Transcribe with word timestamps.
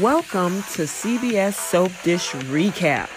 Welcome 0.00 0.62
to 0.72 0.84
CBS 0.84 1.52
Soap 1.52 1.92
Dish 2.02 2.30
Recap, 2.48 3.10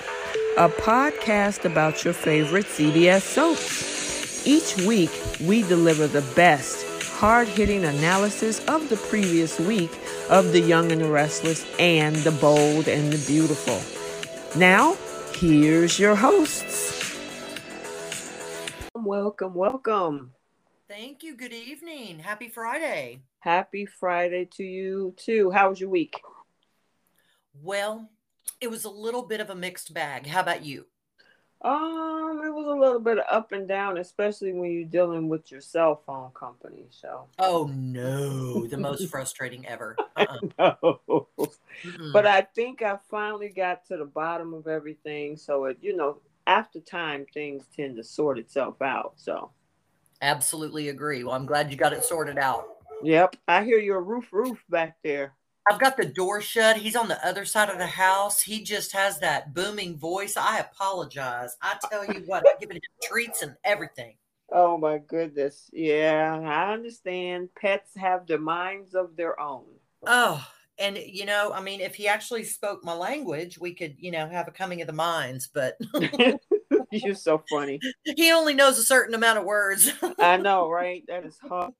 a 0.57 0.67
podcast 0.67 1.63
about 1.63 2.03
your 2.03 2.13
favorite 2.13 2.65
CBS 2.65 3.21
soaps. 3.21 4.45
Each 4.45 4.75
week, 4.85 5.09
we 5.39 5.61
deliver 5.61 6.05
the 6.05 6.23
best, 6.35 6.85
hard 7.13 7.47
hitting 7.47 7.85
analysis 7.85 8.59
of 8.65 8.89
the 8.89 8.97
previous 8.97 9.57
week 9.57 9.89
of 10.29 10.51
The 10.51 10.59
Young 10.59 10.91
and 10.91 10.99
the 10.99 11.09
Restless 11.09 11.65
and 11.79 12.13
The 12.17 12.31
Bold 12.31 12.89
and 12.89 13.09
the 13.09 13.25
Beautiful. 13.25 13.79
Now, 14.59 14.97
here's 15.35 15.97
your 15.97 16.15
hosts. 16.15 17.17
Welcome, 18.93 19.53
welcome. 19.53 20.33
Thank 20.89 21.23
you. 21.23 21.37
Good 21.37 21.53
evening. 21.53 22.19
Happy 22.19 22.49
Friday. 22.49 23.21
Happy 23.39 23.85
Friday 23.85 24.49
to 24.57 24.63
you 24.65 25.13
too. 25.15 25.51
How 25.51 25.69
was 25.69 25.79
your 25.79 25.89
week? 25.89 26.19
Well, 27.61 28.09
it 28.61 28.69
was 28.69 28.85
a 28.85 28.89
little 28.89 29.23
bit 29.23 29.39
of 29.39 29.49
a 29.49 29.55
mixed 29.55 29.93
bag. 29.93 30.27
How 30.27 30.41
about 30.41 30.65
you? 30.65 30.85
Um, 31.61 32.41
it 32.45 32.53
was 32.53 32.67
a 32.67 32.79
little 32.79 32.99
bit 32.99 33.17
up 33.29 33.51
and 33.51 33.67
down, 33.67 33.97
especially 33.97 34.53
when 34.53 34.71
you're 34.71 34.85
dealing 34.85 35.29
with 35.29 35.51
your 35.51 35.61
cell 35.61 36.03
phone 36.05 36.29
company. 36.31 36.85
So. 36.91 37.25
Oh 37.39 37.71
no, 37.73 38.67
the 38.67 38.77
most 38.77 39.07
frustrating 39.11 39.65
ever. 39.65 39.95
Uh-uh. 40.15 40.37
no. 40.59 41.27
Mm-mm. 41.83 42.13
But 42.13 42.27
I 42.27 42.41
think 42.41 42.81
I 42.81 42.97
finally 43.09 43.49
got 43.49 43.85
to 43.87 43.97
the 43.97 44.05
bottom 44.05 44.53
of 44.53 44.67
everything. 44.67 45.37
So 45.37 45.65
it, 45.65 45.77
you 45.81 45.95
know, 45.95 46.19
after 46.45 46.79
time, 46.79 47.25
things 47.33 47.65
tend 47.75 47.95
to 47.97 48.03
sort 48.03 48.37
itself 48.37 48.81
out. 48.81 49.13
So. 49.15 49.51
Absolutely 50.21 50.89
agree. 50.89 51.23
Well, 51.23 51.35
I'm 51.35 51.45
glad 51.45 51.71
you 51.71 51.77
got 51.77 51.93
it 51.93 52.03
sorted 52.03 52.37
out. 52.37 52.65
Yep, 53.03 53.35
I 53.47 53.63
hear 53.63 53.79
your 53.79 54.01
roof 54.01 54.31
roof 54.31 54.63
back 54.69 54.97
there. 55.03 55.33
I've 55.69 55.79
got 55.79 55.97
the 55.97 56.05
door 56.05 56.41
shut. 56.41 56.77
He's 56.77 56.95
on 56.95 57.07
the 57.07 57.25
other 57.27 57.43
side 57.43 57.69
of 57.69 57.79
the 57.79 57.87
house. 57.87 58.41
He 58.41 58.63
just 58.63 58.91
has 58.93 59.19
that 59.19 59.53
booming 59.53 59.97
voice. 59.97 60.37
I 60.37 60.59
apologize. 60.59 61.57
I 61.61 61.77
tell 61.89 62.05
you 62.05 62.21
what, 62.27 62.43
I'm 62.47 62.59
giving 62.59 62.77
him 62.77 62.81
treats 63.03 63.41
and 63.41 63.55
everything. 63.63 64.15
Oh 64.51 64.77
my 64.77 64.99
goodness. 64.99 65.69
Yeah, 65.73 66.39
I 66.45 66.73
understand. 66.73 67.49
Pets 67.59 67.95
have 67.97 68.27
the 68.27 68.37
minds 68.37 68.93
of 68.93 69.15
their 69.15 69.39
own. 69.39 69.65
Oh, 70.05 70.45
and 70.77 70.97
you 70.97 71.25
know, 71.25 71.51
I 71.51 71.61
mean, 71.61 71.81
if 71.81 71.95
he 71.95 72.07
actually 72.07 72.43
spoke 72.43 72.83
my 72.83 72.93
language, 72.93 73.57
we 73.57 73.73
could, 73.73 73.95
you 73.97 74.11
know, 74.11 74.27
have 74.27 74.47
a 74.47 74.51
coming 74.51 74.81
of 74.81 74.87
the 74.87 74.93
minds, 74.93 75.49
but 75.51 75.77
you're 76.91 77.15
so 77.15 77.43
funny. 77.49 77.79
He 78.03 78.31
only 78.31 78.53
knows 78.53 78.77
a 78.77 78.83
certain 78.83 79.15
amount 79.15 79.39
of 79.39 79.45
words. 79.45 79.91
I 80.19 80.37
know, 80.37 80.69
right? 80.71 81.03
That 81.07 81.25
is 81.25 81.37
hard. 81.39 81.73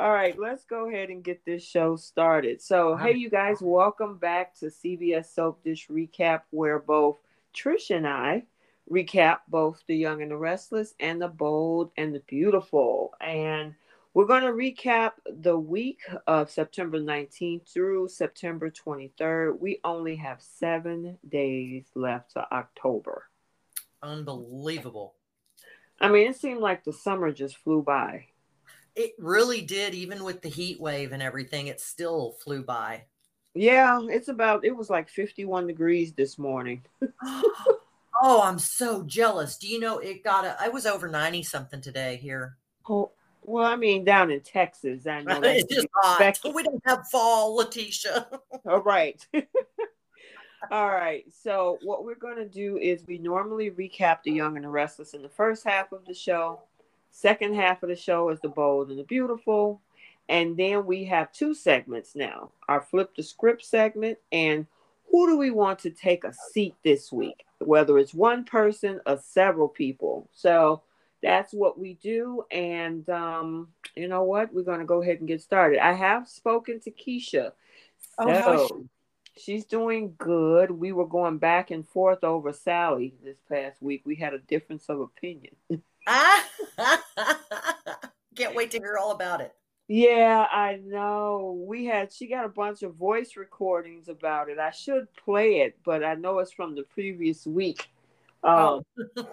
All 0.00 0.14
right, 0.14 0.34
let's 0.38 0.64
go 0.64 0.88
ahead 0.88 1.10
and 1.10 1.22
get 1.22 1.44
this 1.44 1.62
show 1.62 1.94
started. 1.94 2.62
So, 2.62 2.96
hey, 2.96 3.16
you 3.16 3.28
guys, 3.28 3.58
welcome 3.60 4.16
back 4.16 4.54
to 4.60 4.70
CBS 4.70 5.26
Soap 5.34 5.62
Dish 5.62 5.88
Recap, 5.88 6.40
where 6.48 6.78
both 6.78 7.18
Trish 7.54 7.94
and 7.94 8.08
I 8.08 8.44
recap 8.90 9.40
both 9.46 9.82
The 9.86 9.94
Young 9.94 10.22
and 10.22 10.30
the 10.30 10.38
Restless 10.38 10.94
and 11.00 11.20
The 11.20 11.28
Bold 11.28 11.90
and 11.98 12.14
the 12.14 12.20
Beautiful. 12.20 13.12
And 13.20 13.74
we're 14.14 14.24
going 14.24 14.44
to 14.44 14.52
recap 14.52 15.10
the 15.26 15.58
week 15.58 16.00
of 16.26 16.50
September 16.50 16.98
19th 16.98 17.68
through 17.68 18.08
September 18.08 18.70
23rd. 18.70 19.60
We 19.60 19.80
only 19.84 20.16
have 20.16 20.40
seven 20.40 21.18
days 21.28 21.84
left 21.94 22.32
to 22.32 22.50
October. 22.50 23.28
Unbelievable. 24.02 25.12
I 26.00 26.08
mean, 26.08 26.30
it 26.30 26.36
seemed 26.36 26.60
like 26.60 26.84
the 26.84 26.94
summer 26.94 27.32
just 27.32 27.58
flew 27.58 27.82
by. 27.82 28.28
It 29.00 29.14
really 29.18 29.62
did, 29.62 29.94
even 29.94 30.24
with 30.24 30.42
the 30.42 30.50
heat 30.50 30.78
wave 30.78 31.12
and 31.12 31.22
everything, 31.22 31.68
it 31.68 31.80
still 31.80 32.32
flew 32.32 32.62
by. 32.62 33.04
Yeah, 33.54 33.98
it's 34.10 34.28
about 34.28 34.62
it 34.62 34.76
was 34.76 34.90
like 34.90 35.08
51 35.08 35.66
degrees 35.66 36.12
this 36.12 36.38
morning. 36.38 36.82
oh, 37.24 38.42
I'm 38.42 38.58
so 38.58 39.02
jealous. 39.04 39.56
Do 39.56 39.68
you 39.68 39.80
know 39.80 40.00
it 40.00 40.22
got 40.22 40.44
a 40.44 40.54
I 40.60 40.68
was 40.68 40.84
over 40.84 41.08
90 41.08 41.42
something 41.44 41.80
today 41.80 42.16
here. 42.16 42.58
Oh, 42.90 43.12
well, 43.40 43.64
I 43.64 43.74
mean 43.74 44.04
down 44.04 44.30
in 44.30 44.42
Texas, 44.42 45.06
I 45.06 45.22
know 45.22 45.40
it's 45.42 45.74
just 45.74 45.88
hot. 45.94 46.38
We 46.54 46.62
don't 46.62 46.82
have 46.84 47.08
fall, 47.08 47.56
Letitia. 47.56 48.26
All 48.30 48.50
oh, 48.66 48.82
right. 48.82 49.26
All 50.70 50.90
right. 50.90 51.24
So 51.32 51.78
what 51.82 52.04
we're 52.04 52.16
going 52.16 52.36
to 52.36 52.46
do 52.46 52.76
is 52.76 53.06
we 53.06 53.16
normally 53.16 53.70
recap 53.70 54.18
the 54.24 54.32
Young 54.32 54.56
and 54.56 54.66
the 54.66 54.68
Restless 54.68 55.14
in 55.14 55.22
the 55.22 55.28
first 55.30 55.64
half 55.64 55.90
of 55.92 56.04
the 56.04 56.12
show. 56.12 56.60
Second 57.10 57.54
half 57.54 57.82
of 57.82 57.88
the 57.88 57.96
show 57.96 58.30
is 58.30 58.40
the 58.40 58.48
bold 58.48 58.90
and 58.90 58.98
the 58.98 59.04
beautiful. 59.04 59.80
And 60.28 60.56
then 60.56 60.86
we 60.86 61.04
have 61.06 61.32
two 61.32 61.54
segments 61.54 62.14
now 62.14 62.52
our 62.68 62.80
flip 62.80 63.16
the 63.16 63.22
script 63.22 63.64
segment 63.64 64.18
and 64.30 64.66
who 65.10 65.26
do 65.26 65.36
we 65.36 65.50
want 65.50 65.80
to 65.80 65.90
take 65.90 66.22
a 66.22 66.32
seat 66.52 66.76
this 66.84 67.10
week, 67.10 67.44
whether 67.58 67.98
it's 67.98 68.14
one 68.14 68.44
person 68.44 69.00
or 69.06 69.18
several 69.18 69.68
people. 69.68 70.28
So 70.32 70.82
that's 71.20 71.52
what 71.52 71.78
we 71.78 71.94
do. 71.94 72.44
And 72.50 73.08
um, 73.10 73.68
you 73.96 74.06
know 74.06 74.22
what? 74.22 74.54
We're 74.54 74.62
going 74.62 74.78
to 74.78 74.86
go 74.86 75.02
ahead 75.02 75.18
and 75.18 75.26
get 75.26 75.42
started. 75.42 75.84
I 75.84 75.92
have 75.94 76.28
spoken 76.28 76.78
to 76.80 76.92
Keisha. 76.92 77.50
Oh, 78.18 78.68
so 78.68 78.86
she's 79.36 79.64
doing 79.64 80.14
good. 80.16 80.70
We 80.70 80.92
were 80.92 81.06
going 81.06 81.38
back 81.38 81.70
and 81.72 81.86
forth 81.86 82.22
over 82.22 82.52
Sally 82.52 83.14
this 83.24 83.38
past 83.48 83.82
week. 83.82 84.02
We 84.04 84.14
had 84.14 84.34
a 84.34 84.38
difference 84.38 84.88
of 84.88 85.00
opinion. 85.00 85.56
Can't 88.36 88.54
wait 88.54 88.70
to 88.72 88.78
hear 88.78 88.98
all 88.98 89.12
about 89.12 89.40
it. 89.40 89.54
Yeah, 89.92 90.46
I 90.52 90.78
know. 90.84 91.64
We 91.66 91.84
had 91.84 92.12
she 92.12 92.28
got 92.28 92.44
a 92.44 92.48
bunch 92.48 92.82
of 92.82 92.94
voice 92.94 93.36
recordings 93.36 94.08
about 94.08 94.48
it. 94.48 94.58
I 94.58 94.70
should 94.70 95.08
play 95.16 95.62
it, 95.62 95.78
but 95.84 96.04
I 96.04 96.14
know 96.14 96.38
it's 96.38 96.52
from 96.52 96.76
the 96.76 96.84
previous 96.84 97.44
week. 97.44 97.88
Um, 98.44 98.82
oh. 99.16 99.26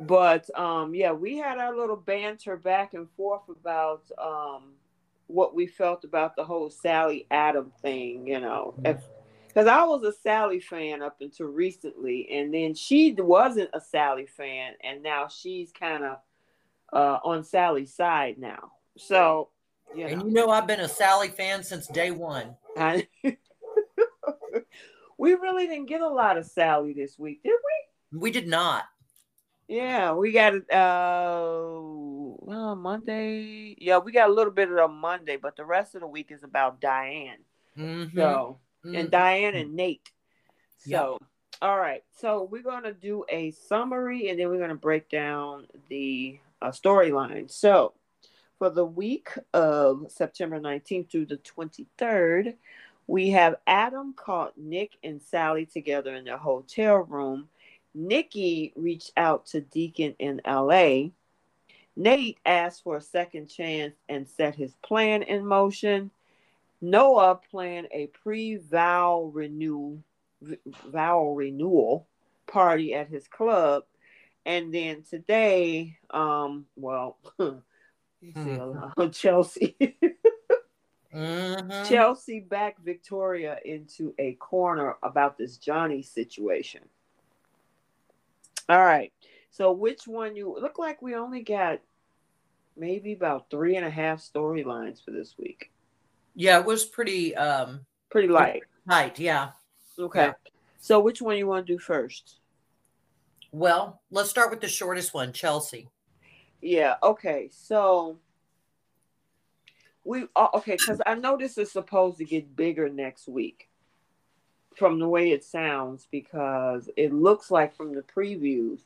but 0.00 0.50
um, 0.58 0.94
yeah, 0.94 1.12
we 1.12 1.38
had 1.38 1.56
our 1.56 1.74
little 1.74 1.96
banter 1.96 2.58
back 2.58 2.92
and 2.92 3.08
forth 3.16 3.48
about 3.48 4.02
um, 4.22 4.74
what 5.28 5.54
we 5.54 5.66
felt 5.66 6.04
about 6.04 6.36
the 6.36 6.44
whole 6.44 6.68
Sally 6.68 7.26
Adam 7.30 7.72
thing. 7.80 8.26
You 8.26 8.40
know, 8.40 8.74
if 8.84 8.98
because 9.56 9.68
I 9.68 9.84
was 9.84 10.02
a 10.02 10.12
Sally 10.12 10.60
fan 10.60 11.00
up 11.00 11.16
until 11.22 11.46
recently, 11.46 12.28
and 12.30 12.52
then 12.52 12.74
she 12.74 13.16
wasn't 13.16 13.70
a 13.72 13.80
Sally 13.80 14.26
fan, 14.26 14.74
and 14.84 15.02
now 15.02 15.28
she's 15.28 15.72
kind 15.72 16.04
of 16.04 16.18
uh, 16.92 17.20
on 17.24 17.42
Sally's 17.42 17.94
side 17.94 18.36
now. 18.36 18.72
So, 18.98 19.48
you 19.94 20.04
know. 20.04 20.10
and 20.10 20.22
you 20.24 20.32
know, 20.32 20.50
I've 20.50 20.66
been 20.66 20.80
a 20.80 20.88
Sally 20.88 21.28
fan 21.28 21.64
since 21.64 21.86
day 21.86 22.10
one. 22.10 22.54
I, 22.76 23.08
we 25.18 25.32
really 25.32 25.66
didn't 25.66 25.86
get 25.86 26.02
a 26.02 26.08
lot 26.08 26.36
of 26.36 26.44
Sally 26.44 26.92
this 26.92 27.18
week, 27.18 27.42
did 27.42 27.54
we? 28.12 28.18
We 28.18 28.30
did 28.30 28.48
not. 28.48 28.84
Yeah, 29.68 30.12
we 30.12 30.32
got 30.32 30.52
uh, 30.70 31.80
uh 32.46 32.74
Monday. 32.74 33.74
Yeah, 33.78 33.98
we 33.98 34.12
got 34.12 34.28
a 34.28 34.32
little 34.34 34.52
bit 34.52 34.70
of 34.70 34.76
a 34.76 34.88
Monday, 34.88 35.38
but 35.38 35.56
the 35.56 35.64
rest 35.64 35.94
of 35.94 36.02
the 36.02 36.06
week 36.06 36.30
is 36.30 36.42
about 36.42 36.78
Diane. 36.78 37.38
Mm-hmm. 37.78 38.18
So 38.18 38.58
and 38.94 39.10
Diane 39.10 39.54
and 39.54 39.74
Nate. 39.74 40.10
So, 40.78 41.18
yep. 41.20 41.28
all 41.62 41.78
right. 41.78 42.04
So 42.18 42.48
we're 42.50 42.62
going 42.62 42.84
to 42.84 42.92
do 42.92 43.24
a 43.28 43.50
summary 43.52 44.28
and 44.28 44.38
then 44.38 44.48
we're 44.48 44.58
going 44.58 44.68
to 44.70 44.74
break 44.74 45.08
down 45.08 45.66
the 45.88 46.38
uh, 46.62 46.70
storyline. 46.70 47.50
So, 47.50 47.94
for 48.58 48.70
the 48.70 48.84
week 48.84 49.28
of 49.52 50.06
September 50.08 50.58
19th 50.58 51.10
through 51.10 51.26
the 51.26 51.38
23rd, 51.38 52.54
we 53.06 53.30
have 53.30 53.56
Adam 53.66 54.14
caught 54.14 54.56
Nick 54.56 54.92
and 55.04 55.20
Sally 55.20 55.66
together 55.66 56.14
in 56.14 56.24
their 56.24 56.38
hotel 56.38 56.96
room. 56.96 57.48
Nikki 57.94 58.72
reached 58.76 59.12
out 59.16 59.46
to 59.46 59.60
Deacon 59.60 60.14
in 60.18 60.40
LA. 60.46 61.10
Nate 61.96 62.38
asked 62.44 62.82
for 62.82 62.96
a 62.96 63.02
second 63.02 63.46
chance 63.46 63.94
and 64.08 64.28
set 64.28 64.54
his 64.54 64.74
plan 64.82 65.22
in 65.22 65.46
motion. 65.46 66.10
Noah 66.80 67.40
planned 67.50 67.88
a 67.90 68.08
pre-vow 68.08 69.30
renew 69.32 69.98
vow 70.86 71.28
renewal 71.30 72.06
party 72.46 72.94
at 72.94 73.08
his 73.08 73.26
club, 73.28 73.84
and 74.44 74.72
then 74.72 75.02
today, 75.08 75.98
um, 76.10 76.66
well, 76.76 77.18
see, 77.40 78.60
Chelsea. 79.12 79.76
mm-hmm. 81.14 81.84
Chelsea 81.88 82.40
backed 82.40 82.80
Victoria 82.84 83.58
into 83.64 84.14
a 84.18 84.34
corner 84.34 84.96
about 85.02 85.38
this 85.38 85.56
Johnny 85.56 86.02
situation. 86.02 86.82
All 88.68 88.84
right. 88.84 89.12
So 89.50 89.72
which 89.72 90.06
one 90.06 90.36
you 90.36 90.54
look 90.60 90.78
like 90.78 91.00
we 91.00 91.14
only 91.14 91.42
got 91.42 91.80
maybe 92.76 93.12
about 93.12 93.48
three 93.50 93.76
and 93.76 93.86
a 93.86 93.90
half 93.90 94.20
storylines 94.20 95.02
for 95.02 95.12
this 95.12 95.36
week. 95.38 95.70
Yeah, 96.36 96.60
it 96.60 96.66
was 96.66 96.84
pretty 96.84 97.34
um 97.34 97.80
pretty 98.10 98.28
light. 98.28 98.62
Light, 98.86 99.18
yeah. 99.18 99.50
Okay. 99.98 100.26
Yeah. 100.26 100.32
So 100.78 101.00
which 101.00 101.20
one 101.20 101.36
you 101.36 101.48
want 101.48 101.66
to 101.66 101.72
do 101.72 101.78
first? 101.78 102.38
Well, 103.50 104.02
let's 104.10 104.30
start 104.30 104.50
with 104.50 104.60
the 104.60 104.68
shortest 104.68 105.14
one, 105.14 105.32
Chelsea. 105.32 105.88
Yeah, 106.60 106.96
okay. 107.02 107.48
So 107.50 108.18
we 110.04 110.26
uh, 110.36 110.48
okay 110.54 110.76
because 110.76 111.00
I 111.06 111.14
know 111.14 111.36
this 111.36 111.58
is 111.58 111.72
supposed 111.72 112.18
to 112.18 112.24
get 112.24 112.54
bigger 112.54 112.88
next 112.88 113.26
week 113.26 113.68
from 114.76 114.98
the 114.98 115.08
way 115.08 115.30
it 115.30 115.42
sounds 115.42 116.06
because 116.10 116.90
it 116.96 117.12
looks 117.12 117.50
like 117.50 117.74
from 117.74 117.94
the 117.94 118.02
previews 118.02 118.80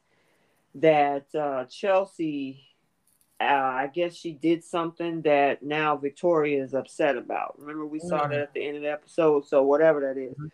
that 0.77 1.27
uh, 1.35 1.65
Chelsea, 1.65 2.63
uh, 3.41 3.45
I 3.45 3.91
guess 3.93 4.15
she 4.15 4.33
did 4.33 4.63
something 4.63 5.23
that 5.23 5.63
now 5.63 5.97
Victoria 5.97 6.63
is 6.63 6.75
upset 6.75 7.17
about. 7.17 7.59
Remember, 7.59 7.87
we 7.87 7.99
saw 7.99 8.21
mm-hmm. 8.21 8.33
that 8.33 8.41
at 8.41 8.55
the 8.55 8.67
end 8.67 8.77
of 8.77 8.83
the 8.83 8.93
episode, 8.93 9.47
so 9.47 9.63
whatever 9.63 10.01
that 10.01 10.21
is. 10.21 10.33
Mm-hmm. 10.33 10.47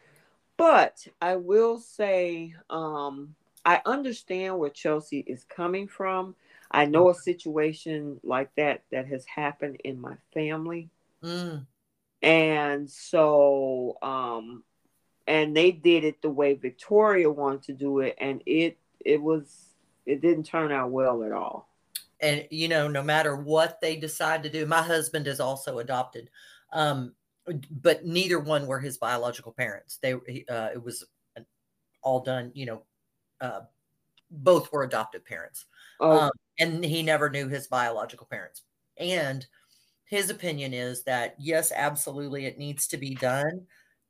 But 0.56 1.06
I 1.20 1.36
will 1.36 1.78
say, 1.78 2.54
um, 2.70 3.34
I 3.64 3.82
understand 3.84 4.58
where 4.58 4.70
Chelsea 4.70 5.18
is 5.26 5.44
coming 5.44 5.88
from. 5.88 6.36
I 6.70 6.86
know 6.86 7.10
a 7.10 7.14
situation 7.14 8.20
like 8.22 8.54
that 8.56 8.82
that 8.90 9.06
has 9.06 9.24
happened 9.26 9.80
in 9.84 10.00
my 10.00 10.14
family. 10.32 10.88
Mm. 11.22 11.66
And 12.22 12.90
so, 12.90 13.98
um, 14.00 14.62
and 15.26 15.56
they 15.56 15.72
did 15.72 16.04
it 16.04 16.22
the 16.22 16.30
way 16.30 16.54
Victoria 16.54 17.30
wanted 17.30 17.64
to 17.64 17.72
do 17.72 17.98
it, 18.00 18.16
and 18.18 18.42
it 18.46 18.78
it 19.04 19.20
was 19.20 19.74
it 20.06 20.20
didn't 20.20 20.44
turn 20.44 20.72
out 20.72 20.90
well 20.90 21.24
at 21.24 21.32
all. 21.32 21.68
And 22.20 22.46
you 22.50 22.68
know, 22.68 22.88
no 22.88 23.02
matter 23.02 23.36
what 23.36 23.80
they 23.80 23.96
decide 23.96 24.42
to 24.42 24.50
do, 24.50 24.66
my 24.66 24.82
husband 24.82 25.26
is 25.26 25.40
also 25.40 25.78
adopted, 25.78 26.30
um, 26.72 27.14
but 27.70 28.04
neither 28.04 28.40
one 28.40 28.66
were 28.66 28.80
his 28.80 28.98
biological 28.98 29.52
parents. 29.52 29.98
They 30.02 30.14
uh, 30.14 30.70
it 30.74 30.82
was 30.82 31.04
all 32.02 32.20
done, 32.20 32.52
you 32.54 32.66
know, 32.66 32.82
uh, 33.40 33.60
both 34.30 34.72
were 34.72 34.84
adopted 34.84 35.24
parents, 35.24 35.66
oh. 36.00 36.20
um, 36.20 36.30
and 36.58 36.84
he 36.84 37.02
never 37.02 37.28
knew 37.28 37.48
his 37.48 37.66
biological 37.66 38.26
parents. 38.30 38.62
And 38.96 39.46
his 40.04 40.30
opinion 40.30 40.72
is 40.72 41.04
that 41.04 41.34
yes, 41.38 41.72
absolutely, 41.74 42.46
it 42.46 42.58
needs 42.58 42.86
to 42.88 42.96
be 42.96 43.14
done 43.14 43.66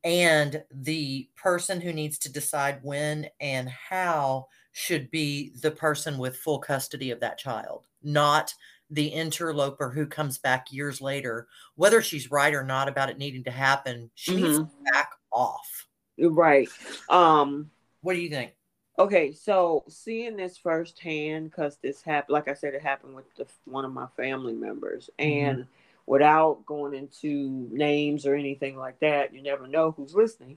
and 0.06 0.62
the 0.70 1.28
person 1.34 1.80
who 1.80 1.92
needs 1.92 2.16
to 2.16 2.32
decide 2.32 2.78
when 2.82 3.26
and 3.40 3.68
how 3.68 4.46
should 4.70 5.10
be 5.10 5.52
the 5.62 5.70
person 5.72 6.16
with 6.16 6.36
full 6.36 6.60
custody 6.60 7.10
of 7.10 7.18
that 7.18 7.38
child, 7.38 7.88
not 8.06 8.54
the 8.88 9.08
interloper 9.08 9.90
who 9.90 10.06
comes 10.06 10.38
back 10.38 10.72
years 10.72 11.00
later. 11.00 11.48
Whether 11.74 12.00
she's 12.00 12.30
right 12.30 12.54
or 12.54 12.64
not 12.64 12.88
about 12.88 13.10
it 13.10 13.18
needing 13.18 13.44
to 13.44 13.50
happen, 13.50 14.10
she 14.14 14.32
mm-hmm. 14.32 14.42
needs 14.44 14.58
to 14.58 14.68
back 14.92 15.10
off. 15.32 15.86
Right. 16.18 16.68
Um, 17.10 17.70
what 18.00 18.14
do 18.14 18.20
you 18.20 18.30
think? 18.30 18.54
Okay, 18.98 19.32
so 19.32 19.84
seeing 19.88 20.36
this 20.36 20.56
firsthand, 20.56 21.50
because 21.50 21.76
this 21.82 22.00
happened, 22.00 22.32
like 22.32 22.48
I 22.48 22.54
said, 22.54 22.72
it 22.72 22.80
happened 22.80 23.14
with 23.14 23.26
the, 23.34 23.46
one 23.66 23.84
of 23.84 23.92
my 23.92 24.06
family 24.16 24.54
members, 24.54 25.10
mm-hmm. 25.18 25.48
and 25.48 25.66
without 26.06 26.64
going 26.64 26.94
into 26.94 27.68
names 27.70 28.24
or 28.24 28.34
anything 28.34 28.76
like 28.76 28.98
that. 29.00 29.34
You 29.34 29.42
never 29.42 29.66
know 29.66 29.90
who's 29.90 30.14
listening. 30.14 30.56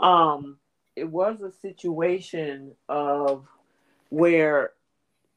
Um, 0.00 0.58
it 0.96 1.08
was 1.08 1.40
a 1.42 1.52
situation 1.52 2.72
of 2.88 3.46
where 4.08 4.72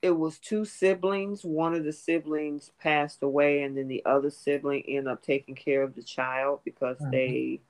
it 0.01 0.11
was 0.11 0.39
two 0.39 0.65
siblings. 0.65 1.43
One 1.43 1.75
of 1.75 1.83
the 1.83 1.93
siblings 1.93 2.71
passed 2.79 3.21
away, 3.21 3.63
and 3.63 3.77
then 3.77 3.87
the 3.87 4.03
other 4.05 4.29
sibling 4.29 4.83
ended 4.87 5.07
up 5.07 5.21
taking 5.21 5.55
care 5.55 5.83
of 5.83 5.95
the 5.95 6.03
child 6.03 6.61
because 6.65 6.97
mm-hmm. 6.97 7.11
they 7.11 7.61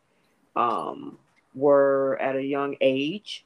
um, 0.55 1.17
were 1.53 2.17
at 2.21 2.35
a 2.35 2.43
young 2.43 2.75
age. 2.79 3.45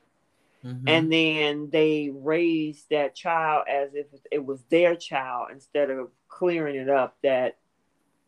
Mm-hmm. 0.64 0.88
And 0.88 1.12
then 1.12 1.70
they 1.72 2.12
raised 2.14 2.90
that 2.90 3.16
child 3.16 3.66
as 3.68 3.94
if 3.94 4.08
it 4.32 4.44
was 4.44 4.64
their 4.70 4.96
child 4.96 5.50
instead 5.52 5.92
of 5.92 6.10
clearing 6.28 6.76
it 6.76 6.90
up 6.90 7.16
that 7.22 7.58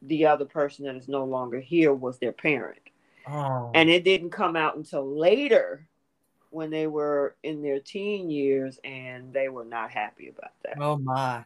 the 0.04 0.28
other 0.28 0.46
person 0.46 0.86
that 0.86 0.96
is 0.96 1.08
no 1.08 1.26
longer 1.26 1.60
here 1.60 1.94
was 1.94 2.20
their 2.20 2.32
parent. 2.32 2.80
Oh. 3.28 3.72
And 3.74 3.90
it 3.90 4.04
didn't 4.04 4.30
come 4.30 4.56
out 4.56 4.78
until 4.78 5.18
later 5.18 5.87
when 6.58 6.72
they 6.72 6.88
were 6.88 7.36
in 7.44 7.62
their 7.62 7.80
teen 7.80 8.32
years 8.32 8.80
and 8.84 9.32
they 9.32 9.48
were 9.48 9.64
not 9.64 9.92
happy 9.92 10.28
about 10.28 10.54
that. 10.64 10.82
Oh 10.82 10.98
my. 10.98 11.46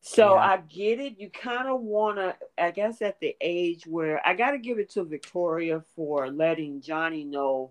So 0.00 0.34
yeah. 0.34 0.40
I 0.40 0.56
get 0.56 0.98
it. 0.98 1.20
You 1.20 1.30
kind 1.30 1.68
of 1.68 1.80
want 1.80 2.16
to, 2.16 2.34
I 2.58 2.72
guess, 2.72 3.02
at 3.02 3.20
the 3.20 3.36
age 3.40 3.86
where 3.86 4.20
I 4.26 4.34
got 4.34 4.50
to 4.50 4.58
give 4.58 4.80
it 4.80 4.90
to 4.90 5.04
Victoria 5.04 5.84
for 5.94 6.28
letting 6.28 6.80
Johnny 6.80 7.22
know 7.22 7.70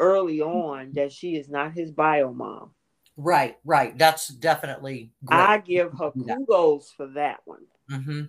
early 0.00 0.40
on 0.40 0.90
that 0.94 1.12
she 1.12 1.36
is 1.36 1.48
not 1.48 1.72
his 1.72 1.92
bio 1.92 2.32
mom. 2.32 2.72
Right, 3.16 3.56
right. 3.64 3.96
That's 3.96 4.26
definitely. 4.26 5.12
Great. 5.24 5.38
I 5.38 5.58
give 5.58 5.92
her 5.92 6.10
kudos 6.26 6.90
for 6.96 7.06
that 7.10 7.42
one. 7.44 7.66
Mm-hmm. 7.92 8.22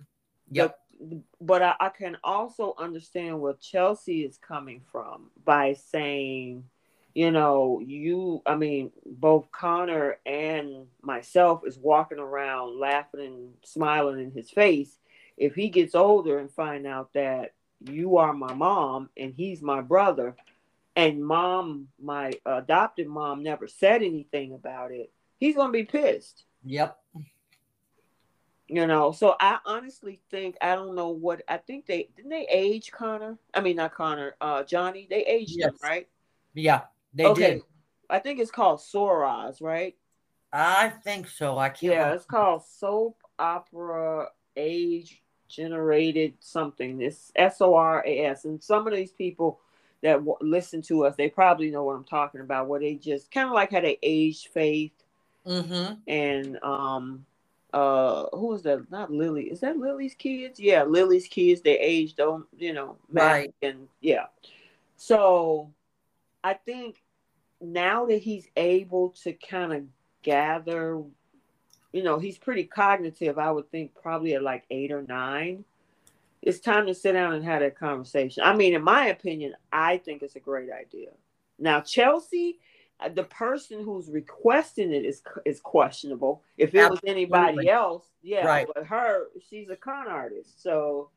Yep. 0.52 0.78
But, 1.00 1.18
but 1.40 1.62
I, 1.62 1.74
I 1.80 1.88
can 1.88 2.18
also 2.22 2.74
understand 2.78 3.40
where 3.40 3.54
Chelsea 3.54 4.20
is 4.20 4.38
coming 4.38 4.80
from 4.92 5.30
by 5.44 5.72
saying, 5.74 6.62
you 7.16 7.30
know, 7.30 7.80
you, 7.82 8.42
I 8.44 8.56
mean, 8.56 8.90
both 9.06 9.50
Connor 9.50 10.18
and 10.26 10.84
myself 11.00 11.62
is 11.64 11.78
walking 11.78 12.18
around 12.18 12.78
laughing 12.78 13.20
and 13.20 13.54
smiling 13.64 14.20
in 14.20 14.32
his 14.32 14.50
face. 14.50 14.98
If 15.38 15.54
he 15.54 15.70
gets 15.70 15.94
older 15.94 16.38
and 16.38 16.52
find 16.52 16.86
out 16.86 17.14
that 17.14 17.54
you 17.80 18.18
are 18.18 18.34
my 18.34 18.52
mom 18.52 19.08
and 19.16 19.32
he's 19.32 19.62
my 19.62 19.80
brother, 19.80 20.36
and 20.94 21.24
mom, 21.24 21.88
my 21.98 22.32
adopted 22.44 23.06
mom, 23.08 23.42
never 23.42 23.66
said 23.66 24.02
anything 24.02 24.52
about 24.52 24.92
it, 24.92 25.10
he's 25.38 25.56
going 25.56 25.68
to 25.68 25.72
be 25.72 25.84
pissed. 25.84 26.44
Yep. 26.66 26.98
You 28.68 28.86
know, 28.86 29.12
so 29.12 29.36
I 29.40 29.60
honestly 29.64 30.20
think 30.30 30.56
I 30.60 30.74
don't 30.74 30.94
know 30.94 31.08
what 31.08 31.40
I 31.48 31.56
think 31.56 31.86
they 31.86 32.10
didn't 32.14 32.30
they 32.30 32.46
age 32.50 32.90
Connor? 32.90 33.38
I 33.54 33.62
mean 33.62 33.76
not 33.76 33.94
Connor, 33.94 34.34
uh 34.40 34.64
Johnny. 34.64 35.06
They 35.08 35.24
aged 35.24 35.54
yes. 35.56 35.68
him, 35.68 35.76
right? 35.82 36.08
Yeah, 36.52 36.80
they 37.16 37.26
okay. 37.26 37.50
did. 37.54 37.62
I 38.08 38.18
think 38.20 38.38
it's 38.38 38.50
called 38.50 38.80
SORAS, 38.80 39.60
right? 39.60 39.96
I 40.52 40.90
think 40.90 41.28
so. 41.28 41.58
I 41.58 41.68
can't. 41.70 41.82
Yeah, 41.82 41.98
remember. 41.98 42.16
it's 42.16 42.24
called 42.24 42.62
soap 42.64 43.18
opera 43.38 44.28
age 44.56 45.22
generated 45.48 46.34
something. 46.40 47.00
It's 47.00 47.32
S 47.34 47.60
O 47.60 47.74
R 47.74 48.04
A 48.06 48.26
S, 48.26 48.44
and 48.44 48.62
some 48.62 48.86
of 48.86 48.94
these 48.94 49.12
people 49.12 49.60
that 50.02 50.14
w- 50.14 50.36
listen 50.40 50.82
to 50.82 51.04
us, 51.04 51.16
they 51.16 51.28
probably 51.28 51.70
know 51.70 51.84
what 51.84 51.96
I'm 51.96 52.04
talking 52.04 52.40
about. 52.40 52.68
Where 52.68 52.80
they 52.80 52.94
just 52.94 53.30
kind 53.30 53.48
of 53.48 53.54
like 53.54 53.72
how 53.72 53.80
they 53.80 53.98
aged 54.02 54.48
Faith, 54.48 54.92
mm-hmm. 55.46 55.94
and 56.06 56.62
um, 56.62 57.26
uh 57.74 58.26
who 58.32 58.54
is 58.54 58.62
that 58.62 58.90
not 58.90 59.10
lily 59.10 59.44
is 59.44 59.60
that 59.60 59.76
lily's 59.76 60.14
kids 60.14 60.60
yeah 60.60 60.84
lily's 60.84 61.26
kids 61.26 61.60
they 61.60 61.76
age 61.78 62.14
don't 62.14 62.46
you 62.56 62.72
know 62.72 62.96
right 63.10 63.52
and 63.60 63.88
yeah 64.00 64.26
so 64.96 65.68
i 66.44 66.54
think 66.54 67.02
now 67.60 68.06
that 68.06 68.22
he's 68.22 68.48
able 68.56 69.10
to 69.10 69.32
kind 69.32 69.72
of 69.72 69.82
gather 70.22 71.02
you 71.92 72.02
know 72.02 72.18
he's 72.18 72.38
pretty 72.38 72.64
cognitive 72.64 73.38
i 73.38 73.50
would 73.50 73.70
think 73.70 73.94
probably 73.94 74.34
at 74.34 74.42
like 74.42 74.64
eight 74.70 74.92
or 74.92 75.02
nine 75.02 75.64
it's 76.42 76.60
time 76.60 76.86
to 76.86 76.94
sit 76.94 77.12
down 77.12 77.32
and 77.32 77.44
have 77.44 77.60
that 77.60 77.78
conversation 77.78 78.42
i 78.44 78.54
mean 78.54 78.74
in 78.74 78.82
my 78.82 79.06
opinion 79.06 79.54
i 79.72 79.96
think 79.96 80.22
it's 80.22 80.36
a 80.36 80.40
great 80.40 80.70
idea 80.70 81.10
now 81.58 81.80
chelsea 81.80 82.58
uh, 82.98 83.08
the 83.10 83.24
person 83.24 83.82
who's 83.84 84.08
requesting 84.08 84.92
it 84.92 85.04
is 85.04 85.22
is 85.44 85.60
questionable. 85.60 86.42
If 86.56 86.74
it 86.74 86.78
Absolutely. 86.78 86.94
was 86.94 87.10
anybody 87.10 87.68
else, 87.68 88.06
yeah, 88.22 88.46
right. 88.46 88.66
but 88.74 88.86
her, 88.86 89.26
she's 89.48 89.68
a 89.68 89.76
con 89.76 90.08
artist, 90.08 90.62
so. 90.62 91.10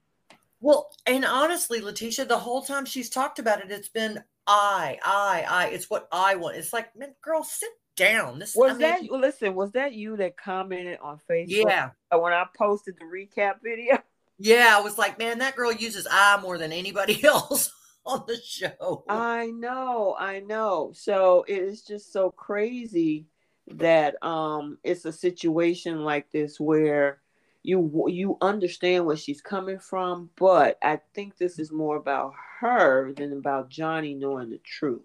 Well, 0.62 0.90
and 1.06 1.24
honestly, 1.24 1.80
Letitia, 1.80 2.26
the 2.26 2.38
whole 2.38 2.62
time 2.62 2.84
she's 2.84 3.10
talked 3.10 3.40
about 3.40 3.62
it, 3.62 3.72
it's 3.72 3.88
been 3.88 4.22
I, 4.50 4.98
I, 5.06 5.46
I. 5.48 5.68
It's 5.68 5.90
what 5.90 6.08
I 6.12 6.36
want. 6.36 6.58
It's 6.58 6.74
like, 6.74 6.96
man, 6.98 7.14
girl, 7.22 7.44
sit 7.44 7.70
down. 7.96 8.40
This 8.40 8.56
was 8.56 8.72
I 8.72 8.74
mean, 8.74 8.82
that. 8.82 9.12
Listen, 9.12 9.54
was 9.54 9.74
that 9.74 9.94
you 9.94 10.18
that 10.18 10.38
commented 10.38 10.98
on 11.02 11.20
Facebook? 11.30 11.46
Yeah, 11.48 11.92
when 12.18 12.34
I 12.34 12.46
posted 12.58 12.96
the 12.98 13.06
recap 13.06 13.58
video. 13.64 14.00
Yeah, 14.40 14.74
I 14.76 14.82
was 14.82 14.98
like, 14.98 15.20
man, 15.20 15.40
that 15.40 15.56
girl 15.56 15.72
uses 15.72 16.08
I 16.10 16.40
more 16.42 16.58
than 16.58 16.72
anybody 16.72 17.24
else 17.24 17.72
on 18.06 18.24
the 18.28 18.38
show. 18.44 19.04
I 19.08 19.48
know, 19.48 20.16
I 20.18 20.40
know. 20.40 20.94
So 20.96 21.46
it 21.48 21.60
is 21.60 21.84
just 21.84 22.12
so 22.12 22.32
crazy 22.32 23.28
that 23.68 24.16
um 24.26 24.80
it's 24.84 25.06
a 25.06 25.12
situation 25.12 26.04
like 26.04 26.32
this 26.32 26.60
where 26.60 27.22
you 27.64 28.06
you 28.08 28.38
understand 28.42 29.06
where 29.06 29.18
she's 29.18 29.42
coming 29.42 29.80
from, 29.80 30.30
but 30.38 30.78
I 30.82 31.00
think 31.14 31.38
this 31.38 31.60
is 31.60 31.72
more 31.72 31.98
about 31.98 32.34
her 32.60 33.14
than 33.14 33.34
about 33.34 33.70
Johnny 33.70 34.14
knowing 34.14 34.50
the 34.50 34.60
truth. 34.60 35.02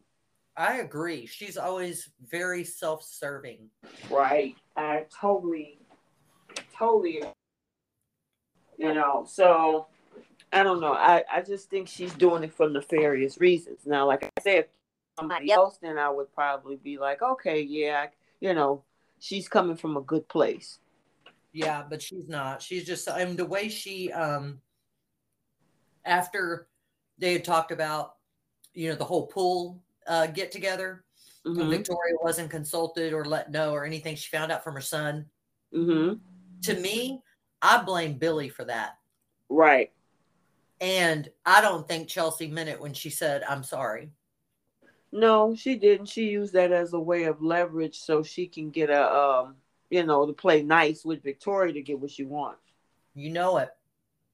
I 0.56 0.78
agree. 0.78 1.26
She's 1.26 1.56
always 1.56 2.10
very 2.24 2.62
self-serving. 2.64 3.70
Right. 4.08 4.54
I 4.76 5.06
totally 5.10 5.78
totally 6.76 7.22
you 8.76 8.94
know, 8.94 9.24
so 9.28 9.86
I 10.52 10.62
don't 10.62 10.80
know. 10.80 10.94
I, 10.94 11.24
I 11.32 11.42
just 11.42 11.70
think 11.70 11.88
she's 11.88 12.14
doing 12.14 12.44
it 12.44 12.52
for 12.52 12.68
nefarious 12.68 13.38
reasons. 13.38 13.80
Now, 13.84 14.06
like 14.06 14.24
I 14.24 14.40
said, 14.40 14.64
uh, 14.64 15.22
somebody 15.22 15.52
else, 15.52 15.78
then 15.80 15.98
I 15.98 16.10
would 16.10 16.32
probably 16.34 16.76
be 16.76 16.98
like, 16.98 17.22
okay, 17.22 17.60
yeah, 17.60 18.06
you 18.40 18.54
know, 18.54 18.82
she's 19.18 19.48
coming 19.48 19.76
from 19.76 19.96
a 19.96 20.00
good 20.00 20.28
place. 20.28 20.78
Yeah, 21.54 21.84
but 21.88 22.02
she's 22.02 22.28
not. 22.28 22.60
She's 22.60 22.84
just, 22.84 23.08
I 23.08 23.24
mean, 23.24 23.36
the 23.36 23.46
way 23.46 23.68
she, 23.68 24.10
um, 24.12 24.58
after 26.04 26.68
they 27.16 27.32
had 27.32 27.44
talked 27.44 27.70
about, 27.70 28.16
you 28.74 28.88
know, 28.88 28.96
the 28.96 29.04
whole 29.04 29.28
pool 29.28 29.80
uh, 30.06 30.26
get 30.26 30.50
together. 30.50 31.04
Mm-hmm. 31.46 31.70
Victoria 31.70 32.14
wasn't 32.20 32.50
consulted 32.50 33.12
or 33.12 33.24
let 33.24 33.52
know 33.52 33.72
or 33.72 33.84
anything. 33.84 34.16
She 34.16 34.34
found 34.36 34.50
out 34.50 34.64
from 34.64 34.74
her 34.74 34.80
son. 34.80 35.26
Mm-hmm. 35.72 36.14
To 36.62 36.80
me, 36.80 37.22
I 37.62 37.82
blame 37.82 38.18
Billy 38.18 38.48
for 38.48 38.64
that. 38.64 38.98
Right. 39.48 39.92
And 40.80 41.30
I 41.46 41.60
don't 41.60 41.86
think 41.86 42.08
Chelsea 42.08 42.48
meant 42.48 42.68
it 42.68 42.80
when 42.80 42.94
she 42.94 43.10
said, 43.10 43.44
I'm 43.48 43.62
sorry. 43.62 44.10
No, 45.12 45.54
she 45.54 45.76
didn't. 45.76 46.06
She 46.06 46.24
used 46.24 46.54
that 46.54 46.72
as 46.72 46.94
a 46.94 47.00
way 47.00 47.24
of 47.24 47.40
leverage 47.40 48.00
so 48.00 48.24
she 48.24 48.48
can 48.48 48.70
get 48.70 48.90
a, 48.90 49.14
um, 49.14 49.56
you 49.90 50.04
know, 50.04 50.26
to 50.26 50.32
play 50.32 50.62
nice 50.62 51.04
with 51.04 51.22
Victoria 51.22 51.72
to 51.72 51.82
get 51.82 51.98
what 51.98 52.10
she 52.10 52.24
wants. 52.24 52.60
You 53.14 53.30
know 53.30 53.58
it. 53.58 53.70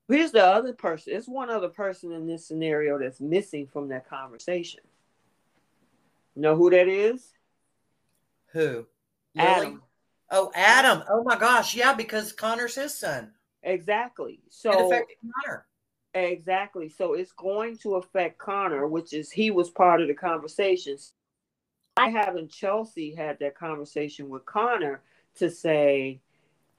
Here's 0.08 0.32
the 0.32 0.44
other 0.44 0.72
person. 0.72 1.14
It's 1.14 1.28
one 1.28 1.50
other 1.50 1.68
person 1.68 2.12
in 2.12 2.26
this 2.26 2.46
scenario 2.46 2.98
that's 2.98 3.20
missing 3.20 3.66
from 3.66 3.88
that 3.88 4.08
conversation. 4.08 4.80
Know 6.34 6.56
who 6.56 6.70
that 6.70 6.88
is? 6.88 7.32
Who? 8.52 8.86
Adam. 9.36 9.64
Lily? 9.64 9.80
Oh, 10.30 10.50
Adam. 10.54 11.04
Oh 11.08 11.22
my 11.22 11.36
gosh. 11.36 11.74
Yeah, 11.74 11.92
because 11.92 12.32
Connor's 12.32 12.74
his 12.74 12.96
son. 12.96 13.32
Exactly. 13.62 14.40
So 14.48 14.70
it 14.72 14.86
affected 14.86 15.16
Connor. 15.44 15.66
Exactly. 16.14 16.88
So 16.88 17.12
it's 17.14 17.32
going 17.32 17.76
to 17.78 17.96
affect 17.96 18.38
Connor, 18.38 18.86
which 18.86 19.12
is 19.12 19.30
he 19.30 19.50
was 19.50 19.70
part 19.70 20.00
of 20.00 20.08
the 20.08 20.14
conversations. 20.14 21.12
I 21.96 22.08
haven't 22.08 22.50
Chelsea 22.50 23.14
had 23.14 23.38
that 23.40 23.56
conversation 23.56 24.28
with 24.28 24.46
Connor 24.46 25.02
to 25.36 25.50
say, 25.50 26.20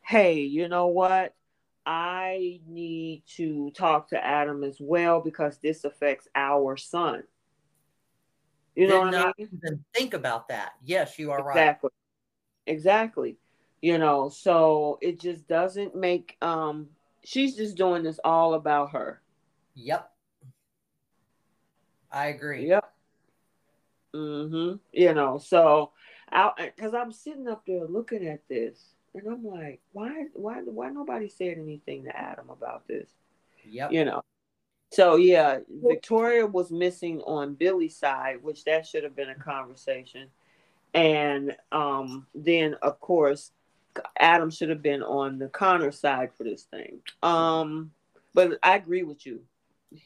hey, 0.01 0.41
you 0.41 0.67
know 0.67 0.87
what? 0.87 1.35
I 1.85 2.59
need 2.67 3.23
to 3.35 3.71
talk 3.71 4.09
to 4.09 4.23
Adam 4.23 4.63
as 4.63 4.77
well 4.79 5.19
because 5.19 5.57
this 5.57 5.83
affects 5.83 6.27
our 6.35 6.77
son. 6.77 7.23
You 8.75 8.87
know 8.87 8.99
what 9.01 9.15
I 9.15 9.33
mean? 9.37 9.49
Even 9.63 9.83
think 9.93 10.13
about 10.13 10.47
that. 10.49 10.73
Yes, 10.85 11.17
you 11.19 11.31
are 11.31 11.39
exactly. 11.39 11.51
right. 11.57 11.61
Exactly. 11.67 11.89
Exactly. 12.67 13.37
You 13.81 13.97
know, 13.97 14.29
so 14.29 14.99
it 15.01 15.19
just 15.19 15.47
doesn't 15.47 15.95
make 15.95 16.37
um 16.41 16.87
she's 17.23 17.55
just 17.55 17.75
doing 17.75 18.03
this 18.03 18.19
all 18.23 18.53
about 18.53 18.91
her. 18.91 19.21
Yep. 19.75 20.11
I 22.11 22.27
agree. 22.27 22.67
Yep. 22.67 22.93
Mm-hmm. 24.15 24.77
You 24.91 25.13
know, 25.13 25.37
so 25.37 25.91
because 26.31 26.93
I'm 26.93 27.11
sitting 27.11 27.47
up 27.47 27.63
there 27.65 27.85
looking 27.85 28.27
at 28.27 28.47
this 28.47 28.93
and 29.13 29.27
I'm 29.27 29.43
like, 29.43 29.81
why 29.91 30.25
why 30.33 30.61
why 30.65 30.89
nobody 30.89 31.27
said 31.29 31.57
anything 31.57 32.05
to 32.05 32.17
Adam 32.17 32.49
about 32.49 32.87
this? 32.87 33.09
Yep. 33.69 33.91
You 33.91 34.05
know. 34.05 34.21
So 34.91 35.15
yeah, 35.15 35.59
Victoria 35.69 36.45
was 36.45 36.71
missing 36.71 37.21
on 37.21 37.55
Billy's 37.55 37.95
side, 37.95 38.41
which 38.41 38.63
that 38.65 38.85
should 38.85 39.03
have 39.03 39.15
been 39.15 39.29
a 39.29 39.35
conversation. 39.35 40.27
And 40.93 41.55
um, 41.71 42.27
then 42.35 42.75
of 42.81 42.99
course 42.99 43.51
Adam 44.19 44.49
should 44.49 44.69
have 44.69 44.81
been 44.81 45.03
on 45.03 45.39
the 45.39 45.47
Connor 45.47 45.91
side 45.91 46.31
for 46.37 46.43
this 46.43 46.63
thing. 46.63 46.99
Um, 47.23 47.91
but 48.33 48.59
I 48.63 48.75
agree 48.75 49.03
with 49.03 49.25
you. 49.25 49.41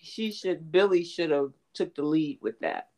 She 0.01 0.32
should 0.32 0.72
Billy 0.72 1.03
should 1.03 1.32
have 1.32 1.51
took 1.74 1.96
the 1.96 2.03
lead 2.03 2.39
with 2.41 2.60
that. 2.60 2.89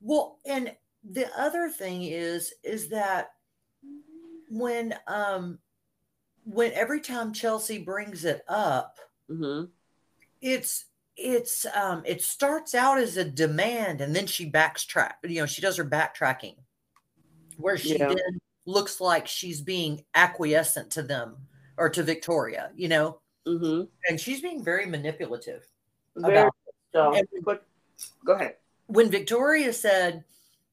Well, 0.00 0.38
and 0.44 0.74
the 1.08 1.26
other 1.38 1.68
thing 1.68 2.02
is 2.02 2.54
is 2.62 2.88
that 2.88 3.32
when 4.48 4.94
um 5.06 5.58
when 6.44 6.72
every 6.72 7.00
time 7.00 7.32
Chelsea 7.32 7.78
brings 7.78 8.24
it 8.24 8.42
up, 8.48 8.98
mm-hmm 9.30 9.64
it's 10.42 10.86
it's 11.16 11.64
um 11.74 12.02
it 12.04 12.20
starts 12.20 12.74
out 12.74 12.98
as 12.98 13.16
a 13.16 13.24
demand 13.24 14.00
and 14.00 14.14
then 14.14 14.26
she 14.26 14.50
backtrack 14.50 15.12
you 15.22 15.40
know 15.40 15.46
she 15.46 15.62
does 15.62 15.76
her 15.76 15.84
backtracking 15.84 16.56
where 17.56 17.78
she 17.78 17.96
yeah. 17.96 18.08
then 18.08 18.40
looks 18.66 19.00
like 19.00 19.26
she's 19.26 19.60
being 19.60 20.04
acquiescent 20.14 20.90
to 20.90 21.02
them 21.02 21.36
or 21.78 21.88
to 21.88 22.02
victoria 22.02 22.70
you 22.74 22.88
know 22.88 23.20
mm-hmm. 23.46 23.82
and 24.08 24.20
she's 24.20 24.40
being 24.40 24.64
very 24.64 24.86
manipulative 24.86 25.64
very 26.16 26.38
about 26.38 26.52
so, 26.92 27.14
but 27.44 27.64
go 28.24 28.32
ahead 28.32 28.56
when 28.86 29.10
victoria 29.10 29.72
said 29.72 30.24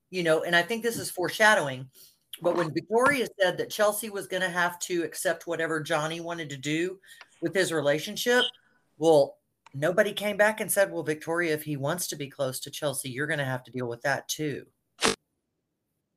you 0.09 0.23
know 0.23 0.43
and 0.43 0.55
i 0.55 0.61
think 0.61 0.83
this 0.83 0.97
is 0.97 1.11
foreshadowing 1.11 1.87
but 2.41 2.55
when 2.55 2.73
victoria 2.73 3.27
said 3.39 3.57
that 3.57 3.69
chelsea 3.69 4.09
was 4.09 4.27
going 4.27 4.41
to 4.41 4.49
have 4.49 4.79
to 4.79 5.03
accept 5.03 5.47
whatever 5.47 5.81
johnny 5.81 6.19
wanted 6.19 6.49
to 6.49 6.57
do 6.57 6.99
with 7.41 7.53
his 7.53 7.71
relationship 7.71 8.43
well 8.97 9.39
nobody 9.73 10.13
came 10.13 10.37
back 10.37 10.61
and 10.61 10.71
said, 10.71 10.91
well, 10.91 11.03
Victoria, 11.03 11.53
if 11.53 11.63
he 11.63 11.77
wants 11.77 12.07
to 12.07 12.15
be 12.15 12.27
close 12.27 12.59
to 12.61 12.71
Chelsea, 12.71 13.09
you're 13.09 13.27
going 13.27 13.39
to 13.39 13.45
have 13.45 13.63
to 13.63 13.71
deal 13.71 13.87
with 13.87 14.01
that 14.01 14.27
too. 14.27 14.65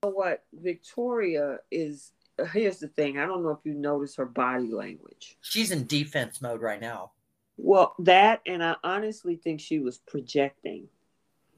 what? 0.02 0.44
Victoria 0.52 1.58
is, 1.70 2.12
here's 2.52 2.78
the 2.78 2.88
thing. 2.88 3.18
I 3.18 3.26
don't 3.26 3.42
know 3.42 3.50
if 3.50 3.64
you 3.64 3.74
notice 3.74 4.16
her 4.16 4.26
body 4.26 4.72
language. 4.72 5.36
She's 5.40 5.70
in 5.70 5.86
defense 5.86 6.40
mode 6.40 6.60
right 6.60 6.80
now. 6.80 7.12
Well, 7.56 7.94
that, 8.00 8.40
and 8.46 8.64
I 8.64 8.76
honestly 8.82 9.36
think 9.36 9.60
she 9.60 9.78
was 9.78 9.98
projecting. 9.98 10.88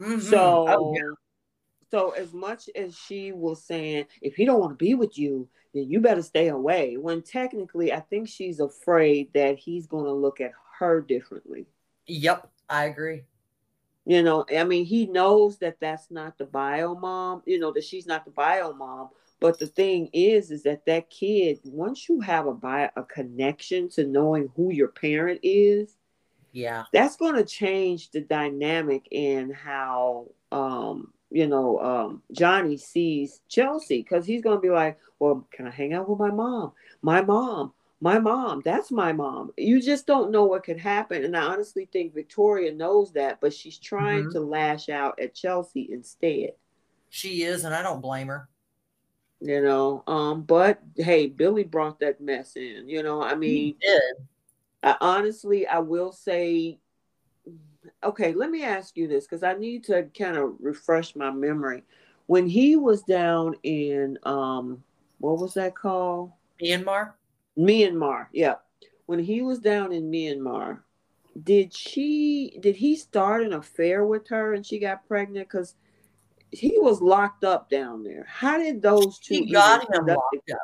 Mm-hmm. 0.00 0.20
So, 0.20 0.66
oh, 0.68 0.94
yeah. 0.94 1.14
So 1.94 2.10
as 2.10 2.32
much 2.34 2.68
as 2.74 2.98
she 2.98 3.30
was 3.30 3.62
saying, 3.62 4.06
if 4.20 4.34
he 4.34 4.44
don't 4.44 4.58
want 4.58 4.76
to 4.76 4.84
be 4.84 4.94
with 4.94 5.16
you, 5.16 5.48
then 5.72 5.88
you 5.88 6.00
better 6.00 6.22
stay 6.22 6.48
away. 6.48 6.96
When 6.96 7.22
technically, 7.22 7.92
I 7.92 8.00
think 8.00 8.28
she's 8.28 8.58
afraid 8.58 9.32
that 9.34 9.58
he's 9.58 9.86
going 9.86 10.06
to 10.06 10.12
look 10.12 10.40
at 10.40 10.50
her 10.80 11.00
differently. 11.00 11.66
Yep, 12.08 12.50
I 12.68 12.86
agree. 12.86 13.22
You 14.06 14.24
know, 14.24 14.44
I 14.52 14.64
mean, 14.64 14.84
he 14.84 15.06
knows 15.06 15.58
that 15.58 15.78
that's 15.78 16.10
not 16.10 16.36
the 16.36 16.46
bio 16.46 16.96
mom, 16.96 17.42
you 17.46 17.60
know, 17.60 17.72
that 17.72 17.84
she's 17.84 18.06
not 18.06 18.24
the 18.24 18.32
bio 18.32 18.72
mom. 18.72 19.10
But 19.38 19.60
the 19.60 19.68
thing 19.68 20.10
is, 20.12 20.50
is 20.50 20.64
that 20.64 20.86
that 20.86 21.10
kid, 21.10 21.60
once 21.62 22.08
you 22.08 22.20
have 22.22 22.48
a 22.48 22.54
bio, 22.54 22.88
a 22.96 23.04
connection 23.04 23.88
to 23.90 24.04
knowing 24.04 24.50
who 24.56 24.72
your 24.72 24.88
parent 24.88 25.38
is, 25.44 25.96
yeah, 26.50 26.86
that's 26.92 27.14
going 27.14 27.36
to 27.36 27.44
change 27.44 28.10
the 28.10 28.20
dynamic 28.20 29.06
in 29.12 29.52
how, 29.52 30.26
um, 30.50 31.13
you 31.34 31.48
know, 31.48 31.80
um, 31.80 32.22
Johnny 32.32 32.76
sees 32.76 33.40
Chelsea 33.48 34.02
because 34.02 34.24
he's 34.24 34.42
going 34.42 34.58
to 34.58 34.62
be 34.62 34.70
like, 34.70 34.98
well, 35.18 35.46
can 35.50 35.66
I 35.66 35.70
hang 35.70 35.92
out 35.92 36.08
with 36.08 36.18
my 36.18 36.30
mom? 36.30 36.72
My 37.02 37.22
mom, 37.22 37.72
my 38.04 38.18
mom 38.18 38.60
that's 38.62 38.90
my 38.90 39.14
mom 39.14 39.50
you 39.56 39.80
just 39.80 40.06
don't 40.06 40.30
know 40.30 40.44
what 40.44 40.62
could 40.62 40.78
happen 40.78 41.24
and 41.24 41.34
i 41.34 41.40
honestly 41.40 41.88
think 41.90 42.12
victoria 42.12 42.70
knows 42.70 43.10
that 43.12 43.40
but 43.40 43.50
she's 43.50 43.78
trying 43.78 44.24
mm-hmm. 44.24 44.32
to 44.32 44.40
lash 44.40 44.90
out 44.90 45.18
at 45.18 45.34
chelsea 45.34 45.88
instead 45.90 46.50
she 47.08 47.44
is 47.44 47.64
and 47.64 47.74
i 47.74 47.82
don't 47.82 48.02
blame 48.02 48.26
her 48.26 48.46
you 49.40 49.62
know 49.62 50.02
um 50.06 50.42
but 50.42 50.82
hey 50.96 51.26
billy 51.28 51.64
brought 51.64 51.98
that 51.98 52.20
mess 52.20 52.56
in 52.56 52.86
you 52.86 53.02
know 53.02 53.22
i 53.22 53.34
mean 53.34 53.74
I, 54.82 54.96
honestly 55.00 55.66
i 55.66 55.78
will 55.78 56.12
say 56.12 56.78
okay 58.02 58.32
let 58.32 58.50
me 58.50 58.64
ask 58.64 58.96
you 58.96 59.06
this 59.06 59.24
because 59.24 59.42
i 59.42 59.54
need 59.54 59.84
to 59.84 60.04
kind 60.16 60.36
of 60.36 60.54
refresh 60.60 61.14
my 61.16 61.30
memory 61.30 61.82
when 62.26 62.46
he 62.46 62.76
was 62.76 63.02
down 63.02 63.54
in 63.62 64.18
um 64.24 64.82
what 65.18 65.38
was 65.38 65.54
that 65.54 65.74
called 65.74 66.30
myanmar 66.62 67.12
Myanmar, 67.58 68.26
yeah. 68.32 68.56
When 69.06 69.18
he 69.18 69.42
was 69.42 69.58
down 69.58 69.92
in 69.92 70.10
Myanmar, 70.10 70.80
did 71.42 71.74
she 71.74 72.56
did 72.60 72.76
he 72.76 72.96
start 72.96 73.42
an 73.42 73.52
affair 73.52 74.04
with 74.06 74.28
her 74.28 74.54
and 74.54 74.64
she 74.64 74.78
got 74.78 75.06
pregnant? 75.06 75.48
Because 75.48 75.74
he 76.50 76.78
was 76.78 77.00
locked 77.00 77.44
up 77.44 77.68
down 77.68 78.02
there. 78.02 78.24
How 78.28 78.58
did 78.58 78.80
those 78.80 79.18
two? 79.18 79.34
She 79.34 79.52
got 79.52 79.82
him 79.92 80.06
locked 80.06 80.50
up. 80.50 80.58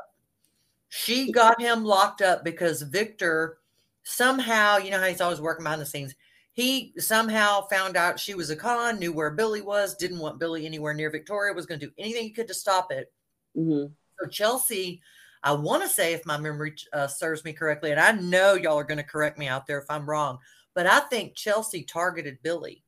She 0.89 1.33
got 1.33 1.61
him 1.61 1.85
locked 1.85 2.23
up 2.23 2.45
because 2.45 2.83
Victor 2.83 3.59
somehow, 4.03 4.79
you 4.79 4.91
know 4.91 4.99
how 4.99 5.07
he's 5.07 5.21
always 5.21 5.41
working 5.41 5.65
behind 5.65 5.81
the 5.81 5.87
scenes. 5.87 6.15
He 6.52 6.92
somehow 6.99 7.66
found 7.69 7.97
out 7.97 8.21
she 8.21 8.35
was 8.35 8.50
a 8.50 8.57
con, 8.57 8.99
knew 8.99 9.12
where 9.12 9.30
Billy 9.30 9.61
was, 9.61 9.95
didn't 9.95 10.19
want 10.19 10.40
Billy 10.40 10.66
anywhere 10.66 10.95
near 10.95 11.11
Victoria, 11.11 11.54
was 11.54 11.66
going 11.66 11.80
to 11.80 11.87
do 11.87 11.92
anything 11.97 12.25
he 12.25 12.30
could 12.30 12.49
to 12.49 12.54
stop 12.54 12.90
it. 12.90 13.12
Mm-hmm. 13.57 13.92
So 14.21 14.28
Chelsea 14.28 15.00
I 15.42 15.52
want 15.52 15.83
to 15.83 15.88
say, 15.88 16.12
if 16.12 16.26
my 16.26 16.37
memory 16.37 16.75
uh, 16.92 17.07
serves 17.07 17.45
me 17.45 17.52
correctly, 17.52 17.90
and 17.90 18.00
I 18.00 18.12
know 18.12 18.54
y'all 18.54 18.78
are 18.78 18.85
going 18.85 18.99
to 18.99 19.04
correct 19.04 19.38
me 19.38 19.49
out 19.49 19.66
there 19.66 19.78
if 19.78 19.90
I'm 19.90 20.09
wrong, 20.09 20.38
but 20.75 20.87
I 20.87 21.00
think 21.00 21.35
Chelsea 21.35 21.83
targeted 21.83 22.38
Billy. 22.42 22.85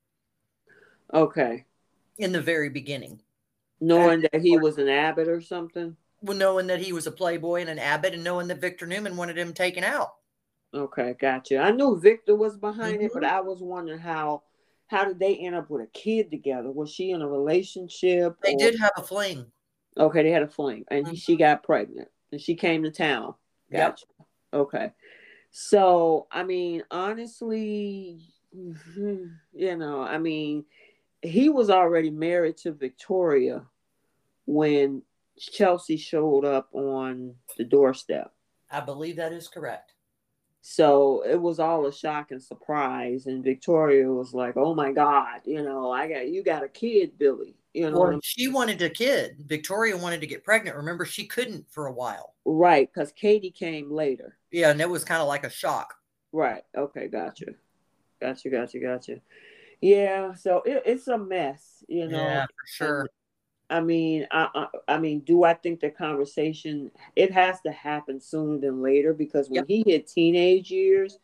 Okay. 1.14 1.64
In 2.19 2.33
the 2.33 2.42
very 2.42 2.69
beginning. 2.69 3.21
Knowing 3.81 4.21
that 4.21 4.42
he 4.42 4.59
was 4.59 4.78
an 4.78 4.88
Abbott 4.88 5.28
or 5.28 5.40
something? 5.40 5.97
Well, 6.21 6.37
knowing 6.37 6.66
that 6.69 6.81
he 6.81 6.92
was 6.92 7.07
a 7.07 7.12
playboy 7.12 7.62
and 7.62 7.71
an 7.71 7.78
Abbott, 7.78 8.14
and 8.14 8.23
knowing 8.23 8.49
that 8.49 8.61
Victor 8.61 8.87
Newman 8.87 9.16
wanted 9.16 9.38
him 9.38 9.54
taken 9.54 9.83
out. 9.83 10.14
Okay, 10.75 11.14
gotcha. 11.21 11.59
I 11.59 11.71
knew 11.71 12.00
Victor 12.00 12.35
was 12.35 12.57
behind 12.57 12.97
mm-hmm. 12.97 13.07
it, 13.07 13.11
but 13.12 13.23
mm-hmm. 13.23 13.37
I 13.37 13.41
was 13.41 13.61
wondering 13.61 14.00
how 14.00 14.43
how 14.87 15.05
did 15.05 15.19
they 15.19 15.37
end 15.37 15.55
up 15.55 15.71
with 15.71 15.83
a 15.83 15.87
kid 15.87 16.31
together? 16.31 16.71
Was 16.71 16.91
she 16.91 17.11
in 17.11 17.23
a 17.23 17.29
relationship? 17.29 18.37
They 18.43 18.55
or... 18.55 18.59
did 18.59 18.79
have 18.79 18.93
a 18.97 19.02
fling. 19.02 19.47
Okay, 19.99 20.23
they 20.23 20.31
had 20.31 20.43
a 20.43 20.49
fling, 20.49 20.85
and 20.88 21.07
mm-hmm. 21.07 21.14
she 21.14 21.37
got 21.37 21.62
pregnant 21.62 22.09
and 22.33 22.41
she 22.41 22.55
came 22.55 22.83
to 22.83 22.91
town. 22.91 23.35
Gotcha. 23.71 24.07
Yep. 24.19 24.26
Okay. 24.55 24.93
So, 25.50 26.26
I 26.31 26.43
mean, 26.43 26.83
honestly, 26.91 28.21
you 28.52 29.76
know, 29.76 30.00
I 30.00 30.19
mean, 30.19 30.64
he 31.21 31.50
was 31.50 31.71
already 31.71 32.11
married 32.11 32.57
to 32.59 32.73
Victoria 32.73 33.64
when 34.47 35.02
Chelsea 35.38 35.97
showed 35.97 36.45
up 36.45 36.69
on 36.75 37.35
the 37.57 37.64
doorstep. 37.64 38.33
I 38.71 38.81
believe 38.81 39.17
that 39.17 39.33
is 39.33 39.49
correct. 39.49 39.93
So 40.64 41.25
it 41.26 41.40
was 41.40 41.59
all 41.59 41.87
a 41.87 41.92
shock 41.92 42.31
and 42.31 42.42
surprise. 42.42 43.26
And 43.26 43.42
Victoria 43.42 44.07
was 44.07 44.33
like, 44.33 44.57
Oh 44.57 44.75
my 44.75 44.92
God, 44.92 45.40
you 45.45 45.62
know, 45.62 45.90
I 45.90 46.09
got 46.09 46.28
you 46.28 46.42
got 46.42 46.62
a 46.62 46.69
kid, 46.69 47.19
Billy. 47.19 47.57
You 47.75 47.90
know, 47.90 47.99
well, 47.99 48.21
she 48.23 48.49
wanted 48.49 48.81
a 48.83 48.90
kid. 48.90 49.37
Victoria 49.47 49.97
wanted 49.97 50.21
to 50.21 50.26
get 50.26 50.45
pregnant. 50.45 50.76
Remember, 50.76 51.04
she 51.04 51.26
couldn't 51.26 51.66
for 51.71 51.87
a 51.87 51.92
while. 51.92 52.35
Right, 52.45 52.88
because 52.92 53.12
Katie 53.12 53.50
came 53.50 53.90
later. 53.90 54.37
Yeah, 54.50 54.71
and 54.71 54.81
it 54.81 54.88
was 54.88 55.04
kind 55.04 55.23
of 55.23 55.28
like 55.28 55.45
a 55.45 55.50
shock. 55.50 55.95
Right. 56.33 56.62
Okay, 56.76 57.09
gotcha. 57.09 57.47
Gotcha, 58.21 58.50
gotcha, 58.50 58.78
gotcha. 58.78 59.16
Yeah, 59.81 60.35
so 60.35 60.62
it, 60.64 60.83
it's 60.87 61.09
a 61.09 61.19
mess, 61.19 61.83
you 61.88 62.09
know. 62.09 62.19
Yeah, 62.28 62.45
for 62.45 62.66
sure. 62.66 63.09
I 63.73 63.81
mean, 63.81 64.26
I, 64.31 64.49
I, 64.55 64.95
I 64.95 64.99
mean, 64.99 65.21
do 65.21 65.45
I 65.45 65.55
think 65.55 65.81
the 65.81 65.88
conversation 65.88 66.91
it 67.17 67.33
has 67.33 67.59
to 67.62 67.73
happen 67.73 68.21
sooner 68.21 68.59
than 68.59 68.83
later 68.83 69.14
because 69.14 69.49
when 69.49 69.64
yep. 69.67 69.67
he 69.67 69.83
hit 69.87 70.07
teenage 70.07 70.71
years, 70.71 71.19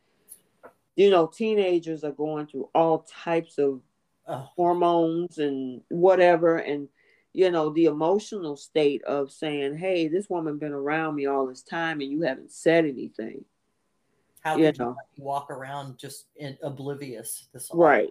you 0.96 1.10
know, 1.10 1.26
teenagers 1.26 2.04
are 2.04 2.12
going 2.12 2.46
through 2.46 2.70
all 2.74 3.06
types 3.22 3.58
of 3.58 3.82
oh. 4.26 4.48
hormones 4.56 5.36
and 5.36 5.82
whatever, 5.90 6.56
and 6.56 6.88
you 7.34 7.50
know, 7.50 7.68
the 7.68 7.84
emotional 7.84 8.56
state 8.56 9.04
of 9.04 9.30
saying, 9.30 9.76
"Hey, 9.76 10.08
this 10.08 10.30
woman 10.30 10.56
been 10.56 10.72
around 10.72 11.16
me 11.16 11.26
all 11.26 11.46
this 11.46 11.62
time, 11.62 12.00
and 12.00 12.10
you 12.10 12.22
haven't 12.22 12.50
said 12.50 12.86
anything." 12.86 13.44
How 14.40 14.56
you 14.56 14.72
know. 14.78 14.96
you 15.16 15.22
walk 15.22 15.50
around 15.50 15.98
just 15.98 16.28
in, 16.36 16.56
oblivious? 16.62 17.48
This 17.52 17.70
right. 17.74 18.08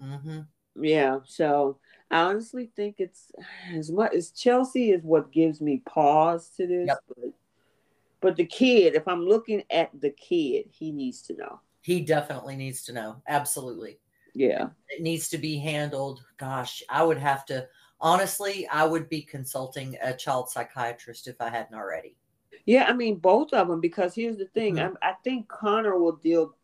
Mm-hmm. 0.00 0.40
Yeah. 0.76 1.18
So 1.26 1.78
I 2.12 2.24
honestly 2.24 2.70
think 2.76 2.96
it's 2.98 3.32
as 3.74 3.90
much 3.90 4.12
as 4.12 4.30
Chelsea 4.30 4.90
is 4.90 5.02
what 5.02 5.32
gives 5.32 5.60
me 5.60 5.82
pause 5.86 6.50
to 6.58 6.66
this, 6.66 6.86
yep. 6.86 6.98
but 7.08 7.32
but 8.20 8.36
the 8.36 8.44
kid, 8.44 8.94
if 8.94 9.08
I'm 9.08 9.26
looking 9.26 9.64
at 9.70 9.90
the 10.00 10.10
kid, 10.10 10.66
he 10.70 10.92
needs 10.92 11.22
to 11.22 11.34
know. 11.34 11.60
He 11.80 12.02
definitely 12.02 12.54
needs 12.54 12.84
to 12.84 12.92
know. 12.92 13.20
Absolutely. 13.26 13.98
Yeah. 14.34 14.68
It 14.88 15.02
needs 15.02 15.28
to 15.30 15.38
be 15.38 15.58
handled. 15.58 16.22
Gosh, 16.36 16.82
I 16.88 17.02
would 17.02 17.18
have 17.18 17.44
to 17.46 17.66
honestly, 18.00 18.68
I 18.68 18.84
would 18.84 19.08
be 19.08 19.22
consulting 19.22 19.96
a 20.02 20.12
child 20.12 20.50
psychiatrist 20.50 21.28
if 21.28 21.40
I 21.40 21.48
hadn't 21.48 21.74
already. 21.76 22.16
Yeah, 22.66 22.84
I 22.88 22.92
mean 22.92 23.16
both 23.16 23.52
of 23.52 23.68
them 23.68 23.80
because 23.80 24.14
here's 24.14 24.36
the 24.36 24.46
thing. 24.46 24.76
Mm-hmm. 24.76 24.96
I, 25.02 25.10
I 25.10 25.14
think 25.24 25.48
Connor 25.48 25.98
will 25.98 26.16
deal 26.16 26.54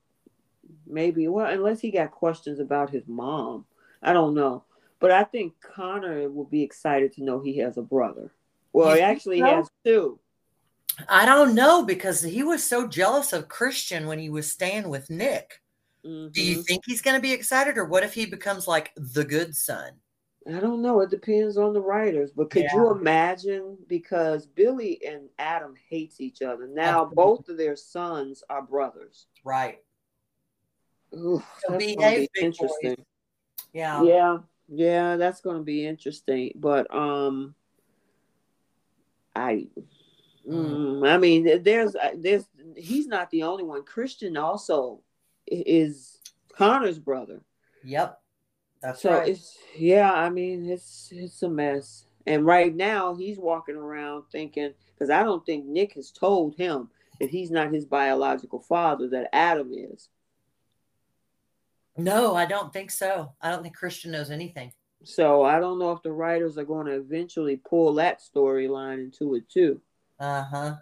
maybe 0.87 1.27
well 1.29 1.47
unless 1.47 1.81
he 1.81 1.91
got 1.91 2.11
questions 2.11 2.61
about 2.61 2.91
his 2.91 3.09
mom. 3.09 3.65
I 4.03 4.13
don't 4.13 4.35
know. 4.35 4.65
But 5.01 5.11
I 5.13 5.25
think 5.25 5.55
Connor 5.61 6.29
will 6.29 6.45
be 6.45 6.63
excited 6.63 7.13
to 7.15 7.25
know 7.25 7.41
he 7.41 7.59
has 7.59 7.77
a 7.77 7.83
brother. 7.83 8.33
Well, 8.73 8.95
he 8.95 9.01
actually 9.01 9.41
so? 9.41 9.47
has 9.47 9.71
two. 9.85 10.19
I 11.09 11.25
don't 11.25 11.55
know 11.55 11.85
because 11.85 12.23
he 12.23 12.43
was 12.43 12.65
so 12.65 12.87
jealous 12.87 13.33
of 13.33 13.49
Christian 13.49 14.07
when 14.07 14.19
he 14.19 14.29
was 14.29 14.51
staying 14.51 14.89
with 14.89 15.11
Nick. 15.11 15.63
Mm-hmm. 16.05 16.33
Do 16.33 16.43
you 16.43 16.57
mm-hmm. 16.57 16.63
think 16.63 16.83
he's 16.87 17.03
going 17.03 17.17
to 17.17 17.23
be 17.23 17.33
excited, 17.33 17.79
or 17.79 17.85
what 17.85 18.03
if 18.03 18.15
he 18.15 18.27
becomes 18.27 18.67
like 18.67 18.93
the 18.97 19.25
good 19.25 19.55
son? 19.55 19.93
I 20.49 20.61
don't 20.61 20.83
know. 20.83 21.01
It 21.01 21.11
depends 21.11 21.59
on 21.59 21.75
the 21.75 21.81
writers. 21.81 22.31
But 22.35 22.51
could 22.51 22.63
yeah. 22.65 22.75
you 22.75 22.91
imagine? 22.91 23.77
Because 23.87 24.47
Billy 24.47 25.01
and 25.07 25.29
Adam 25.39 25.75
hates 25.89 26.21
each 26.21 26.43
other. 26.43 26.67
Now 26.67 27.03
Absolutely. 27.03 27.15
both 27.17 27.49
of 27.49 27.57
their 27.59 27.77
sons 27.77 28.43
are 28.49 28.63
brothers. 28.63 29.27
Right. 29.45 29.79
Ooh, 31.15 31.43
so 31.67 31.79
behave, 31.79 32.29
interesting. 32.41 32.95
Boys. 32.97 33.05
Yeah. 33.73 34.03
Yeah. 34.03 34.39
Yeah, 34.69 35.17
that's 35.17 35.41
going 35.41 35.57
to 35.57 35.63
be 35.63 35.87
interesting. 35.87 36.53
But 36.55 36.93
um, 36.95 37.55
I, 39.35 39.67
mm. 40.47 41.09
I 41.09 41.17
mean, 41.17 41.63
there's 41.63 41.97
uh, 41.97 42.11
there's 42.17 42.45
he's 42.77 43.07
not 43.07 43.31
the 43.31 43.45
only 43.45 43.65
one. 43.65 43.85
Christian 43.85 44.37
also 44.37 45.01
is 45.47 46.19
Connor's 46.53 46.99
brother. 46.99 47.41
Yep, 47.85 48.21
that's 48.83 49.03
so 49.03 49.19
right. 49.19 49.29
it's 49.29 49.57
yeah. 49.77 50.13
I 50.13 50.29
mean, 50.29 50.69
it's 50.69 51.09
it's 51.13 51.43
a 51.43 51.49
mess. 51.49 52.05
And 52.27 52.45
right 52.45 52.75
now, 52.75 53.15
he's 53.15 53.39
walking 53.39 53.77
around 53.77 54.25
thinking 54.31 54.75
because 54.93 55.09
I 55.09 55.23
don't 55.23 55.47
think 55.47 55.65
Nick 55.65 55.95
has 55.95 56.11
told 56.11 56.57
him 56.57 56.91
that 57.21 57.31
he's 57.31 57.51
not 57.51 57.73
his 57.73 57.87
biological 57.87 58.61
father. 58.61 59.09
That 59.09 59.35
Adam 59.35 59.73
is. 59.73 60.11
No, 61.99 62.37
I 62.37 62.47
don't 62.47 62.73
think 62.73 62.91
so. 62.93 63.33
I 63.43 63.51
don't 63.51 63.63
think 63.63 63.77
Christian 63.77 64.13
knows 64.13 64.31
anything. 64.31 64.73
So 65.05 65.43
I 65.43 65.59
don't 65.59 65.79
know 65.79 65.93
if 65.93 66.03
the 66.03 66.13
writers 66.13 66.57
are 66.57 66.65
going 66.65 66.87
to 66.87 66.93
eventually 66.93 67.57
pull 67.57 67.95
that 67.95 68.21
storyline 68.21 69.05
into 69.05 69.35
it 69.35 69.49
too. 69.49 69.81
Uh 70.19 70.45
huh. 70.45 70.75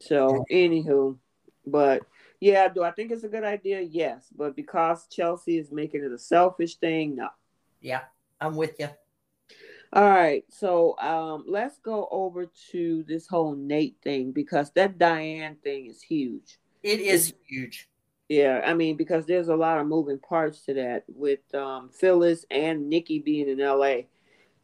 So, 0.00 0.44
anywho, 0.50 1.18
but 1.66 2.02
yeah, 2.40 2.68
do 2.68 2.82
I 2.82 2.90
think 2.90 3.10
it's 3.10 3.24
a 3.24 3.28
good 3.28 3.44
idea? 3.44 3.80
Yes, 3.80 4.28
but 4.34 4.56
because 4.56 5.06
Chelsea 5.08 5.58
is 5.58 5.70
making 5.70 6.04
it 6.04 6.12
a 6.12 6.18
selfish 6.18 6.76
thing, 6.76 7.16
no. 7.16 7.28
Yeah, 7.82 8.02
I'm 8.40 8.56
with 8.56 8.76
you. 8.80 8.88
All 9.92 10.08
right, 10.08 10.44
so 10.48 10.96
um, 10.98 11.44
let's 11.46 11.78
go 11.78 12.08
over 12.10 12.46
to 12.70 13.04
this 13.06 13.26
whole 13.26 13.54
Nate 13.54 13.96
thing 14.02 14.32
because 14.32 14.70
that 14.72 14.96
Diane 14.96 15.56
thing 15.62 15.86
is 15.86 16.00
huge. 16.00 16.58
It 16.82 17.00
is 17.00 17.30
it's, 17.30 17.38
huge. 17.46 17.89
Yeah, 18.30 18.62
I 18.64 18.74
mean 18.74 18.96
because 18.96 19.26
there's 19.26 19.48
a 19.48 19.56
lot 19.56 19.78
of 19.78 19.88
moving 19.88 20.20
parts 20.20 20.60
to 20.66 20.74
that 20.74 21.02
with 21.08 21.52
um, 21.52 21.90
Phyllis 21.90 22.44
and 22.48 22.88
Nikki 22.88 23.18
being 23.18 23.48
in 23.48 23.58
LA. 23.58 24.06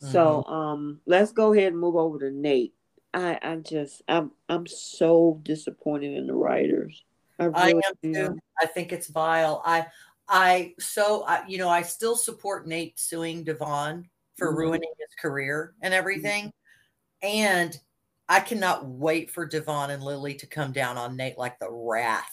Mm-hmm. 0.01 0.13
So 0.13 0.45
um, 0.45 1.01
let's 1.05 1.33
go 1.33 1.53
ahead 1.53 1.73
and 1.73 1.81
move 1.81 1.97
over 1.97 2.21
to 2.21 2.31
Nate. 2.31 2.75
I 3.13 3.41
I 3.43 3.57
just 3.57 4.03
I'm 4.07 4.31
I'm 4.49 4.69
so 4.69 5.41
disappointed 5.43 6.17
in 6.17 6.29
the 6.29 6.35
writers. 6.35 7.05
I, 7.41 7.47
really 7.47 7.59
I 7.59 7.71
am 7.71 8.15
too. 8.15 8.39
I 8.63 8.67
think 8.67 8.93
it's 8.93 9.09
vile. 9.09 9.61
I 9.65 9.87
I 10.29 10.75
so 10.79 11.25
I, 11.25 11.43
you 11.49 11.59
know 11.59 11.69
I 11.69 11.83
still 11.83 12.15
support 12.15 12.69
Nate 12.69 13.01
suing 13.01 13.43
Devon 13.43 14.09
for 14.37 14.47
mm-hmm. 14.47 14.59
ruining 14.59 14.93
his 14.97 15.15
career 15.21 15.75
and 15.83 15.93
everything, 15.93 16.53
mm-hmm. 17.25 17.27
and 17.27 17.77
I 18.29 18.39
cannot 18.39 18.87
wait 18.87 19.33
for 19.33 19.45
Devon 19.45 19.91
and 19.91 20.05
Lily 20.05 20.35
to 20.35 20.47
come 20.47 20.71
down 20.71 20.97
on 20.97 21.17
Nate 21.17 21.37
like 21.37 21.59
the 21.59 21.69
wrath 21.69 22.31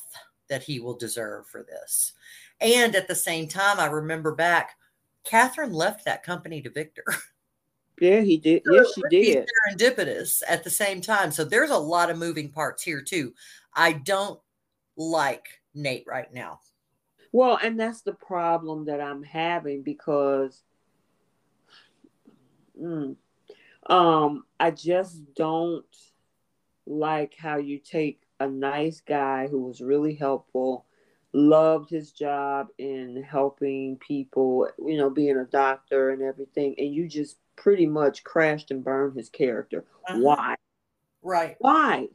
that 0.50 0.64
he 0.64 0.80
will 0.80 0.96
deserve 0.96 1.48
for 1.48 1.64
this. 1.64 2.14
And 2.62 2.96
at 2.96 3.08
the 3.08 3.16
same 3.16 3.48
time, 3.48 3.80
I 3.80 3.86
remember 3.86 4.36
back, 4.36 4.72
Catherine 5.24 5.74
left 5.74 6.06
that 6.06 6.24
company 6.24 6.62
to 6.62 6.70
Victor. 6.70 7.06
Yeah, 8.02 8.22
he 8.22 8.38
did. 8.38 8.64
So 8.66 8.74
yes, 8.74 8.88
she 8.96 9.02
did. 9.10 9.48
Serendipitous 9.70 10.42
at 10.48 10.64
the 10.64 10.70
same 10.70 11.00
time. 11.00 11.32
So 11.32 11.46
there's 11.46 11.70
a 11.70 11.78
lot 11.78 12.10
of 12.10 12.18
moving 12.18 12.50
parts 12.50 12.84
here 12.84 13.02
too. 13.02 13.34
I 13.76 13.94
don't 13.94 14.40
like 14.98 15.46
Nate 15.74 16.06
right 16.08 16.32
now. 16.34 16.60
Well, 17.32 17.60
and 17.64 17.80
that's 17.80 18.02
the 18.02 18.14
problem 18.14 18.86
that 18.86 19.00
I'm 19.00 19.24
having 19.24 19.84
because 19.84 20.64
mm, 22.80 23.16
um 23.88 24.44
I 24.60 24.72
just 24.72 25.34
don't 25.36 25.86
like 26.86 27.36
how 27.38 27.58
you 27.58 27.80
take 27.80 28.23
a 28.44 28.50
nice 28.50 29.02
guy 29.02 29.48
who 29.48 29.64
was 29.64 29.82
really 29.82 30.16
helpful, 30.16 30.86
loved 31.34 31.90
his 31.90 32.12
job 32.12 32.68
in 32.78 33.24
helping 33.24 33.98
people, 33.98 34.68
you 34.86 34.98
know, 34.98 35.10
being 35.10 35.38
a 35.38 35.46
doctor 35.46 36.12
and 36.12 36.22
everything, 36.22 36.76
and 36.78 36.94
you 36.94 37.08
just 37.08 37.38
pretty 37.56 37.86
much 37.86 38.24
crashed 38.24 38.72
and 38.72 38.84
burned 38.84 39.16
his 39.16 39.30
character. 39.30 39.86
Uh-huh. 40.08 40.20
Why? 40.20 40.56
Right. 41.22 41.56
Why? 41.60 42.08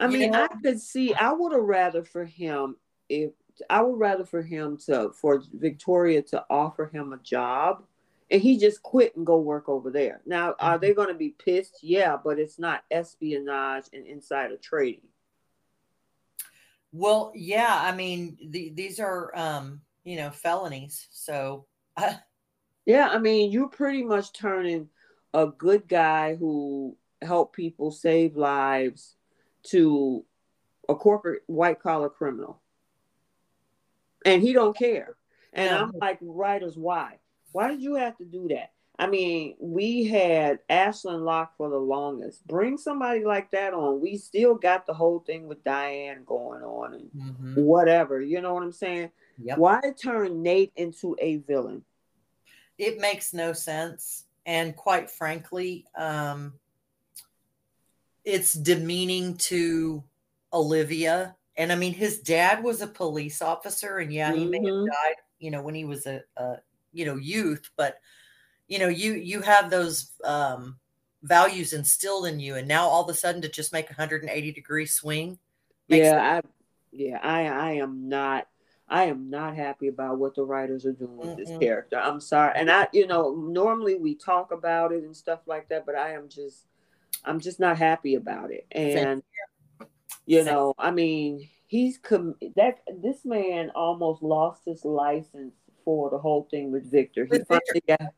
I 0.00 0.06
mean, 0.06 0.34
I 0.34 0.48
could 0.62 0.80
see. 0.80 1.14
I 1.14 1.32
would 1.32 1.52
have 1.52 1.62
rather 1.62 2.04
for 2.04 2.24
him 2.24 2.76
if 3.08 3.32
I 3.68 3.82
would 3.82 3.98
rather 3.98 4.24
for 4.24 4.42
him 4.42 4.76
to 4.86 5.10
for 5.12 5.42
Victoria 5.52 6.22
to 6.22 6.44
offer 6.48 6.86
him 6.86 7.12
a 7.12 7.18
job 7.18 7.82
and 8.30 8.42
he 8.42 8.58
just 8.58 8.82
quit 8.82 9.16
and 9.16 9.26
go 9.26 9.38
work 9.38 9.68
over 9.68 9.90
there. 9.90 10.20
Now, 10.26 10.54
are 10.58 10.74
mm-hmm. 10.74 10.80
they 10.80 10.94
going 10.94 11.08
to 11.08 11.14
be 11.14 11.30
pissed? 11.30 11.78
Yeah, 11.82 12.16
but 12.22 12.38
it's 12.38 12.58
not 12.58 12.84
espionage 12.90 13.86
and 13.92 14.06
insider 14.06 14.56
trading. 14.56 15.08
Well, 16.92 17.32
yeah, 17.34 17.78
I 17.82 17.94
mean, 17.94 18.38
the, 18.50 18.70
these 18.70 19.00
are, 19.00 19.36
um, 19.36 19.80
you 20.04 20.16
know, 20.16 20.30
felonies. 20.30 21.08
So, 21.10 21.66
yeah, 22.86 23.08
I 23.08 23.18
mean, 23.18 23.50
you're 23.50 23.68
pretty 23.68 24.02
much 24.02 24.32
turning 24.32 24.88
a 25.34 25.46
good 25.46 25.88
guy 25.88 26.34
who 26.34 26.96
helped 27.20 27.54
people 27.54 27.90
save 27.90 28.36
lives 28.36 29.14
to 29.64 30.24
a 30.88 30.94
corporate 30.94 31.42
white 31.46 31.80
collar 31.80 32.08
criminal, 32.08 32.60
and 34.24 34.42
he 34.42 34.52
don't 34.52 34.76
care. 34.76 35.16
And 35.52 35.66
yeah. 35.66 35.82
I'm 35.82 35.92
like, 36.00 36.18
writers, 36.22 36.76
why? 36.76 37.18
Why 37.52 37.68
did 37.68 37.82
you 37.82 37.94
have 37.94 38.16
to 38.18 38.24
do 38.24 38.48
that? 38.48 38.72
I 39.00 39.06
mean, 39.06 39.54
we 39.60 40.06
had 40.06 40.58
Ashland 40.68 41.24
Locke 41.24 41.56
for 41.56 41.70
the 41.70 41.78
longest. 41.78 42.44
Bring 42.48 42.76
somebody 42.76 43.24
like 43.24 43.50
that 43.52 43.72
on. 43.72 44.00
We 44.00 44.16
still 44.16 44.56
got 44.56 44.86
the 44.86 44.94
whole 44.94 45.20
thing 45.20 45.46
with 45.46 45.62
Diane 45.62 46.24
going 46.26 46.62
on 46.62 46.94
and 46.94 47.10
mm-hmm. 47.16 47.62
whatever. 47.62 48.20
You 48.20 48.40
know 48.40 48.54
what 48.54 48.64
I'm 48.64 48.72
saying? 48.72 49.10
Yep. 49.40 49.58
Why 49.58 49.80
turn 50.02 50.42
Nate 50.42 50.72
into 50.74 51.16
a 51.20 51.36
villain? 51.36 51.84
It 52.76 53.00
makes 53.00 53.32
no 53.32 53.52
sense. 53.52 54.24
And 54.46 54.74
quite 54.74 55.10
frankly, 55.10 55.84
um, 55.96 56.54
it's 58.24 58.52
demeaning 58.52 59.36
to 59.36 60.02
Olivia. 60.52 61.36
And 61.56 61.70
I 61.70 61.76
mean, 61.76 61.94
his 61.94 62.18
dad 62.18 62.64
was 62.64 62.80
a 62.82 62.86
police 62.86 63.42
officer, 63.42 63.98
and 63.98 64.12
yeah, 64.12 64.32
he 64.32 64.40
mm-hmm. 64.40 64.50
may 64.50 64.58
have 64.58 64.66
mm-hmm. 64.66 64.86
died, 64.86 65.16
you 65.38 65.50
know, 65.50 65.62
when 65.62 65.74
he 65.74 65.84
was 65.84 66.06
a, 66.06 66.22
a, 66.36 66.56
you 66.92 67.04
know, 67.04 67.16
youth. 67.16 67.70
But 67.76 67.98
you 68.66 68.78
know, 68.78 68.88
you 68.88 69.14
you 69.14 69.40
have 69.42 69.70
those 69.70 70.12
um, 70.24 70.78
values 71.22 71.72
instilled 71.72 72.26
in 72.26 72.40
you, 72.40 72.56
and 72.56 72.68
now 72.68 72.86
all 72.86 73.02
of 73.02 73.08
a 73.08 73.14
sudden 73.14 73.42
to 73.42 73.48
just 73.48 73.72
make 73.72 73.86
a 73.86 73.94
180 73.94 74.52
degree 74.52 74.86
swing. 74.86 75.38
Yeah, 75.88 76.42
I, 76.44 76.48
yeah, 76.92 77.18
I 77.22 77.46
I 77.46 77.72
am 77.72 78.08
not 78.08 78.46
I 78.90 79.04
am 79.04 79.28
not 79.28 79.54
happy 79.54 79.88
about 79.88 80.18
what 80.18 80.34
the 80.34 80.44
writers 80.44 80.86
are 80.86 80.92
doing 80.92 81.16
with 81.18 81.36
this 81.36 81.50
character. 81.58 81.98
I'm 81.98 82.20
sorry. 82.20 82.52
And 82.56 82.70
I, 82.70 82.88
you 82.92 83.06
know, 83.06 83.34
normally 83.34 83.96
we 83.96 84.14
talk 84.14 84.50
about 84.50 84.92
it 84.92 85.04
and 85.04 85.14
stuff 85.14 85.40
like 85.46 85.68
that, 85.68 85.84
but 85.84 85.94
I 85.94 86.12
am 86.12 86.28
just, 86.28 86.64
I'm 87.24 87.38
just 87.38 87.60
not 87.60 87.76
happy 87.76 88.14
about 88.14 88.50
it. 88.50 88.66
And, 88.72 89.22
you 90.24 90.42
know, 90.42 90.72
I 90.78 90.90
mean, 90.90 91.48
he's 91.66 91.98
com- 91.98 92.36
that 92.56 92.78
this 93.02 93.26
man 93.26 93.70
almost 93.74 94.22
lost 94.22 94.62
his 94.64 94.84
license 94.86 95.54
for 95.88 96.10
the 96.10 96.18
whole 96.18 96.46
thing 96.50 96.70
with 96.70 96.90
Victor. 96.92 97.24
He 97.24 97.30
with 97.38 97.48
finally 97.48 97.64
Victor. 97.72 97.96
got, 97.98 98.14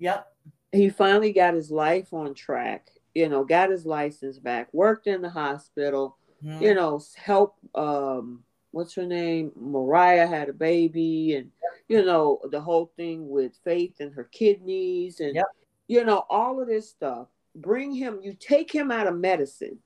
yep. 0.00 0.32
He 0.72 0.88
finally 0.88 1.32
got 1.32 1.54
his 1.54 1.70
life 1.70 2.12
on 2.12 2.34
track. 2.34 2.88
You 3.14 3.28
know, 3.28 3.44
got 3.44 3.70
his 3.70 3.86
license 3.86 4.40
back. 4.40 4.74
Worked 4.74 5.06
in 5.06 5.22
the 5.22 5.30
hospital. 5.30 6.16
Mm-hmm. 6.44 6.64
You 6.64 6.74
know, 6.74 7.00
help 7.14 7.54
um 7.76 8.42
what's 8.72 8.92
her 8.96 9.06
name? 9.06 9.52
Mariah 9.54 10.26
had 10.26 10.48
a 10.48 10.52
baby, 10.52 11.36
and 11.36 11.52
you 11.86 12.04
know 12.04 12.40
the 12.50 12.60
whole 12.60 12.90
thing 12.96 13.28
with 13.28 13.52
Faith 13.62 14.00
and 14.00 14.12
her 14.14 14.24
kidneys, 14.24 15.20
and 15.20 15.36
yep. 15.36 15.46
you 15.86 16.04
know 16.04 16.24
all 16.28 16.60
of 16.60 16.66
this 16.66 16.90
stuff. 16.90 17.28
Bring 17.54 17.94
him. 17.94 18.18
You 18.20 18.34
take 18.34 18.74
him 18.74 18.90
out 18.90 19.06
of 19.06 19.16
medicine, 19.16 19.78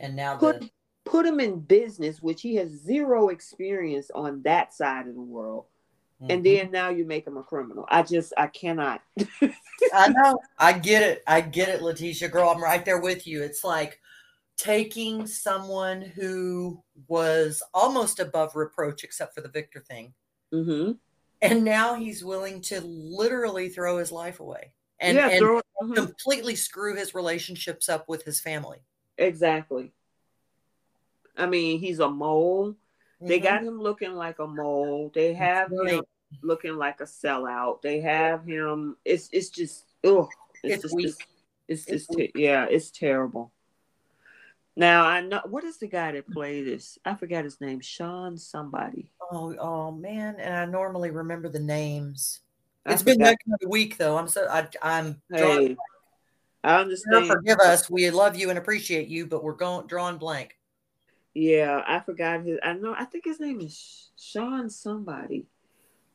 and 0.00 0.16
now 0.16 0.38
put 0.38 0.62
the... 0.62 0.70
put 1.04 1.24
him 1.24 1.38
in 1.38 1.60
business, 1.60 2.20
which 2.20 2.42
he 2.42 2.56
has 2.56 2.70
zero 2.70 3.28
experience 3.28 4.10
on 4.12 4.42
that 4.42 4.74
side 4.74 5.06
of 5.06 5.14
the 5.14 5.20
world. 5.20 5.66
Mm-hmm. 6.22 6.30
And 6.30 6.44
then 6.44 6.70
now 6.70 6.90
you 6.90 7.06
make 7.06 7.26
him 7.26 7.38
a 7.38 7.42
criminal. 7.42 7.86
I 7.88 8.02
just 8.02 8.32
I 8.36 8.48
cannot. 8.48 9.00
I 9.94 10.08
know. 10.08 10.38
I 10.58 10.74
get 10.74 11.02
it. 11.02 11.22
I 11.26 11.40
get 11.40 11.68
it, 11.68 11.82
Letitia. 11.82 12.28
Girl, 12.28 12.50
I'm 12.50 12.62
right 12.62 12.84
there 12.84 13.00
with 13.00 13.26
you. 13.26 13.42
It's 13.42 13.64
like 13.64 14.00
taking 14.58 15.26
someone 15.26 16.02
who 16.02 16.82
was 17.08 17.62
almost 17.72 18.20
above 18.20 18.54
reproach, 18.54 19.02
except 19.02 19.34
for 19.34 19.40
the 19.40 19.48
Victor 19.48 19.80
thing. 19.80 20.12
Mm-hmm. 20.52 20.92
And 21.40 21.64
now 21.64 21.94
he's 21.94 22.22
willing 22.22 22.60
to 22.62 22.82
literally 22.82 23.70
throw 23.70 23.96
his 23.96 24.12
life 24.12 24.40
away 24.40 24.72
and, 24.98 25.16
yeah, 25.16 25.28
and 25.30 25.38
throw, 25.38 25.56
mm-hmm. 25.58 25.94
completely 25.94 26.54
screw 26.54 26.94
his 26.94 27.14
relationships 27.14 27.88
up 27.88 28.06
with 28.08 28.22
his 28.24 28.40
family. 28.40 28.78
Exactly. 29.16 29.92
I 31.36 31.46
mean, 31.46 31.80
he's 31.80 32.00
a 32.00 32.10
mole. 32.10 32.76
Mm-hmm. 33.20 33.28
They 33.28 33.40
got 33.40 33.62
him 33.62 33.80
looking 33.80 34.14
like 34.14 34.38
a 34.38 34.46
mole. 34.46 35.10
They 35.14 35.34
have 35.34 35.70
him 35.70 36.02
looking 36.42 36.76
like 36.76 37.00
a 37.00 37.04
sellout. 37.04 37.82
They 37.82 38.00
have 38.00 38.44
him. 38.44 38.96
It's 39.04 39.28
it's 39.32 39.50
just 39.50 39.84
oh, 40.04 40.28
it's, 40.62 40.74
it's 40.74 40.82
just, 40.82 40.94
weak. 40.94 41.14
It's, 41.68 41.86
it's, 41.86 42.06
it's, 42.10 42.32
yeah, 42.34 42.64
it's 42.64 42.90
terrible. 42.90 43.52
Now 44.76 45.04
I 45.04 45.20
know 45.20 45.42
what 45.44 45.64
is 45.64 45.76
the 45.76 45.86
guy 45.86 46.12
that 46.12 46.30
played 46.30 46.66
this? 46.66 46.98
I 47.04 47.14
forgot 47.14 47.44
his 47.44 47.60
name. 47.60 47.80
Sean 47.80 48.38
somebody. 48.38 49.10
Oh, 49.30 49.54
oh 49.58 49.92
man! 49.92 50.36
And 50.38 50.54
I 50.54 50.64
normally 50.64 51.10
remember 51.10 51.48
the 51.48 51.60
names. 51.60 52.40
It's 52.86 53.02
been 53.02 53.18
that 53.18 53.36
kind 53.44 53.58
of 53.62 53.68
week 53.68 53.98
though. 53.98 54.16
I'm 54.16 54.28
so 54.28 54.46
I, 54.48 54.66
am 54.82 55.20
Hey, 55.30 55.76
I 56.64 56.80
understand. 56.80 57.26
Forgive 57.26 57.58
us. 57.58 57.90
We 57.90 58.08
love 58.10 58.36
you 58.36 58.48
and 58.48 58.58
appreciate 58.58 59.08
you, 59.08 59.26
but 59.26 59.44
we're 59.44 59.52
going 59.52 59.86
drawing 59.86 60.16
blank. 60.16 60.56
Yeah, 61.34 61.82
I 61.86 62.00
forgot 62.00 62.44
his. 62.44 62.58
I 62.62 62.72
know. 62.72 62.94
I 62.96 63.04
think 63.04 63.24
his 63.24 63.40
name 63.40 63.60
is 63.60 64.10
Sean 64.16 64.68
somebody. 64.68 65.46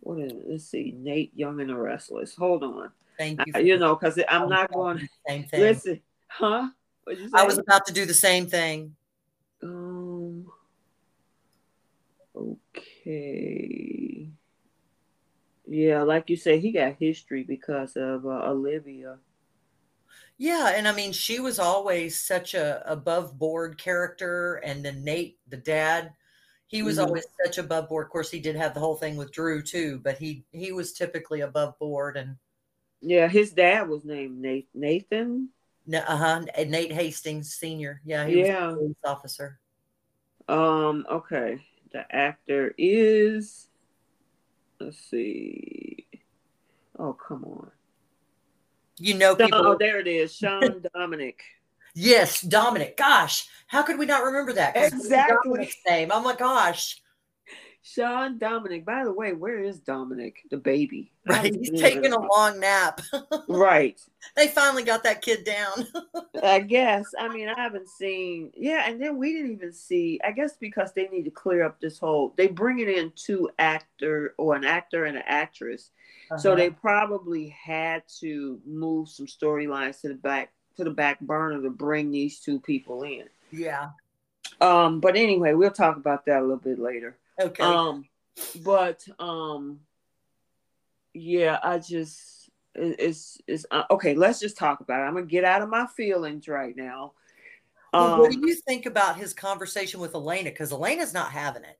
What 0.01 0.19
is? 0.19 0.31
It? 0.31 0.43
Let's 0.47 0.65
see. 0.65 0.93
Nate 0.97 1.31
Young 1.35 1.59
and 1.61 1.69
the 1.69 1.75
Restless. 1.75 2.35
Hold 2.35 2.63
on. 2.63 2.91
Thank 3.17 3.45
you. 3.45 3.53
I, 3.55 3.59
you 3.59 3.77
know, 3.77 3.95
because 3.95 4.19
I'm 4.27 4.49
not 4.49 4.71
going. 4.71 5.07
Same 5.27 5.45
thing. 5.45 5.59
Listen, 5.61 6.01
huh? 6.27 6.69
I 7.33 7.43
was 7.43 7.57
about 7.57 7.85
to 7.85 7.93
do 7.93 8.05
the 8.05 8.13
same 8.13 8.47
thing. 8.47 8.95
Um. 9.63 10.47
Okay. 12.35 14.29
Yeah, 15.67 16.03
like 16.03 16.29
you 16.29 16.35
say, 16.35 16.59
he 16.59 16.71
got 16.71 16.95
history 16.99 17.43
because 17.43 17.95
of 17.95 18.25
uh, 18.25 18.49
Olivia. 18.49 19.17
Yeah, 20.37 20.73
and 20.75 20.87
I 20.87 20.91
mean, 20.91 21.13
she 21.13 21.39
was 21.39 21.59
always 21.59 22.19
such 22.19 22.53
a 22.55 22.83
above 22.91 23.37
board 23.39 23.77
character, 23.77 24.55
and 24.55 24.83
then 24.83 25.03
Nate, 25.03 25.37
the 25.47 25.57
dad, 25.57 26.11
he 26.67 26.81
was 26.81 26.97
mm-hmm. 26.97 27.07
always 27.07 27.25
such 27.45 27.57
above 27.57 27.87
board. 27.87 28.07
Of 28.07 28.11
course, 28.11 28.31
he 28.31 28.39
did 28.39 28.55
have 28.57 28.73
the 28.73 28.81
whole 28.81 28.95
thing 28.95 29.15
with 29.15 29.31
Drew 29.31 29.61
too, 29.61 30.01
but 30.03 30.17
he 30.17 30.45
he 30.51 30.71
was 30.71 30.93
typically 30.93 31.41
above 31.41 31.77
board 31.79 32.17
and. 32.17 32.35
Yeah, 33.01 33.27
his 33.27 33.51
dad 33.51 33.87
was 33.87 34.03
named 34.03 34.43
Nathan. 34.73 35.49
Uh 35.93 36.17
huh. 36.17 36.45
Nate 36.65 36.91
Hastings 36.91 37.53
Senior. 37.53 38.01
Yeah, 38.03 38.25
he 38.25 38.39
yeah. 38.41 38.67
was 38.67 38.73
a 38.73 38.77
police 38.77 38.95
officer. 39.05 39.59
Um. 40.47 41.05
Okay. 41.11 41.61
The 41.91 42.05
actor 42.13 42.73
is. 42.77 43.67
Let's 44.79 44.97
see. 44.97 46.07
Oh 46.97 47.13
come 47.13 47.43
on. 47.43 47.71
You 48.97 49.13
know 49.13 49.35
people. 49.35 49.59
Oh, 49.59 49.77
there 49.77 49.99
it 49.99 50.07
is. 50.07 50.35
Sean 50.35 50.83
Dominic. 50.93 51.41
Yes, 51.93 52.41
Dominic. 52.41 52.97
Gosh, 52.97 53.47
how 53.67 53.83
could 53.83 53.97
we 53.97 54.05
not 54.05 54.23
remember 54.23 54.53
that? 54.53 54.75
Exactly. 54.75 55.71
Name. 55.87 56.11
Oh 56.11 56.21
my 56.21 56.35
gosh. 56.35 57.01
Sean 57.87 58.39
Dominic. 58.39 58.83
By 58.83 59.03
the 59.03 59.13
way, 59.13 59.33
where 59.33 59.59
is 59.59 59.79
Dominic, 59.79 60.41
the 60.49 60.57
baby? 60.57 61.11
Right, 61.27 61.53
he's 61.59 61.79
taking 61.79 62.13
a 62.13 62.19
long 62.19 62.59
nap. 62.59 62.99
right. 63.47 64.01
They 64.35 64.47
finally 64.47 64.81
got 64.81 65.03
that 65.03 65.21
kid 65.21 65.45
down. 65.45 65.87
I 66.43 66.61
guess. 66.61 67.05
I 67.17 67.29
mean, 67.29 67.47
I 67.47 67.53
haven't 67.55 67.87
seen. 67.87 68.51
Yeah, 68.57 68.89
and 68.89 68.99
then 68.99 69.17
we 69.17 69.33
didn't 69.33 69.51
even 69.51 69.71
see. 69.71 70.19
I 70.23 70.31
guess 70.31 70.57
because 70.57 70.93
they 70.93 71.07
need 71.09 71.25
to 71.25 71.31
clear 71.31 71.63
up 71.63 71.79
this 71.79 71.99
whole. 71.99 72.33
They 72.37 72.47
bring 72.47 72.79
it 72.79 72.89
in 72.89 73.13
two 73.15 73.51
actor 73.59 74.33
or 74.39 74.55
an 74.55 74.65
actor 74.65 75.05
and 75.05 75.15
an 75.15 75.23
actress, 75.27 75.91
uh-huh. 76.31 76.39
so 76.39 76.55
they 76.55 76.71
probably 76.71 77.49
had 77.49 78.01
to 78.21 78.59
move 78.65 79.09
some 79.09 79.27
storylines 79.27 80.01
to 80.01 80.07
the 80.07 80.15
back 80.15 80.51
to 80.77 80.83
the 80.83 80.89
back 80.89 81.19
burner 81.19 81.61
to 81.61 81.69
bring 81.69 82.09
these 82.09 82.39
two 82.39 82.59
people 82.59 83.03
in. 83.03 83.25
Yeah. 83.51 83.89
Um. 84.59 85.01
But 85.01 85.15
anyway, 85.15 85.53
we'll 85.53 85.69
talk 85.69 85.97
about 85.97 86.25
that 86.25 86.39
a 86.39 86.41
little 86.41 86.57
bit 86.57 86.79
later. 86.79 87.15
Okay. 87.39 87.63
Um, 87.63 88.05
but 88.63 89.05
um, 89.19 89.79
yeah, 91.13 91.59
I 91.63 91.79
just 91.79 92.49
it's 92.73 93.37
it's 93.47 93.65
uh, 93.71 93.83
okay. 93.91 94.15
Let's 94.15 94.39
just 94.39 94.57
talk 94.57 94.79
about 94.79 95.01
it. 95.01 95.03
I'm 95.03 95.13
gonna 95.13 95.25
get 95.25 95.43
out 95.43 95.61
of 95.61 95.69
my 95.69 95.87
feelings 95.87 96.47
right 96.47 96.75
now. 96.75 97.13
Well, 97.93 98.19
what 98.19 98.31
do 98.31 98.37
um, 98.37 98.43
you 98.43 98.55
think 98.55 98.85
about 98.85 99.15
his 99.15 99.33
conversation 99.33 100.01
with 100.01 100.15
Elena? 100.15 100.49
Because 100.49 100.73
Elena's 100.73 101.13
not 101.13 101.31
having 101.31 101.63
it. 101.63 101.79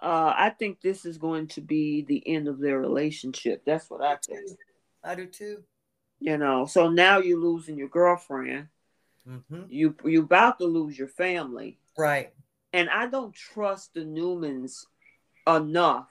Uh, 0.00 0.32
I 0.36 0.50
think 0.50 0.80
this 0.80 1.04
is 1.04 1.18
going 1.18 1.48
to 1.48 1.60
be 1.60 2.02
the 2.02 2.22
end 2.28 2.46
of 2.46 2.60
their 2.60 2.78
relationship. 2.78 3.62
That's 3.66 3.90
what 3.90 4.00
I 4.00 4.16
think. 4.16 4.48
I 5.02 5.16
do 5.16 5.26
too. 5.26 5.64
You 6.20 6.38
know, 6.38 6.66
so 6.66 6.88
now 6.88 7.18
you're 7.18 7.40
losing 7.40 7.76
your 7.76 7.88
girlfriend. 7.88 8.68
Mm-hmm. 9.28 9.62
You 9.68 9.96
you 10.04 10.22
about 10.22 10.58
to 10.58 10.66
lose 10.66 10.96
your 10.96 11.08
family. 11.08 11.78
Right 11.98 12.32
and 12.72 12.88
I 12.88 13.06
don't 13.06 13.34
trust 13.34 13.94
the 13.94 14.00
Newmans 14.00 14.84
enough 15.46 16.08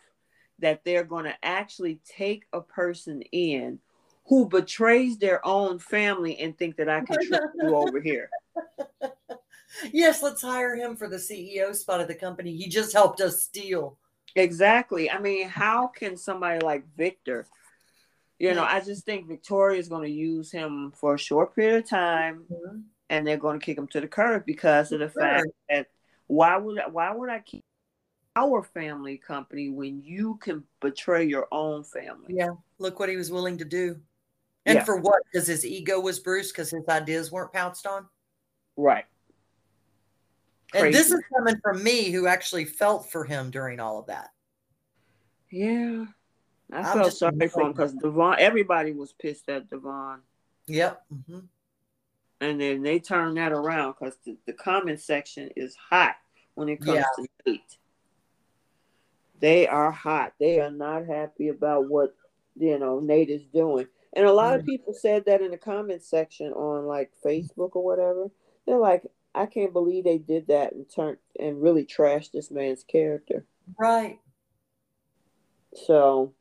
that 0.60 0.84
they're 0.84 1.04
going 1.04 1.26
to 1.26 1.36
actually 1.43 2.00
take 2.06 2.45
a 2.52 2.62
person 2.62 3.22
in 3.32 3.80
who 4.26 4.48
betrays 4.48 5.17
their 5.17 5.45
own 5.45 5.80
family 5.80 6.38
and 6.38 6.58
think 6.58 6.76
that 6.78 6.89
I 6.89 7.02
can 7.02 7.17
trust 7.28 7.54
you 7.56 7.76
over 7.76 8.00
here. 8.00 8.30
Yes, 9.91 10.22
let's 10.22 10.41
hire 10.41 10.76
him 10.76 10.95
for 10.95 11.08
the 11.08 11.17
CEO 11.17 11.76
spot 11.76 12.02
of 12.02 12.08
the 12.08 12.15
company. 12.15 12.56
He 12.56 12.67
just 12.67 12.93
helped 12.93 13.22
us 13.22 13.41
steal. 13.41 13.98
Exactly. 14.36 15.10
I 15.10 15.19
mean, 15.19 15.48
how 15.48 15.88
can 15.88 16.17
somebody 16.17 16.60
like 16.63 16.84
Victor, 16.95 17.48
you 18.38 18.54
know, 18.54 18.63
I 18.63 18.80
just 18.80 19.06
think 19.06 19.28
Victoria 19.28 19.80
is 19.80 19.89
going 19.89 20.04
to 20.04 20.12
use 20.12 20.52
him 20.52 20.93
for 20.95 21.15
a 21.15 21.19
short 21.19 21.56
period 21.56 21.84
of 21.84 21.89
time 21.89 22.45
mm-hmm. 22.52 22.80
and 23.10 23.28
they're 23.28 23.38
going 23.38 23.60
to 23.60 23.65
kick 23.65 23.78
him 23.78 23.88
to 23.88 24.02
the 24.02 24.08
curb 24.08 24.45
because 24.45 24.91
of 24.91 25.00
the 25.00 25.12
sure. 25.12 25.22
fact 25.22 25.48
that 25.69 25.88
why 26.30 26.58
would 26.58 26.80
why 26.92 27.12
would 27.12 27.30
I 27.30 27.39
keep 27.39 27.65
our 28.36 28.63
family 28.63 29.18
company 29.18 29.70
when 29.70 30.02
you 30.04 30.38
can 30.42 30.63
betray 30.80 31.26
your 31.26 31.48
own 31.52 31.84
family? 31.84 32.36
Yeah, 32.36 32.52
look 32.78 33.00
what 33.00 33.10
he 33.10 33.18
was 33.18 33.32
willing 33.32 33.58
to 33.58 33.65
do. 33.65 34.00
And 34.68 34.78
yeah. 34.78 34.84
for 34.84 34.98
what? 34.98 35.22
Because 35.26 35.48
his 35.48 35.65
ego 35.65 36.00
was 36.00 36.20
bruised 36.20 36.54
because 36.54 36.70
his 36.70 36.88
ideas 36.88 37.32
weren't 37.32 37.52
pounced 37.52 37.88
on? 37.88 38.06
Right. 38.78 39.06
Crazy. 40.72 40.86
And 40.86 40.94
this 40.94 41.12
is 41.12 41.22
coming 41.36 41.60
from 41.63 41.84
me 41.84 42.12
who 42.12 42.28
actually 42.28 42.65
felt 42.65 43.12
for 43.12 43.26
him 43.26 43.50
during 43.50 43.80
all 43.80 43.98
of 43.98 44.06
that. 44.06 44.30
Yeah. 45.50 46.06
I 46.72 46.78
I'm 46.78 46.98
felt 47.00 47.13
sorry 47.13 47.48
for 47.48 47.62
him 47.63 47.72
because 47.72 47.94
Devon, 47.94 48.36
everybody 48.38 48.92
was 48.92 49.13
pissed 49.13 49.50
at 49.50 49.68
Devon. 49.68 50.20
Yep. 50.68 51.02
Mm-hmm. 51.12 51.39
And 52.41 52.60
then 52.60 52.82
they 52.84 52.99
turn 52.99 53.36
that 53.36 53.52
around 53.52 53.95
because 53.99 54.15
the, 54.25 54.38
the 54.45 54.54
comment 54.54 55.02
section 55.02 55.49
is 55.56 55.75
hot 55.75 56.15
when 56.56 56.69
it 56.69 56.82
comes 56.82 56.99
yeah. 56.99 57.04
to 57.17 57.28
Nate. 57.45 57.78
They 59.39 59.67
are 59.67 59.91
hot. 59.91 60.34
They 60.39 60.60
are 60.60 60.71
not 60.71 61.06
happy 61.06 61.49
about 61.49 61.89
what 61.89 62.15
you 62.58 62.78
know 62.80 62.99
Nate 62.99 63.30
is 63.30 63.45
doing. 63.54 63.88
And 64.13 64.25
a 64.25 64.34
lot 64.34 64.52
mm-hmm. 64.52 64.60
of 64.62 64.65
people 64.65 64.93
said 64.93 65.25
that 65.25 65.41
in 65.41 65.52
the 65.52 65.58
comment 65.58 66.04
section 66.04 66.52
on 66.54 66.86
like 66.86 67.12
Facebook 67.25 67.75
or 67.75 67.84
whatever. 67.84 68.30
They're 68.65 68.78
like, 68.78 69.04
I 69.36 69.45
can't 69.45 69.73
believe 69.73 70.04
they 70.04 70.17
did 70.17 70.47
that 70.47 70.73
and 70.73 70.86
turned 70.93 71.17
and 71.39 71.62
really 71.62 71.86
trashed 71.86 72.32
this 72.32 72.52
man's 72.52 72.84
character. 72.84 73.45
Right. 73.78 74.19
So, 75.86 76.34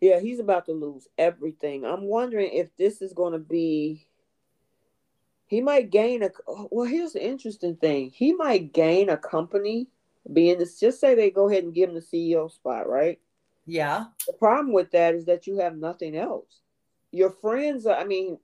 yeah, 0.00 0.20
he's 0.20 0.40
about 0.40 0.66
to 0.66 0.72
lose 0.72 1.06
everything. 1.16 1.84
I'm 1.84 2.04
wondering 2.04 2.50
if 2.52 2.74
this 2.76 3.02
is 3.02 3.12
going 3.12 3.32
to 3.32 3.38
be. 3.38 4.06
He 5.46 5.60
might 5.60 5.90
gain 5.90 6.22
a. 6.22 6.30
Well, 6.46 6.86
here's 6.86 7.12
the 7.12 7.24
interesting 7.24 7.76
thing. 7.76 8.10
He 8.10 8.32
might 8.32 8.72
gain 8.72 9.08
a 9.08 9.16
company 9.16 9.88
being 10.32 10.58
this. 10.58 10.80
Just 10.80 11.00
say 11.00 11.14
they 11.14 11.30
go 11.30 11.48
ahead 11.48 11.64
and 11.64 11.74
give 11.74 11.90
him 11.90 11.94
the 11.94 12.00
CEO 12.00 12.50
spot, 12.50 12.88
right? 12.88 13.18
Yeah. 13.66 14.04
The 14.26 14.32
problem 14.34 14.72
with 14.72 14.90
that 14.92 15.14
is 15.14 15.24
that 15.26 15.46
you 15.46 15.58
have 15.58 15.76
nothing 15.76 16.16
else. 16.16 16.60
Your 17.10 17.30
friends, 17.30 17.86
are, 17.86 17.96
I 17.96 18.04
mean, 18.04 18.38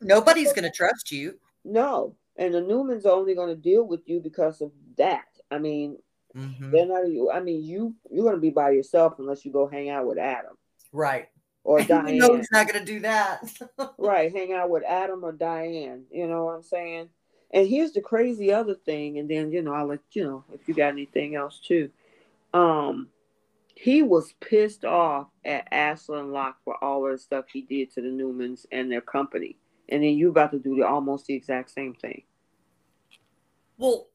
nobody's 0.00 0.52
going 0.52 0.64
to 0.64 0.70
trust 0.70 1.10
you. 1.10 1.38
No, 1.64 2.14
and 2.36 2.54
the 2.54 2.60
Newmans 2.60 3.04
are 3.04 3.10
only 3.10 3.34
going 3.34 3.48
to 3.48 3.60
deal 3.60 3.84
with 3.84 4.00
you 4.06 4.20
because 4.20 4.60
of 4.60 4.72
that. 4.96 5.26
I 5.50 5.58
mean, 5.58 5.98
mm-hmm. 6.36 6.70
they're 6.70 6.86
not. 6.86 7.04
I 7.34 7.40
mean, 7.40 7.62
you 7.62 7.94
you're 8.10 8.24
going 8.24 8.36
to 8.36 8.40
be 8.40 8.50
by 8.50 8.70
yourself 8.70 9.14
unless 9.18 9.44
you 9.44 9.52
go 9.52 9.66
hang 9.66 9.90
out 9.90 10.06
with 10.06 10.18
Adam, 10.18 10.56
right? 10.92 11.28
Or 11.64 11.82
Diane. 11.82 12.18
no, 12.18 12.36
he's 12.36 12.50
not 12.50 12.66
going 12.66 12.84
to 12.84 12.92
do 12.92 13.00
that. 13.00 13.44
right, 13.98 14.34
hang 14.34 14.52
out 14.52 14.70
with 14.70 14.82
Adam 14.84 15.22
or 15.22 15.32
Diane. 15.32 16.04
You 16.10 16.26
know 16.26 16.46
what 16.46 16.56
I'm 16.56 16.62
saying? 16.62 17.08
And 17.52 17.68
here's 17.68 17.92
the 17.92 18.00
crazy 18.00 18.52
other 18.52 18.74
thing, 18.74 19.18
and 19.18 19.30
then 19.30 19.52
you 19.52 19.62
know 19.62 19.72
I'll 19.72 19.86
let 19.86 20.00
you 20.12 20.24
know 20.24 20.44
if 20.52 20.66
you 20.66 20.74
got 20.74 20.88
anything 20.88 21.36
else 21.36 21.60
too. 21.60 21.90
Um, 22.52 23.08
he 23.74 24.02
was 24.02 24.34
pissed 24.40 24.84
off 24.84 25.28
at 25.44 25.68
Ashland 25.70 26.32
Locke 26.32 26.58
for 26.64 26.82
all 26.82 27.06
of 27.06 27.12
the 27.12 27.18
stuff 27.18 27.44
he 27.52 27.62
did 27.62 27.92
to 27.92 28.00
the 28.00 28.08
Newmans 28.08 28.66
and 28.72 28.90
their 28.90 29.00
company 29.00 29.56
and 29.92 30.02
then 30.02 30.16
you 30.16 30.30
about 30.30 30.52
to 30.52 30.58
do 30.58 30.76
the 30.76 30.86
almost 30.86 31.26
the 31.26 31.34
exact 31.34 31.70
same 31.70 31.94
thing. 31.94 32.22
Well, 33.76 34.08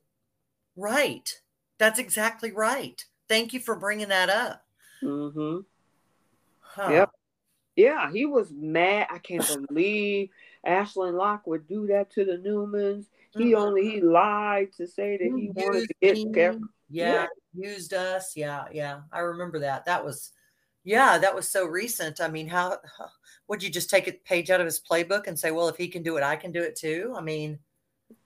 right. 0.75 1.29
That's 1.77 1.99
exactly 1.99 2.51
right. 2.51 3.05
Thank 3.29 3.53
you 3.53 3.59
for 3.59 3.75
bringing 3.75 4.07
that 4.07 4.29
up. 4.29 4.65
Mm-hmm. 5.03 5.59
Huh. 6.59 6.89
Yep. 6.89 7.11
Yeah, 7.77 8.11
he 8.11 8.25
was 8.25 8.51
mad. 8.51 9.07
I 9.09 9.19
can't 9.19 9.67
believe 9.67 10.29
Ashland 10.65 11.15
Locke 11.15 11.47
would 11.47 11.67
do 11.67 11.87
that 11.87 12.11
to 12.11 12.25
the 12.25 12.33
Newmans. 12.33 13.05
He 13.37 13.51
mm-hmm. 13.51 13.61
only 13.61 13.89
he 13.89 14.01
lied 14.01 14.73
to 14.77 14.87
say 14.87 15.15
that 15.17 15.23
he 15.23 15.51
wanted 15.53 15.87
to 15.87 16.29
get. 16.33 16.57
Yeah, 16.89 17.13
yeah, 17.13 17.27
used 17.53 17.93
us. 17.93 18.33
Yeah, 18.35 18.65
yeah. 18.71 19.01
I 19.11 19.19
remember 19.19 19.59
that. 19.59 19.85
That 19.85 20.03
was 20.03 20.31
yeah, 20.83 21.17
that 21.17 21.35
was 21.35 21.47
so 21.47 21.65
recent. 21.65 22.21
I 22.21 22.29
mean, 22.29 22.47
how, 22.47 22.77
how 22.97 23.09
would 23.49 23.61
you 23.61 23.69
just 23.69 23.89
take 23.89 24.07
a 24.07 24.13
page 24.13 24.49
out 24.49 24.61
of 24.61 24.65
his 24.65 24.81
playbook 24.81 25.27
and 25.27 25.37
say, 25.37 25.51
well, 25.51 25.67
if 25.67 25.77
he 25.77 25.89
can 25.89 26.01
do 26.01 26.17
it, 26.17 26.23
I 26.23 26.37
can 26.37 26.51
do 26.51 26.63
it 26.63 26.77
too? 26.77 27.13
I 27.15 27.21
mean, 27.21 27.59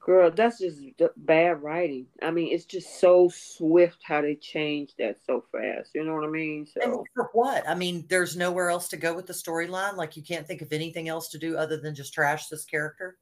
girl, 0.01 0.31
that's 0.31 0.59
just 0.59 0.81
bad 1.15 1.61
writing. 1.61 2.07
I 2.21 2.31
mean, 2.31 2.53
it's 2.53 2.65
just 2.65 2.99
so 2.99 3.29
swift 3.33 3.99
how 4.03 4.21
they 4.21 4.35
change 4.35 4.93
that 4.97 5.17
so 5.25 5.45
fast. 5.51 5.91
You 5.93 6.03
know 6.03 6.15
what 6.15 6.25
I 6.25 6.29
mean? 6.29 6.65
So 6.65 6.81
and 6.81 7.07
for 7.15 7.29
what? 7.33 7.67
I 7.69 7.75
mean, 7.75 8.05
there's 8.09 8.35
nowhere 8.35 8.69
else 8.69 8.89
to 8.89 8.97
go 8.97 9.13
with 9.13 9.27
the 9.27 9.33
storyline. 9.33 9.95
Like 9.95 10.17
you 10.17 10.23
can't 10.23 10.47
think 10.47 10.61
of 10.61 10.73
anything 10.73 11.07
else 11.07 11.29
to 11.29 11.37
do 11.37 11.55
other 11.55 11.77
than 11.77 11.95
just 11.95 12.13
trash 12.13 12.47
this 12.47 12.65
character. 12.65 13.17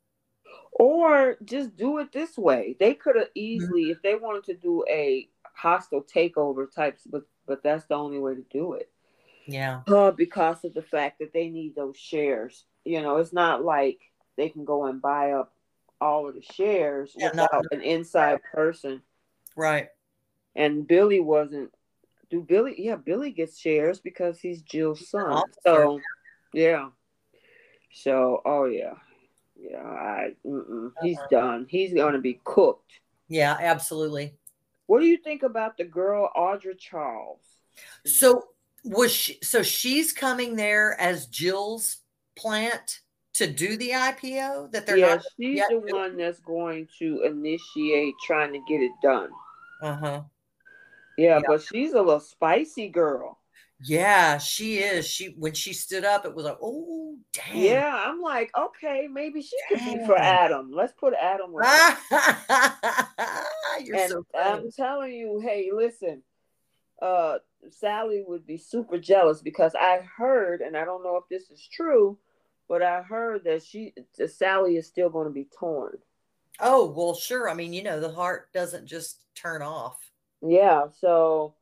Or 0.71 1.35
just 1.43 1.75
do 1.75 1.99
it 1.99 2.11
this 2.11 2.37
way. 2.37 2.77
They 2.79 2.93
could 2.93 3.17
have 3.17 3.27
easily, 3.35 3.83
mm-hmm. 3.83 3.91
if 3.91 4.01
they 4.01 4.15
wanted 4.15 4.45
to 4.45 4.53
do 4.55 4.85
a 4.89 5.27
hostile 5.53 6.03
takeover 6.03 6.73
types, 6.73 7.03
but 7.05 7.23
but 7.45 7.61
that's 7.63 7.85
the 7.85 7.95
only 7.95 8.19
way 8.19 8.35
to 8.35 8.45
do 8.49 8.73
it. 8.73 8.89
Yeah. 9.47 9.81
Uh, 9.87 10.11
because 10.11 10.63
of 10.63 10.73
the 10.73 10.83
fact 10.83 11.19
that 11.19 11.33
they 11.33 11.49
need 11.49 11.75
those 11.75 11.97
shares. 11.97 12.65
You 12.85 13.01
know, 13.01 13.17
it's 13.17 13.33
not 13.33 13.65
like 13.65 13.99
they 14.37 14.49
can 14.49 14.63
go 14.63 14.85
and 14.85 15.01
buy 15.01 15.31
up 15.31 15.51
all 16.01 16.27
of 16.27 16.35
the 16.35 16.41
shares 16.41 17.13
yeah, 17.17 17.29
without 17.29 17.49
not, 17.53 17.65
an 17.71 17.81
inside 17.81 18.39
person. 18.53 19.01
Right. 19.55 19.89
And 20.55 20.87
Billy 20.87 21.19
wasn't. 21.19 21.71
Do 22.29 22.41
Billy? 22.41 22.75
Yeah, 22.77 22.95
Billy 22.95 23.31
gets 23.31 23.57
shares 23.57 23.99
because 23.99 24.39
he's 24.39 24.61
Jill's 24.61 25.09
son. 25.09 25.43
So, 25.63 25.99
yeah. 26.53 26.89
So, 27.91 28.41
oh 28.45 28.65
yeah, 28.65 28.93
yeah. 29.59 29.81
I, 29.81 30.35
uh-huh. 30.47 30.89
he's 31.01 31.17
done. 31.31 31.65
He's 31.69 31.93
gonna 31.93 32.19
be 32.19 32.39
cooked. 32.43 32.99
Yeah, 33.27 33.57
absolutely. 33.59 34.35
What 34.85 34.99
do 34.99 35.05
you 35.05 35.17
think 35.17 35.43
about 35.43 35.77
the 35.77 35.85
girl 35.85 36.29
Audra 36.35 36.77
Charles? 36.77 37.41
So 38.05 38.49
was 38.83 39.11
she 39.11 39.39
so 39.41 39.63
she's 39.63 40.13
coming 40.13 40.55
there 40.55 40.99
as 40.99 41.27
Jill's 41.27 41.97
plant 42.35 43.01
to 43.39 43.47
do 43.47 43.75
the 43.77 43.89
IPO 43.89 44.71
that 44.71 44.85
they're 44.85 44.97
yeah, 44.97 45.15
not 45.15 45.23
she's 45.37 45.61
the 45.69 45.79
doing? 45.81 45.95
one 45.95 46.17
that's 46.17 46.39
going 46.41 46.87
to 46.99 47.23
initiate 47.23 48.13
trying 48.25 48.53
to 48.53 48.59
get 48.67 48.81
it 48.81 48.91
done. 49.01 49.29
Uh-huh. 49.81 50.21
Yeah, 51.17 51.37
yeah, 51.37 51.41
but 51.47 51.61
she's 51.61 51.93
a 51.93 52.01
little 52.01 52.19
spicy 52.19 52.89
girl. 52.89 53.39
Yeah, 53.81 54.37
she 54.37 54.79
is. 54.79 55.07
She 55.07 55.35
when 55.37 55.53
she 55.53 55.71
stood 55.73 56.03
up, 56.03 56.25
it 56.25 56.35
was 56.35 56.43
like, 56.45 56.57
oh 56.61 57.15
damn. 57.31 57.55
Yeah, 57.55 58.03
I'm 58.07 58.21
like, 58.21 58.51
okay, 58.57 59.07
maybe 59.09 59.41
she 59.41 59.55
damn. 59.69 59.79
could 59.79 59.99
be 59.99 60.05
for 60.05 60.17
Adam. 60.17 60.71
Let's 60.73 60.91
put 60.93 61.13
Adam. 61.13 61.51
You're 61.53 61.65
and 63.95 64.11
so 64.11 64.25
funny. 64.33 64.63
I'm 64.63 64.71
telling 64.71 65.13
you, 65.13 65.39
hey, 65.41 65.69
listen, 65.73 66.23
uh, 67.01 67.37
Sally 67.71 68.23
would 68.27 68.45
be 68.45 68.57
super 68.57 68.97
jealous 68.97 69.41
because 69.41 69.75
I 69.75 70.01
heard, 70.17 70.59
and 70.59 70.75
I 70.75 70.83
don't 70.83 71.03
know 71.03 71.15
if 71.15 71.23
this 71.29 71.49
is 71.49 71.65
true, 71.71 72.17
but 72.69 72.83
I 72.83 73.01
heard 73.01 73.43
that 73.45 73.63
she, 73.63 73.93
Sally 74.27 74.77
is 74.77 74.87
still 74.87 75.09
going 75.09 75.27
to 75.27 75.33
be 75.33 75.47
torn. 75.59 75.97
Oh 76.61 76.91
well, 76.95 77.15
sure. 77.15 77.49
I 77.49 77.53
mean, 77.53 77.73
you 77.73 77.83
know, 77.83 77.99
the 77.99 78.11
heart 78.11 78.53
doesn't 78.53 78.85
just 78.85 79.23
turn 79.35 79.61
off. 79.61 79.97
Yeah. 80.41 80.87
So 80.99 81.55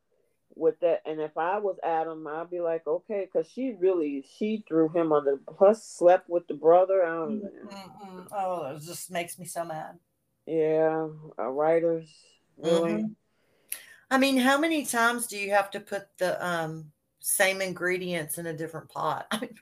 with 0.55 0.79
that, 0.81 1.03
and 1.05 1.21
if 1.21 1.37
I 1.37 1.59
was 1.59 1.77
Adam, 1.83 2.27
I'd 2.27 2.49
be 2.49 2.59
like, 2.59 2.85
okay, 2.87 3.27
because 3.31 3.49
she 3.51 3.75
really 3.79 4.25
she 4.37 4.63
threw 4.67 4.89
him 4.89 5.11
on 5.11 5.25
the 5.25 5.39
plus 5.55 5.85
slept 5.87 6.29
with 6.29 6.47
the 6.47 6.55
brother. 6.55 7.03
I 7.05 7.09
don't 7.09 7.41
know. 7.41 8.25
Oh, 8.31 8.75
it 8.75 8.81
just 8.81 9.11
makes 9.11 9.37
me 9.37 9.45
so 9.45 9.63
mad. 9.63 9.99
Yeah, 10.45 11.07
uh, 11.37 11.47
writers 11.47 12.09
really. 12.57 12.93
Mm-hmm. 12.93 13.11
I 14.09 14.17
mean, 14.17 14.37
how 14.37 14.57
many 14.57 14.85
times 14.85 15.27
do 15.27 15.37
you 15.37 15.51
have 15.51 15.69
to 15.71 15.79
put 15.79 16.07
the 16.17 16.43
um, 16.45 16.91
same 17.19 17.61
ingredients 17.61 18.37
in 18.37 18.47
a 18.47 18.53
different 18.53 18.89
pot? 18.89 19.27
I 19.31 19.39
mean, 19.41 19.55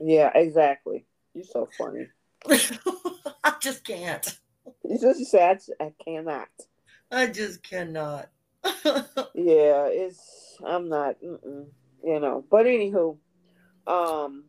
yeah, 0.00 0.30
exactly. 0.34 1.06
You're 1.34 1.44
so 1.44 1.68
funny. 1.76 2.08
I 3.44 3.54
just 3.60 3.84
can't. 3.84 4.38
You 4.84 4.98
just 4.98 5.30
said 5.30 5.60
I 5.80 5.92
cannot. 6.04 6.48
I 7.10 7.26
just 7.26 7.62
cannot. 7.62 8.30
yeah, 8.64 9.86
it's 9.86 10.56
I'm 10.64 10.88
not, 10.88 11.16
you 11.22 11.70
know. 12.02 12.44
But 12.50 12.66
anywho, 12.66 13.18
um, 13.86 14.44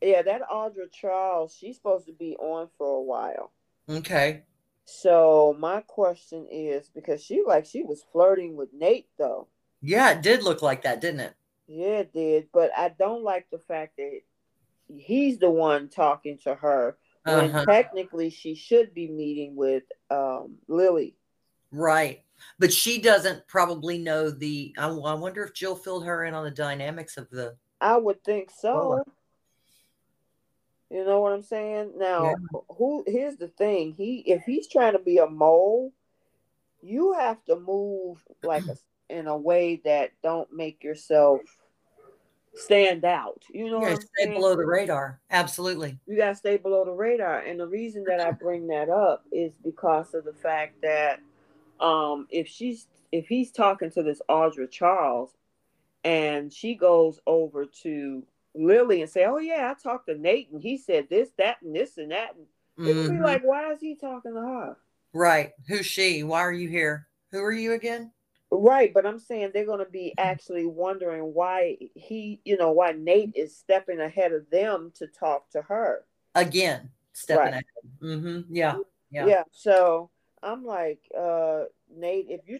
yeah, 0.00 0.22
that 0.22 0.42
Audra 0.50 0.90
Charles, 0.92 1.56
she's 1.58 1.76
supposed 1.76 2.06
to 2.06 2.12
be 2.12 2.36
on 2.36 2.68
for 2.76 2.98
a 2.98 3.02
while. 3.02 3.52
Okay. 3.88 4.42
So 4.86 5.56
my 5.58 5.80
question 5.80 6.46
is 6.50 6.90
because 6.94 7.22
she 7.22 7.42
like 7.46 7.64
she 7.64 7.82
was 7.82 8.04
flirting 8.12 8.56
with 8.56 8.68
Nate 8.72 9.08
though. 9.18 9.48
Yeah, 9.80 10.12
it 10.12 10.22
did 10.22 10.42
look 10.42 10.62
like 10.62 10.82
that, 10.82 11.00
didn't 11.00 11.20
it? 11.20 11.34
Yeah, 11.66 11.98
it 11.98 12.12
did. 12.12 12.48
But 12.52 12.70
I 12.76 12.90
don't 12.90 13.22
like 13.22 13.46
the 13.50 13.58
fact 13.58 13.96
that 13.96 14.20
he's 14.96 15.38
the 15.38 15.50
one 15.50 15.88
talking 15.88 16.38
to 16.44 16.54
her 16.54 16.96
when 17.24 17.50
uh-huh. 17.50 17.64
technically 17.64 18.30
she 18.30 18.54
should 18.54 18.94
be 18.94 19.08
meeting 19.08 19.56
with 19.56 19.84
um, 20.10 20.56
Lily. 20.68 21.16
Right. 21.72 22.22
But 22.58 22.72
she 22.72 23.00
doesn't 23.00 23.46
probably 23.48 23.98
know 23.98 24.30
the. 24.30 24.74
I, 24.76 24.88
I, 24.88 25.14
wonder 25.14 25.42
if 25.44 25.54
Jill 25.54 25.76
filled 25.76 26.04
her 26.04 26.24
in 26.24 26.34
on 26.34 26.44
the 26.44 26.50
dynamics 26.50 27.16
of 27.16 27.30
the. 27.30 27.56
I 27.80 27.96
would 27.96 28.22
think 28.22 28.50
so. 28.50 29.02
You 30.90 31.04
know 31.04 31.20
what 31.20 31.32
I'm 31.32 31.42
saying? 31.42 31.92
Now, 31.96 32.24
yeah. 32.24 32.60
who? 32.76 33.04
Here's 33.06 33.36
the 33.36 33.48
thing. 33.48 33.92
He, 33.92 34.18
if 34.26 34.42
he's 34.44 34.68
trying 34.68 34.92
to 34.92 34.98
be 34.98 35.18
a 35.18 35.26
mole, 35.26 35.92
you 36.82 37.14
have 37.14 37.42
to 37.46 37.56
move 37.56 38.22
like 38.42 38.64
a, 38.66 38.76
in 39.10 39.26
a 39.26 39.36
way 39.36 39.80
that 39.84 40.10
don't 40.22 40.52
make 40.52 40.82
yourself 40.82 41.40
stand 42.54 43.04
out. 43.04 43.42
You 43.50 43.70
know, 43.70 43.86
you 43.86 43.96
stay 43.96 44.06
saying? 44.18 44.34
below 44.34 44.56
the 44.56 44.64
radar. 44.64 45.20
Absolutely. 45.30 45.98
You 46.06 46.16
gotta 46.16 46.36
stay 46.36 46.56
below 46.56 46.84
the 46.84 46.92
radar. 46.92 47.40
And 47.40 47.58
the 47.58 47.66
reason 47.66 48.04
that 48.08 48.20
I 48.20 48.30
bring 48.30 48.66
that 48.68 48.88
up 48.88 49.24
is 49.32 49.54
because 49.62 50.14
of 50.14 50.24
the 50.24 50.32
fact 50.32 50.80
that 50.82 51.20
um 51.80 52.26
if 52.30 52.48
she's 52.48 52.86
if 53.12 53.26
he's 53.26 53.50
talking 53.50 53.90
to 53.92 54.02
this 54.02 54.20
Audra 54.28 54.70
Charles, 54.70 55.30
and 56.02 56.52
she 56.52 56.74
goes 56.74 57.20
over 57.26 57.64
to 57.82 58.22
Lily 58.54 59.02
and 59.02 59.10
say, 59.10 59.24
"Oh 59.24 59.38
yeah, 59.38 59.72
I 59.72 59.80
talked 59.80 60.08
to 60.08 60.18
Nate 60.18 60.50
and 60.50 60.60
he 60.60 60.76
said 60.76 61.08
this, 61.08 61.30
that, 61.38 61.62
and 61.62 61.74
this 61.74 61.98
and 61.98 62.10
that." 62.10 62.34
And 62.76 62.86
mm-hmm. 62.86 63.16
be 63.16 63.22
like, 63.22 63.42
"Why 63.42 63.72
is 63.72 63.80
he 63.80 63.94
talking 63.94 64.34
to 64.34 64.40
her?" 64.40 64.76
Right. 65.12 65.52
Who's 65.68 65.86
she? 65.86 66.24
Why 66.24 66.40
are 66.40 66.52
you 66.52 66.68
here? 66.68 67.06
Who 67.30 67.40
are 67.40 67.52
you 67.52 67.72
again? 67.72 68.10
Right, 68.60 68.92
but 68.92 69.06
I'm 69.06 69.18
saying 69.18 69.50
they're 69.52 69.66
going 69.66 69.84
to 69.84 69.90
be 69.90 70.14
actually 70.18 70.66
wondering 70.66 71.34
why 71.34 71.76
he, 71.94 72.40
you 72.44 72.56
know, 72.56 72.72
why 72.72 72.92
Nate 72.92 73.32
is 73.34 73.56
stepping 73.56 74.00
ahead 74.00 74.32
of 74.32 74.48
them 74.50 74.92
to 74.96 75.06
talk 75.06 75.50
to 75.50 75.62
her 75.62 76.04
again. 76.34 76.90
Stepping 77.12 77.42
right. 77.42 77.52
ahead. 77.52 77.64
Mm-hmm. 78.02 78.54
Yeah. 78.54 78.76
Yeah. 79.10 79.26
Yeah. 79.26 79.42
So 79.52 80.10
I'm 80.42 80.64
like, 80.64 81.00
uh, 81.18 81.64
Nate, 81.94 82.26
if 82.28 82.42
you 82.46 82.58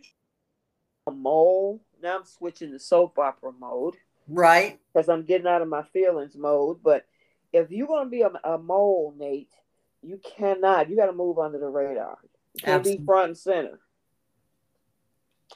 a 1.06 1.10
mole, 1.10 1.82
now 2.02 2.18
I'm 2.18 2.24
switching 2.24 2.72
to 2.72 2.78
soap 2.78 3.18
opera 3.18 3.52
mode. 3.58 3.94
Right. 4.28 4.78
Because 4.92 5.08
I'm 5.08 5.24
getting 5.24 5.46
out 5.46 5.62
of 5.62 5.68
my 5.68 5.82
feelings 5.82 6.36
mode. 6.36 6.82
But 6.82 7.06
if 7.52 7.70
you're 7.70 7.86
going 7.86 8.04
to 8.04 8.10
be 8.10 8.22
a, 8.22 8.30
a, 8.44 8.58
mole, 8.58 9.14
Nate, 9.18 9.52
you 10.02 10.18
cannot. 10.36 10.88
You 10.88 10.96
got 10.96 11.06
to 11.06 11.12
move 11.12 11.38
under 11.38 11.58
the 11.58 11.68
radar. 11.68 12.18
You 12.54 12.62
can't 12.62 12.78
Absolutely. 12.80 12.98
be 13.00 13.06
front 13.06 13.28
and 13.28 13.38
center. 13.38 13.80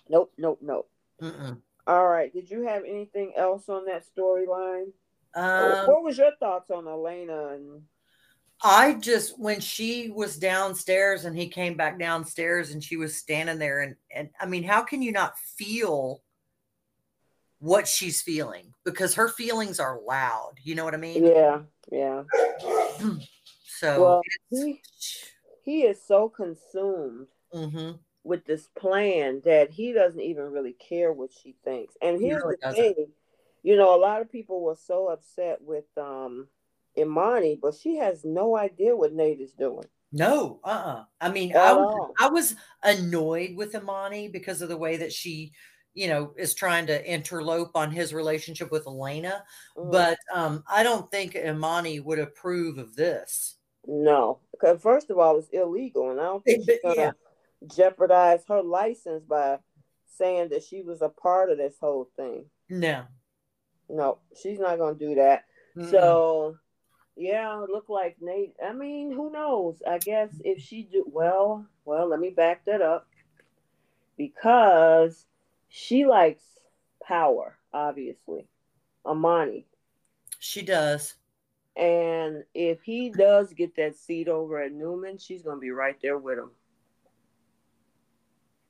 Nope, 0.09 0.33
nope, 0.39 0.59
nope. 0.63 0.91
All 1.87 2.07
right. 2.07 2.33
Did 2.33 2.51
you 2.51 2.67
have 2.67 2.85
anything 2.85 3.33
else 3.37 3.69
on 3.69 3.87
that 3.87 4.05
storyline? 4.05 4.93
Um, 5.35 5.87
what 5.87 6.03
was 6.03 6.19
your 6.19 6.33
thoughts 6.39 6.71
on 6.71 6.87
Elena 6.87 7.55
and? 7.55 7.83
I 8.63 8.95
just 8.95 9.39
when 9.39 9.61
she 9.61 10.11
was 10.11 10.37
downstairs 10.37 11.25
and 11.25 11.39
he 11.39 11.49
came 11.49 11.77
back 11.77 11.97
downstairs 11.97 12.73
and 12.73 12.83
she 12.83 12.97
was 12.97 13.17
standing 13.17 13.59
there 13.59 13.81
and 13.83 13.95
and 14.15 14.31
I 14.41 14.47
mean, 14.47 14.65
how 14.65 14.83
can 14.83 15.01
you 15.01 15.13
not 15.13 15.39
feel 15.39 16.23
what 17.61 17.87
she's 17.87 18.21
feeling? 18.21 18.75
Because 18.85 19.15
her 19.15 19.29
feelings 19.29 19.79
are 19.79 20.01
loud. 20.05 20.55
You 20.63 20.75
know 20.75 20.85
what 20.85 20.95
I 20.95 20.99
mean? 20.99 21.25
Yeah, 21.25 21.61
yeah. 21.93 22.25
so 23.65 24.03
well, 24.03 24.23
he, 24.51 24.83
he 25.65 25.83
is 25.83 26.03
so 26.05 26.29
consumed 26.29 27.29
mm-hmm 27.55 27.93
with 28.29 28.45
this 28.45 28.69
plan 28.79 29.41
that 29.47 29.71
he 29.71 29.93
doesn't 29.93 30.21
even 30.21 30.53
really 30.53 30.75
care 30.75 31.13
what 31.13 31.31
she 31.33 31.57
thinks. 31.65 31.97
And 32.03 32.21
here's 32.21 32.43
really 32.43 32.57
the 32.61 32.67
doesn't. 32.69 32.95
thing, 32.95 33.07
you 33.63 33.75
know, 33.75 33.97
a 33.97 33.99
lot 33.99 34.21
of 34.21 34.31
people 34.31 34.61
were 34.61 34.77
so 34.77 35.09
upset 35.09 35.59
with 35.63 35.87
um 35.97 36.47
Imani, 36.97 37.59
but 37.61 37.75
she 37.75 37.97
has 37.97 38.25
no 38.25 38.57
idea 38.57 38.95
what 38.95 39.15
Nate 39.15 39.41
is 39.41 39.53
doing. 39.53 39.87
No, 40.13 40.61
uh 40.63 40.69
uh-uh. 40.69 41.05
I 41.23 41.31
mean, 41.31 41.53
At 41.53 41.57
I 41.57 41.73
was, 41.73 42.11
I 42.21 42.29
was 42.29 42.57
annoyed 42.83 43.57
with 43.57 43.75
Imani 43.75 44.29
because 44.29 44.61
of 44.61 44.69
the 44.69 44.77
way 44.77 44.99
that 44.99 45.13
she, 45.13 45.53
you 45.95 46.09
know, 46.09 46.35
is 46.37 46.55
trying 46.55 46.87
to 46.89 47.03
interlope 47.05 47.71
on 47.75 47.91
his 47.91 48.13
relationship 48.13 48.71
with 48.71 48.87
Elena. 48.87 49.43
Mm. 49.77 49.91
But 49.91 50.19
um, 50.35 50.65
I 50.71 50.83
don't 50.83 51.11
think 51.11 51.35
Imani 51.35 52.01
would 52.01 52.19
approve 52.19 52.77
of 52.77 52.95
this. 52.95 53.57
No, 53.87 54.41
because 54.53 54.83
first 54.83 55.09
of 55.09 55.19
all, 55.19 55.39
it's 55.39 55.49
illegal, 55.49 56.11
and 56.11 56.21
I 56.21 56.25
don't 56.25 56.45
think 56.45 56.65
she's 56.67 56.79
gonna 56.83 56.95
yeah 56.95 57.11
jeopardize 57.67 58.45
her 58.49 58.63
license 58.63 59.25
by 59.25 59.59
saying 60.17 60.49
that 60.51 60.65
she 60.65 60.83
was 60.83 61.03
a 61.03 61.09
part 61.09 61.51
of 61.51 61.59
this 61.59 61.75
whole 61.81 62.09
thing. 62.17 62.45
No. 62.69 63.05
No, 63.89 64.19
she's 64.41 64.59
not 64.59 64.79
going 64.79 64.99
to 64.99 65.07
do 65.07 65.15
that. 65.17 65.45
Mm-hmm. 65.77 65.91
So, 65.91 66.57
yeah, 67.17 67.65
look 67.69 67.89
like 67.89 68.17
Nate. 68.21 68.55
I 68.65 68.73
mean, 68.73 69.13
who 69.13 69.31
knows? 69.31 69.83
I 69.89 69.99
guess 69.99 70.31
if 70.45 70.63
she 70.63 70.83
do 70.83 71.05
well, 71.07 71.67
well, 71.85 72.09
let 72.09 72.21
me 72.21 72.31
back 72.31 72.65
that 72.67 72.83
up 72.83 73.07
because 74.17 75.27
she 75.69 76.05
likes 76.05 76.43
power, 77.03 77.57
obviously. 77.73 78.47
Imani. 79.09 79.67
She 80.39 80.63
does. 80.63 81.15
And 81.77 82.45
if 82.55 82.83
he 82.83 83.11
does 83.11 83.53
get 83.53 83.77
that 83.77 83.97
seat 83.97 84.29
over 84.29 84.61
at 84.61 84.73
Newman, 84.73 85.17
she's 85.17 85.43
going 85.43 85.57
to 85.57 85.61
be 85.61 85.71
right 85.71 85.97
there 86.03 86.19
with 86.19 86.39
him. 86.39 86.51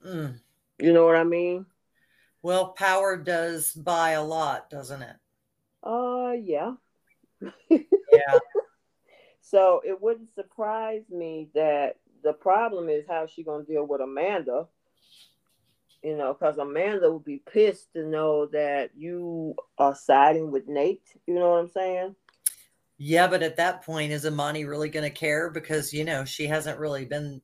Mm. 0.07 0.41
You 0.79 0.93
know 0.93 1.07
what 1.07 1.17
I 1.17 1.25
mean? 1.25 1.67
Well, 2.43 2.69
power 2.69 3.17
does 3.17 3.73
buy 3.73 4.11
a 4.11 4.23
lot, 4.23 4.71
doesn't 4.71 5.03
it? 5.03 5.17
Uh, 5.83 6.33
yeah. 6.33 6.75
yeah. 7.71 8.39
So 9.51 9.81
it 9.83 10.03
wouldn't 10.03 10.35
surprise 10.35 11.05
me 11.09 11.49
that 11.55 11.97
the 12.23 12.35
problem 12.35 12.91
is 12.91 13.07
how 13.09 13.27
she 13.27 13.43
gonna 13.43 13.65
deal 13.65 13.87
with 13.87 14.03
Amanda. 14.03 14.67
You 16.03 16.19
know, 16.19 16.35
because 16.35 16.59
Amanda 16.59 17.11
would 17.11 17.25
be 17.25 17.43
pissed 17.51 17.93
to 17.95 18.07
know 18.07 18.45
that 18.47 18.91
you 18.95 19.55
are 19.79 19.95
siding 19.95 20.51
with 20.51 20.69
Nate. 20.69 21.17
You 21.27 21.35
know 21.35 21.51
what 21.53 21.61
I'm 21.61 21.69
saying? 21.69 22.15
Yeah, 22.99 23.27
but 23.27 23.43
at 23.43 23.57
that 23.57 23.83
point, 23.83 24.13
is 24.13 24.27
Imani 24.27 24.65
really 24.65 24.91
going 24.91 25.11
to 25.11 25.19
care? 25.19 25.51
Because 25.51 25.93
you 25.93 26.05
know 26.05 26.25
she 26.25 26.47
hasn't 26.47 26.79
really 26.79 27.05
been, 27.05 27.41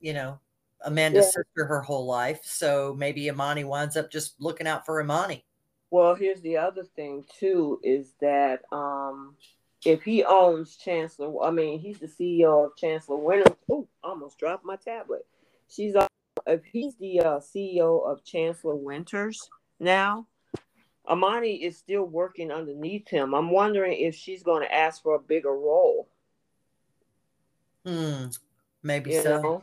you 0.00 0.12
know, 0.12 0.40
Amanda's 0.82 1.26
yeah. 1.26 1.42
sister 1.42 1.66
her 1.66 1.80
whole 1.80 2.06
life. 2.06 2.40
So 2.44 2.94
maybe 2.96 3.28
Imani 3.28 3.64
winds 3.64 3.96
up 3.96 4.10
just 4.10 4.34
looking 4.40 4.66
out 4.66 4.84
for 4.86 5.00
Imani. 5.00 5.44
Well, 5.90 6.14
here's 6.14 6.40
the 6.40 6.56
other 6.56 6.84
thing 6.96 7.24
too 7.38 7.80
is 7.82 8.14
that 8.20 8.62
um, 8.72 9.36
if 9.84 10.02
he 10.02 10.24
owns 10.24 10.76
Chancellor, 10.76 11.42
I 11.42 11.50
mean, 11.50 11.78
he's 11.78 11.98
the 11.98 12.08
CEO 12.08 12.66
of 12.66 12.76
Chancellor 12.76 13.16
Winter. 13.16 13.54
Oh, 13.70 13.86
almost 14.02 14.38
dropped 14.38 14.64
my 14.64 14.76
tablet. 14.76 15.26
She's 15.68 15.94
uh, 15.94 16.08
if 16.46 16.64
he's 16.64 16.96
the 16.96 17.20
uh, 17.20 17.40
CEO 17.40 18.04
of 18.04 18.24
Chancellor 18.24 18.74
Winters 18.74 19.48
now, 19.78 20.26
Imani 21.10 21.62
is 21.62 21.76
still 21.76 22.04
working 22.04 22.50
underneath 22.50 23.08
him. 23.08 23.34
I'm 23.34 23.50
wondering 23.50 23.92
if 23.92 24.14
she's 24.14 24.42
going 24.42 24.62
to 24.62 24.74
ask 24.74 25.02
for 25.02 25.14
a 25.14 25.20
bigger 25.20 25.52
role. 25.52 26.08
Hmm, 27.84 28.26
maybe 28.82 29.12
you 29.12 29.22
so. 29.22 29.42
Know? 29.42 29.62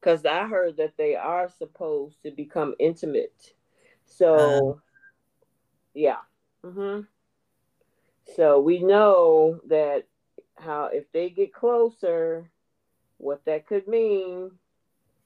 Because 0.00 0.24
I 0.24 0.46
heard 0.46 0.76
that 0.76 0.96
they 0.96 1.16
are 1.16 1.48
supposed 1.48 2.22
to 2.22 2.30
become 2.30 2.74
intimate. 2.78 3.54
So, 4.04 4.72
uh, 4.72 4.80
yeah. 5.94 6.18
Mm-hmm. 6.64 7.02
So 8.36 8.60
we 8.60 8.82
know 8.82 9.60
that 9.68 10.04
how 10.56 10.90
if 10.92 11.10
they 11.12 11.30
get 11.30 11.52
closer, 11.52 12.50
what 13.18 13.44
that 13.46 13.66
could 13.66 13.88
mean. 13.88 14.52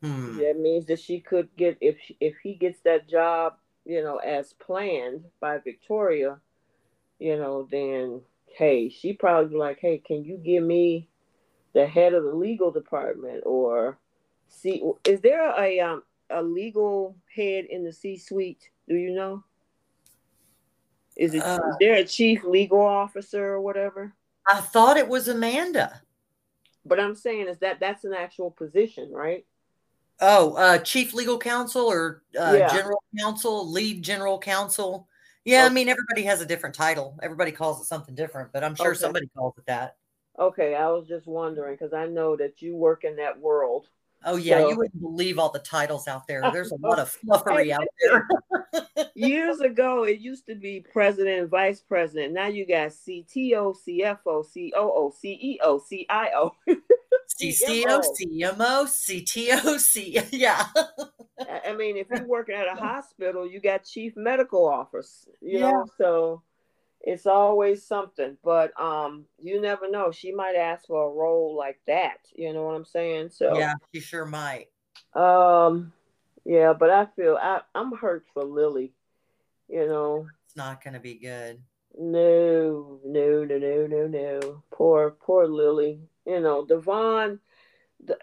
Hmm. 0.02 0.38
That 0.38 0.58
means 0.58 0.86
that 0.86 0.98
she 0.98 1.20
could 1.20 1.48
get 1.56 1.78
if 1.80 1.96
she, 2.04 2.16
if 2.20 2.34
he 2.42 2.54
gets 2.54 2.80
that 2.80 3.08
job, 3.08 3.54
you 3.84 4.02
know, 4.02 4.16
as 4.16 4.52
planned 4.54 5.24
by 5.40 5.58
Victoria, 5.58 6.40
you 7.18 7.36
know, 7.36 7.68
then 7.70 8.22
hey, 8.56 8.88
she 8.88 9.12
probably 9.12 9.56
like, 9.56 9.78
hey, 9.80 9.98
can 9.98 10.24
you 10.24 10.36
give 10.36 10.64
me 10.64 11.08
the 11.72 11.86
head 11.86 12.14
of 12.14 12.24
the 12.24 12.34
legal 12.34 12.70
department 12.70 13.42
or 13.46 13.98
See, 14.52 14.82
is 15.04 15.20
there 15.20 15.50
a 15.58 15.80
um 15.80 16.02
a 16.30 16.42
legal 16.42 17.16
head 17.34 17.64
in 17.64 17.84
the 17.84 17.92
C 17.92 18.16
suite? 18.16 18.70
Do 18.88 18.94
you 18.94 19.14
know? 19.14 19.42
Is 21.16 21.34
it 21.34 21.42
uh, 21.42 21.58
is 21.70 21.76
there 21.80 21.94
a 21.94 22.04
chief 22.04 22.44
legal 22.44 22.80
officer 22.80 23.44
or 23.44 23.60
whatever? 23.60 24.14
I 24.46 24.60
thought 24.60 24.96
it 24.96 25.08
was 25.08 25.28
Amanda. 25.28 26.02
But 26.84 27.00
I'm 27.00 27.14
saying 27.14 27.48
is 27.48 27.58
that 27.58 27.80
that's 27.80 28.04
an 28.04 28.12
actual 28.12 28.50
position, 28.50 29.10
right? 29.12 29.44
Oh, 30.20 30.54
uh, 30.54 30.78
chief 30.78 31.14
legal 31.14 31.38
counsel 31.38 31.86
or 31.86 32.22
uh, 32.38 32.54
yeah. 32.56 32.68
general 32.72 33.02
counsel, 33.18 33.70
lead 33.70 34.02
general 34.02 34.38
counsel. 34.38 35.08
Yeah, 35.44 35.60
okay. 35.60 35.66
I 35.66 35.68
mean 35.70 35.88
everybody 35.88 36.22
has 36.22 36.40
a 36.40 36.46
different 36.46 36.74
title. 36.74 37.18
Everybody 37.22 37.52
calls 37.52 37.80
it 37.80 37.86
something 37.86 38.14
different, 38.14 38.52
but 38.52 38.62
I'm 38.62 38.74
sure 38.74 38.90
okay. 38.90 38.98
somebody 38.98 39.28
calls 39.36 39.54
it 39.58 39.66
that. 39.66 39.96
Okay, 40.38 40.74
I 40.74 40.88
was 40.88 41.08
just 41.08 41.26
wondering 41.26 41.74
because 41.74 41.92
I 41.92 42.06
know 42.06 42.36
that 42.36 42.62
you 42.62 42.76
work 42.76 43.04
in 43.04 43.16
that 43.16 43.38
world. 43.38 43.88
Oh 44.24 44.36
yeah, 44.36 44.58
so, 44.58 44.68
you 44.70 44.76
wouldn't 44.76 45.00
believe 45.00 45.38
all 45.38 45.50
the 45.50 45.58
titles 45.58 46.08
out 46.08 46.26
there. 46.26 46.42
There's 46.52 46.72
a 46.72 46.76
lot 46.76 46.98
of 47.00 47.16
fluffery 47.24 47.70
out 47.70 47.86
there. 48.02 48.28
Years 49.14 49.60
ago, 49.60 50.04
it 50.04 50.20
used 50.20 50.46
to 50.46 50.54
be 50.54 50.84
president 50.92 51.40
and 51.40 51.50
vice 51.50 51.80
president. 51.80 52.32
Now 52.32 52.46
you 52.46 52.66
got 52.66 52.90
CTO, 52.90 53.76
CFO, 53.86 54.44
COO, 54.52 55.12
CEO, 55.22 55.80
CIO. 55.88 56.54
CCO, 57.40 58.02
CMO, 58.20 58.84
CTO, 58.86 59.78
C. 59.78 60.20
Yeah. 60.32 60.64
I 61.64 61.72
mean, 61.74 61.96
if 61.96 62.06
you're 62.10 62.26
working 62.26 62.54
at 62.54 62.68
a 62.68 62.80
hospital, 62.80 63.48
you 63.48 63.60
got 63.60 63.84
chief 63.84 64.14
medical 64.16 64.68
officer. 64.68 65.30
You 65.40 65.58
yeah. 65.58 65.70
know, 65.70 65.86
so 65.98 66.42
it's 67.02 67.26
always 67.26 67.84
something 67.84 68.36
but 68.44 68.78
um 68.80 69.24
you 69.38 69.60
never 69.60 69.90
know 69.90 70.12
she 70.12 70.32
might 70.32 70.54
ask 70.54 70.86
for 70.86 71.06
a 71.06 71.12
role 71.12 71.56
like 71.56 71.80
that 71.86 72.18
you 72.34 72.52
know 72.52 72.64
what 72.64 72.76
i'm 72.76 72.84
saying? 72.84 73.30
So 73.30 73.56
yeah 73.56 73.74
she 73.94 74.00
sure 74.00 74.24
might. 74.24 74.68
Um 75.14 75.92
yeah 76.44 76.72
but 76.72 76.90
i 76.90 77.06
feel 77.16 77.38
I, 77.40 77.60
i'm 77.74 77.92
hurt 77.92 78.24
for 78.32 78.44
lily 78.44 78.92
you 79.68 79.86
know? 79.86 80.26
It's 80.46 80.56
not 80.56 80.84
gonna 80.84 81.00
be 81.00 81.14
good. 81.14 81.62
No 81.98 83.00
no 83.04 83.44
no 83.44 83.58
no 83.58 83.86
no 83.86 84.06
no. 84.06 84.62
Poor 84.70 85.12
poor 85.12 85.46
lily. 85.46 86.00
You 86.26 86.40
know 86.40 86.64
devon 86.64 87.40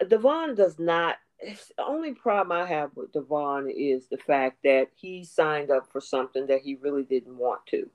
devon 0.08 0.54
does 0.54 0.78
not 0.78 1.16
the 1.40 1.84
only 1.86 2.12
problem 2.12 2.52
I 2.52 2.66
have 2.66 2.90
with 2.94 3.12
Devon 3.12 3.70
is 3.70 4.08
the 4.08 4.18
fact 4.18 4.58
that 4.64 4.88
he 4.94 5.24
signed 5.24 5.70
up 5.70 5.90
for 5.90 6.00
something 6.00 6.46
that 6.48 6.60
he 6.60 6.74
really 6.76 7.02
didn't 7.02 7.36
want 7.36 7.64
to. 7.68 7.88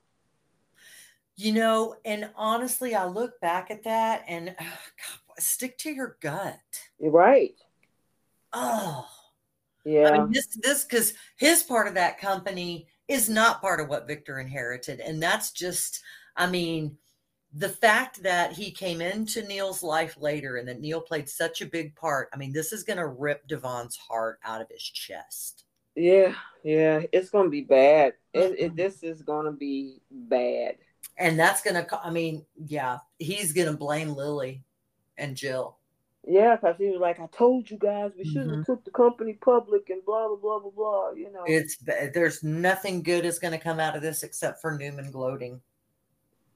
You 1.38 1.52
know, 1.52 1.96
and 2.04 2.30
honestly, 2.34 2.94
I 2.94 3.04
look 3.04 3.38
back 3.40 3.70
at 3.70 3.84
that 3.84 4.24
and 4.26 4.54
oh, 4.58 4.64
God, 4.64 5.38
stick 5.38 5.76
to 5.78 5.90
your 5.90 6.16
gut. 6.20 6.58
You're 6.98 7.10
right. 7.10 7.54
Oh, 8.54 9.06
yeah. 9.84 10.08
I 10.08 10.18
mean, 10.18 10.32
this 10.32 10.48
this 10.62 10.84
because 10.84 11.12
his 11.36 11.62
part 11.62 11.88
of 11.88 11.94
that 11.94 12.18
company 12.18 12.86
is 13.06 13.28
not 13.28 13.60
part 13.60 13.80
of 13.80 13.88
what 13.88 14.08
Victor 14.08 14.38
inherited, 14.38 15.00
and 15.00 15.22
that's 15.22 15.52
just, 15.52 16.00
I 16.36 16.46
mean, 16.46 16.96
the 17.52 17.68
fact 17.68 18.22
that 18.22 18.52
he 18.52 18.70
came 18.70 19.02
into 19.02 19.42
Neil's 19.42 19.82
life 19.82 20.16
later 20.18 20.56
and 20.56 20.66
that 20.68 20.80
Neil 20.80 21.02
played 21.02 21.28
such 21.28 21.60
a 21.60 21.66
big 21.66 21.94
part. 21.96 22.28
I 22.32 22.38
mean, 22.38 22.52
this 22.52 22.72
is 22.72 22.82
going 22.82 22.98
to 22.98 23.06
rip 23.06 23.46
Devon's 23.46 23.96
heart 23.96 24.38
out 24.42 24.62
of 24.62 24.68
his 24.70 24.82
chest. 24.82 25.64
Yeah, 25.94 26.34
yeah, 26.64 27.02
it's 27.12 27.30
going 27.30 27.44
to 27.44 27.50
be 27.50 27.62
bad. 27.62 28.14
It, 28.32 28.56
it, 28.58 28.76
this 28.76 29.02
is 29.02 29.22
going 29.22 29.46
to 29.46 29.52
be 29.52 30.00
bad 30.10 30.76
and 31.18 31.38
that's 31.38 31.62
gonna 31.62 31.86
i 32.02 32.10
mean 32.10 32.44
yeah 32.66 32.98
he's 33.18 33.52
gonna 33.52 33.72
blame 33.72 34.14
lily 34.14 34.62
and 35.18 35.36
jill. 35.36 35.78
Yeah 36.28 36.56
because 36.56 36.76
he 36.78 36.90
was 36.90 37.00
like 37.00 37.20
i 37.20 37.26
told 37.28 37.70
you 37.70 37.78
guys 37.78 38.10
we 38.18 38.24
shouldn't 38.24 38.48
mm-hmm. 38.48 38.56
have 38.58 38.66
took 38.66 38.84
the 38.84 38.90
company 38.90 39.34
public 39.34 39.90
and 39.90 40.04
blah 40.04 40.28
blah 40.28 40.36
blah 40.36 40.58
blah 40.58 40.70
blah 40.70 41.10
you 41.12 41.32
know. 41.32 41.44
It's 41.46 41.76
there's 42.12 42.42
nothing 42.42 43.02
good 43.02 43.24
is 43.24 43.38
going 43.38 43.52
to 43.52 43.58
come 43.58 43.80
out 43.80 43.96
of 43.96 44.02
this 44.02 44.22
except 44.22 44.60
for 44.60 44.76
newman 44.76 45.10
gloating. 45.10 45.60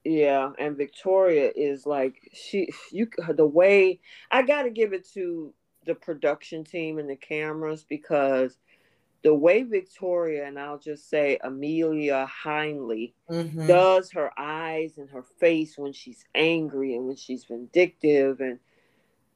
Yeah 0.03 0.51
and 0.59 0.75
victoria 0.75 1.51
is 1.55 1.85
like 1.85 2.15
she 2.33 2.69
you 2.91 3.07
the 3.29 3.45
way 3.45 3.99
i 4.31 4.41
gotta 4.41 4.71
give 4.71 4.93
it 4.93 5.07
to 5.13 5.53
the 5.85 5.95
production 5.95 6.63
team 6.63 6.99
and 6.99 7.09
the 7.09 7.15
cameras 7.15 7.85
because 7.87 8.57
the 9.23 9.33
way 9.33 9.63
Victoria 9.63 10.47
and 10.47 10.57
I'll 10.59 10.79
just 10.79 11.09
say 11.09 11.37
Amelia 11.43 12.27
Heinle 12.43 13.13
mm-hmm. 13.29 13.67
does 13.67 14.11
her 14.11 14.31
eyes 14.37 14.97
and 14.97 15.09
her 15.11 15.23
face 15.39 15.77
when 15.77 15.93
she's 15.93 16.25
angry 16.33 16.95
and 16.95 17.05
when 17.05 17.15
she's 17.15 17.43
vindictive 17.43 18.41
and 18.41 18.59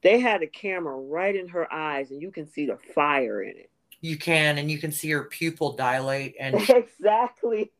they 0.01 0.19
had 0.19 0.41
a 0.41 0.47
camera 0.47 0.95
right 0.97 1.35
in 1.35 1.47
her 1.49 1.71
eyes 1.71 2.11
and 2.11 2.21
you 2.21 2.31
can 2.31 2.47
see 2.47 2.65
the 2.65 2.77
fire 2.95 3.43
in 3.43 3.57
it. 3.57 3.69
You 4.01 4.17
can 4.17 4.57
and 4.57 4.69
you 4.71 4.79
can 4.79 4.91
see 4.91 5.09
her 5.11 5.23
pupil 5.23 5.73
dilate 5.73 6.35
and 6.39 6.55
exactly. 6.69 7.71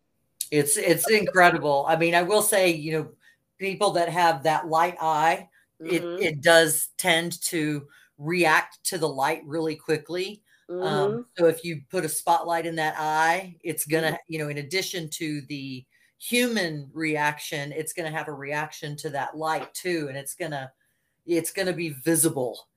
It's 0.51 0.77
it's 0.77 1.09
incredible. 1.09 1.85
I 1.87 1.95
mean, 1.95 2.13
I 2.13 2.21
will 2.21 2.43
say, 2.43 2.69
you 2.69 2.91
know, 2.93 3.09
people 3.57 3.91
that 3.91 4.09
have 4.09 4.43
that 4.43 4.67
light 4.67 4.95
eye, 5.01 5.49
mm-hmm. 5.81 5.93
it 5.93 6.03
it 6.21 6.41
does 6.41 6.89
tend 6.97 7.41
to 7.43 7.87
react 8.19 8.83
to 8.85 8.99
the 8.99 9.09
light 9.09 9.41
really 9.45 9.75
quickly 9.75 10.43
mm-hmm. 10.69 10.83
Um, 10.83 11.25
so 11.37 11.45
if 11.45 11.63
you 11.63 11.81
put 11.89 12.05
a 12.05 12.09
spotlight 12.09 12.65
in 12.65 12.75
that 12.75 12.95
eye, 12.97 13.55
it's 13.63 13.85
gonna, 13.85 14.07
mm-hmm. 14.07 14.15
you 14.33 14.39
know, 14.39 14.49
in 14.49 14.57
addition 14.57 15.09
to 15.11 15.41
the 15.47 15.85
human 16.17 16.89
reaction, 16.93 17.71
it's 17.71 17.93
gonna 17.93 18.11
have 18.11 18.27
a 18.27 18.33
reaction 18.33 18.95
to 18.97 19.09
that 19.11 19.37
light 19.37 19.73
too, 19.73 20.05
and 20.07 20.17
it's 20.17 20.35
gonna, 20.35 20.71
it's 21.25 21.51
gonna 21.51 21.73
be 21.73 21.89
visible, 21.89 22.67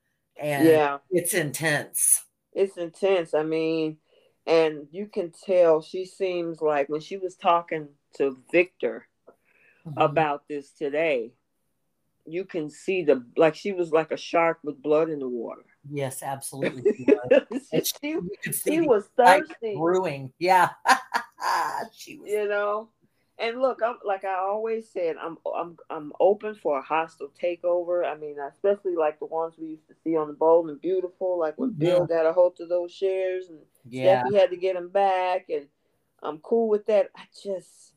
and 0.40 0.66
yeah, 0.66 0.98
it's 1.10 1.34
intense. 1.34 2.24
It's 2.52 2.76
intense. 2.76 3.34
I 3.34 3.42
mean, 3.42 3.98
and 4.46 4.88
you 4.90 5.06
can 5.06 5.30
tell 5.44 5.82
she 5.82 6.06
seems 6.06 6.62
like 6.62 6.88
when 6.88 7.02
she 7.02 7.18
was 7.18 7.36
talking 7.36 7.88
to 8.16 8.38
Victor 8.50 9.06
mm-hmm. 9.86 9.98
about 9.98 10.48
this 10.48 10.70
today, 10.70 11.32
you 12.26 12.44
can 12.44 12.70
see 12.70 13.02
the 13.02 13.24
like 13.36 13.54
she 13.54 13.72
was 13.72 13.90
like 13.90 14.10
a 14.10 14.16
shark 14.16 14.58
with 14.62 14.82
blood 14.82 15.10
in 15.10 15.18
the 15.18 15.28
water. 15.28 15.64
Yes, 15.90 16.22
absolutely. 16.22 17.06
she, 17.72 17.82
she, 18.02 18.52
she 18.52 18.80
was 18.80 19.08
thirsty. 19.16 19.76
Brewing. 19.76 20.32
Yeah. 20.38 20.70
she 21.92 22.18
was. 22.18 22.30
You 22.30 22.48
know, 22.48 22.88
and 23.38 23.60
look, 23.60 23.80
I'm 23.84 23.96
like 24.04 24.24
I 24.24 24.34
always 24.34 24.88
said, 24.88 25.16
I'm 25.20 25.38
I'm 25.54 25.76
I'm 25.90 26.12
open 26.18 26.54
for 26.54 26.78
a 26.78 26.82
hostile 26.82 27.30
takeover. 27.40 28.04
I 28.04 28.16
mean, 28.16 28.36
especially 28.40 28.96
like 28.96 29.18
the 29.20 29.26
ones 29.26 29.54
we 29.56 29.68
used 29.68 29.86
to 29.88 29.94
see 30.02 30.16
on 30.16 30.26
the 30.26 30.34
Bold 30.34 30.70
and 30.70 30.80
Beautiful, 30.80 31.38
like 31.38 31.56
when 31.56 31.70
mm, 31.70 31.78
Bill 31.78 32.06
got 32.06 32.26
a 32.26 32.32
hold 32.32 32.58
of 32.60 32.68
those 32.68 32.92
shares 32.92 33.48
and 33.48 33.58
yeah. 33.88 34.24
Steffy 34.24 34.38
had 34.38 34.50
to 34.50 34.56
get 34.56 34.74
them 34.74 34.88
back, 34.88 35.46
and 35.50 35.66
I'm 36.22 36.38
cool 36.38 36.68
with 36.68 36.86
that. 36.86 37.10
I 37.16 37.22
just, 37.42 37.94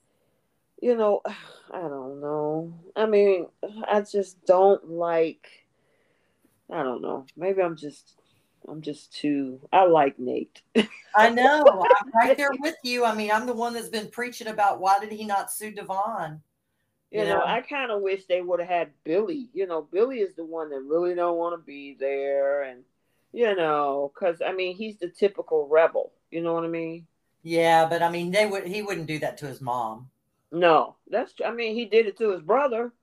you 0.80 0.96
know, 0.96 1.22
I 1.72 1.82
don't 1.82 2.22
know. 2.22 2.74
I 2.96 3.08
mean, 3.08 3.48
I 3.88 4.02
just 4.02 4.46
don't 4.46 4.90
like 4.90 5.48
I 6.72 6.84
don't 6.84 7.02
know. 7.02 7.26
Maybe 7.36 7.62
I'm 7.62 7.76
just 7.76 8.16
I'm 8.68 8.82
just 8.82 9.14
too 9.14 9.60
I 9.72 9.86
like 9.86 10.18
Nate. 10.18 10.62
I 11.16 11.30
know. 11.32 11.64
I'm 11.68 12.12
right 12.16 12.38
there 12.38 12.52
with 12.60 12.78
you. 12.84 13.04
I 13.06 13.14
mean, 13.14 13.32
I'm 13.32 13.46
the 13.46 13.54
one 13.54 13.74
that's 13.74 13.90
been 13.90 14.10
preaching 14.10 14.48
about 14.48 14.80
why 14.80 15.00
did 15.00 15.12
he 15.12 15.26
not 15.26 15.52
sue 15.52 15.72
Devon? 15.72 16.42
You, 17.12 17.22
you 17.22 17.26
know, 17.28 17.40
know, 17.40 17.46
I 17.46 17.60
kind 17.60 17.92
of 17.92 18.02
wish 18.02 18.26
they 18.26 18.42
would 18.42 18.62
have 18.62 18.70
had 18.70 18.92
Billy. 19.04 19.50
You 19.54 19.68
know, 19.68 19.82
Billy 19.82 20.20
is 20.20 20.36
the 20.36 20.46
one 20.46 20.70
that 20.70 20.80
really 20.82 21.14
don't 21.14 21.38
want 21.38 21.60
to 21.60 21.66
be 21.66 21.98
there, 22.00 22.64
and 22.64 22.84
you 23.34 23.54
know, 23.54 24.12
because 24.14 24.42
I 24.42 24.54
mean, 24.54 24.78
he's 24.78 24.98
the 24.98 25.10
typical 25.10 25.68
rebel. 25.68 26.14
You 26.30 26.42
know 26.42 26.54
what 26.54 26.64
I 26.64 26.70
mean? 26.70 27.06
Yeah, 27.44 27.88
but 27.90 28.02
I 28.02 28.10
mean, 28.10 28.32
they 28.32 28.46
would 28.46 28.66
he 28.66 28.82
wouldn't 28.82 29.08
do 29.08 29.20
that 29.20 29.38
to 29.40 29.48
his 29.48 29.60
mom. 29.60 30.10
No, 30.54 30.96
that's. 31.10 31.34
I 31.46 31.52
mean, 31.52 31.76
he 31.76 31.86
did 31.86 32.06
it 32.06 32.18
to 32.20 32.32
his 32.32 32.42
brother. 32.42 32.94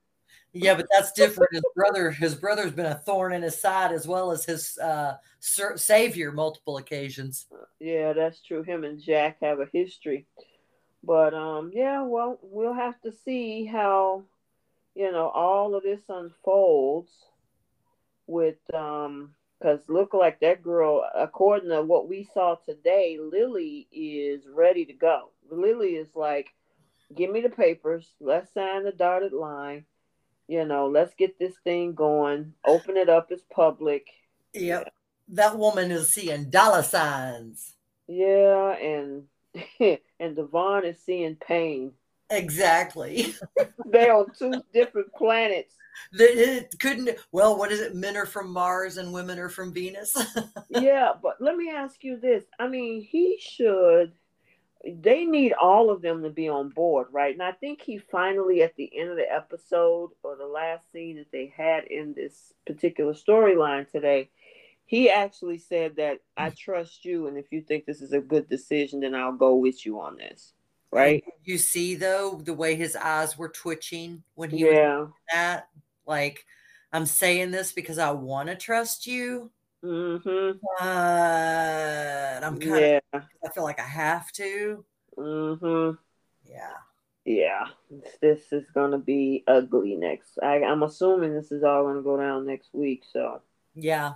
Yeah, 0.51 0.75
but 0.75 0.87
that's 0.91 1.11
different. 1.11 1.53
His 1.53 1.63
brother, 1.75 2.11
his 2.11 2.33
brother's 2.33 2.71
been 2.71 2.87
a 2.87 2.95
thorn 2.95 3.33
in 3.33 3.43
his 3.43 3.59
side 3.59 3.91
as 3.91 4.07
well 4.07 4.31
as 4.31 4.45
his 4.45 4.77
uh, 4.79 5.17
savior 5.39 6.31
multiple 6.31 6.77
occasions. 6.77 7.45
Yeah, 7.79 8.13
that's 8.13 8.41
true. 8.41 8.63
Him 8.63 8.83
and 8.83 8.99
Jack 8.99 9.37
have 9.41 9.59
a 9.59 9.67
history, 9.71 10.25
but 11.03 11.33
um, 11.33 11.71
yeah, 11.73 12.01
well, 12.01 12.39
we'll 12.41 12.73
have 12.73 12.99
to 13.01 13.11
see 13.11 13.65
how 13.65 14.23
you 14.95 15.11
know 15.11 15.29
all 15.29 15.75
of 15.75 15.83
this 15.83 16.01
unfolds 16.09 17.11
with 18.25 18.57
um, 18.73 19.35
because 19.59 19.81
look 19.87 20.13
like 20.13 20.39
that 20.39 20.63
girl, 20.63 21.03
according 21.13 21.69
to 21.69 21.81
what 21.81 22.07
we 22.07 22.27
saw 22.33 22.55
today, 22.55 23.17
Lily 23.21 23.87
is 23.91 24.47
ready 24.51 24.85
to 24.85 24.93
go. 24.93 25.31
Lily 25.51 25.95
is 25.95 26.15
like, 26.15 26.49
give 27.15 27.29
me 27.29 27.41
the 27.41 27.49
papers, 27.49 28.07
let's 28.21 28.53
sign 28.53 28.83
the 28.83 28.91
dotted 28.91 29.33
line 29.33 29.85
you 30.49 30.65
know, 30.65 30.87
let's 30.87 31.13
get 31.13 31.37
this 31.37 31.53
thing 31.63 31.93
going, 31.93 32.53
open 32.65 32.97
it 32.97 33.07
up 33.07 33.29
as 33.31 33.41
public. 33.53 34.07
Yep. 34.53 34.83
Yeah. 34.83 34.89
That 35.31 35.59
woman 35.59 35.91
is 35.91 36.09
seeing 36.09 36.49
dollar 36.49 36.81
signs. 36.81 37.75
Yeah, 38.07 38.75
and 38.77 39.25
and 40.19 40.35
Devon 40.35 40.85
is 40.85 40.97
seeing 41.05 41.35
pain. 41.35 41.93
Exactly. 42.31 43.35
They're 43.85 44.15
on 44.15 44.33
two 44.37 44.63
different 44.73 45.13
planets. 45.13 45.75
It 46.13 46.73
couldn't 46.79 47.11
well, 47.31 47.55
what 47.55 47.71
is 47.71 47.79
it? 47.79 47.93
Men 47.93 48.17
are 48.17 48.25
from 48.25 48.51
Mars 48.51 48.97
and 48.97 49.13
women 49.13 49.37
are 49.37 49.49
from 49.49 49.71
Venus. 49.71 50.15
yeah, 50.69 51.11
but 51.21 51.35
let 51.39 51.57
me 51.57 51.69
ask 51.69 52.03
you 52.03 52.19
this. 52.19 52.45
I 52.57 52.67
mean, 52.67 53.01
he 53.01 53.37
should 53.39 54.13
they 54.85 55.25
need 55.25 55.53
all 55.53 55.89
of 55.89 56.01
them 56.01 56.23
to 56.23 56.29
be 56.29 56.47
on 56.47 56.69
board, 56.69 57.07
right? 57.11 57.33
And 57.33 57.43
I 57.43 57.51
think 57.51 57.81
he 57.81 57.97
finally, 57.97 58.63
at 58.63 58.75
the 58.75 58.89
end 58.97 59.09
of 59.09 59.17
the 59.17 59.31
episode 59.31 60.11
or 60.23 60.37
the 60.37 60.45
last 60.45 60.89
scene 60.91 61.17
that 61.17 61.31
they 61.31 61.53
had 61.55 61.85
in 61.85 62.13
this 62.13 62.53
particular 62.65 63.13
storyline 63.13 63.89
today, 63.89 64.29
he 64.85 65.09
actually 65.09 65.57
said 65.57 65.97
that 65.97 66.19
I 66.37 66.49
mm. 66.49 66.57
trust 66.57 67.05
you, 67.05 67.27
and 67.27 67.37
if 67.37 67.51
you 67.51 67.61
think 67.61 67.85
this 67.85 68.01
is 68.01 68.13
a 68.13 68.19
good 68.19 68.49
decision, 68.49 69.01
then 69.01 69.13
I'll 69.13 69.33
go 69.33 69.55
with 69.55 69.85
you 69.85 69.99
on 69.99 70.17
this. 70.17 70.53
Right? 70.91 71.23
You 71.43 71.59
see, 71.59 71.93
though, 71.93 72.41
the 72.43 72.55
way 72.55 72.73
his 72.73 72.95
eyes 72.95 73.37
were 73.37 73.49
twitching 73.49 74.23
when 74.33 74.49
he 74.49 74.65
yeah. 74.65 75.01
was 75.01 75.09
that. 75.31 75.67
Like, 76.07 76.43
I'm 76.91 77.05
saying 77.05 77.51
this 77.51 77.71
because 77.71 77.99
I 77.99 78.09
want 78.11 78.49
to 78.49 78.55
trust 78.55 79.05
you, 79.05 79.51
Mm-hmm. 79.83 80.57
But 80.79 82.43
I'm 82.43 82.59
kind 82.59 82.81
yeah. 82.81 82.99
of, 83.13 83.23
I 83.45 83.49
feel 83.49 83.63
like 83.63 83.79
I 83.79 83.87
have 83.87 84.31
to. 84.33 84.83
Mm-hmm. 85.17 85.95
Yeah. 86.49 86.77
Yeah. 87.25 87.67
This 88.21 88.51
is 88.51 88.65
going 88.73 88.91
to 88.91 88.97
be 88.97 89.43
ugly 89.47 89.95
next. 89.95 90.39
I, 90.41 90.63
I'm 90.63 90.83
assuming 90.83 91.33
this 91.33 91.51
is 91.51 91.63
all 91.63 91.83
going 91.83 91.97
to 91.97 92.01
go 92.01 92.17
down 92.17 92.45
next 92.45 92.73
week. 92.73 93.03
So, 93.11 93.41
yeah. 93.75 94.13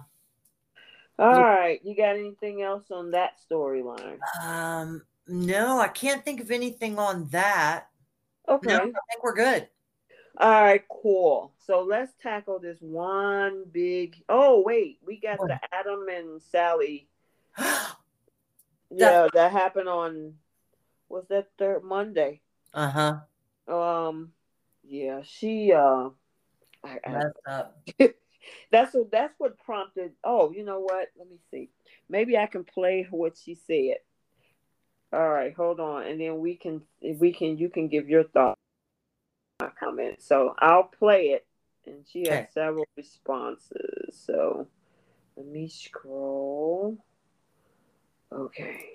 All 1.19 1.31
yeah. 1.31 1.41
right. 1.41 1.79
You 1.83 1.95
got 1.95 2.15
anything 2.15 2.61
else 2.61 2.91
on 2.91 3.11
that 3.11 3.39
storyline? 3.49 4.17
Um, 4.41 5.03
no, 5.27 5.79
I 5.79 5.87
can't 5.87 6.25
think 6.25 6.41
of 6.41 6.51
anything 6.51 6.97
on 6.97 7.27
that. 7.29 7.87
Okay. 8.49 8.69
No, 8.69 8.77
I 8.77 8.81
think 8.81 9.23
we're 9.23 9.35
good. 9.35 9.69
All 10.37 10.49
right, 10.63 10.83
cool. 10.89 11.53
So 11.65 11.83
let's 11.83 12.11
tackle 12.21 12.59
this 12.59 12.77
one 12.81 13.65
big. 13.71 14.23
Oh 14.27 14.63
wait, 14.65 14.99
we 15.05 15.19
got 15.19 15.37
the 15.39 15.59
Adam 15.71 16.07
and 16.09 16.41
Sally. 16.41 17.07
yeah, 18.89 19.27
that 19.33 19.51
happened 19.51 19.89
on. 19.89 20.33
Was 21.07 21.25
that 21.29 21.49
third 21.59 21.83
Monday? 21.83 22.41
Uh 22.73 22.89
huh. 23.67 23.73
Um, 23.73 24.31
yeah, 24.83 25.21
she 25.23 25.71
uh, 25.71 26.09
I, 26.83 26.99
I, 27.47 27.63
that's 28.71 28.93
what 28.93 29.11
that's 29.11 29.33
what 29.37 29.59
prompted. 29.59 30.13
Oh, 30.23 30.51
you 30.51 30.65
know 30.65 30.79
what? 30.79 31.09
Let 31.17 31.29
me 31.29 31.37
see. 31.51 31.69
Maybe 32.09 32.37
I 32.37 32.47
can 32.47 32.63
play 32.63 33.07
what 33.09 33.37
she 33.37 33.55
said. 33.55 33.97
All 35.13 35.29
right, 35.29 35.53
hold 35.53 35.79
on, 35.79 36.07
and 36.07 36.19
then 36.19 36.39
we 36.39 36.55
can 36.55 36.81
we 37.01 37.31
can 37.31 37.57
you 37.57 37.69
can 37.69 37.87
give 37.87 38.09
your 38.09 38.23
thought 39.63 39.79
comment. 39.79 40.21
So 40.21 40.55
I'll 40.59 40.83
play 40.83 41.27
it, 41.27 41.45
and 41.85 42.05
she 42.07 42.27
has 42.27 42.47
several 42.53 42.85
responses. 42.95 44.23
So 44.25 44.67
let 45.35 45.45
me 45.45 45.67
scroll. 45.67 46.97
Okay. 48.31 48.85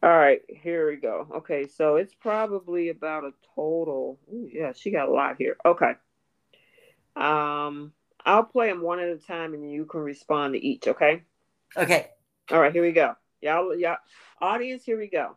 All 0.00 0.16
right, 0.16 0.40
here 0.48 0.88
we 0.88 0.96
go. 0.96 1.26
Okay, 1.38 1.66
so 1.66 1.96
it's 1.96 2.14
probably 2.14 2.90
about 2.90 3.24
a 3.24 3.32
total. 3.56 4.18
Ooh, 4.32 4.48
yeah, 4.52 4.72
she 4.72 4.92
got 4.92 5.08
a 5.08 5.12
lot 5.12 5.36
here. 5.38 5.56
Okay. 5.64 5.92
Um, 7.16 7.92
I'll 8.24 8.44
play 8.44 8.68
them 8.68 8.80
one 8.80 9.00
at 9.00 9.08
a 9.08 9.18
time, 9.18 9.54
and 9.54 9.72
you 9.72 9.86
can 9.86 10.00
respond 10.00 10.54
to 10.54 10.64
each. 10.64 10.86
Okay. 10.86 11.22
Okay. 11.76 12.10
All 12.52 12.60
right, 12.60 12.72
here 12.72 12.82
we 12.82 12.92
go. 12.92 13.14
Y'all, 13.40 13.76
y'all, 13.76 13.96
audience, 14.40 14.84
here 14.84 14.98
we 14.98 15.08
go. 15.08 15.36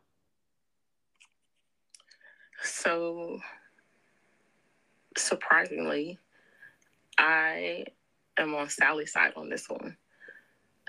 So, 2.63 3.39
surprisingly, 5.17 6.19
I 7.17 7.85
am 8.37 8.55
on 8.55 8.69
Sally's 8.69 9.11
side 9.11 9.33
on 9.35 9.49
this 9.49 9.69
one. 9.69 9.97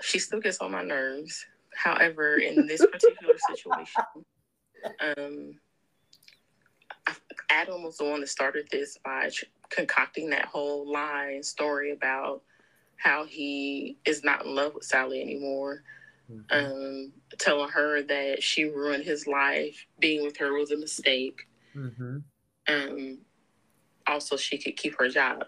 She 0.01 0.19
still 0.19 0.39
gets 0.39 0.59
on 0.59 0.71
my 0.71 0.83
nerves. 0.83 1.45
However, 1.75 2.37
in 2.37 2.67
this 2.67 2.85
particular 2.85 3.35
situation, 3.49 4.03
um, 4.99 5.55
Adam 7.49 7.83
was 7.83 7.97
the 7.97 8.05
one 8.05 8.21
that 8.21 8.27
started 8.27 8.67
this 8.71 8.97
by 9.03 9.29
concocting 9.69 10.29
that 10.29 10.45
whole 10.45 10.91
lie 10.91 11.31
and 11.35 11.45
story 11.45 11.91
about 11.91 12.41
how 12.97 13.25
he 13.25 13.97
is 14.05 14.23
not 14.23 14.45
in 14.45 14.55
love 14.55 14.73
with 14.75 14.83
Sally 14.83 15.21
anymore. 15.21 15.83
Mm-hmm. 16.31 16.71
Um, 16.73 17.11
telling 17.37 17.69
her 17.69 18.01
that 18.03 18.41
she 18.41 18.63
ruined 18.63 19.03
his 19.03 19.27
life, 19.27 19.85
being 19.99 20.23
with 20.23 20.37
her 20.37 20.53
was 20.53 20.71
a 20.71 20.77
mistake. 20.77 21.47
Mm-hmm. 21.75 22.17
Um, 22.67 23.17
also, 24.07 24.37
she 24.37 24.57
could 24.57 24.77
keep 24.77 24.97
her 24.99 25.09
job. 25.09 25.45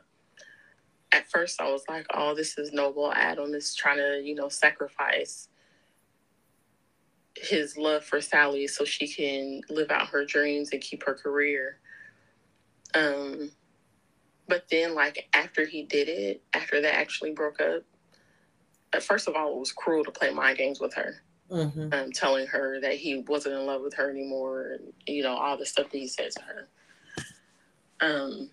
At 1.12 1.30
first, 1.30 1.62
I 1.62 1.72
was 1.72 1.84
like, 1.88 2.06
"Oh, 2.14 2.36
this 2.36 2.58
is 2.58 2.74
noble. 2.74 3.12
Adam 3.14 3.54
is 3.54 3.76
trying 3.76 3.98
to, 3.98 4.22
you 4.24 4.36
know, 4.36 4.50
sacrifice 4.50 5.50
his 7.38 7.78
love 7.78 8.04
for 8.04 8.22
Sally 8.22 8.68
so 8.68 8.86
she 8.86 9.08
can 9.08 9.62
live 9.70 9.92
out 9.92 10.08
her 10.08 10.26
dreams 10.26 10.70
and 10.72 10.82
keep 10.82 11.04
her 11.04 11.14
career." 11.14 11.80
Um, 12.94 13.52
but 14.48 14.66
then, 14.70 14.96
like 14.96 15.28
after 15.34 15.66
he 15.66 15.84
did 15.84 16.10
it, 16.10 16.44
after 16.54 16.82
they 16.82 16.90
actually 16.90 17.32
broke 17.32 17.60
up, 17.60 17.84
uh, 18.94 19.00
first 19.00 19.28
of 19.28 19.36
all, 19.36 19.54
it 19.54 19.60
was 19.60 19.72
cruel 19.72 20.04
to 20.04 20.12
play 20.12 20.32
mind 20.32 20.58
games 20.58 20.80
with 20.80 20.94
her, 20.94 21.24
mm-hmm. 21.50 21.94
um, 21.94 22.12
telling 22.12 22.48
her 22.48 22.80
that 22.82 22.94
he 22.94 23.24
wasn't 23.28 23.56
in 23.56 23.66
love 23.66 23.82
with 23.82 23.94
her 23.96 24.10
anymore, 24.10 24.74
and 24.74 24.94
you 25.08 25.24
know 25.24 25.36
all 25.36 25.58
the 25.58 25.66
stuff 25.66 25.90
that 25.90 25.98
he 25.98 26.08
said 26.08 26.32
to 26.32 26.42
her. 26.44 26.70
Um, 28.02 28.50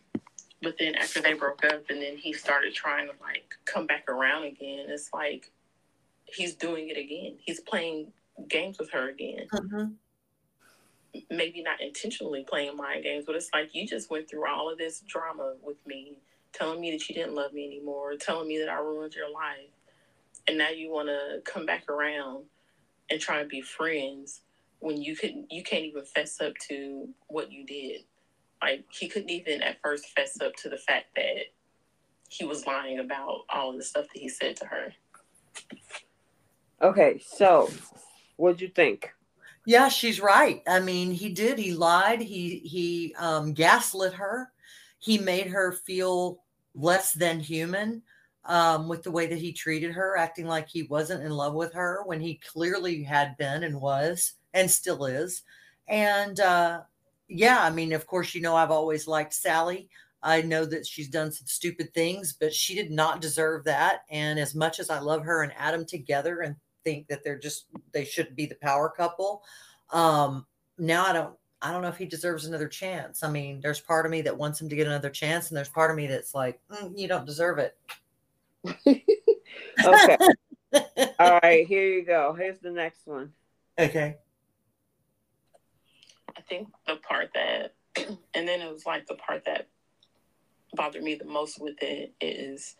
but 0.62 0.76
then 0.78 0.94
after 0.94 1.20
they 1.20 1.34
broke 1.34 1.64
up, 1.64 1.90
and 1.90 2.00
then 2.00 2.16
he 2.16 2.32
started 2.32 2.74
trying 2.74 3.06
to 3.08 3.14
like 3.20 3.54
come 3.64 3.86
back 3.86 4.08
around 4.08 4.44
again. 4.44 4.86
It's 4.88 5.10
like 5.12 5.50
he's 6.24 6.54
doing 6.54 6.88
it 6.88 6.98
again. 6.98 7.36
He's 7.40 7.60
playing 7.60 8.12
games 8.48 8.78
with 8.78 8.90
her 8.92 9.08
again. 9.08 9.48
Mm-hmm 9.52 9.84
maybe 11.30 11.62
not 11.62 11.80
intentionally 11.80 12.44
playing 12.48 12.76
mind 12.76 13.04
games, 13.04 13.24
but 13.26 13.34
it's 13.36 13.50
like 13.52 13.74
you 13.74 13.86
just 13.86 14.10
went 14.10 14.28
through 14.28 14.48
all 14.48 14.70
of 14.70 14.78
this 14.78 15.00
drama 15.00 15.54
with 15.62 15.76
me, 15.86 16.16
telling 16.52 16.80
me 16.80 16.90
that 16.92 17.08
you 17.08 17.14
didn't 17.14 17.34
love 17.34 17.52
me 17.52 17.66
anymore, 17.66 18.14
telling 18.16 18.48
me 18.48 18.58
that 18.58 18.68
I 18.68 18.78
ruined 18.78 19.14
your 19.14 19.30
life. 19.30 19.70
And 20.46 20.58
now 20.58 20.70
you 20.70 20.90
want 20.90 21.08
to 21.08 21.40
come 21.44 21.66
back 21.66 21.88
around 21.88 22.44
and 23.10 23.20
try 23.20 23.40
and 23.40 23.48
be 23.48 23.60
friends 23.60 24.40
when 24.80 25.00
you 25.00 25.14
couldn't 25.14 25.52
you 25.52 25.62
can't 25.62 25.84
even 25.84 26.04
fess 26.04 26.40
up 26.40 26.54
to 26.68 27.08
what 27.28 27.52
you 27.52 27.64
did. 27.64 28.02
Like 28.62 28.84
he 28.90 29.08
couldn't 29.08 29.30
even 29.30 29.62
at 29.62 29.80
first 29.82 30.06
fess 30.10 30.40
up 30.40 30.54
to 30.56 30.68
the 30.68 30.76
fact 30.76 31.06
that 31.16 31.46
he 32.28 32.44
was 32.44 32.66
lying 32.66 33.00
about 33.00 33.40
all 33.50 33.76
the 33.76 33.82
stuff 33.82 34.06
that 34.12 34.20
he 34.20 34.28
said 34.28 34.56
to 34.56 34.66
her. 34.66 34.94
Okay, 36.80 37.20
so 37.24 37.70
what'd 38.36 38.60
you 38.60 38.68
think? 38.68 39.12
Yeah, 39.66 39.88
she's 39.88 40.20
right. 40.20 40.62
I 40.66 40.80
mean, 40.80 41.12
he 41.12 41.28
did. 41.28 41.58
He 41.58 41.72
lied. 41.72 42.20
He 42.20 42.58
he 42.58 43.14
um, 43.18 43.52
gaslit 43.52 44.14
her. 44.14 44.50
He 44.98 45.18
made 45.18 45.48
her 45.48 45.72
feel 45.72 46.42
less 46.74 47.12
than 47.12 47.40
human 47.40 48.02
um, 48.44 48.88
with 48.88 49.02
the 49.02 49.10
way 49.10 49.26
that 49.26 49.38
he 49.38 49.52
treated 49.52 49.92
her, 49.92 50.16
acting 50.16 50.46
like 50.46 50.68
he 50.68 50.84
wasn't 50.84 51.22
in 51.22 51.30
love 51.30 51.54
with 51.54 51.72
her 51.74 52.02
when 52.06 52.20
he 52.20 52.40
clearly 52.52 53.02
had 53.02 53.36
been 53.36 53.62
and 53.62 53.80
was 53.80 54.34
and 54.54 54.70
still 54.70 55.04
is. 55.04 55.42
And 55.88 56.40
uh, 56.40 56.82
yeah, 57.34 57.62
I 57.62 57.70
mean, 57.70 57.92
of 57.92 58.06
course, 58.06 58.34
you 58.34 58.40
know, 58.40 58.56
I've 58.56 58.70
always 58.70 59.06
liked 59.06 59.34
Sally. 59.34 59.88
I 60.22 60.42
know 60.42 60.64
that 60.64 60.86
she's 60.86 61.08
done 61.08 61.32
some 61.32 61.46
stupid 61.46 61.92
things, 61.94 62.32
but 62.32 62.54
she 62.54 62.74
did 62.74 62.90
not 62.90 63.20
deserve 63.20 63.64
that. 63.64 64.02
And 64.10 64.38
as 64.38 64.54
much 64.54 64.78
as 64.78 64.88
I 64.88 65.00
love 65.00 65.24
her 65.24 65.42
and 65.42 65.52
Adam 65.58 65.84
together 65.84 66.40
and 66.40 66.54
think 66.84 67.08
that 67.08 67.24
they're 67.24 67.38
just 67.38 67.66
they 67.92 68.04
should 68.04 68.34
be 68.36 68.46
the 68.46 68.54
power 68.56 68.88
couple. 68.88 69.42
Um, 69.90 70.46
now 70.78 71.04
I 71.06 71.12
don't 71.12 71.34
I 71.60 71.72
don't 71.72 71.82
know 71.82 71.88
if 71.88 71.96
he 71.96 72.06
deserves 72.06 72.44
another 72.44 72.68
chance. 72.68 73.22
I 73.22 73.30
mean, 73.30 73.60
there's 73.60 73.80
part 73.80 74.04
of 74.04 74.10
me 74.10 74.22
that 74.22 74.36
wants 74.36 74.60
him 74.60 74.68
to 74.68 74.76
get 74.76 74.86
another 74.86 75.10
chance, 75.10 75.48
and 75.48 75.56
there's 75.56 75.68
part 75.68 75.90
of 75.90 75.96
me 75.96 76.08
that's 76.08 76.34
like, 76.34 76.60
mm, 76.70 76.92
you 76.96 77.06
don't 77.06 77.24
deserve 77.24 77.58
it. 77.58 77.76
okay. 78.86 80.16
All 81.20 81.38
right, 81.42 81.66
here 81.66 81.86
you 81.86 82.04
go. 82.04 82.34
Here's 82.36 82.58
the 82.58 82.70
next 82.70 83.06
one. 83.06 83.32
Okay. 83.78 84.16
I 86.36 86.40
think 86.42 86.68
the 86.86 86.96
part 86.96 87.30
that, 87.34 87.74
and 88.34 88.48
then 88.48 88.60
it 88.60 88.72
was 88.72 88.86
like 88.86 89.06
the 89.06 89.14
part 89.14 89.44
that 89.46 89.68
bothered 90.74 91.02
me 91.02 91.14
the 91.14 91.24
most 91.24 91.60
with 91.60 91.82
it 91.82 92.14
is 92.20 92.76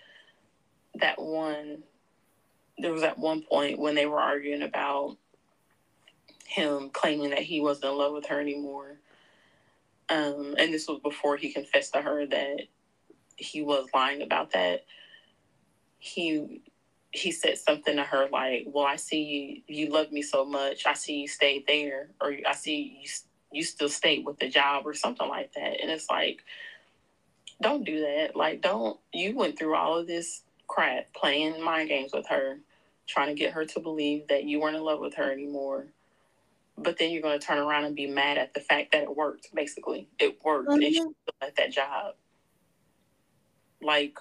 that 0.95 1.21
one 1.21 1.83
there 2.79 2.93
was 2.93 3.03
at 3.03 3.19
one 3.19 3.43
point 3.43 3.79
when 3.79 3.95
they 3.95 4.07
were 4.07 4.21
arguing 4.21 4.63
about 4.63 5.17
him 6.47 6.91
claiming 6.91 7.31
that 7.31 7.41
he 7.41 7.61
wasn't 7.61 7.93
in 7.93 7.99
love 7.99 8.13
with 8.13 8.27
her 8.27 8.41
anymore. 8.41 8.99
Um, 10.09 10.55
and 10.59 10.73
this 10.73 10.89
was 10.89 11.01
before 11.03 11.37
he 11.37 11.53
confessed 11.53 11.95
to 11.95 12.03
her 12.03 12.27
that 12.27 12.63
he 13.37 13.63
was 13.63 13.89
lying 13.95 14.23
about 14.23 14.53
that. 14.53 14.85
He 15.99 16.63
he 17.13 17.31
said 17.31 17.59
something 17.59 17.97
to 17.97 18.03
her 18.03 18.29
like, 18.31 18.65
"Well, 18.67 18.87
I 18.87 18.97
see 18.97 19.63
you. 19.69 19.75
You 19.75 19.91
love 19.93 20.11
me 20.13 20.23
so 20.23 20.45
much. 20.45 20.87
I 20.87 20.95
see 20.95 21.21
you 21.21 21.29
stayed 21.29 21.67
there, 21.67 22.11
or 22.21 22.35
I 22.47 22.55
see 22.55 22.99
you 23.03 23.09
you 23.53 23.63
still 23.63 23.89
stayed 23.89 24.25
with 24.25 24.39
the 24.39 24.49
job, 24.49 24.87
or 24.87 24.95
something 24.95 25.29
like 25.29 25.53
that." 25.55 25.81
And 25.81 25.91
it's 25.91 26.09
like, 26.11 26.43
don't 27.61 27.85
do 27.85 28.01
that. 28.01 28.35
Like, 28.35 28.61
don't. 28.61 28.99
You 29.13 29.37
went 29.37 29.59
through 29.59 29.75
all 29.75 29.99
of 29.99 30.07
this 30.07 30.43
crap 30.67 31.13
playing 31.15 31.63
mind 31.63 31.89
games 31.89 32.13
with 32.13 32.27
her, 32.29 32.59
trying 33.07 33.29
to 33.29 33.35
get 33.35 33.53
her 33.53 33.65
to 33.67 33.81
believe 33.81 34.29
that 34.29 34.45
you 34.45 34.61
weren't 34.61 34.77
in 34.77 34.83
love 34.83 35.01
with 35.01 35.15
her 35.15 35.31
anymore. 35.31 35.87
But 36.79 36.99
then 36.99 37.11
you're 37.11 37.23
going 37.23 37.39
to 37.39 37.47
turn 37.47 37.59
around 37.59 37.85
and 37.85 37.95
be 37.95 38.07
mad 38.07 38.39
at 38.39 38.55
the 38.55 38.61
fact 38.61 38.93
that 38.93 39.03
it 39.03 39.17
worked. 39.17 39.55
Basically, 39.55 40.09
it 40.19 40.43
worked, 40.43 40.69
mm-hmm. 40.69 40.83
and 40.83 40.95
she 40.95 41.07
at 41.41 41.57
that 41.57 41.71
job. 41.71 42.15
Like, 43.83 44.19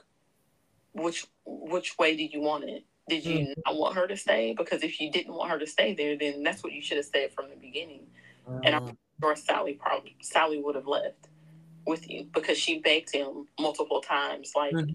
which 0.94 1.26
which 1.46 1.98
way 1.98 2.16
did 2.16 2.34
you 2.34 2.42
want 2.42 2.66
it? 2.66 2.84
Did 3.08 3.26
you 3.26 3.40
mm-hmm. 3.40 3.62
not 3.66 3.78
want 3.78 3.96
her 3.96 4.08
to 4.08 4.18
stay? 4.18 4.54
Because 4.56 4.84
if 4.84 5.00
you 5.00 5.12
didn't 5.12 5.34
want 5.34 5.52
her 5.52 5.60
to 5.60 5.68
stay 5.68 5.94
there, 5.94 6.18
then 6.18 6.44
that's 6.44 6.64
what 6.64 6.74
you 6.74 6.82
should 6.82 6.98
have 6.98 7.06
said 7.06 7.34
from 7.34 7.50
the 7.50 7.56
beginning. 7.56 8.08
Mm-hmm. 8.48 8.60
And 8.64 8.76
I'm 8.76 8.98
sure 9.22 9.36
Sally 9.36 9.74
probably 9.74 10.16
Sally 10.22 10.62
would 10.62 10.76
have 10.76 10.88
left 10.88 11.28
with 11.86 12.10
you 12.10 12.28
because 12.34 12.58
she 12.58 12.80
begged 12.80 13.14
him 13.14 13.48
multiple 13.60 14.02
times, 14.02 14.54
like, 14.56 14.74
mm-hmm. 14.74 14.92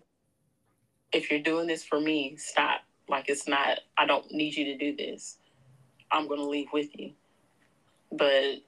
if 1.12 1.30
you're 1.30 1.40
doing 1.40 1.66
this 1.66 1.84
for 1.84 2.00
me, 2.00 2.36
stop. 2.36 2.80
Like 3.08 3.28
it's 3.28 3.46
not. 3.46 3.80
I 3.96 4.06
don't 4.06 4.30
need 4.32 4.56
you 4.56 4.64
to 4.66 4.76
do 4.76 4.96
this. 4.96 5.38
I'm 6.10 6.26
going 6.26 6.40
to 6.40 6.46
leave 6.46 6.68
with 6.72 6.88
you. 6.98 7.12
But 8.10 8.62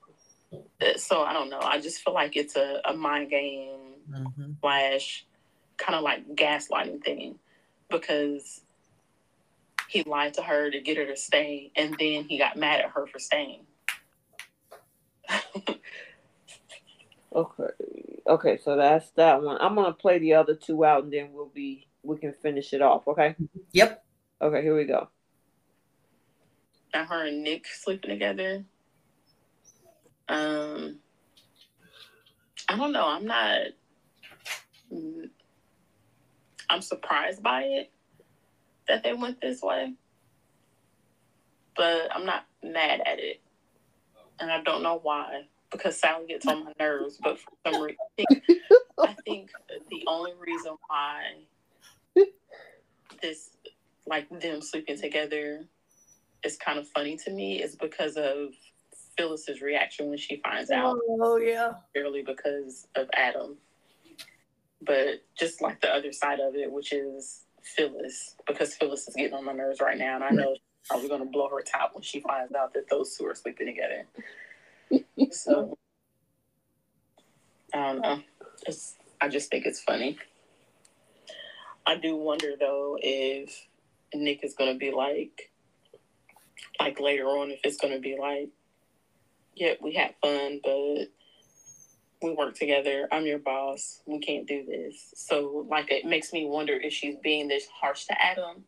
uh, 0.52 0.96
so 0.96 1.22
I 1.22 1.32
don't 1.32 1.50
know. 1.50 1.60
I 1.60 1.80
just 1.80 2.02
feel 2.02 2.14
like 2.14 2.36
it's 2.36 2.56
a, 2.56 2.80
a 2.84 2.94
mind 2.94 3.30
game 3.30 3.94
mm-hmm. 4.10 4.52
slash 4.60 5.26
kind 5.76 5.96
of 5.96 6.02
like 6.02 6.34
gaslighting 6.34 7.02
thing 7.02 7.38
because 7.90 8.60
he 9.88 10.02
lied 10.04 10.34
to 10.34 10.42
her 10.42 10.70
to 10.70 10.80
get 10.80 10.98
her 10.98 11.06
to 11.06 11.16
stay, 11.16 11.72
and 11.74 11.96
then 11.98 12.24
he 12.24 12.38
got 12.38 12.56
mad 12.56 12.80
at 12.80 12.90
her 12.90 13.06
for 13.06 13.18
staying. 13.18 13.62
Okay. 17.34 17.64
Okay, 18.26 18.58
so 18.58 18.76
that's 18.76 19.10
that 19.12 19.42
one. 19.42 19.56
I'm 19.60 19.74
gonna 19.74 19.92
play 19.92 20.18
the 20.18 20.34
other 20.34 20.54
two 20.54 20.84
out, 20.84 21.04
and 21.04 21.12
then 21.12 21.32
we'll 21.32 21.46
be 21.46 21.86
we 22.02 22.18
can 22.18 22.32
finish 22.32 22.72
it 22.72 22.82
off. 22.82 23.08
Okay. 23.08 23.34
Yep. 23.72 24.04
Okay, 24.40 24.62
here 24.62 24.76
we 24.76 24.84
go. 24.84 25.08
And 26.94 27.06
her 27.06 27.26
and 27.26 27.42
Nick 27.42 27.66
sleeping 27.66 28.10
together. 28.10 28.64
Um, 30.28 30.98
I 32.68 32.76
don't 32.76 32.92
know. 32.92 33.06
I'm 33.06 33.24
not. 33.24 33.60
I'm 36.70 36.82
surprised 36.82 37.42
by 37.42 37.62
it 37.62 37.90
that 38.88 39.02
they 39.02 39.14
went 39.14 39.40
this 39.40 39.62
way, 39.62 39.94
but 41.76 42.08
I'm 42.14 42.26
not 42.26 42.46
mad 42.62 43.00
at 43.06 43.18
it, 43.18 43.40
and 44.40 44.50
I 44.50 44.62
don't 44.62 44.82
know 44.82 45.00
why 45.02 45.44
because 45.70 45.98
Sally 45.98 46.26
gets 46.26 46.46
on 46.46 46.64
my 46.64 46.72
nerves. 46.78 47.18
But 47.22 47.38
for 47.38 47.50
some 47.66 47.82
reason, 47.82 47.96
I 48.18 48.24
think, 48.24 48.42
I 48.98 49.14
think 49.24 49.50
the 49.90 50.04
only 50.06 50.32
reason 50.38 50.76
why 50.88 51.22
this, 53.22 53.50
like 54.06 54.28
them 54.40 54.60
sleeping 54.60 54.98
together, 54.98 55.66
is 56.44 56.56
kind 56.56 56.78
of 56.78 56.88
funny 56.88 57.16
to 57.16 57.30
me 57.30 57.62
is 57.62 57.76
because 57.76 58.16
of 58.16 58.50
Phyllis's 59.16 59.60
reaction 59.60 60.08
when 60.08 60.18
she 60.18 60.40
finds 60.42 60.70
out. 60.70 60.98
Oh 61.08 61.36
yeah, 61.36 61.72
purely 61.92 62.22
because 62.22 62.86
of 62.94 63.08
Adam. 63.14 63.56
But 64.80 65.22
just 65.36 65.60
like 65.60 65.80
the 65.80 65.92
other 65.92 66.12
side 66.12 66.38
of 66.38 66.54
it, 66.54 66.70
which 66.70 66.92
is 66.92 67.44
Phyllis, 67.62 68.36
because 68.46 68.74
Phyllis 68.74 69.08
is 69.08 69.14
getting 69.16 69.34
on 69.34 69.44
my 69.44 69.52
nerves 69.52 69.80
right 69.80 69.98
now, 69.98 70.14
and 70.14 70.24
I 70.24 70.30
know 70.30 70.56
probably 70.88 71.08
going 71.08 71.20
to 71.20 71.30
blow 71.30 71.48
her 71.48 71.62
top 71.62 71.94
when 71.94 72.02
she 72.02 72.20
finds 72.20 72.54
out 72.54 72.74
that 72.74 72.88
those 72.88 73.16
two 73.16 73.26
are 73.26 73.34
sleeping 73.34 73.66
together. 73.66 74.06
so 75.32 75.76
I 77.74 77.92
don't 77.92 78.00
know. 78.00 78.20
It's, 78.66 78.96
I 79.20 79.28
just 79.28 79.50
think 79.50 79.66
it's 79.66 79.80
funny. 79.80 80.18
I 81.86 81.96
do 81.96 82.16
wonder 82.16 82.52
though 82.58 82.98
if 83.00 83.66
Nick 84.14 84.44
is 84.44 84.54
going 84.54 84.72
to 84.72 84.78
be 84.78 84.92
like, 84.92 85.50
like 86.80 87.00
later 87.00 87.24
on, 87.24 87.50
if 87.50 87.60
it's 87.64 87.78
going 87.78 87.94
to 87.94 88.00
be 88.00 88.16
like, 88.18 88.48
yeah, 89.54 89.74
we 89.80 89.94
had 89.94 90.14
fun, 90.22 90.60
but 90.62 91.08
we 92.22 92.32
work 92.32 92.54
together. 92.54 93.08
I'm 93.12 93.26
your 93.26 93.38
boss. 93.38 94.02
We 94.06 94.18
can't 94.18 94.46
do 94.46 94.64
this. 94.64 95.12
So, 95.14 95.66
like, 95.68 95.90
it 95.90 96.04
makes 96.04 96.32
me 96.32 96.46
wonder 96.46 96.74
if 96.74 96.92
she's 96.92 97.16
being 97.22 97.48
this 97.48 97.66
harsh 97.66 98.04
to 98.06 98.22
Adam 98.22 98.64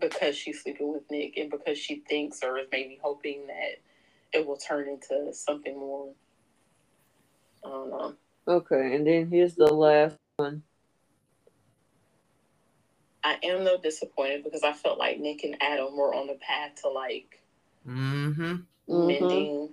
because 0.00 0.36
she's 0.36 0.62
sleeping 0.62 0.92
with 0.92 1.10
Nick 1.10 1.36
and 1.36 1.50
because 1.50 1.78
she 1.78 2.02
thinks 2.08 2.42
or 2.42 2.58
is 2.58 2.66
maybe 2.72 2.98
hoping 3.02 3.46
that 3.46 3.80
it 4.32 4.46
will 4.46 4.56
turn 4.56 4.88
into 4.88 5.32
something 5.32 5.78
more. 5.78 6.08
I 7.64 7.68
don't 7.68 7.90
know. 7.90 8.14
Okay, 8.48 8.94
and 8.94 9.06
then 9.06 9.28
here's 9.28 9.54
the 9.54 9.72
last 9.72 10.16
one. 10.36 10.62
I 13.22 13.36
am 13.42 13.64
though 13.64 13.76
disappointed 13.76 14.44
because 14.44 14.62
I 14.62 14.72
felt 14.72 14.98
like 14.98 15.20
Nick 15.20 15.44
and 15.44 15.56
Adam 15.60 15.96
were 15.96 16.14
on 16.14 16.26
the 16.26 16.38
path 16.40 16.76
to 16.82 16.88
like 16.88 17.40
mm-hmm. 17.86 18.56
mending 18.88 19.70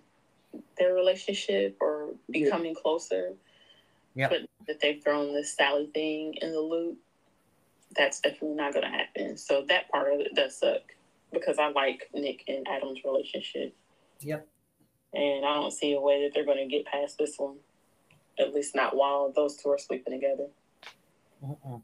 their 0.78 0.93
relationship 0.93 1.78
or 1.80 2.09
becoming 2.30 2.73
yeah. 2.75 2.82
closer. 2.82 3.34
Yeah. 4.15 4.30
But 4.30 4.41
that 4.67 4.80
they've 4.82 5.01
thrown 5.01 5.34
this 5.34 5.55
Sally 5.55 5.89
thing 5.93 6.36
in 6.41 6.51
the 6.51 6.59
loop, 6.59 6.97
that's 7.98 8.20
definitely 8.20 8.56
not 8.56 8.74
going 8.74 8.86
to 8.86 8.98
happen. 8.98 9.38
So 9.38 9.66
that 9.70 9.89
part 9.89 10.14
of 10.14 10.20
it 10.20 10.36
does 10.36 10.58
suck 10.58 10.82
because 11.32 11.58
I 11.60 11.70
like 11.70 12.10
Nick 12.14 12.43
and 12.48 12.68
Adam's 12.68 13.04
relationship. 13.04 13.76
Yep. 14.22 14.48
And 15.14 15.45
I 15.45 15.56
don't 15.56 15.72
see 15.72 15.93
a 15.93 16.00
way 16.00 16.24
that 16.24 16.34
they're 16.34 16.45
going 16.45 16.58
to 16.58 16.68
get 16.68 16.86
past 16.86 17.18
this 17.18 17.36
one. 17.38 17.56
At 18.39 18.54
least 18.54 18.76
not 18.76 18.95
while 18.95 19.32
those 19.36 19.58
two 19.58 19.70
are 19.70 19.80
sleeping 19.80 20.14
together. 20.14 20.48
Uh-uh. 21.43 21.80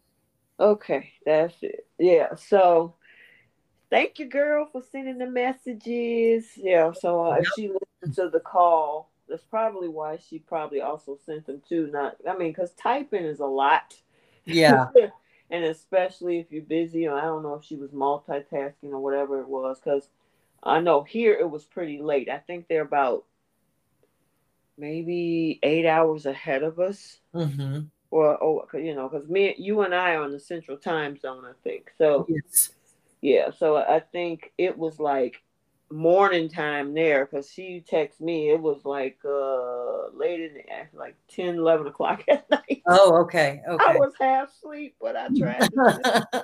Okay, 0.59 1.11
that's 1.25 1.55
it. 1.61 1.87
Yeah. 1.97 2.35
So 2.35 2.95
thank 3.89 4.19
you, 4.19 4.27
girl, 4.27 4.67
for 4.71 4.83
sending 4.91 5.17
the 5.17 5.25
messages. 5.25 6.51
Yeah. 6.55 6.91
So 6.91 7.25
uh, 7.25 7.37
if 7.39 7.47
she 7.55 7.69
listened 7.69 8.15
to 8.15 8.29
the 8.29 8.39
call, 8.39 9.09
that's 9.27 9.43
probably 9.43 9.87
why 9.87 10.17
she 10.17 10.39
probably 10.39 10.81
also 10.81 11.17
sent 11.25 11.47
them 11.47 11.61
too. 11.67 11.89
Not, 11.91 12.17
I 12.29 12.37
mean, 12.37 12.49
because 12.49 12.71
typing 12.73 13.23
is 13.23 13.39
a 13.39 13.45
lot. 13.45 13.95
Yeah. 14.45 14.87
and 15.53 15.63
especially 15.65 16.39
if 16.39 16.51
you're 16.51 16.63
busy, 16.63 17.07
or 17.07 17.17
I 17.17 17.21
don't 17.21 17.43
know 17.43 17.53
if 17.53 17.63
she 17.63 17.75
was 17.75 17.91
multitasking 17.91 18.91
or 18.91 18.99
whatever 18.99 19.39
it 19.39 19.47
was, 19.47 19.79
because 19.79 20.09
I 20.63 20.79
know 20.79 21.03
here 21.03 21.33
it 21.33 21.49
was 21.49 21.63
pretty 21.63 22.01
late. 22.01 22.27
I 22.27 22.39
think 22.39 22.67
they're 22.67 22.81
about 22.81 23.23
maybe 24.79 25.59
eight 25.61 25.85
hours 25.85 26.25
ahead 26.25 26.63
of 26.63 26.79
us. 26.79 27.19
Mm-hmm. 27.35 27.81
Or, 28.09 28.43
oh, 28.43 28.67
you 28.73 28.95
know, 28.95 29.07
because 29.07 29.29
me, 29.29 29.53
you 29.57 29.81
and 29.81 29.93
I 29.93 30.15
are 30.15 30.23
on 30.23 30.31
the 30.31 30.39
central 30.39 30.77
time 30.77 31.19
zone, 31.19 31.45
I 31.45 31.53
think. 31.63 31.91
So, 31.99 32.25
yes. 32.27 32.71
yeah. 33.21 33.51
So 33.55 33.77
I 33.77 33.99
think 33.99 34.51
it 34.57 34.75
was 34.75 34.99
like 34.99 35.43
morning 35.93 36.49
time 36.49 36.93
there 36.93 37.25
because 37.25 37.49
she 37.49 37.83
texted 37.89 38.21
me. 38.21 38.49
It 38.49 38.59
was 38.59 38.83
like 38.83 39.19
uh 39.23 40.09
late 40.17 40.41
in 40.41 40.53
the 40.55 40.97
like 40.97 41.15
10, 41.29 41.55
11 41.55 41.87
o'clock 41.87 42.23
at 42.27 42.49
night. 42.49 42.81
Oh, 42.87 43.21
okay. 43.23 43.61
Okay. 43.67 43.85
I 43.85 43.95
was 43.95 44.13
half 44.19 44.49
asleep, 44.49 44.95
but 44.99 45.15
I 45.15 45.27
tried. 45.29 45.69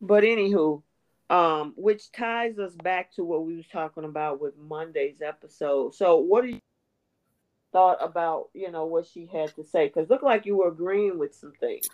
but 0.00 0.24
anywho, 0.24 0.82
um, 1.30 1.74
which 1.76 2.10
ties 2.12 2.58
us 2.58 2.74
back 2.76 3.12
to 3.14 3.24
what 3.24 3.44
we 3.44 3.56
was 3.56 3.68
talking 3.68 4.04
about 4.04 4.40
with 4.40 4.56
Monday's 4.56 5.20
episode. 5.20 5.94
So, 5.94 6.16
what 6.16 6.42
do 6.42 6.48
you 6.48 6.60
thought 7.70 7.98
about 8.00 8.48
you 8.54 8.70
know 8.70 8.86
what 8.86 9.06
she 9.06 9.26
had 9.26 9.54
to 9.56 9.64
say? 9.64 9.86
Because 9.86 10.08
looked 10.08 10.24
like 10.24 10.46
you 10.46 10.56
were 10.56 10.68
agreeing 10.68 11.18
with 11.18 11.34
some 11.34 11.52
things. 11.60 11.88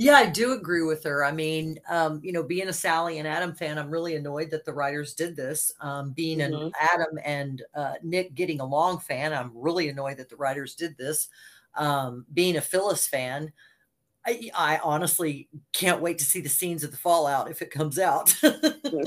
Yeah, 0.00 0.14
I 0.14 0.26
do 0.26 0.52
agree 0.52 0.82
with 0.82 1.02
her. 1.02 1.24
I 1.24 1.32
mean, 1.32 1.80
um, 1.88 2.20
you 2.22 2.30
know, 2.30 2.44
being 2.44 2.68
a 2.68 2.72
Sally 2.72 3.18
and 3.18 3.26
Adam 3.26 3.52
fan, 3.52 3.78
I'm 3.78 3.90
really 3.90 4.14
annoyed 4.14 4.48
that 4.52 4.64
the 4.64 4.72
writers 4.72 5.12
did 5.12 5.34
this. 5.34 5.72
Um, 5.80 6.12
being 6.12 6.38
mm-hmm. 6.38 6.66
an 6.66 6.72
Adam 6.80 7.18
and 7.24 7.62
uh, 7.74 7.94
Nick 8.04 8.36
getting 8.36 8.60
along 8.60 9.00
fan, 9.00 9.32
I'm 9.32 9.50
really 9.52 9.88
annoyed 9.88 10.18
that 10.18 10.28
the 10.28 10.36
writers 10.36 10.76
did 10.76 10.96
this. 10.96 11.26
Um, 11.74 12.26
being 12.32 12.56
a 12.56 12.60
Phyllis 12.60 13.08
fan, 13.08 13.52
I, 14.24 14.50
I 14.54 14.78
honestly 14.84 15.48
can't 15.72 16.00
wait 16.00 16.18
to 16.18 16.24
see 16.24 16.40
the 16.40 16.48
scenes 16.48 16.84
of 16.84 16.92
the 16.92 16.96
fallout 16.96 17.50
if 17.50 17.60
it 17.60 17.72
comes 17.72 17.98
out. 17.98 18.32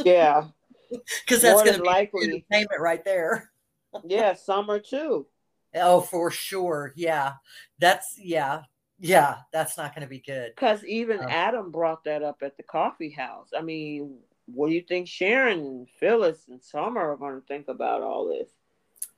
yeah, 0.04 0.44
because 0.90 1.42
that's 1.42 1.64
going 1.64 1.76
to 1.76 1.82
be 1.82 1.88
likely 1.88 2.24
entertainment 2.26 2.82
right 2.82 3.06
there. 3.06 3.50
yeah, 4.04 4.34
summer 4.34 4.78
too. 4.78 5.26
Oh, 5.74 6.02
for 6.02 6.32
sure. 6.32 6.92
Yeah, 6.98 7.36
that's 7.80 8.18
yeah, 8.20 8.64
yeah. 9.02 9.38
That's 9.52 9.78
not 9.78 9.94
going 9.94 10.04
to 10.04 10.10
be 10.10 10.20
good. 10.20 10.54
Because 10.56 10.84
even 10.86 11.20
um, 11.20 11.28
Adam 11.30 11.72
brought 11.72 12.04
that 12.06 12.24
up 12.24 12.42
at 12.42 12.58
the 12.58 12.64
coffee 12.64 13.10
house. 13.10 13.50
I 13.58 13.62
mean, 13.62 14.20
what 14.46 14.70
do 14.70 14.74
you 14.74 14.82
think 14.82 15.08
Sharon 15.08 15.60
and 15.60 15.88
Phyllis 16.00 16.46
and 16.50 16.62
Summer 16.62 17.12
are 17.12 17.18
going 17.18 17.40
to 17.40 17.48
think 17.48 17.68
about 17.68 18.02
all 18.02 18.28
this? 18.28 18.50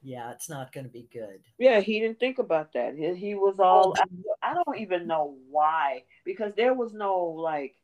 yeah, 0.03 0.31
it's 0.31 0.49
not 0.49 0.73
going 0.73 0.85
to 0.85 0.91
be 0.91 1.07
good. 1.11 1.39
Yeah, 1.57 1.79
he 1.79 1.99
didn't 1.99 2.19
think 2.19 2.37
about 2.37 2.73
that. 2.73 2.95
He, 2.95 3.15
he 3.15 3.35
was 3.35 3.59
all, 3.59 3.95
I, 3.97 4.51
I 4.51 4.53
don't 4.53 4.77
even 4.77 5.07
know 5.07 5.37
why, 5.49 6.03
because 6.25 6.53
there 6.55 6.73
was 6.73 6.93
no 6.93 7.17
like 7.19 7.75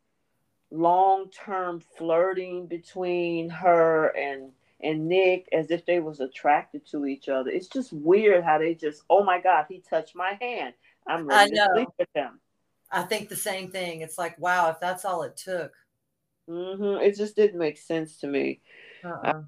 long 0.70 1.30
term 1.30 1.82
flirting 1.98 2.68
between 2.68 3.50
her 3.50 4.10
and 4.10 4.52
and 4.82 5.10
Nick 5.10 5.50
as 5.52 5.72
if 5.72 5.86
they 5.86 6.00
was 6.00 6.22
attracted 6.22 6.86
to 6.88 7.06
each 7.06 7.28
other. 7.28 7.50
It's 7.50 7.68
just 7.68 7.92
weird 7.92 8.46
how 8.46 8.60
they 8.60 8.76
just, 8.76 9.04
oh 9.10 9.24
my 9.26 9.42
God, 9.42 9.66
he 9.68 9.82
touched 9.90 10.16
my 10.16 10.38
hand. 10.40 10.74
I'm 11.10 11.28
ready 11.28 11.52
to 11.52 11.70
sleep 11.74 11.90
with 11.98 12.08
him. 12.14 12.40
I 12.92 13.04
think 13.04 13.30
the 13.30 13.36
same 13.36 13.72
thing. 13.72 14.02
It's 14.02 14.18
like, 14.18 14.40
wow, 14.40 14.70
if 14.70 14.80
that's 14.80 15.06
all 15.06 15.24
it 15.24 15.36
took. 15.36 15.72
Mm-hmm. 16.50 17.04
It 17.04 17.16
just 17.18 17.36
didn't 17.36 17.60
make 17.60 17.78
sense 17.78 18.18
to 18.20 18.28
me. 18.28 18.62
Uh-uh. 19.04 19.42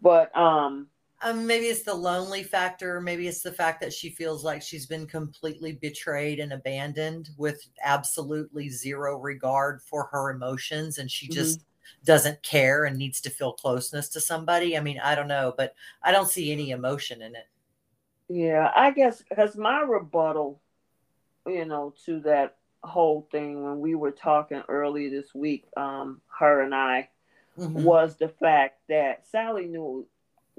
But 0.00 0.36
um, 0.36 0.88
um, 1.22 1.46
maybe 1.46 1.66
it's 1.66 1.82
the 1.82 1.94
lonely 1.94 2.42
factor. 2.42 3.00
Maybe 3.00 3.28
it's 3.28 3.42
the 3.42 3.52
fact 3.52 3.80
that 3.80 3.92
she 3.92 4.10
feels 4.10 4.44
like 4.44 4.62
she's 4.62 4.86
been 4.86 5.06
completely 5.06 5.72
betrayed 5.72 6.40
and 6.40 6.52
abandoned 6.52 7.30
with 7.36 7.66
absolutely 7.82 8.68
zero 8.68 9.18
regard 9.18 9.82
for 9.82 10.08
her 10.12 10.30
emotions. 10.30 10.98
And 10.98 11.10
she 11.10 11.28
just 11.28 11.60
mm-hmm. 11.60 12.04
doesn't 12.04 12.42
care 12.42 12.84
and 12.84 12.96
needs 12.96 13.20
to 13.22 13.30
feel 13.30 13.52
closeness 13.52 14.08
to 14.10 14.20
somebody. 14.20 14.76
I 14.76 14.80
mean, 14.80 15.00
I 15.02 15.14
don't 15.14 15.28
know, 15.28 15.54
but 15.56 15.74
I 16.02 16.12
don't 16.12 16.28
see 16.28 16.52
any 16.52 16.70
emotion 16.70 17.22
in 17.22 17.34
it. 17.34 17.48
Yeah, 18.28 18.72
I 18.74 18.90
guess 18.90 19.22
because 19.28 19.56
my 19.56 19.82
rebuttal, 19.82 20.60
you 21.46 21.64
know, 21.64 21.94
to 22.04 22.20
that 22.20 22.56
whole 22.82 23.26
thing 23.30 23.62
when 23.62 23.80
we 23.80 23.94
were 23.94 24.10
talking 24.10 24.62
early 24.68 25.08
this 25.08 25.34
week, 25.34 25.66
um, 25.76 26.20
her 26.38 26.62
and 26.62 26.74
I, 26.74 27.08
mm-hmm. 27.58 27.82
was 27.82 28.16
the 28.16 28.28
fact 28.28 28.80
that 28.88 29.26
Sally 29.26 29.66
knew 29.66 30.06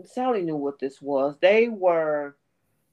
Sally 0.06 0.44
knew 0.44 0.56
what 0.56 0.80
this 0.80 1.02
was. 1.02 1.38
They 1.42 1.70
were 1.70 2.36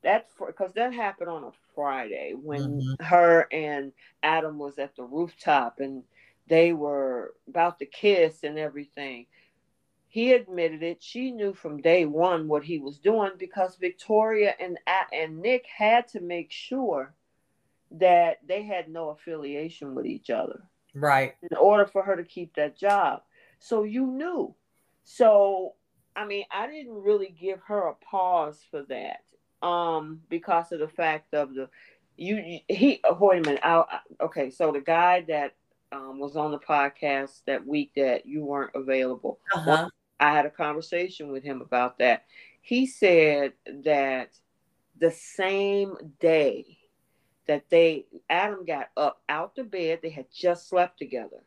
that 0.03 0.29
because 0.47 0.73
that 0.75 0.93
happened 0.93 1.31
on 1.31 1.45
a 1.45 1.51
Friday 1.75 2.35
when 2.35 2.81
mm-hmm. 2.81 3.05
her 3.05 3.49
and 3.53 3.93
Adam 4.23 4.59
was 4.59 4.79
at 4.79 4.97
the 4.97 5.05
rooftop 5.05 5.81
and 5.81 6.03
they 6.49 6.73
were 6.73 7.35
about 7.49 7.79
to 7.79 7.87
kiss 7.87 8.45
and 8.45 8.59
everything. 8.59 9.27
He 10.09 10.33
admitted 10.33 10.83
it. 10.83 11.03
She 11.03 11.33
knew 11.33 11.55
from 11.55 11.83
day 11.83 12.05
one 12.07 12.47
what 12.47 12.63
he 12.63 12.79
was 12.79 12.99
doing 12.99 13.33
because 13.37 13.77
Victoria 13.77 14.55
and 14.61 14.79
and 15.13 15.41
Nick 15.41 15.67
had 15.67 16.07
to 16.09 16.21
make 16.21 16.53
sure 16.53 17.15
that 17.93 18.39
they 18.47 18.65
had 18.65 18.89
no 18.89 19.11
affiliation 19.11 19.95
with 19.95 20.07
each 20.07 20.31
other. 20.31 20.63
Right. 20.95 21.35
In 21.43 21.57
order 21.57 21.87
for 21.87 22.03
her 22.03 22.17
to 22.17 22.25
keep 22.25 22.55
that 22.55 22.77
job. 22.77 23.23
So 23.59 23.85
you 23.85 24.07
knew. 24.07 24.55
So 25.05 25.75
I 26.17 26.25
mean, 26.25 26.45
I 26.51 26.67
didn't 26.67 27.03
really 27.03 27.35
give 27.39 27.61
her 27.67 27.89
a 27.89 27.95
pause 27.95 28.65
for 28.71 28.83
that, 28.85 29.25
um, 29.67 30.21
because 30.29 30.71
of 30.73 30.79
the 30.79 30.89
fact 30.89 31.35
of 31.35 31.55
the 31.55 31.69
you 32.17 32.61
he. 32.69 33.01
Oh, 33.05 33.17
wait 33.21 33.39
a 33.39 33.49
minute. 33.49 33.61
I, 33.65 34.01
okay, 34.21 34.51
so 34.51 34.71
the 34.71 34.81
guy 34.81 35.25
that 35.29 35.55
um, 35.93 36.19
was 36.19 36.37
on 36.37 36.53
the 36.53 36.59
podcast 36.59 37.43
that 37.47 37.67
week 37.67 37.93
that 37.97 38.27
you 38.27 38.45
weren't 38.45 38.75
available. 38.75 39.41
Uh-huh. 39.53 39.89
I 40.21 40.33
had 40.33 40.47
a 40.47 40.51
conversation 40.51 41.33
with 41.33 41.43
him 41.43 41.61
about 41.61 41.99
that. 41.99 42.25
He 42.61 42.87
said 42.87 43.53
that 43.85 44.31
the 45.01 45.11
same 45.11 45.97
day 46.21 46.79
that 47.47 47.69
they 47.71 48.07
Adam 48.31 48.65
got 48.65 48.89
up 48.97 49.21
out 49.29 49.55
the 49.55 49.65
bed, 49.65 50.01
they 50.03 50.11
had 50.11 50.27
just 50.33 50.69
slept 50.69 50.99
together. 50.99 51.43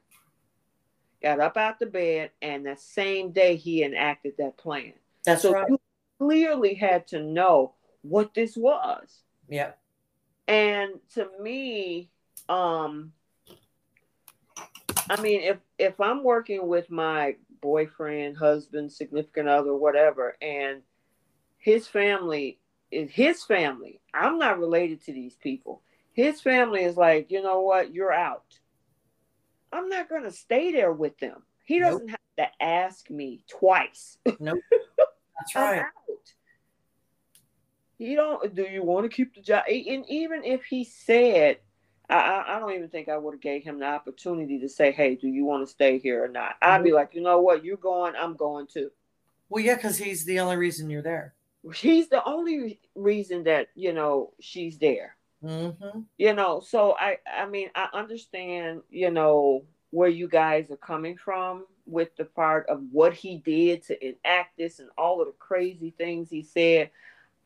Got 1.22 1.40
up 1.40 1.58
out 1.58 1.80
the 1.80 1.88
bed, 1.88 2.32
and 2.42 2.66
that 2.66 2.80
same 2.80 3.32
day 3.32 3.56
he 3.56 3.84
enacted 3.84 4.34
that 4.38 4.58
plan. 4.58 4.94
That's 5.26 5.42
so 5.42 5.52
right. 5.52 5.68
You 5.68 5.80
clearly 6.20 6.76
had 6.76 7.08
to 7.08 7.20
know 7.20 7.74
what 8.02 8.34
this 8.34 8.56
was. 8.56 9.24
Yeah. 9.50 9.72
And 10.48 10.94
to 11.16 11.28
me, 11.42 12.10
um, 12.48 13.12
I 15.10 15.20
mean, 15.22 15.42
if 15.42 15.58
if 15.78 16.00
I'm 16.00 16.24
working 16.24 16.68
with 16.68 16.90
my 16.92 17.36
boyfriend, 17.62 18.38
husband, 18.38 18.92
significant 18.92 19.50
other, 19.50 19.76
whatever, 19.76 20.38
and 20.42 20.82
his 21.58 21.88
family 21.88 22.60
is 22.92 23.12
his 23.12 23.44
family. 23.44 24.00
I'm 24.14 24.38
not 24.38 24.60
related 24.60 25.04
to 25.06 25.14
these 25.14 25.36
people. 25.36 25.82
His 26.18 26.42
family 26.42 26.84
is 26.84 26.98
like, 26.98 27.30
you 27.30 27.44
know 27.44 27.62
what, 27.62 27.94
you're 27.94 28.12
out. 28.12 28.58
I'm 29.72 29.88
not 29.88 30.10
gonna 30.10 30.32
stay 30.32 30.72
there 30.72 30.92
with 30.92 31.16
them. 31.20 31.44
He 31.64 31.80
doesn't 31.80 32.08
nope. 32.08 32.18
have 32.38 32.50
to 32.50 32.64
ask 32.64 33.08
me 33.12 33.44
twice. 33.48 34.18
Nope. 34.40 34.58
That's 34.98 35.56
right. 35.56 35.86
You 38.00 38.16
don't. 38.16 38.56
Do 38.56 38.64
you 38.64 38.82
want 38.82 39.10
to 39.10 39.16
keep 39.16 39.36
the 39.36 39.42
job? 39.42 39.66
And 39.68 40.06
even 40.10 40.44
if 40.44 40.66
he 40.66 40.86
said, 40.86 41.58
I, 42.10 42.44
I 42.48 42.60
don't 42.60 42.74
even 42.74 42.90
think 42.90 43.10
I 43.10 43.18
would 43.18 43.36
have 43.36 43.42
gave 43.42 43.64
him 43.64 43.78
the 43.78 43.86
opportunity 43.86 44.60
to 44.62 44.70
say, 44.70 44.92
"Hey, 44.92 45.14
do 45.14 45.28
you 45.28 45.46
want 45.46 45.68
to 45.68 45.72
stay 45.72 46.00
here 46.00 46.24
or 46.24 46.28
not?" 46.28 46.56
I'd 46.64 46.84
be 46.84 46.94
like, 46.94 47.14
you 47.14 47.22
know 47.22 47.42
what, 47.42 47.64
you're 47.64 47.78
going, 47.78 48.16
I'm 48.20 48.36
going 48.36 48.66
too. 48.66 48.90
Well, 49.50 49.64
yeah, 49.64 49.76
because 49.76 50.00
he's 50.00 50.26
the 50.26 50.40
only 50.40 50.56
reason 50.56 50.90
you're 50.90 51.04
there. 51.04 51.36
He's 51.76 52.10
the 52.10 52.24
only 52.24 52.80
reason 52.96 53.44
that 53.44 53.68
you 53.76 53.94
know 53.94 54.34
she's 54.40 54.80
there. 54.80 55.17
Mm-hmm. 55.44 56.02
You 56.18 56.34
know, 56.34 56.60
so 56.60 56.96
I, 57.00 57.18
I 57.32 57.48
mean, 57.48 57.70
I 57.76 57.90
understand, 57.94 58.82
you 58.90 59.12
know, 59.12 59.66
where 59.92 60.10
you 60.10 60.28
guys 60.28 60.70
are 60.72 60.78
coming 60.78 61.18
from 61.18 61.66
with 61.86 62.16
the 62.18 62.26
part 62.26 62.68
of 62.68 62.82
what 62.92 63.14
he 63.14 63.38
did 63.38 63.84
to 63.84 64.06
enact 64.06 64.58
this 64.58 64.80
and 64.80 64.90
all 64.98 65.22
of 65.22 65.28
the 65.28 65.34
crazy 65.34 65.94
things 65.98 66.30
he 66.30 66.44
said. 66.44 66.92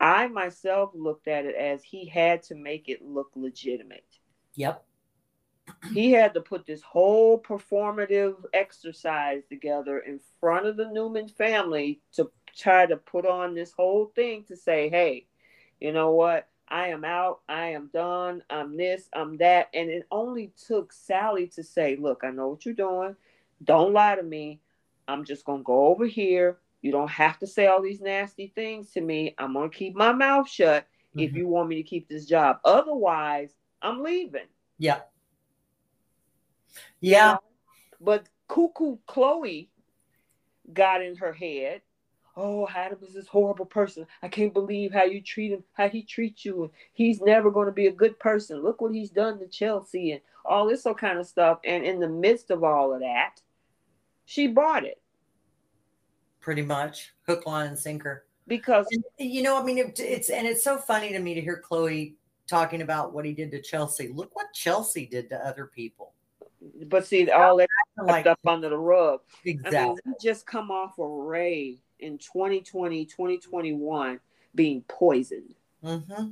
I 0.00 0.26
myself 0.26 0.90
looked 0.94 1.28
at 1.28 1.46
it 1.46 1.54
as 1.54 1.84
he 1.84 2.06
had 2.06 2.42
to 2.44 2.56
make 2.56 2.88
it 2.88 3.04
look 3.04 3.30
legitimate. 3.36 4.04
Yep. 4.56 4.84
He 5.92 6.10
had 6.10 6.34
to 6.34 6.40
put 6.40 6.66
this 6.66 6.82
whole 6.82 7.40
performative 7.40 8.34
exercise 8.52 9.42
together 9.48 10.00
in 10.00 10.18
front 10.40 10.66
of 10.66 10.76
the 10.76 10.90
Newman 10.90 11.28
family 11.28 12.00
to 12.14 12.32
try 12.56 12.84
to 12.86 12.96
put 12.96 13.24
on 13.26 13.54
this 13.54 13.72
whole 13.72 14.06
thing 14.16 14.44
to 14.48 14.56
say, 14.56 14.88
hey, 14.88 15.26
you 15.80 15.92
know 15.92 16.10
what? 16.10 16.48
I 16.72 16.88
am 16.88 17.04
out. 17.04 17.40
I 17.50 17.66
am 17.66 17.90
done. 17.92 18.42
I'm 18.48 18.78
this, 18.78 19.10
I'm 19.12 19.36
that. 19.36 19.68
And 19.74 19.90
it 19.90 20.06
only 20.10 20.54
took 20.66 20.90
Sally 20.90 21.46
to 21.48 21.62
say, 21.62 21.96
look, 21.96 22.22
I 22.24 22.30
know 22.30 22.48
what 22.48 22.64
you're 22.64 22.74
doing. 22.74 23.14
Don't 23.62 23.92
lie 23.92 24.16
to 24.16 24.22
me. 24.22 24.58
I'm 25.06 25.24
just 25.24 25.44
going 25.44 25.60
to 25.60 25.64
go 25.64 25.88
over 25.88 26.06
here. 26.06 26.58
You 26.80 26.90
don't 26.90 27.10
have 27.10 27.38
to 27.40 27.46
say 27.46 27.66
all 27.66 27.82
these 27.82 28.00
nasty 28.00 28.52
things 28.54 28.90
to 28.92 29.02
me. 29.02 29.34
I'm 29.36 29.52
going 29.52 29.70
to 29.70 29.76
keep 29.76 29.94
my 29.94 30.12
mouth 30.12 30.48
shut 30.48 30.84
mm-hmm. 30.84 31.20
if 31.20 31.34
you 31.34 31.46
want 31.46 31.68
me 31.68 31.76
to 31.76 31.82
keep 31.82 32.08
this 32.08 32.24
job. 32.24 32.58
Otherwise, 32.64 33.52
I'm 33.82 34.02
leaving. 34.02 34.48
Yeah. 34.78 35.00
Yeah. 37.00 37.26
You 37.28 37.32
know? 37.34 37.40
But 38.00 38.28
Cuckoo 38.48 38.96
Chloe 39.06 39.68
got 40.72 41.02
in 41.02 41.16
her 41.16 41.34
head. 41.34 41.82
Oh, 42.36 42.66
Adam 42.74 42.98
is 43.06 43.14
this 43.14 43.26
horrible 43.26 43.66
person. 43.66 44.06
I 44.22 44.28
can't 44.28 44.54
believe 44.54 44.92
how 44.92 45.04
you 45.04 45.20
treat 45.20 45.52
him, 45.52 45.62
how 45.74 45.88
he 45.88 46.02
treats 46.02 46.44
you. 46.44 46.70
He's 46.94 47.20
never 47.20 47.50
going 47.50 47.66
to 47.66 47.72
be 47.72 47.88
a 47.88 47.92
good 47.92 48.18
person. 48.18 48.62
Look 48.62 48.80
what 48.80 48.94
he's 48.94 49.10
done 49.10 49.38
to 49.38 49.46
Chelsea 49.46 50.12
and 50.12 50.20
all 50.44 50.66
this 50.66 50.84
sort 50.84 50.98
kind 50.98 51.18
of 51.18 51.26
stuff. 51.26 51.58
And 51.64 51.84
in 51.84 52.00
the 52.00 52.08
midst 52.08 52.50
of 52.50 52.64
all 52.64 52.94
of 52.94 53.00
that, 53.00 53.40
she 54.24 54.46
bought 54.46 54.84
it. 54.84 55.00
Pretty 56.40 56.62
much 56.62 57.12
hook, 57.26 57.46
line, 57.46 57.68
and 57.68 57.78
sinker. 57.78 58.24
Because 58.48 58.86
and, 58.90 59.04
you 59.18 59.42
know, 59.42 59.60
I 59.60 59.62
mean, 59.62 59.78
it, 59.78 60.00
it's 60.00 60.30
and 60.30 60.46
it's 60.46 60.64
so 60.64 60.78
funny 60.78 61.12
to 61.12 61.18
me 61.18 61.34
to 61.34 61.40
hear 61.40 61.58
Chloe 61.58 62.16
talking 62.48 62.82
about 62.82 63.12
what 63.12 63.24
he 63.24 63.32
did 63.32 63.50
to 63.52 63.60
Chelsea. 63.60 64.08
Look 64.08 64.34
what 64.34 64.52
Chelsea 64.52 65.06
did 65.06 65.28
to 65.30 65.46
other 65.46 65.66
people. 65.66 66.12
But 66.86 67.06
see, 67.06 67.30
all 67.30 67.56
that 67.58 67.68
like, 68.04 68.26
up 68.26 68.40
under 68.46 68.68
the 68.68 68.78
rug. 68.78 69.20
Exactly. 69.44 69.78
I 69.80 69.86
mean, 69.86 70.14
just 70.20 70.46
come 70.46 70.70
off 70.70 70.98
a 70.98 71.06
Ray 71.06 71.78
in 72.02 72.18
2020, 72.18 73.06
2021 73.06 74.20
being 74.54 74.82
poisoned. 74.88 75.54
Mm-hmm. 75.84 76.30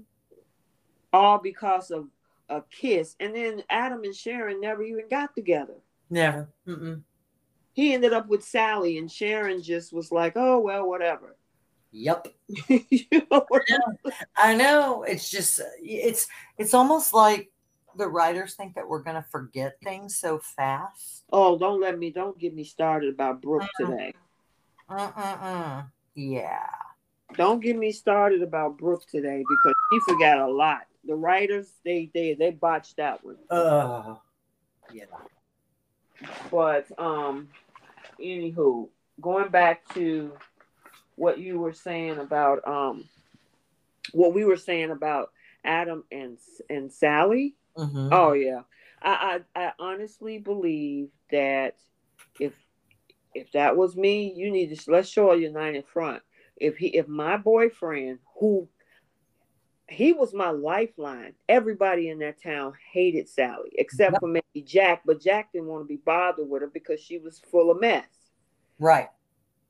All 1.12 1.38
because 1.38 1.90
of 1.90 2.08
a 2.48 2.62
kiss. 2.70 3.16
And 3.20 3.34
then 3.34 3.62
Adam 3.70 4.04
and 4.04 4.14
Sharon 4.14 4.60
never 4.60 4.82
even 4.82 5.08
got 5.08 5.34
together. 5.34 5.76
Never. 6.10 6.48
Mm-mm. 6.66 7.02
He 7.72 7.94
ended 7.94 8.12
up 8.12 8.28
with 8.28 8.44
Sally, 8.44 8.98
and 8.98 9.10
Sharon 9.10 9.62
just 9.62 9.92
was 9.92 10.10
like, 10.10 10.32
oh, 10.36 10.58
well, 10.58 10.88
whatever. 10.88 11.36
Yep. 11.92 12.28
you 12.68 13.06
know 13.30 13.46
I, 13.52 13.60
know. 13.68 14.12
I 14.36 14.54
know. 14.54 15.02
It's 15.02 15.30
just 15.30 15.60
it's 15.82 16.28
it's 16.56 16.74
almost 16.74 17.12
like 17.12 17.50
the 17.96 18.06
writers 18.06 18.54
think 18.54 18.74
that 18.74 18.88
we're 18.88 19.02
gonna 19.02 19.24
forget 19.30 19.76
things 19.82 20.16
so 20.16 20.38
fast. 20.38 21.24
Oh, 21.32 21.58
don't 21.58 21.80
let 21.80 21.98
me 21.98 22.10
don't 22.10 22.38
get 22.38 22.54
me 22.54 22.64
started 22.64 23.12
about 23.12 23.42
Brooke 23.42 23.62
uh, 23.62 23.86
today. 23.86 24.14
Uh-uh-uh. 24.90 25.82
Yeah. 26.14 26.66
Don't 27.34 27.62
get 27.62 27.76
me 27.76 27.92
started 27.92 28.42
about 28.42 28.76
Brooke 28.76 29.06
today 29.06 29.44
because 29.48 29.74
she 29.92 30.00
forgot 30.12 30.38
a 30.38 30.48
lot. 30.48 30.82
The 31.06 31.14
writers 31.14 31.72
they 31.84 32.10
they 32.12 32.34
they 32.34 32.50
botched 32.50 32.96
that 32.96 33.24
one. 33.24 33.36
Uh 33.48 34.16
yeah. 34.92 35.04
But 36.50 36.86
um 36.98 37.48
anywho, 38.20 38.88
going 39.20 39.48
back 39.48 39.88
to 39.94 40.32
what 41.16 41.38
you 41.38 41.58
were 41.58 41.72
saying 41.72 42.18
about 42.18 42.66
um 42.66 43.08
what 44.12 44.34
we 44.34 44.44
were 44.44 44.56
saying 44.56 44.90
about 44.90 45.30
Adam 45.64 46.04
and 46.10 46.36
and 46.68 46.92
Sally. 46.92 47.54
Mm-hmm. 47.76 48.08
Oh 48.12 48.32
yeah, 48.32 48.62
I, 49.00 49.40
I 49.54 49.60
I 49.66 49.72
honestly 49.78 50.38
believe 50.38 51.08
that 51.30 51.76
if 53.34 53.52
that 53.52 53.76
was 53.76 53.96
me, 53.96 54.32
you 54.34 54.50
need 54.50 54.76
to 54.76 54.90
let's 54.90 55.08
show 55.08 55.30
a 55.30 55.36
united 55.36 55.86
front. 55.86 56.22
If 56.56 56.76
he 56.76 56.88
if 56.88 57.08
my 57.08 57.36
boyfriend 57.36 58.18
who 58.38 58.68
he 59.90 60.12
was 60.12 60.32
my 60.32 60.50
lifeline. 60.50 61.34
Everybody 61.48 62.08
in 62.08 62.20
that 62.20 62.40
town 62.40 62.72
hated 62.92 63.28
Sally, 63.28 63.70
except 63.72 64.12
yep. 64.12 64.20
for 64.20 64.28
maybe 64.28 64.64
Jack, 64.64 65.02
but 65.04 65.20
Jack 65.20 65.52
didn't 65.52 65.68
want 65.68 65.82
to 65.82 65.88
be 65.88 66.00
bothered 66.04 66.48
with 66.48 66.62
her 66.62 66.70
because 66.72 67.00
she 67.00 67.18
was 67.18 67.40
full 67.50 67.70
of 67.70 67.80
mess. 67.80 68.06
Right. 68.78 69.08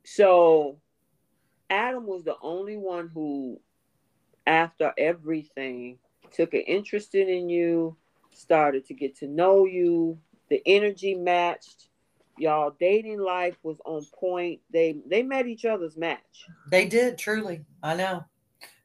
So 0.04 0.78
Adam 1.70 2.06
was 2.06 2.24
the 2.24 2.36
only 2.42 2.76
one 2.76 3.10
who, 3.12 3.60
after 4.46 4.92
everything, 4.98 5.98
took 6.32 6.54
an 6.54 6.60
interest 6.60 7.14
in 7.14 7.48
you, 7.48 7.96
started 8.30 8.86
to 8.86 8.94
get 8.94 9.16
to 9.18 9.26
know 9.26 9.64
you. 9.64 10.18
The 10.50 10.62
energy 10.66 11.14
matched. 11.14 11.88
Y'all 12.40 12.74
dating 12.78 13.20
life 13.20 13.56
was 13.62 13.78
on 13.84 14.04
point. 14.18 14.60
They 14.72 14.96
they 15.06 15.22
met 15.22 15.46
each 15.46 15.64
other's 15.64 15.96
match. 15.96 16.46
They 16.70 16.86
did 16.86 17.18
truly. 17.18 17.64
I 17.82 17.94
know. 17.94 18.24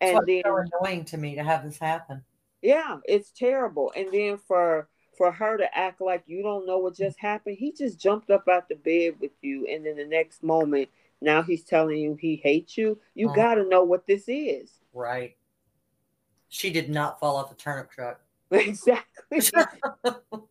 And 0.01 0.19
then 0.27 0.43
so 0.45 0.57
annoying 0.57 1.05
to 1.05 1.17
me 1.17 1.35
to 1.35 1.43
have 1.43 1.63
this 1.63 1.77
happen. 1.77 2.23
Yeah, 2.61 2.97
it's 3.05 3.31
terrible. 3.31 3.91
And 3.95 4.11
then 4.11 4.37
for 4.37 4.89
for 5.17 5.31
her 5.31 5.57
to 5.57 5.77
act 5.77 6.01
like 6.01 6.23
you 6.27 6.43
don't 6.43 6.65
know 6.65 6.79
what 6.79 6.95
just 6.95 7.19
happened, 7.19 7.57
he 7.57 7.71
just 7.71 7.99
jumped 7.99 8.29
up 8.29 8.47
out 8.49 8.67
the 8.67 8.75
bed 8.75 9.15
with 9.19 9.31
you, 9.41 9.67
and 9.67 9.85
then 9.85 9.97
the 9.97 10.05
next 10.05 10.43
moment 10.43 10.89
now 11.21 11.41
he's 11.41 11.63
telling 11.63 11.97
you 11.97 12.17
he 12.19 12.35
hates 12.35 12.77
you. 12.77 12.99
You 13.13 13.27
uh-huh. 13.27 13.35
got 13.35 13.55
to 13.55 13.67
know 13.67 13.83
what 13.83 14.05
this 14.05 14.25
is. 14.27 14.71
Right. 14.93 15.35
She 16.49 16.71
did 16.71 16.89
not 16.89 17.19
fall 17.19 17.37
off 17.37 17.49
the 17.49 17.55
turnip 17.55 17.89
truck. 17.89 18.19
Exactly. 19.31 19.71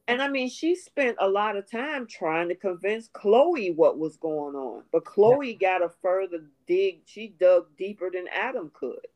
and 0.08 0.20
I 0.20 0.28
mean, 0.28 0.50
she 0.50 0.74
spent 0.74 1.16
a 1.20 1.28
lot 1.28 1.56
of 1.56 1.70
time 1.70 2.06
trying 2.06 2.48
to 2.48 2.54
convince 2.54 3.08
Chloe 3.08 3.70
what 3.70 3.98
was 3.98 4.16
going 4.16 4.56
on, 4.56 4.82
but 4.92 5.04
Chloe 5.04 5.52
yeah. 5.52 5.78
got 5.78 5.84
a 5.84 5.90
further 6.02 6.44
dig. 6.66 7.02
She 7.06 7.28
dug 7.28 7.66
deeper 7.78 8.10
than 8.12 8.26
Adam 8.28 8.72
could. 8.74 9.06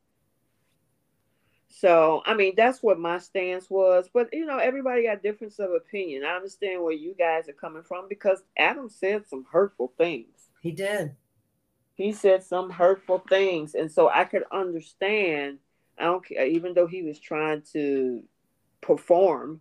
So, 1.68 2.22
I 2.24 2.34
mean, 2.34 2.54
that's 2.56 2.82
what 2.82 2.98
my 2.98 3.18
stance 3.18 3.68
was. 3.68 4.08
But, 4.12 4.28
you 4.32 4.46
know, 4.46 4.58
everybody 4.58 5.02
got 5.04 5.22
difference 5.22 5.58
of 5.58 5.70
opinion. 5.72 6.24
I 6.24 6.36
understand 6.36 6.82
where 6.82 6.92
you 6.92 7.14
guys 7.18 7.48
are 7.48 7.52
coming 7.52 7.82
from 7.82 8.06
because 8.08 8.42
Adam 8.56 8.88
said 8.88 9.26
some 9.28 9.44
hurtful 9.50 9.92
things. 9.98 10.50
He 10.62 10.70
did 10.70 11.14
he 11.98 12.12
said 12.12 12.44
some 12.44 12.70
hurtful 12.70 13.18
things 13.28 13.74
and 13.74 13.90
so 13.90 14.08
i 14.08 14.24
could 14.24 14.44
understand 14.52 15.58
i 15.98 16.04
don't 16.04 16.24
care 16.24 16.46
even 16.46 16.72
though 16.72 16.86
he 16.86 17.02
was 17.02 17.18
trying 17.18 17.60
to 17.72 18.22
perform 18.80 19.60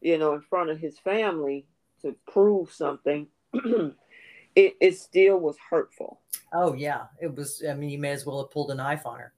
you 0.00 0.18
know 0.18 0.34
in 0.34 0.40
front 0.42 0.70
of 0.70 0.78
his 0.78 0.98
family 0.98 1.66
to 2.02 2.14
prove 2.30 2.70
something, 2.70 3.28
it 3.54 4.76
it 4.80 4.98
still 4.98 5.38
was 5.38 5.56
hurtful. 5.70 6.20
Oh 6.52 6.74
yeah, 6.74 7.04
it 7.20 7.34
was. 7.34 7.62
I 7.68 7.74
mean, 7.74 7.90
you 7.90 7.98
may 7.98 8.10
as 8.10 8.26
well 8.26 8.42
have 8.42 8.50
pulled 8.50 8.70
a 8.70 8.74
knife 8.74 9.06
on 9.06 9.20
her. 9.20 9.32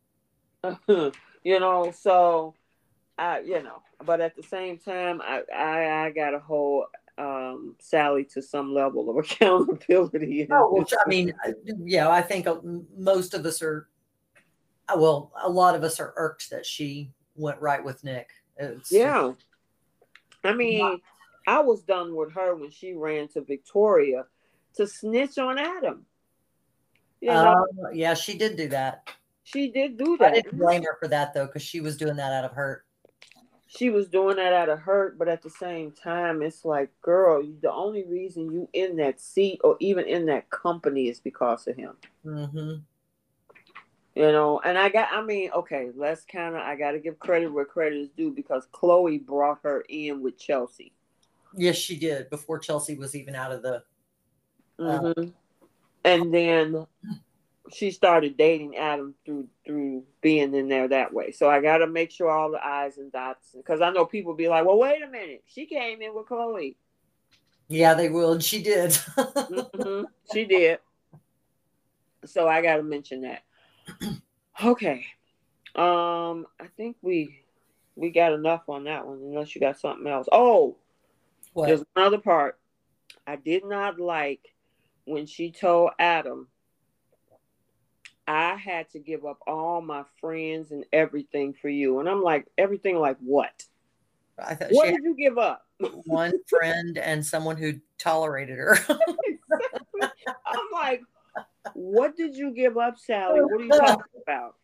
you 1.44 1.60
know, 1.60 1.92
so 1.96 2.54
I, 3.18 3.40
you 3.40 3.62
know, 3.62 3.82
but 4.04 4.20
at 4.20 4.34
the 4.34 4.42
same 4.42 4.78
time, 4.78 5.20
I 5.22 5.42
I, 5.54 6.06
I 6.06 6.10
got 6.10 6.30
to 6.30 6.40
hold 6.40 6.86
um, 7.18 7.76
Sally 7.78 8.24
to 8.32 8.42
some 8.42 8.74
level 8.74 9.10
of 9.10 9.16
accountability. 9.24 10.48
Oh, 10.50 10.72
well, 10.72 10.86
I 11.04 11.08
mean, 11.08 11.32
yeah, 11.84 12.08
I 12.08 12.22
think 12.22 12.46
uh, 12.46 12.56
most 12.96 13.34
of 13.34 13.44
us 13.46 13.62
are. 13.62 13.88
Uh, 14.86 14.96
well, 14.98 15.32
a 15.42 15.48
lot 15.48 15.74
of 15.74 15.82
us 15.82 15.98
are 15.98 16.12
irked 16.16 16.50
that 16.50 16.66
she 16.66 17.10
went 17.36 17.58
right 17.60 17.82
with 17.82 18.04
Nick. 18.04 18.28
It's, 18.56 18.92
yeah, 18.92 19.32
I 20.44 20.54
mean, 20.54 21.00
I 21.46 21.60
was 21.60 21.82
done 21.82 22.14
with 22.14 22.32
her 22.32 22.54
when 22.54 22.70
she 22.70 22.92
ran 22.92 23.28
to 23.28 23.40
Victoria 23.42 24.24
to 24.76 24.86
snitch 24.86 25.38
on 25.38 25.58
Adam. 25.58 26.06
You 27.20 27.30
know? 27.30 27.66
uh, 27.84 27.90
yeah, 27.92 28.14
she 28.14 28.36
did 28.36 28.56
do 28.56 28.68
that. 28.68 29.08
She 29.44 29.70
did 29.70 29.96
do 29.96 30.16
that. 30.18 30.32
I 30.32 30.34
didn't 30.34 30.58
blame 30.58 30.82
her 30.82 30.96
for 31.00 31.08
that 31.08 31.34
though, 31.34 31.46
because 31.46 31.62
she 31.62 31.80
was 31.80 31.96
doing 31.96 32.16
that 32.16 32.32
out 32.32 32.44
of 32.44 32.52
hurt. 32.52 32.84
She 33.66 33.90
was 33.90 34.08
doing 34.08 34.36
that 34.36 34.52
out 34.52 34.68
of 34.68 34.78
hurt, 34.78 35.18
but 35.18 35.26
at 35.26 35.42
the 35.42 35.50
same 35.50 35.90
time, 35.90 36.42
it's 36.42 36.64
like, 36.64 36.90
girl, 37.02 37.42
the 37.60 37.72
only 37.72 38.04
reason 38.04 38.52
you 38.52 38.68
in 38.72 38.96
that 38.96 39.20
seat 39.20 39.60
or 39.64 39.76
even 39.80 40.06
in 40.06 40.26
that 40.26 40.48
company 40.50 41.08
is 41.08 41.18
because 41.18 41.66
of 41.66 41.76
him. 41.76 41.96
Mm-hmm. 42.24 42.74
You 44.14 44.30
know, 44.30 44.60
and 44.64 44.78
I 44.78 44.90
got, 44.90 45.08
I 45.12 45.22
mean, 45.22 45.50
okay, 45.50 45.90
let's 45.96 46.24
kind 46.24 46.54
of, 46.54 46.60
I 46.60 46.76
got 46.76 46.92
to 46.92 47.00
give 47.00 47.18
credit 47.18 47.52
where 47.52 47.64
credit 47.64 47.98
is 47.98 48.10
due 48.10 48.30
because 48.30 48.68
Chloe 48.70 49.18
brought 49.18 49.58
her 49.64 49.84
in 49.88 50.22
with 50.22 50.38
Chelsea. 50.38 50.92
Yes, 51.56 51.76
she 51.76 51.96
did 51.96 52.30
before 52.30 52.60
Chelsea 52.60 52.94
was 52.94 53.16
even 53.16 53.34
out 53.34 53.50
of 53.50 53.62
the. 53.62 53.82
Uh, 54.78 55.00
mm-hmm. 55.00 55.28
and 56.04 56.34
then 56.34 56.86
she 57.72 57.90
started 57.90 58.36
dating 58.36 58.76
Adam 58.76 59.14
through 59.24 59.48
through 59.64 60.04
being 60.20 60.54
in 60.54 60.68
there 60.68 60.88
that 60.88 61.12
way. 61.12 61.30
So 61.30 61.48
I 61.48 61.60
got 61.60 61.78
to 61.78 61.86
make 61.86 62.10
sure 62.10 62.28
all 62.28 62.50
the 62.50 62.64
I's 62.64 62.98
and 62.98 63.12
dots 63.12 63.52
because 63.56 63.80
I 63.80 63.90
know 63.90 64.04
people 64.04 64.34
be 64.34 64.48
like, 64.48 64.64
"Well, 64.64 64.78
wait 64.78 65.02
a 65.02 65.08
minute, 65.08 65.44
she 65.46 65.66
came 65.66 66.02
in 66.02 66.14
with 66.14 66.26
Chloe." 66.26 66.76
Yeah, 67.68 67.94
they 67.94 68.08
will, 68.08 68.32
and 68.32 68.42
she 68.42 68.62
did. 68.62 68.90
mm-hmm. 69.16 70.04
She 70.32 70.44
did. 70.44 70.80
So 72.26 72.48
I 72.48 72.62
got 72.62 72.76
to 72.76 72.82
mention 72.82 73.22
that. 73.22 73.42
okay, 74.64 75.06
um, 75.74 76.46
I 76.60 76.66
think 76.76 76.96
we 77.02 77.40
we 77.96 78.10
got 78.10 78.32
enough 78.32 78.68
on 78.68 78.84
that 78.84 79.06
one. 79.06 79.18
Unless 79.18 79.54
you 79.54 79.60
got 79.60 79.78
something 79.78 80.06
else. 80.06 80.28
Oh, 80.32 80.76
what? 81.52 81.66
there's 81.66 81.84
another 81.96 82.18
part 82.18 82.58
I 83.26 83.36
did 83.36 83.64
not 83.64 83.98
like 83.98 84.54
when 85.04 85.26
she 85.26 85.50
told 85.50 85.90
Adam 85.98 86.48
I 88.26 88.54
had 88.54 88.88
to 88.90 88.98
give 88.98 89.26
up 89.26 89.38
all 89.46 89.82
my 89.82 90.04
friends 90.20 90.70
and 90.70 90.84
everything 90.92 91.52
for 91.52 91.68
you. 91.68 92.00
And 92.00 92.08
I'm 92.08 92.22
like, 92.22 92.46
everything 92.56 92.96
like 92.96 93.18
what? 93.20 93.64
I 94.38 94.54
thought 94.54 94.70
what 94.70 94.88
did 94.88 95.04
you 95.04 95.14
give 95.14 95.38
up? 95.38 95.66
one 96.06 96.32
friend 96.48 96.98
and 96.98 97.24
someone 97.24 97.56
who 97.56 97.74
tolerated 97.98 98.58
her. 98.58 98.78
I'm 98.88 100.66
like, 100.72 101.02
what 101.72 102.16
did 102.16 102.36
you 102.36 102.52
give 102.52 102.76
up, 102.76 102.98
Sally? 102.98 103.40
What 103.40 103.60
are 103.60 103.64
you 103.64 103.70
oh, 103.72 103.78
talking 103.78 104.20
about? 104.22 104.56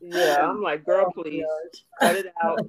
Yeah, 0.00 0.48
I'm 0.48 0.62
like, 0.62 0.84
girl, 0.84 1.12
oh, 1.16 1.22
please 1.22 1.44
cut 2.00 2.16
it 2.16 2.32
out. 2.42 2.60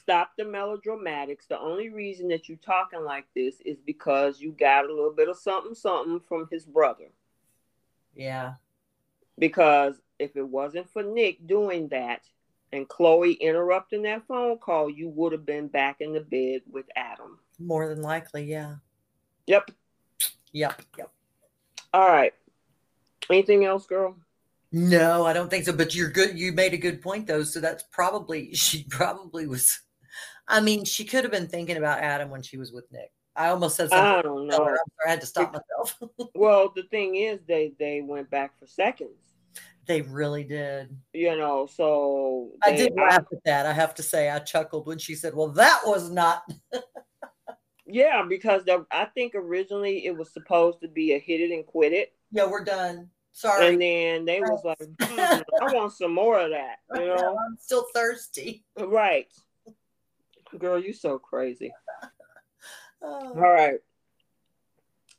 Stop 0.00 0.32
the 0.36 0.44
melodramatics. 0.44 1.46
The 1.48 1.58
only 1.58 1.88
reason 1.88 2.28
that 2.28 2.48
you're 2.48 2.58
talking 2.58 3.04
like 3.04 3.26
this 3.34 3.60
is 3.64 3.78
because 3.80 4.40
you 4.40 4.52
got 4.52 4.84
a 4.84 4.92
little 4.92 5.12
bit 5.12 5.28
of 5.28 5.38
something, 5.38 5.74
something 5.74 6.20
from 6.20 6.48
his 6.50 6.64
brother. 6.64 7.06
Yeah. 8.14 8.54
Because 9.38 10.00
if 10.18 10.36
it 10.36 10.46
wasn't 10.46 10.90
for 10.90 11.02
Nick 11.02 11.46
doing 11.46 11.88
that 11.88 12.22
and 12.72 12.88
Chloe 12.88 13.32
interrupting 13.34 14.02
that 14.02 14.26
phone 14.26 14.58
call, 14.58 14.90
you 14.90 15.08
would 15.08 15.32
have 15.32 15.46
been 15.46 15.68
back 15.68 16.00
in 16.00 16.12
the 16.12 16.20
bed 16.20 16.62
with 16.70 16.86
Adam. 16.96 17.38
More 17.58 17.88
than 17.88 18.02
likely, 18.02 18.44
yeah. 18.44 18.76
Yep. 19.46 19.70
Yep. 20.52 20.82
Yep. 20.98 21.13
All 21.94 22.08
right. 22.08 22.32
Anything 23.30 23.64
else, 23.64 23.86
girl? 23.86 24.16
No, 24.72 25.24
I 25.24 25.32
don't 25.32 25.48
think 25.48 25.64
so. 25.64 25.72
But 25.72 25.94
you're 25.94 26.10
good. 26.10 26.36
You 26.36 26.50
made 26.50 26.74
a 26.74 26.76
good 26.76 27.00
point, 27.00 27.28
though. 27.28 27.44
So 27.44 27.60
that's 27.60 27.84
probably, 27.92 28.52
she 28.54 28.82
probably 28.90 29.46
was, 29.46 29.80
I 30.48 30.60
mean, 30.60 30.84
she 30.84 31.04
could 31.04 31.22
have 31.22 31.30
been 31.30 31.46
thinking 31.46 31.76
about 31.76 32.00
Adam 32.00 32.30
when 32.30 32.42
she 32.42 32.56
was 32.56 32.72
with 32.72 32.90
Nick. 32.90 33.12
I 33.36 33.48
almost 33.48 33.76
said 33.76 33.90
something. 33.90 34.06
I 34.06 34.22
don't 34.22 34.48
know. 34.48 34.76
I 35.06 35.08
had 35.08 35.20
to 35.20 35.26
stop 35.26 35.52
myself. 35.52 36.02
well, 36.34 36.72
the 36.74 36.82
thing 36.84 37.16
is, 37.16 37.40
they 37.48 37.72
they 37.80 38.00
went 38.00 38.30
back 38.30 38.56
for 38.60 38.66
seconds. 38.68 39.34
They 39.86 40.02
really 40.02 40.44
did. 40.44 40.96
You 41.12 41.36
know, 41.36 41.66
so 41.66 42.52
they, 42.64 42.72
I 42.72 42.76
did 42.76 42.94
laugh 42.94 43.24
I, 43.32 43.34
at 43.34 43.44
that. 43.44 43.66
I 43.66 43.72
have 43.72 43.92
to 43.96 44.04
say, 44.04 44.30
I 44.30 44.38
chuckled 44.38 44.86
when 44.86 44.98
she 44.98 45.16
said, 45.16 45.34
"Well, 45.34 45.48
that 45.48 45.80
was 45.84 46.10
not." 46.10 46.44
Yeah, 47.86 48.24
because 48.28 48.64
the, 48.64 48.86
I 48.90 49.06
think 49.06 49.34
originally 49.34 50.06
it 50.06 50.16
was 50.16 50.32
supposed 50.32 50.80
to 50.80 50.88
be 50.88 51.12
a 51.12 51.18
hit 51.18 51.40
it 51.40 51.52
and 51.52 51.66
quit 51.66 51.92
it. 51.92 52.12
Yeah, 52.30 52.46
we're 52.46 52.64
done. 52.64 53.10
Sorry. 53.32 53.68
And 53.68 53.82
then 53.82 54.24
they 54.24 54.40
was 54.40 54.64
like, 54.64 54.78
hmm, 55.00 55.18
"I 55.18 55.72
want 55.74 55.92
some 55.92 56.14
more 56.14 56.38
of 56.38 56.50
that." 56.50 56.76
You 56.94 57.06
know, 57.16 57.36
I'm 57.36 57.56
still 57.58 57.84
thirsty. 57.94 58.64
Right, 58.78 59.26
girl, 60.58 60.78
you 60.78 60.92
so 60.92 61.18
crazy. 61.18 61.72
Oh. 63.06 63.34
All 63.34 63.52
right. 63.52 63.80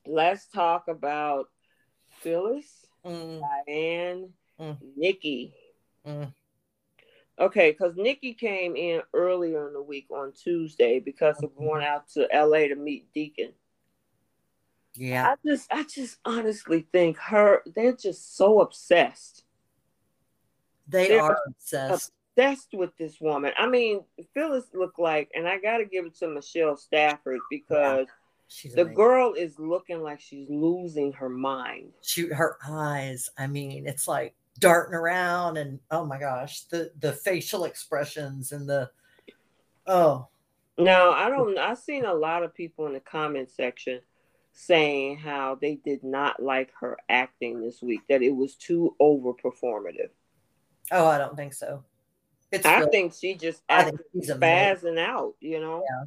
Let's 0.07 0.47
talk 0.47 0.87
about 0.87 1.49
Phyllis, 2.21 2.87
mm. 3.05 3.39
Diane, 3.67 4.29
mm. 4.59 4.77
Nikki. 4.97 5.53
Mm. 6.03 6.33
Okay, 7.39 7.71
because 7.71 7.95
Nikki 7.97 8.33
came 8.33 8.75
in 8.75 9.01
earlier 9.13 9.67
in 9.67 9.73
the 9.73 9.81
week 9.81 10.07
on 10.09 10.31
Tuesday 10.31 10.99
because 10.99 11.41
of 11.43 11.55
going 11.57 11.81
mm-hmm. 11.81 11.95
out 11.95 12.09
to 12.09 12.27
LA 12.33 12.67
to 12.67 12.75
meet 12.75 13.11
Deacon. 13.13 13.51
Yeah. 14.93 15.31
I 15.31 15.35
just 15.45 15.71
I 15.73 15.83
just 15.83 16.19
honestly 16.23 16.87
think 16.93 17.17
her 17.17 17.61
they're 17.75 17.95
just 17.95 18.37
so 18.37 18.61
obsessed. 18.61 19.43
They 20.87 21.09
they're 21.09 21.21
are 21.21 21.37
obsessed 21.47 22.13
obsessed 22.35 22.73
with 22.73 22.95
this 22.97 23.19
woman. 23.19 23.51
I 23.57 23.67
mean, 23.67 24.01
Phyllis 24.33 24.65
looked 24.73 24.99
like, 24.99 25.29
and 25.35 25.47
I 25.47 25.59
got 25.59 25.77
to 25.77 25.85
give 25.85 26.05
it 26.05 26.15
to 26.19 26.27
Michelle 26.27 26.77
Stafford 26.77 27.39
because 27.49 28.07
yeah, 28.63 28.71
the 28.75 28.81
amazing. 28.81 28.95
girl 28.95 29.33
is 29.33 29.57
looking 29.59 30.01
like 30.01 30.19
she's 30.19 30.49
losing 30.49 31.11
her 31.13 31.29
mind. 31.29 31.91
She, 32.01 32.27
her 32.27 32.57
eyes. 32.67 33.29
I 33.37 33.47
mean, 33.47 33.87
it's 33.87 34.07
like 34.07 34.35
darting 34.59 34.95
around, 34.95 35.57
and 35.57 35.79
oh 35.91 36.05
my 36.05 36.19
gosh, 36.19 36.63
the 36.65 36.91
the 36.99 37.11
facial 37.11 37.65
expressions 37.65 38.51
and 38.51 38.67
the 38.67 38.89
oh. 39.87 40.27
Now 40.77 41.11
I 41.11 41.29
don't. 41.29 41.57
I've 41.57 41.77
seen 41.77 42.05
a 42.05 42.13
lot 42.13 42.43
of 42.43 42.53
people 42.53 42.85
in 42.87 42.93
the 42.93 42.99
comment 42.99 43.49
section 43.49 44.01
saying 44.51 45.17
how 45.17 45.57
they 45.59 45.75
did 45.75 46.03
not 46.03 46.41
like 46.41 46.71
her 46.79 46.97
acting 47.07 47.61
this 47.61 47.81
week. 47.81 48.01
That 48.09 48.21
it 48.21 48.35
was 48.35 48.55
too 48.55 48.95
over 48.99 49.31
performative. 49.33 50.09
Oh, 50.91 51.07
I 51.07 51.17
don't 51.17 51.35
think 51.35 51.53
so. 51.53 51.83
It's 52.51 52.65
I 52.65 52.85
think 52.85 53.13
she 53.13 53.35
just 53.35 53.63
acted 53.69 53.99
spazzing 54.15 54.99
out, 54.99 55.35
you 55.39 55.59
know. 55.59 55.83
Yeah. 55.89 56.03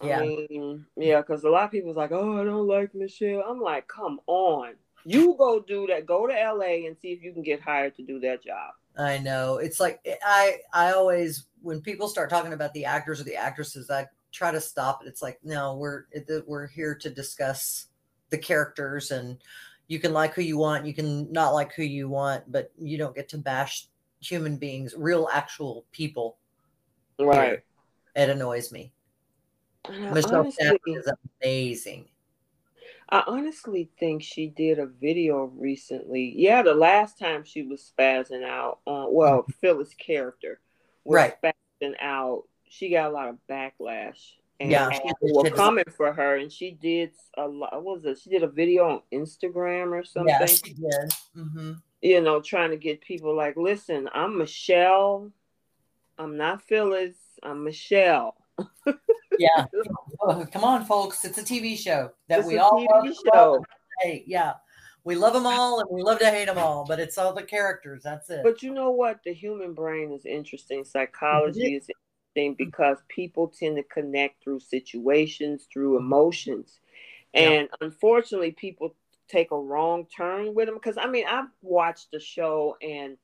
Yeah. 0.00 0.20
Mean, 0.20 0.86
yeah, 0.96 1.20
because 1.20 1.44
a 1.44 1.50
lot 1.50 1.64
of 1.64 1.70
people's 1.70 1.96
like, 1.96 2.12
oh, 2.12 2.40
I 2.40 2.44
don't 2.44 2.66
like 2.66 2.94
Michelle. 2.94 3.42
I'm 3.48 3.60
like, 3.60 3.88
come 3.88 4.20
on. 4.26 4.74
You 5.04 5.34
go 5.38 5.60
do 5.60 5.86
that. 5.88 6.06
Go 6.06 6.26
to 6.26 6.32
LA 6.32 6.86
and 6.86 6.96
see 7.00 7.12
if 7.12 7.22
you 7.22 7.32
can 7.32 7.42
get 7.42 7.60
hired 7.60 7.96
to 7.96 8.02
do 8.02 8.20
that 8.20 8.42
job. 8.42 8.72
I 8.98 9.18
know. 9.18 9.58
It's 9.58 9.80
like 9.80 10.00
I 10.24 10.58
I 10.72 10.92
always 10.92 11.46
when 11.62 11.80
people 11.80 12.08
start 12.08 12.30
talking 12.30 12.52
about 12.52 12.72
the 12.74 12.84
actors 12.84 13.20
or 13.20 13.24
the 13.24 13.36
actresses, 13.36 13.90
I 13.90 14.06
try 14.32 14.50
to 14.50 14.60
stop 14.60 15.02
it. 15.02 15.08
It's 15.08 15.22
like, 15.22 15.38
no, 15.42 15.76
we're 15.76 16.04
we're 16.46 16.66
here 16.66 16.94
to 16.96 17.10
discuss 17.10 17.86
the 18.30 18.38
characters 18.38 19.10
and 19.10 19.38
you 19.88 19.98
can 19.98 20.12
like 20.12 20.34
who 20.34 20.42
you 20.42 20.58
want, 20.58 20.84
you 20.84 20.92
can 20.92 21.32
not 21.32 21.54
like 21.54 21.72
who 21.72 21.82
you 21.82 22.08
want, 22.08 22.50
but 22.52 22.70
you 22.78 22.98
don't 22.98 23.16
get 23.16 23.28
to 23.30 23.38
bash 23.38 23.86
human 24.20 24.56
beings, 24.56 24.94
real 24.96 25.28
actual 25.32 25.86
people. 25.92 26.36
Right. 27.18 27.60
It 28.14 28.28
annoys 28.28 28.70
me. 28.70 28.92
Michelle 29.88 30.40
honestly, 30.40 30.78
is 30.86 31.10
amazing. 31.42 32.08
I 33.10 33.24
honestly 33.26 33.90
think 33.98 34.22
she 34.22 34.48
did 34.48 34.78
a 34.78 34.86
video 34.86 35.44
recently. 35.56 36.32
Yeah, 36.36 36.62
the 36.62 36.74
last 36.74 37.18
time 37.18 37.44
she 37.44 37.62
was 37.62 37.90
spazzing 37.98 38.44
out 38.44 38.80
on 38.86 39.14
well, 39.14 39.46
Phyllis' 39.60 39.94
character 39.94 40.60
was 41.04 41.14
right. 41.14 41.34
spazzing 41.42 41.94
out. 42.00 42.44
She 42.68 42.90
got 42.90 43.10
a 43.10 43.14
lot 43.14 43.28
of 43.28 43.36
backlash. 43.50 44.18
And 44.60 44.72
yeah, 44.72 44.88
people 44.90 45.42
were 45.42 45.50
coming 45.50 45.84
for 45.96 46.12
her, 46.12 46.36
and 46.36 46.50
she 46.50 46.72
did 46.72 47.12
a 47.36 47.46
lot. 47.46 47.82
Was 47.82 48.04
it? 48.04 48.18
She 48.18 48.28
did 48.28 48.42
a 48.42 48.48
video 48.48 48.88
on 48.88 49.02
Instagram 49.12 49.92
or 49.92 50.02
something. 50.02 50.34
Yeah, 50.40 50.46
she 50.46 50.74
did. 50.74 51.12
Mm-hmm 51.36 51.72
you 52.00 52.20
know, 52.20 52.40
trying 52.40 52.70
to 52.70 52.76
get 52.76 53.00
people 53.00 53.34
like, 53.34 53.56
listen, 53.56 54.08
I'm 54.12 54.38
Michelle. 54.38 55.32
I'm 56.18 56.36
not 56.36 56.62
Phyllis. 56.62 57.16
I'm 57.42 57.64
Michelle. 57.64 58.36
yeah. 59.38 59.66
Oh, 60.20 60.46
come 60.52 60.64
on, 60.64 60.84
folks! 60.84 61.24
It's 61.24 61.38
a 61.38 61.42
TV 61.42 61.76
show 61.76 62.12
that 62.28 62.40
it's 62.40 62.48
we 62.48 62.58
all 62.58 62.86
TV 62.86 63.14
love. 63.32 63.64
Hey, 64.02 64.24
yeah, 64.26 64.54
we 65.04 65.14
love 65.14 65.32
them 65.32 65.46
all 65.46 65.80
and 65.80 65.88
we 65.90 66.02
love 66.02 66.18
to 66.18 66.30
hate 66.30 66.46
them 66.46 66.58
all, 66.58 66.84
but 66.86 67.00
it's 67.00 67.16
all 67.16 67.32
the 67.32 67.42
characters. 67.42 68.02
That's 68.02 68.28
it. 68.30 68.40
But 68.44 68.62
you 68.62 68.72
know 68.72 68.90
what? 68.90 69.20
The 69.24 69.32
human 69.32 69.72
brain 69.72 70.12
is 70.12 70.26
interesting. 70.26 70.84
Psychology 70.84 71.60
mm-hmm. 71.60 71.76
is 71.76 71.88
interesting 71.88 72.56
because 72.58 72.98
people 73.08 73.48
tend 73.48 73.76
to 73.76 73.82
connect 73.84 74.44
through 74.44 74.60
situations, 74.60 75.66
through 75.72 75.96
emotions, 75.96 76.80
and 77.32 77.68
yeah. 77.70 77.86
unfortunately, 77.86 78.52
people 78.52 78.94
take 79.28 79.50
a 79.50 79.58
wrong 79.58 80.06
turn 80.14 80.54
with 80.54 80.66
them. 80.66 80.74
Because 80.74 80.98
I 80.98 81.06
mean, 81.06 81.24
I've 81.26 81.48
watched 81.62 82.10
the 82.12 82.20
show 82.20 82.76
and 82.82 83.16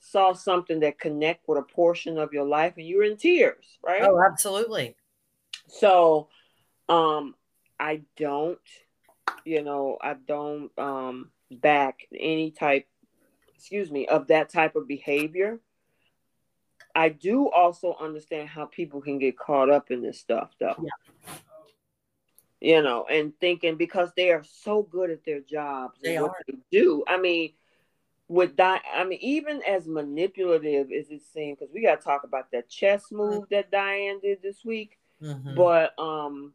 saw 0.00 0.32
something 0.32 0.80
that 0.80 0.98
connect 0.98 1.48
with 1.48 1.58
a 1.58 1.62
portion 1.62 2.18
of 2.18 2.32
your 2.32 2.44
life, 2.44 2.74
and 2.76 2.86
you're 2.86 3.04
in 3.04 3.16
tears, 3.16 3.78
right? 3.82 4.02
Oh, 4.02 4.22
absolutely. 4.22 4.94
So, 5.68 6.28
um, 6.88 7.34
I 7.78 8.02
don't 8.16 8.58
you 9.44 9.62
know, 9.62 9.98
I 10.00 10.14
don't 10.14 10.70
um, 10.78 11.30
back 11.50 12.00
any 12.14 12.50
type, 12.50 12.86
excuse 13.54 13.90
me, 13.90 14.06
of 14.06 14.28
that 14.28 14.50
type 14.50 14.76
of 14.76 14.86
behavior. 14.86 15.58
I 16.94 17.10
do 17.10 17.50
also 17.50 17.96
understand 18.00 18.48
how 18.48 18.66
people 18.66 19.00
can 19.00 19.18
get 19.18 19.38
caught 19.38 19.70
up 19.70 19.90
in 19.90 20.02
this 20.02 20.18
stuff, 20.18 20.50
though. 20.58 20.76
Yeah. 20.82 21.34
You 22.60 22.82
know, 22.82 23.06
and 23.08 23.32
thinking 23.38 23.76
because 23.76 24.10
they 24.16 24.32
are 24.32 24.42
so 24.42 24.82
good 24.82 25.10
at 25.10 25.24
their 25.24 25.40
jobs 25.40 26.00
they 26.02 26.16
and 26.16 26.24
what 26.24 26.32
are. 26.32 26.44
they 26.48 26.58
do. 26.72 27.04
I 27.06 27.16
mean, 27.16 27.52
with 28.26 28.56
that, 28.56 28.82
I 28.92 29.04
mean, 29.04 29.20
even 29.22 29.62
as 29.62 29.86
manipulative 29.86 30.90
as 30.90 31.08
it 31.10 31.22
seems, 31.32 31.58
because 31.58 31.72
we 31.72 31.82
got 31.82 32.00
to 32.00 32.04
talk 32.04 32.24
about 32.24 32.50
that 32.50 32.68
chess 32.68 33.12
move 33.12 33.44
that 33.50 33.70
Diane 33.70 34.18
did 34.20 34.42
this 34.42 34.64
week. 34.64 34.98
Mm-hmm. 35.22 35.54
But 35.54 35.98
um, 35.98 36.52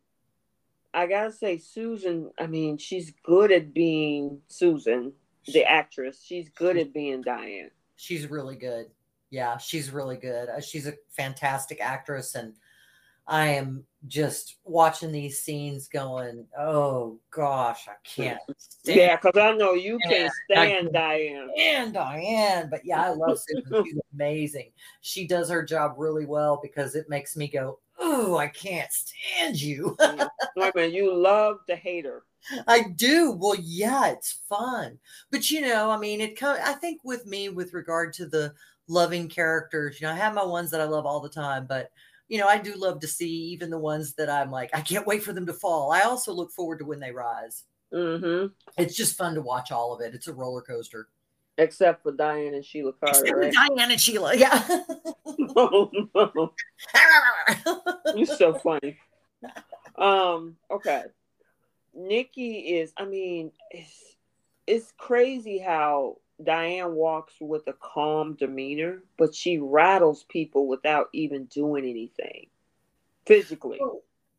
I 0.93 1.07
gotta 1.07 1.31
say, 1.31 1.57
Susan. 1.57 2.31
I 2.39 2.47
mean, 2.47 2.77
she's 2.77 3.13
good 3.23 3.51
at 3.51 3.73
being 3.73 4.39
Susan, 4.47 5.13
the 5.51 5.63
actress. 5.63 6.23
She's 6.23 6.49
good 6.49 6.77
at 6.77 6.93
being 6.93 7.21
Diane. 7.21 7.71
She's 7.95 8.29
really 8.29 8.55
good. 8.55 8.87
Yeah, 9.29 9.57
she's 9.57 9.91
really 9.91 10.17
good. 10.17 10.49
Uh, 10.49 10.61
she's 10.61 10.87
a 10.87 10.93
fantastic 11.09 11.81
actress, 11.81 12.35
and 12.35 12.53
I 13.25 13.47
am 13.47 13.85
just 14.07 14.57
watching 14.65 15.11
these 15.11 15.39
scenes, 15.39 15.87
going, 15.87 16.45
"Oh 16.57 17.19
gosh, 17.31 17.87
I 17.87 17.93
can't." 18.03 18.39
Stand 18.57 18.97
yeah, 18.97 19.15
because 19.15 19.39
I 19.41 19.55
know 19.55 19.73
you 19.73 19.97
can't 19.99 20.31
stand 20.51 20.91
Diane. 20.91 21.49
And 21.57 21.93
Diane, 21.93 22.67
but 22.69 22.85
yeah, 22.85 23.01
I 23.01 23.09
love 23.09 23.39
Susan. 23.39 23.83
She's 23.85 23.99
amazing. 24.13 24.71
She 25.01 25.25
does 25.25 25.49
her 25.49 25.63
job 25.63 25.93
really 25.97 26.25
well 26.25 26.59
because 26.61 26.95
it 26.95 27.09
makes 27.09 27.37
me 27.37 27.47
go, 27.47 27.79
oh, 28.13 28.37
I 28.37 28.47
can't 28.47 28.91
stand 28.91 29.59
you. 29.59 29.97
Wait 30.55 30.75
a 30.75 30.87
you 30.87 31.13
love 31.13 31.57
the 31.67 31.75
hater. 31.75 32.23
I 32.67 32.83
do. 32.95 33.31
Well, 33.31 33.55
yeah, 33.61 34.07
it's 34.07 34.41
fun. 34.49 34.99
But 35.31 35.49
you 35.49 35.61
know, 35.61 35.89
I 35.89 35.97
mean, 35.97 36.21
it 36.21 36.37
comes 36.37 36.59
I 36.63 36.73
think 36.73 37.01
with 37.03 37.25
me 37.25 37.49
with 37.49 37.73
regard 37.73 38.13
to 38.13 38.25
the 38.25 38.53
loving 38.87 39.29
characters, 39.29 39.99
you 39.99 40.07
know, 40.07 40.13
I 40.13 40.17
have 40.17 40.33
my 40.33 40.43
ones 40.43 40.69
that 40.71 40.81
I 40.81 40.85
love 40.85 41.05
all 41.05 41.19
the 41.19 41.29
time, 41.29 41.65
but 41.67 41.89
you 42.29 42.39
know, 42.39 42.47
I 42.47 42.57
do 42.57 42.75
love 42.75 42.99
to 43.01 43.07
see 43.07 43.29
even 43.29 43.69
the 43.69 43.77
ones 43.77 44.13
that 44.15 44.29
I'm 44.29 44.51
like, 44.51 44.69
I 44.73 44.81
can't 44.81 45.07
wait 45.07 45.23
for 45.23 45.33
them 45.33 45.45
to 45.45 45.53
fall. 45.53 45.91
I 45.91 46.01
also 46.01 46.33
look 46.33 46.51
forward 46.51 46.79
to 46.79 46.85
when 46.85 46.99
they 46.99 47.11
rise. 47.11 47.63
Mm-hmm. 47.93 48.47
It's 48.77 48.95
just 48.95 49.17
fun 49.17 49.35
to 49.35 49.41
watch 49.41 49.71
all 49.71 49.93
of 49.93 50.01
it. 50.01 50.15
It's 50.15 50.27
a 50.27 50.33
roller 50.33 50.61
coaster. 50.61 51.09
Except 51.57 52.01
for 52.01 52.11
Diane 52.11 52.55
and 52.55 52.65
Sheila 52.65 52.93
Carter. 52.93 53.35
Right? 53.35 53.53
Diane 53.53 53.91
and 53.91 54.01
Sheila, 54.01 54.35
yeah. 54.35 54.63
oh, 55.55 55.91
no. 56.15 56.53
You're 58.15 58.25
so 58.25 58.55
funny. 58.55 58.97
Um, 59.95 60.55
okay. 60.71 61.03
Nikki 61.93 62.77
is, 62.79 62.91
I 62.97 63.05
mean, 63.05 63.51
it's 63.69 64.15
it's 64.65 64.93
crazy 64.97 65.59
how 65.59 66.17
Diane 66.43 66.93
walks 66.93 67.33
with 67.39 67.67
a 67.67 67.73
calm 67.73 68.33
demeanor, 68.35 69.03
but 69.17 69.35
she 69.35 69.57
rattles 69.57 70.23
people 70.29 70.67
without 70.67 71.09
even 71.13 71.45
doing 71.45 71.85
anything 71.85 72.47
physically. 73.25 73.79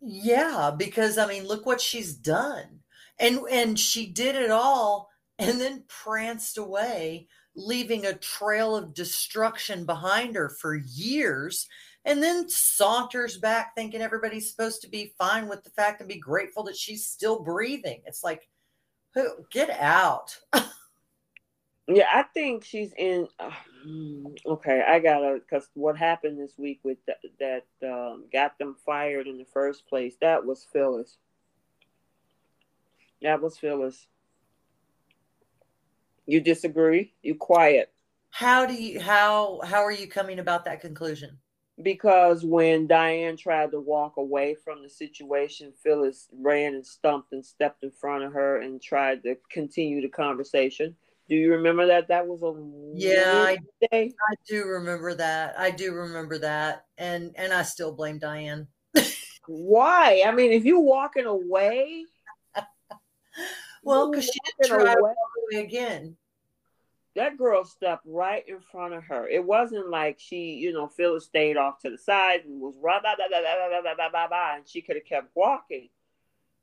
Yeah, 0.00 0.72
because 0.76 1.18
I 1.18 1.26
mean, 1.26 1.46
look 1.46 1.66
what 1.66 1.80
she's 1.80 2.14
done. 2.14 2.80
And 3.18 3.40
and 3.50 3.78
she 3.78 4.06
did 4.06 4.34
it 4.34 4.50
all 4.50 5.10
and 5.38 5.60
then 5.60 5.84
pranced 5.88 6.58
away, 6.58 7.28
leaving 7.56 8.06
a 8.06 8.14
trail 8.14 8.76
of 8.76 8.94
destruction 8.94 9.84
behind 9.84 10.36
her 10.36 10.48
for 10.48 10.74
years, 10.74 11.68
and 12.04 12.22
then 12.22 12.48
saunters 12.48 13.38
back 13.38 13.74
thinking 13.74 14.02
everybody's 14.02 14.50
supposed 14.50 14.82
to 14.82 14.88
be 14.88 15.14
fine 15.18 15.48
with 15.48 15.64
the 15.64 15.70
fact 15.70 16.00
and 16.00 16.08
be 16.08 16.18
grateful 16.18 16.62
that 16.64 16.76
she's 16.76 17.06
still 17.06 17.42
breathing. 17.42 18.02
It's 18.06 18.22
like, 18.22 18.48
who 19.14 19.28
get 19.50 19.70
out. 19.70 20.38
yeah, 21.86 22.06
I 22.12 22.24
think 22.34 22.64
she's 22.64 22.92
in. 22.98 23.28
Uh, 23.38 23.50
okay, 24.46 24.82
I 24.86 24.98
gotta 24.98 25.38
because 25.38 25.68
what 25.74 25.96
happened 25.96 26.38
this 26.38 26.58
week 26.58 26.80
with 26.82 26.98
that 27.38 27.64
um, 27.82 28.24
got 28.32 28.58
them 28.58 28.76
fired 28.84 29.26
in 29.26 29.38
the 29.38 29.44
first 29.44 29.86
place. 29.86 30.16
That 30.20 30.44
was 30.44 30.66
Phyllis. 30.72 31.16
That 33.22 33.40
was 33.40 33.56
Phyllis. 33.56 34.06
You 36.26 36.40
disagree? 36.40 37.14
You 37.22 37.34
quiet. 37.34 37.92
How 38.30 38.66
do 38.66 38.74
you 38.74 39.00
how 39.00 39.60
how 39.64 39.84
are 39.84 39.92
you 39.92 40.08
coming 40.08 40.38
about 40.38 40.64
that 40.64 40.80
conclusion? 40.80 41.38
Because 41.82 42.44
when 42.44 42.86
Diane 42.86 43.36
tried 43.36 43.72
to 43.72 43.80
walk 43.80 44.16
away 44.16 44.54
from 44.54 44.82
the 44.82 44.88
situation, 44.88 45.72
Phyllis 45.82 46.28
ran 46.32 46.74
and 46.74 46.86
stumped 46.86 47.32
and 47.32 47.44
stepped 47.44 47.82
in 47.82 47.90
front 47.90 48.24
of 48.24 48.32
her 48.32 48.60
and 48.60 48.80
tried 48.80 49.22
to 49.24 49.36
continue 49.50 50.00
the 50.00 50.08
conversation. 50.08 50.94
Do 51.28 51.34
you 51.34 51.52
remember 51.52 51.86
that? 51.86 52.08
That 52.08 52.26
was 52.26 52.42
a 52.42 52.54
yeah. 52.96 53.32
I, 53.32 53.58
I 53.92 54.34
do 54.46 54.64
remember 54.64 55.14
that. 55.14 55.58
I 55.58 55.70
do 55.70 55.92
remember 55.92 56.38
that, 56.38 56.86
and 56.98 57.32
and 57.36 57.52
I 57.52 57.62
still 57.62 57.92
blame 57.92 58.18
Diane. 58.18 58.68
Why? 59.46 60.22
I 60.26 60.32
mean, 60.32 60.52
if 60.52 60.64
you're 60.64 60.80
walking 60.80 61.26
away, 61.26 62.04
well, 63.82 64.10
because 64.10 64.24
she 64.24 64.38
didn't 64.60 64.78
try 64.78 64.92
away 64.92 65.12
again. 65.52 66.16
That 67.16 67.38
girl 67.38 67.64
stepped 67.64 68.04
right 68.06 68.42
in 68.48 68.60
front 68.60 68.92
of 68.94 69.04
her. 69.04 69.28
It 69.28 69.44
wasn't 69.44 69.88
like 69.88 70.18
she, 70.18 70.54
you 70.54 70.72
know, 70.72 70.88
Phyllis 70.88 71.26
stayed 71.26 71.56
off 71.56 71.78
to 71.80 71.90
the 71.90 71.98
side 71.98 72.44
and 72.44 72.60
was 72.60 72.76
blah, 72.76 73.00
blah, 73.00 73.14
blah, 73.16 73.28
blah, 73.28 73.40
blah, 73.40 73.80
blah, 73.82 73.94
blah, 73.94 74.08
blah, 74.10 74.28
blah, 74.28 74.56
and 74.56 74.68
she 74.68 74.80
could 74.80 74.96
have 74.96 75.04
kept 75.04 75.30
walking. 75.36 75.90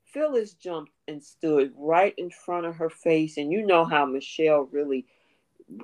Phyllis 0.03 0.53
jumped 0.53 0.91
and 1.07 1.23
stood 1.23 1.71
right 1.77 2.13
in 2.17 2.29
front 2.29 2.65
of 2.65 2.75
her 2.75 2.89
face. 2.89 3.38
And 3.38 3.49
you 3.49 3.65
know 3.65 3.86
how 3.86 4.05
Michelle 4.05 4.67
really 4.71 5.05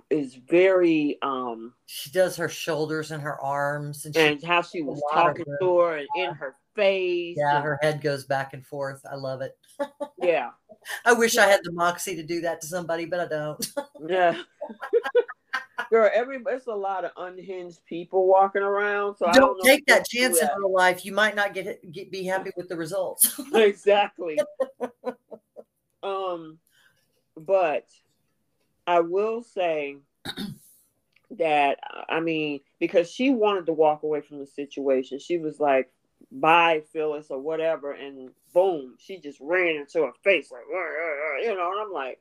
is 0.10 0.36
very 0.36 1.18
um 1.22 1.74
she 1.86 2.10
does 2.10 2.36
her 2.36 2.50
shoulders 2.50 3.12
and 3.12 3.22
her 3.22 3.40
arms 3.40 4.06
and, 4.06 4.18
and 4.18 4.44
how 4.44 4.62
she 4.62 4.82
was 4.82 5.02
talking 5.14 5.46
to 5.62 5.80
her 5.80 5.98
and 5.98 6.08
in 6.16 6.34
her 6.34 6.56
face. 6.78 7.36
Yeah, 7.38 7.58
and, 7.58 7.66
her 7.66 7.80
head 7.82 8.02
goes 8.02 8.24
back 8.24 8.54
and 8.54 8.66
forth. 8.66 9.02
I 9.12 9.16
love 9.16 9.42
it. 9.42 9.58
yeah. 10.22 10.52
I 11.04 11.14
wish 11.14 11.36
yeah. 11.36 11.44
I 11.44 11.48
had 11.48 11.60
the 11.64 11.74
moxie 11.74 12.16
to 12.16 12.24
do 12.24 12.40
that 12.42 12.62
to 12.62 12.68
somebody, 12.68 13.06
but 13.06 13.20
I 13.20 13.28
don't. 13.28 13.74
yeah. 14.08 14.42
Girl, 15.90 16.10
every 16.14 16.40
it's 16.48 16.68
a 16.68 16.72
lot 16.72 17.06
of 17.06 17.12
unhinged 17.18 17.86
people 17.86 18.28
walking 18.28 18.62
around. 18.62 19.18
So 19.18 19.26
don't, 19.26 19.36
don't 19.36 19.64
take 19.64 19.86
that 19.88 20.08
chance 20.08 20.42
in 20.42 20.48
real 20.58 20.74
life. 20.74 21.06
You 21.06 21.14
might 21.14 21.36
not 21.36 21.54
get, 21.54 21.92
get 21.92 22.12
be 22.12 22.24
happy 22.24 22.52
with 22.56 22.68
the 22.70 22.76
results. 22.76 23.40
exactly. 23.54 24.40
um, 26.04 26.58
but 27.38 27.86
I 28.86 29.00
will 29.02 29.44
say 29.44 29.98
that 31.32 31.80
I 32.10 32.20
mean, 32.20 32.60
because 32.80 33.10
she 33.12 33.30
wanted 33.32 33.66
to 33.68 33.74
walk 33.74 34.04
away 34.04 34.22
from 34.22 34.40
the 34.40 34.48
situation, 34.48 35.20
she 35.20 35.38
was 35.38 35.60
like, 35.60 35.92
"Bye, 36.32 36.84
Phyllis," 36.92 37.28
or 37.30 37.40
whatever, 37.40 37.92
and 37.94 38.32
boom, 38.54 38.96
she 39.00 39.20
just 39.20 39.40
ran 39.40 39.76
into 39.76 40.04
her 40.04 40.14
face 40.24 40.52
like, 40.52 40.64
you 40.70 41.56
know, 41.56 41.72
and 41.72 41.82
I'm 41.82 41.92
like, 41.92 42.20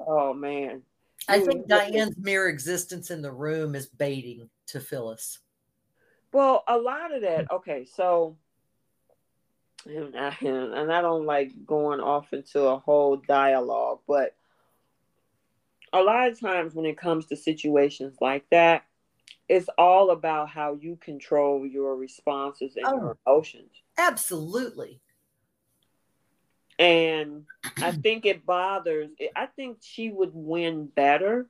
"Oh 0.00 0.34
man." 0.34 0.82
I 1.28 1.38
mm. 1.38 1.46
think 1.46 1.68
Diane's 1.68 2.18
mere 2.18 2.48
existence 2.48 3.10
in 3.10 3.22
the 3.22 3.32
room 3.32 3.74
is 3.74 3.86
baiting 3.86 4.48
to 4.68 4.80
Phyllis. 4.80 5.38
Well, 6.32 6.64
a 6.66 6.78
lot 6.78 7.14
of 7.14 7.22
that. 7.22 7.50
Okay, 7.52 7.84
so 7.84 8.36
and 9.86 10.16
I, 10.16 10.36
and 10.40 10.92
I 10.92 11.00
don't 11.00 11.26
like 11.26 11.52
going 11.66 12.00
off 12.00 12.32
into 12.32 12.62
a 12.62 12.78
whole 12.78 13.16
dialogue, 13.16 14.00
but 14.06 14.34
a 15.92 16.02
lot 16.02 16.28
of 16.28 16.40
times 16.40 16.74
when 16.74 16.86
it 16.86 16.96
comes 16.96 17.26
to 17.26 17.36
situations 17.36 18.16
like 18.20 18.44
that, 18.50 18.84
it's 19.48 19.68
all 19.76 20.10
about 20.10 20.48
how 20.48 20.78
you 20.80 20.96
control 20.96 21.66
your 21.66 21.96
responses 21.96 22.76
and 22.76 22.86
oh, 22.86 22.96
your 22.96 23.18
emotions. 23.26 23.70
Absolutely. 23.98 25.00
And 26.78 27.44
I 27.78 27.92
think 28.02 28.24
it 28.24 28.46
bothers, 28.46 29.10
I 29.36 29.46
think 29.46 29.78
she 29.82 30.10
would 30.10 30.30
win 30.32 30.86
better 30.86 31.48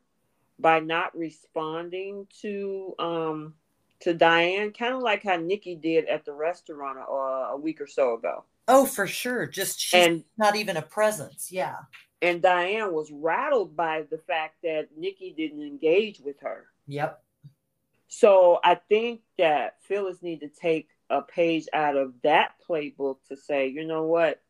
by 0.58 0.80
not 0.80 1.16
responding 1.16 2.26
to 2.40 2.94
um 2.98 3.54
to 4.00 4.12
Diane, 4.12 4.72
kind 4.72 4.94
of 4.94 5.00
like 5.00 5.22
how 5.22 5.36
Nikki 5.36 5.76
did 5.76 6.06
at 6.06 6.24
the 6.24 6.32
restaurant 6.32 6.98
uh, 6.98 7.54
a 7.54 7.56
week 7.56 7.80
or 7.80 7.86
so 7.86 8.14
ago. 8.14 8.44
Oh, 8.66 8.84
for 8.84 9.06
sure. 9.06 9.46
Just 9.46 9.80
she's 9.80 10.06
and, 10.06 10.24
not 10.36 10.56
even 10.56 10.76
a 10.76 10.82
presence. 10.82 11.50
Yeah. 11.52 11.76
And 12.20 12.42
Diane 12.42 12.92
was 12.92 13.10
rattled 13.12 13.76
by 13.76 14.04
the 14.10 14.18
fact 14.18 14.56
that 14.64 14.88
Nikki 14.96 15.32
didn't 15.36 15.62
engage 15.62 16.20
with 16.20 16.40
her. 16.40 16.66
Yep. 16.88 17.21
So 18.14 18.60
I 18.62 18.74
think 18.74 19.22
that 19.38 19.76
Phyllis 19.88 20.22
need 20.22 20.40
to 20.40 20.48
take 20.48 20.88
a 21.08 21.22
page 21.22 21.66
out 21.72 21.96
of 21.96 22.12
that 22.22 22.50
playbook 22.68 23.16
to 23.30 23.38
say, 23.38 23.68
you 23.68 23.86
know 23.86 24.02
what? 24.02 24.42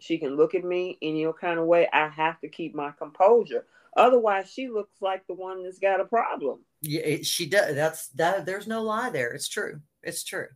She 0.00 0.18
can 0.18 0.36
look 0.36 0.56
at 0.56 0.64
me 0.64 0.98
any 1.00 1.24
kind 1.40 1.60
of 1.60 1.66
way. 1.66 1.88
I 1.92 2.08
have 2.08 2.40
to 2.40 2.48
keep 2.48 2.74
my 2.74 2.90
composure. 2.90 3.64
Otherwise, 3.96 4.50
she 4.50 4.68
looks 4.68 5.00
like 5.00 5.24
the 5.28 5.34
one 5.34 5.62
that's 5.62 5.78
got 5.78 6.00
a 6.00 6.04
problem. 6.04 6.64
Yeah, 6.82 7.18
she 7.22 7.46
does. 7.46 7.76
That's 7.76 8.08
that. 8.08 8.44
There's 8.44 8.66
no 8.66 8.82
lie 8.82 9.10
there. 9.10 9.30
It's 9.30 9.48
true. 9.48 9.80
It's 10.02 10.24
true. 10.24 10.48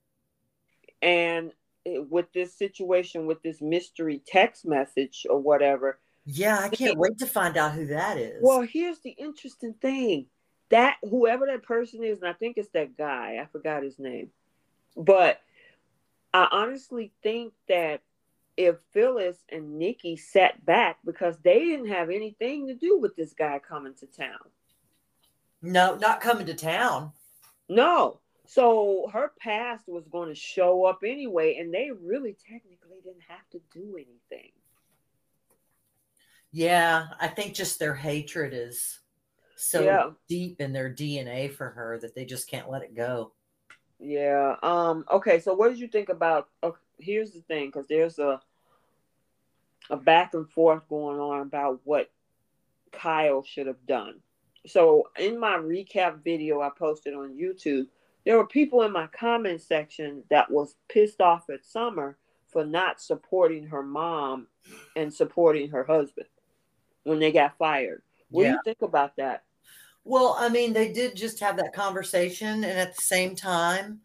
And 1.00 1.52
with 1.86 2.32
this 2.32 2.58
situation, 2.58 3.26
with 3.26 3.44
this 3.44 3.62
mystery 3.62 4.20
text 4.26 4.66
message 4.66 5.24
or 5.30 5.38
whatever. 5.38 6.00
Yeah, 6.26 6.58
I 6.58 6.68
can't 6.68 6.98
wait 6.98 7.18
to 7.18 7.26
find 7.26 7.56
out 7.56 7.74
who 7.74 7.86
that 7.86 8.18
is. 8.18 8.42
Well, 8.42 8.62
here's 8.62 8.98
the 8.98 9.10
interesting 9.10 9.74
thing 9.80 10.26
that 10.70 10.96
whoever 11.02 11.46
that 11.46 11.62
person 11.62 12.04
is, 12.04 12.20
and 12.20 12.28
I 12.28 12.32
think 12.32 12.56
it's 12.56 12.70
that 12.70 12.96
guy, 12.96 13.38
I 13.40 13.46
forgot 13.50 13.82
his 13.82 13.98
name, 13.98 14.30
but 14.96 15.40
I 16.32 16.48
honestly 16.50 17.12
think 17.22 17.52
that 17.68 18.02
if 18.56 18.76
Phyllis 18.92 19.36
and 19.50 19.78
Nikki 19.78 20.16
sat 20.16 20.64
back 20.66 20.98
because 21.04 21.36
they 21.44 21.60
didn't 21.60 21.88
have 21.88 22.10
anything 22.10 22.66
to 22.66 22.74
do 22.74 22.98
with 22.98 23.14
this 23.16 23.32
guy 23.32 23.60
coming 23.60 23.94
to 23.94 24.06
town. 24.06 24.50
No, 25.62 25.96
not 25.96 26.20
coming 26.20 26.46
to 26.46 26.54
town. 26.54 27.12
No. 27.68 28.20
So 28.46 29.10
her 29.12 29.32
past 29.38 29.86
was 29.86 30.08
going 30.08 30.28
to 30.28 30.34
show 30.34 30.84
up 30.84 31.00
anyway, 31.04 31.56
and 31.58 31.72
they 31.72 31.90
really 31.90 32.36
technically 32.48 32.98
didn't 33.04 33.22
have 33.28 33.48
to 33.52 33.60
do 33.72 33.94
anything. 33.94 34.50
Yeah, 36.50 37.08
I 37.20 37.28
think 37.28 37.54
just 37.54 37.78
their 37.78 37.94
hatred 37.94 38.54
is 38.54 39.00
so 39.58 39.82
yeah. 39.82 40.10
deep 40.28 40.60
in 40.60 40.72
their 40.72 40.88
DNA 40.88 41.52
for 41.52 41.70
her 41.70 41.98
that 42.00 42.14
they 42.14 42.24
just 42.24 42.48
can't 42.48 42.70
let 42.70 42.82
it 42.82 42.94
go. 42.94 43.32
Yeah. 43.98 44.54
Um. 44.62 45.04
Okay. 45.10 45.40
So, 45.40 45.52
what 45.54 45.68
did 45.70 45.80
you 45.80 45.88
think 45.88 46.08
about? 46.08 46.48
Uh, 46.62 46.70
here's 46.98 47.32
the 47.32 47.40
thing, 47.40 47.66
because 47.66 47.88
there's 47.88 48.18
a 48.20 48.40
a 49.90 49.96
back 49.96 50.34
and 50.34 50.48
forth 50.48 50.88
going 50.88 51.18
on 51.18 51.40
about 51.40 51.80
what 51.82 52.10
Kyle 52.92 53.42
should 53.42 53.66
have 53.66 53.84
done. 53.86 54.20
So, 54.66 55.08
in 55.18 55.40
my 55.40 55.56
recap 55.56 56.22
video 56.22 56.60
I 56.60 56.70
posted 56.78 57.14
on 57.14 57.36
YouTube, 57.36 57.86
there 58.24 58.36
were 58.36 58.46
people 58.46 58.82
in 58.82 58.92
my 58.92 59.08
comment 59.08 59.60
section 59.60 60.22
that 60.30 60.48
was 60.50 60.76
pissed 60.88 61.20
off 61.20 61.50
at 61.50 61.64
Summer 61.64 62.16
for 62.46 62.64
not 62.64 63.00
supporting 63.00 63.66
her 63.66 63.82
mom 63.82 64.46
and 64.94 65.12
supporting 65.12 65.70
her 65.70 65.82
husband 65.82 66.28
when 67.02 67.18
they 67.18 67.32
got 67.32 67.58
fired. 67.58 68.02
What 68.30 68.42
yeah. 68.42 68.50
do 68.50 68.54
you 68.54 68.60
think 68.64 68.82
about 68.82 69.16
that? 69.16 69.42
Well, 70.08 70.36
I 70.38 70.48
mean, 70.48 70.72
they 70.72 70.90
did 70.90 71.16
just 71.16 71.38
have 71.40 71.58
that 71.58 71.74
conversation, 71.74 72.64
and 72.64 72.78
at 72.78 72.96
the 72.96 73.02
same 73.02 73.36
time, 73.36 74.00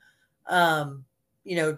um, 0.47 1.05
you 1.45 1.55
know, 1.55 1.77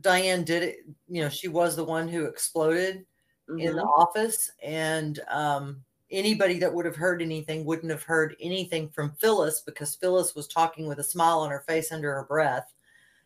Diane 0.00 0.44
did 0.44 0.62
it. 0.62 0.76
You 1.10 1.20
know, 1.20 1.28
she 1.28 1.48
was 1.48 1.76
the 1.76 1.84
one 1.84 2.08
who 2.08 2.24
exploded 2.24 3.04
mm-hmm. 3.46 3.58
in 3.58 3.76
the 3.76 3.82
mm-hmm. 3.82 4.00
office, 4.00 4.50
and 4.62 5.20
um, 5.28 5.84
anybody 6.10 6.58
that 6.58 6.72
would 6.72 6.86
have 6.86 6.96
heard 6.96 7.20
anything 7.20 7.66
wouldn't 7.66 7.92
have 7.92 8.02
heard 8.02 8.34
anything 8.40 8.88
from 8.88 9.12
Phyllis 9.20 9.60
because 9.60 9.94
Phyllis 9.94 10.34
was 10.34 10.48
talking 10.48 10.86
with 10.86 10.98
a 10.98 11.04
smile 11.04 11.40
on 11.40 11.50
her 11.50 11.64
face 11.68 11.92
under 11.92 12.14
her 12.14 12.24
breath. 12.24 12.72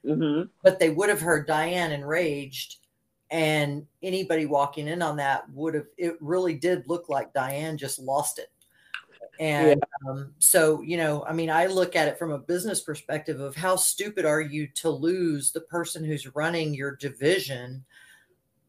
Mm-hmm. 0.04 0.48
But 0.64 0.80
they 0.80 0.90
would 0.90 1.10
have 1.10 1.20
heard 1.20 1.46
Diane 1.46 1.92
enraged, 1.92 2.78
and 3.30 3.86
anybody 4.02 4.46
walking 4.46 4.88
in 4.88 5.00
on 5.00 5.16
that 5.18 5.48
would 5.50 5.74
have. 5.74 5.86
It 5.96 6.16
really 6.20 6.54
did 6.54 6.88
look 6.88 7.08
like 7.08 7.32
Diane 7.32 7.78
just 7.78 8.00
lost 8.00 8.40
it. 8.40 8.50
And 9.40 9.80
yeah. 9.80 10.10
um, 10.10 10.34
so, 10.38 10.82
you 10.82 10.98
know, 10.98 11.24
I 11.24 11.32
mean, 11.32 11.48
I 11.48 11.64
look 11.64 11.96
at 11.96 12.08
it 12.08 12.18
from 12.18 12.30
a 12.30 12.38
business 12.38 12.82
perspective 12.82 13.40
of 13.40 13.56
how 13.56 13.74
stupid 13.74 14.26
are 14.26 14.42
you 14.42 14.66
to 14.74 14.90
lose 14.90 15.50
the 15.50 15.62
person 15.62 16.04
who's 16.04 16.34
running 16.36 16.74
your 16.74 16.96
division, 16.96 17.82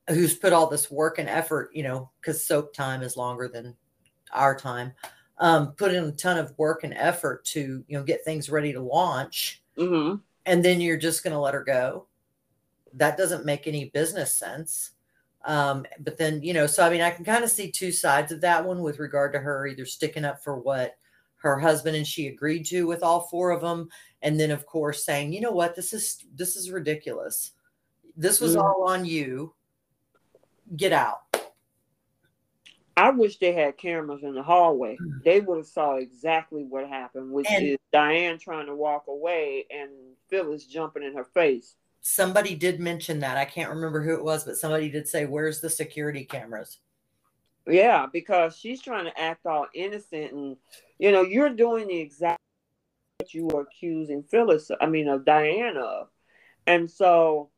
who's 0.08 0.34
put 0.34 0.54
all 0.54 0.70
this 0.70 0.90
work 0.90 1.20
and 1.20 1.28
effort, 1.28 1.72
you 1.74 1.84
know, 1.84 2.10
because 2.22 2.46
soap 2.48 2.74
time 2.74 3.02
is 3.02 3.18
longer 3.18 3.50
than 3.50 3.76
our 4.32 4.56
time, 4.56 4.94
um, 5.40 5.74
put 5.74 5.94
in 5.94 6.06
a 6.06 6.12
ton 6.14 6.38
of 6.38 6.58
work 6.58 6.86
and 6.86 6.94
effort 6.94 7.44
to, 7.44 7.84
you 7.86 7.98
know, 7.98 8.04
get 8.04 8.24
things 8.24 8.50
ready 8.50 8.72
to 8.72 8.80
launch. 8.80 9.62
Mm-hmm. 9.78 10.20
And 10.46 10.64
then 10.64 10.80
you're 10.80 10.96
just 10.96 11.22
going 11.22 11.34
to 11.34 11.40
let 11.40 11.54
her 11.54 11.66
go. 11.66 12.08
That 12.94 13.18
doesn't 13.18 13.46
make 13.46 13.68
any 13.68 13.90
business 13.90 14.34
sense. 14.34 14.92
Um, 15.46 15.86
but 16.00 16.18
then, 16.18 16.42
you 16.44 16.54
know, 16.54 16.68
so 16.68 16.86
I 16.86 16.90
mean, 16.90 17.02
I 17.02 17.10
can 17.10 17.26
kind 17.26 17.44
of 17.44 17.50
see 17.50 17.72
two 17.72 17.92
sides 17.92 18.32
of 18.32 18.42
that 18.42 18.64
one 18.64 18.82
with 18.82 19.00
regard 19.00 19.34
to 19.34 19.40
her 19.40 19.68
either 19.68 19.86
sticking 19.86 20.26
up 20.26 20.44
for 20.44 20.58
what 20.58 20.96
her 21.38 21.58
husband 21.58 21.96
and 21.96 22.06
she 22.06 22.28
agreed 22.28 22.66
to 22.68 22.86
with 22.86 23.02
all 23.02 23.22
four 23.22 23.50
of 23.50 23.62
them, 23.62 23.90
and 24.22 24.40
then 24.40 24.52
of 24.52 24.66
course 24.66 25.04
saying, 25.04 25.34
you 25.34 25.42
know 25.42 25.52
what, 25.52 25.76
this 25.76 25.94
is 25.94 26.24
this 26.36 26.56
is 26.56 26.70
ridiculous. 26.70 27.52
This 28.16 28.40
was 28.40 28.56
mm 28.56 28.62
all 28.62 28.86
on 28.88 29.06
you. 29.06 29.54
Get 30.76 30.94
out. 30.94 31.22
I 32.96 33.10
wish 33.10 33.38
they 33.38 33.54
had 33.54 33.78
cameras 33.78 34.22
in 34.22 34.36
the 34.36 34.44
hallway. 34.44 34.98
Mm. 35.02 35.24
They 35.24 35.40
would 35.40 35.58
have 35.58 35.66
saw 35.66 35.96
exactly 35.96 36.64
what 36.64 36.88
happened, 36.88 37.32
which 37.32 37.48
and, 37.50 37.66
is 37.66 37.78
Diane 37.92 38.38
trying 38.38 38.68
to 38.68 38.76
walk 38.76 39.06
away 39.08 39.66
and 39.72 39.90
Phyllis 40.30 40.66
jumping 40.66 41.04
in 41.04 41.16
her 41.16 41.26
face 41.26 41.76
somebody 42.02 42.56
did 42.56 42.80
mention 42.80 43.20
that. 43.20 43.38
I 43.38 43.46
can't 43.46 43.70
remember 43.70 44.04
who 44.04 44.16
it 44.16 44.24
was, 44.24 44.44
but 44.44 44.58
somebody 44.58 44.90
did 44.90 45.08
say, 45.08 45.26
"Where's 45.26 45.62
the 45.62 45.70
security 45.70 46.26
cameras?" 46.26 46.80
Yeah, 47.68 48.08
because 48.12 48.58
she's 48.58 48.82
trying 48.82 49.06
to 49.06 49.20
act 49.20 49.46
all 49.46 49.68
innocent, 49.74 50.34
and 50.34 50.58
you 50.98 51.12
know, 51.12 51.22
you're 51.22 51.50
doing 51.50 51.88
the 51.88 52.00
exact 52.00 52.40
what 53.18 53.34
you 53.34 53.46
were 53.48 53.62
accusing 53.62 54.24
Phyllis. 54.24 54.72
I 54.80 54.88
mean, 54.88 55.08
of 55.08 55.26
Diana, 55.26 56.08
and 56.66 56.90
so 56.90 57.50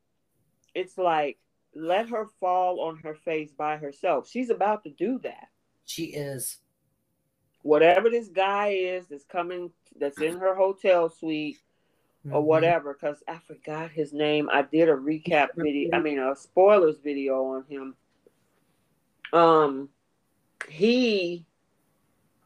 it's 0.74 0.98
like 0.98 1.38
let 1.74 2.08
her 2.10 2.26
fall 2.40 2.80
on 2.80 2.98
her 2.98 3.14
face 3.14 3.52
by 3.52 3.76
herself. 3.76 4.28
She's 4.28 4.50
about 4.50 4.84
to 4.84 4.90
do 4.90 5.18
that. 5.20 5.48
She 5.84 6.04
is. 6.04 6.58
Whatever 7.62 8.10
this 8.10 8.28
guy 8.28 8.68
is 8.68 9.06
that's 9.08 9.24
coming, 9.24 9.70
that's 9.98 10.20
in 10.20 10.38
her 10.38 10.54
hotel 10.54 11.08
suite, 11.08 11.58
mm-hmm. 12.24 12.34
or 12.34 12.42
whatever 12.42 12.94
because 12.94 13.22
I 13.28 13.38
forgot 13.46 13.90
his 13.90 14.12
name. 14.12 14.48
I 14.52 14.62
did 14.62 14.88
a 14.88 14.94
recap 14.94 15.48
video, 15.56 15.90
I 15.92 16.00
mean 16.00 16.18
a 16.18 16.34
spoilers 16.36 16.96
video 17.02 17.44
on 17.44 17.64
him. 17.68 17.94
Um 19.32 19.88
he 20.68 21.46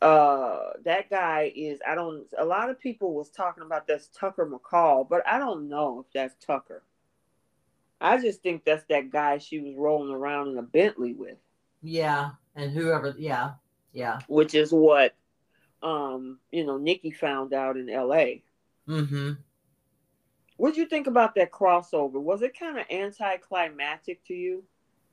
uh 0.00 0.70
that 0.84 1.10
guy 1.10 1.52
is 1.54 1.80
I 1.86 1.94
don't 1.94 2.26
a 2.36 2.44
lot 2.44 2.70
of 2.70 2.80
people 2.80 3.14
was 3.14 3.30
talking 3.30 3.64
about 3.64 3.86
that's 3.86 4.08
Tucker 4.08 4.46
McCall, 4.46 5.08
but 5.08 5.26
I 5.26 5.38
don't 5.38 5.68
know 5.68 6.00
if 6.00 6.06
that's 6.12 6.34
Tucker. 6.44 6.82
I 8.00 8.20
just 8.20 8.42
think 8.42 8.64
that's 8.64 8.84
that 8.90 9.10
guy 9.10 9.38
she 9.38 9.58
was 9.58 9.74
rolling 9.76 10.14
around 10.14 10.48
in 10.48 10.58
a 10.58 10.62
Bentley 10.62 11.14
with. 11.14 11.36
Yeah, 11.82 12.30
and 12.54 12.70
whoever 12.70 13.14
yeah, 13.18 13.52
yeah. 13.92 14.20
Which 14.28 14.54
is 14.54 14.72
what 14.72 15.14
um, 15.82 16.38
you 16.50 16.66
know, 16.66 16.78
Nikki 16.78 17.10
found 17.10 17.52
out 17.52 17.76
in 17.76 17.86
LA. 17.86 18.40
Mm-hmm. 18.88 19.32
What 20.58 20.74
did 20.74 20.80
you 20.80 20.86
think 20.86 21.06
about 21.06 21.36
that 21.36 21.52
crossover? 21.52 22.20
Was 22.20 22.42
it 22.42 22.58
kind 22.58 22.78
of 22.78 22.84
anticlimactic 22.90 24.24
to 24.26 24.34
you? 24.34 24.64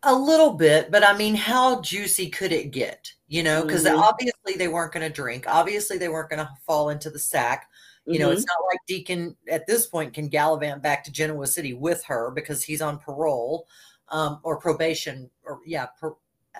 A 0.02 0.14
little 0.14 0.54
bit, 0.54 0.92
but 0.92 1.04
I 1.04 1.16
mean, 1.16 1.36
how 1.36 1.82
juicy 1.82 2.30
could 2.30 2.52
it 2.52 2.72
get? 2.72 3.12
You 3.28 3.44
know, 3.44 3.64
because 3.64 3.86
mm-hmm. 3.86 3.98
obviously 3.98 4.56
they 4.58 4.68
weren't 4.68 4.92
going 4.92 5.08
to 5.08 5.14
drink. 5.14 5.46
Obviously 5.48 5.98
they 5.98 6.10
weren't 6.10 6.30
going 6.30 6.46
to 6.46 6.50
fall 6.66 6.90
into 6.90 7.10
the 7.10 7.20
sack. 7.20 7.70
You 8.06 8.14
mm-hmm. 8.14 8.22
know, 8.24 8.32
it's 8.32 8.46
not 8.46 8.58
like 8.72 8.80
Deacon 8.88 9.36
at 9.50 9.68
this 9.68 9.86
point 9.86 10.14
can 10.16 10.30
gallivant 10.30 10.82
back 10.82 11.04
to 11.06 11.12
Genoa 11.12 11.48
City 11.48 11.74
with 11.74 12.04
her 12.06 12.32
because 12.32 12.64
he's 12.64 12.82
on 12.82 12.98
parole 12.98 13.68
um, 14.10 14.40
or 14.44 14.58
probation, 14.58 15.30
or 15.44 15.60
yeah, 15.66 15.88
per, 16.00 16.14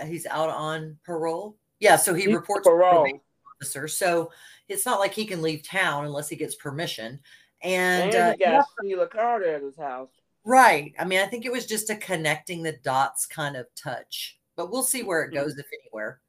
he's 0.06 0.28
out 0.28 0.50
on 0.50 0.98
parole. 1.04 1.58
Yeah, 1.80 1.96
so 1.96 2.14
he 2.14 2.26
he's 2.26 2.36
reports 2.36 2.68
parole 2.68 3.08
officer. 3.56 3.88
So 3.88 4.32
it's 4.68 4.86
not 4.86 5.00
like 5.00 5.14
he 5.14 5.26
can 5.26 5.42
leave 5.42 5.68
town 5.68 6.06
unless 6.06 6.30
he 6.30 6.36
gets 6.36 6.56
permission. 6.56 7.20
And, 7.66 8.14
and 8.14 8.38
he 8.38 8.46
uh, 8.46 8.52
got 8.52 8.66
Sheila 8.82 9.08
Carter 9.08 9.56
at 9.56 9.64
his 9.64 9.76
house. 9.76 10.10
Right. 10.44 10.94
I 11.00 11.06
mean, 11.06 11.20
I 11.20 11.26
think 11.26 11.46
it 11.46 11.52
was 11.52 11.66
just 11.66 11.90
a 11.90 11.96
connecting 11.96 12.62
the 12.62 12.78
dots 12.84 13.26
kind 13.26 13.58
of 13.58 13.66
touch, 13.76 14.38
but 14.56 14.72
we'll 14.72 14.84
see 14.84 15.02
where 15.02 15.24
it 15.24 15.34
mm-hmm. 15.34 15.44
goes, 15.44 15.54
mm-hmm. 15.54 15.62
if 15.62 15.66
anywhere. 15.82 16.22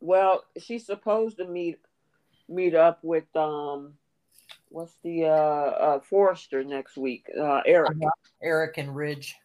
Well, 0.00 0.44
she's 0.58 0.86
supposed 0.86 1.36
to 1.36 1.46
meet 1.46 1.78
meet 2.48 2.74
up 2.74 2.98
with 3.04 3.24
um, 3.36 3.92
what's 4.70 4.96
the 5.04 5.26
uh, 5.26 5.28
uh 5.28 6.00
Forrester 6.00 6.64
next 6.64 6.96
week? 6.96 7.26
Uh, 7.38 7.60
Eric. 7.66 7.90
Uh-huh. 7.90 8.10
Eric 8.42 8.78
and 8.78 8.96
Ridge. 8.96 9.36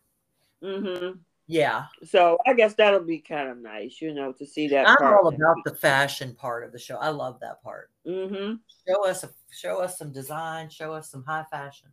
Mm-hmm. 0.63 1.17
Yeah. 1.47 1.85
So 2.03 2.39
I 2.45 2.53
guess 2.53 2.73
that'll 2.73 3.01
be 3.01 3.19
kind 3.19 3.49
of 3.49 3.57
nice, 3.57 4.01
you 4.01 4.13
know, 4.13 4.31
to 4.34 4.45
see 4.45 4.67
that. 4.69 4.88
I'm 4.88 5.13
all 5.13 5.27
about 5.27 5.57
the 5.63 5.76
fashion 5.76 6.34
part 6.34 6.63
of 6.63 6.72
the 6.72 6.80
show. 6.80 6.97
I 6.97 7.09
love 7.09 7.39
that 7.41 7.61
part. 7.61 7.91
Mm-hmm. 8.07 8.55
Show 8.88 9.07
us, 9.07 9.23
a, 9.23 9.30
show 9.51 9.80
us 9.80 9.97
some 9.97 10.11
design. 10.11 10.69
Show 10.69 10.93
us 10.93 11.09
some 11.11 11.23
high 11.23 11.45
fashion. 11.51 11.89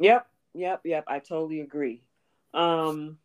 Yep, 0.00 0.26
yep, 0.54 0.80
yep. 0.84 1.04
I 1.08 1.18
totally 1.18 1.60
agree. 1.60 2.02
Um, 2.54 3.18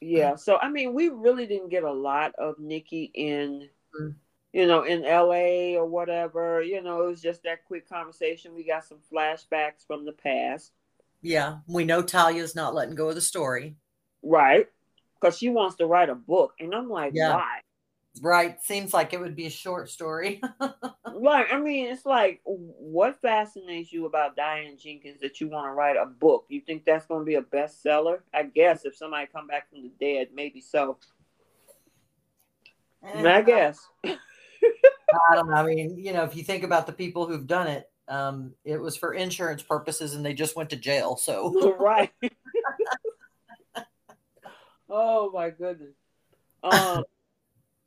yeah. 0.00 0.36
So 0.36 0.58
I 0.58 0.68
mean, 0.68 0.92
we 0.92 1.08
really 1.08 1.46
didn't 1.46 1.70
get 1.70 1.84
a 1.84 1.92
lot 1.92 2.34
of 2.36 2.58
Nikki 2.58 3.10
in, 3.14 3.68
mm-hmm. 3.98 4.10
you 4.52 4.66
know, 4.66 4.82
in 4.82 5.04
L.A. 5.06 5.76
or 5.76 5.86
whatever. 5.86 6.62
You 6.62 6.82
know, 6.82 7.04
it 7.04 7.06
was 7.06 7.22
just 7.22 7.44
that 7.44 7.64
quick 7.64 7.88
conversation. 7.88 8.54
We 8.54 8.66
got 8.66 8.84
some 8.84 8.98
flashbacks 9.10 9.86
from 9.86 10.04
the 10.04 10.12
past. 10.12 10.72
Yeah, 11.22 11.58
we 11.66 11.84
know 11.84 12.02
Talia's 12.02 12.54
not 12.54 12.74
letting 12.74 12.94
go 12.94 13.08
of 13.08 13.14
the 13.14 13.20
story. 13.20 13.76
Right. 14.22 14.66
Because 15.20 15.38
she 15.38 15.50
wants 15.50 15.76
to 15.76 15.86
write 15.86 16.08
a 16.08 16.14
book. 16.14 16.54
And 16.60 16.74
I'm 16.74 16.88
like, 16.88 17.12
yeah. 17.14 17.34
why? 17.34 17.60
Right. 18.22 18.60
Seems 18.62 18.94
like 18.94 19.12
it 19.12 19.20
would 19.20 19.36
be 19.36 19.46
a 19.46 19.50
short 19.50 19.90
story. 19.90 20.40
like, 21.14 21.52
I 21.52 21.60
mean, 21.60 21.88
it's 21.88 22.06
like, 22.06 22.40
what 22.44 23.20
fascinates 23.20 23.92
you 23.92 24.06
about 24.06 24.34
Diane 24.34 24.78
Jenkins 24.78 25.20
that 25.20 25.40
you 25.40 25.48
want 25.48 25.66
to 25.66 25.72
write 25.72 25.96
a 25.96 26.06
book? 26.06 26.46
You 26.48 26.62
think 26.62 26.84
that's 26.84 27.06
going 27.06 27.20
to 27.20 27.26
be 27.26 27.34
a 27.34 27.42
bestseller? 27.42 28.20
I 28.32 28.44
guess 28.44 28.84
if 28.84 28.96
somebody 28.96 29.26
come 29.26 29.46
back 29.46 29.68
from 29.68 29.82
the 29.82 29.92
dead, 30.00 30.28
maybe 30.34 30.60
so. 30.60 30.98
And 33.02 33.28
I 33.28 33.38
eh, 33.38 33.42
guess. 33.42 33.86
I 34.04 35.34
don't 35.34 35.50
know. 35.50 35.56
I 35.56 35.66
mean, 35.66 35.98
you 35.98 36.12
know, 36.12 36.24
if 36.24 36.36
you 36.36 36.42
think 36.42 36.64
about 36.64 36.86
the 36.86 36.92
people 36.92 37.26
who've 37.26 37.46
done 37.46 37.66
it, 37.66 37.89
um, 38.10 38.54
it 38.64 38.78
was 38.80 38.96
for 38.96 39.14
insurance 39.14 39.62
purposes 39.62 40.14
and 40.14 40.26
they 40.26 40.34
just 40.34 40.56
went 40.56 40.70
to 40.70 40.76
jail. 40.76 41.16
So, 41.16 41.76
right. 41.80 42.10
oh 44.90 45.30
my 45.32 45.50
goodness. 45.50 45.94
Um, 46.62 47.04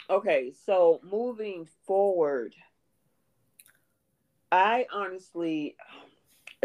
okay, 0.10 0.54
so 0.66 1.02
moving 1.04 1.68
forward, 1.86 2.56
I 4.52 4.88
honestly, 4.94 5.76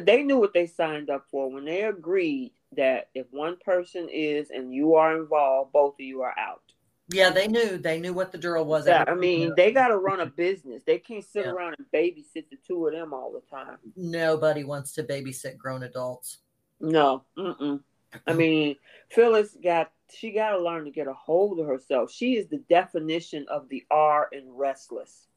they 0.01 0.23
knew 0.23 0.39
what 0.39 0.55
they 0.55 0.67
signed 0.67 1.11
up 1.11 1.27
for 1.31 1.51
when 1.51 1.65
they 1.65 1.83
agreed 1.83 2.53
that 2.77 3.09
if 3.15 3.27
one 3.33 3.57
person 3.65 4.09
is 4.09 4.51
and 4.51 4.73
you 4.73 4.95
are 4.95 5.17
involved, 5.17 5.73
both 5.73 5.95
of 5.95 6.01
you 6.01 6.23
are 6.23 6.35
out. 6.39 6.68
Yeah, 7.11 7.31
they 7.31 7.49
knew. 7.49 7.79
They 7.79 8.01
knew 8.01 8.13
what 8.13 8.33
the 8.33 8.39
drill 8.39 8.67
was. 8.67 8.87
Yeah, 8.87 9.05
I 9.09 9.15
mean, 9.15 9.55
they 9.57 9.73
got 9.73 9.89
to 9.89 9.97
run 9.97 10.21
a 10.21 10.27
business. 10.27 10.83
They 10.87 10.99
can't 10.99 11.25
sit 11.25 11.47
yeah. 11.47 11.53
around 11.53 11.77
and 11.79 11.87
babysit 11.93 12.51
the 12.51 12.59
two 12.67 12.87
of 12.87 12.93
them 12.93 13.15
all 13.15 13.33
the 13.33 13.41
time. 13.57 13.79
Nobody 13.97 14.63
wants 14.63 14.93
to 14.93 15.03
babysit 15.03 15.57
grown 15.57 15.85
adults. 15.85 16.39
No. 16.81 17.25
Mm-mm. 17.39 17.81
I 18.27 18.33
mean, 18.35 18.77
Phyllis 19.11 19.57
got 19.63 19.91
she 20.11 20.33
got 20.33 20.51
to 20.51 20.59
learn 20.59 20.85
to 20.85 20.91
get 20.91 21.07
a 21.07 21.15
hold 21.15 21.61
of 21.61 21.67
herself. 21.67 22.11
She 22.11 22.37
is 22.37 22.49
the 22.49 22.63
definition 22.69 23.47
of 23.51 23.69
the 23.71 23.85
R 23.91 24.29
in 24.33 24.51
restless. 24.53 25.29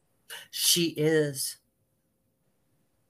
She 0.50 0.88
is. 0.88 1.56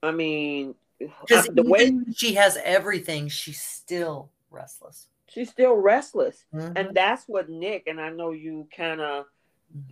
I 0.01 0.11
mean, 0.11 0.75
because 0.99 1.47
the 1.47 1.63
way 1.63 1.93
she 2.15 2.33
has 2.35 2.57
everything, 2.63 3.27
she's 3.27 3.61
still 3.61 4.31
restless 4.51 5.07
she's 5.33 5.49
still 5.49 5.75
restless. 5.75 6.45
Mm-hmm. 6.53 6.77
And 6.77 6.95
that's 6.95 7.25
what 7.27 7.49
Nick, 7.49 7.87
and 7.87 7.99
I 7.99 8.09
know 8.09 8.31
you 8.31 8.67
kind 8.75 9.01
of, 9.01 9.25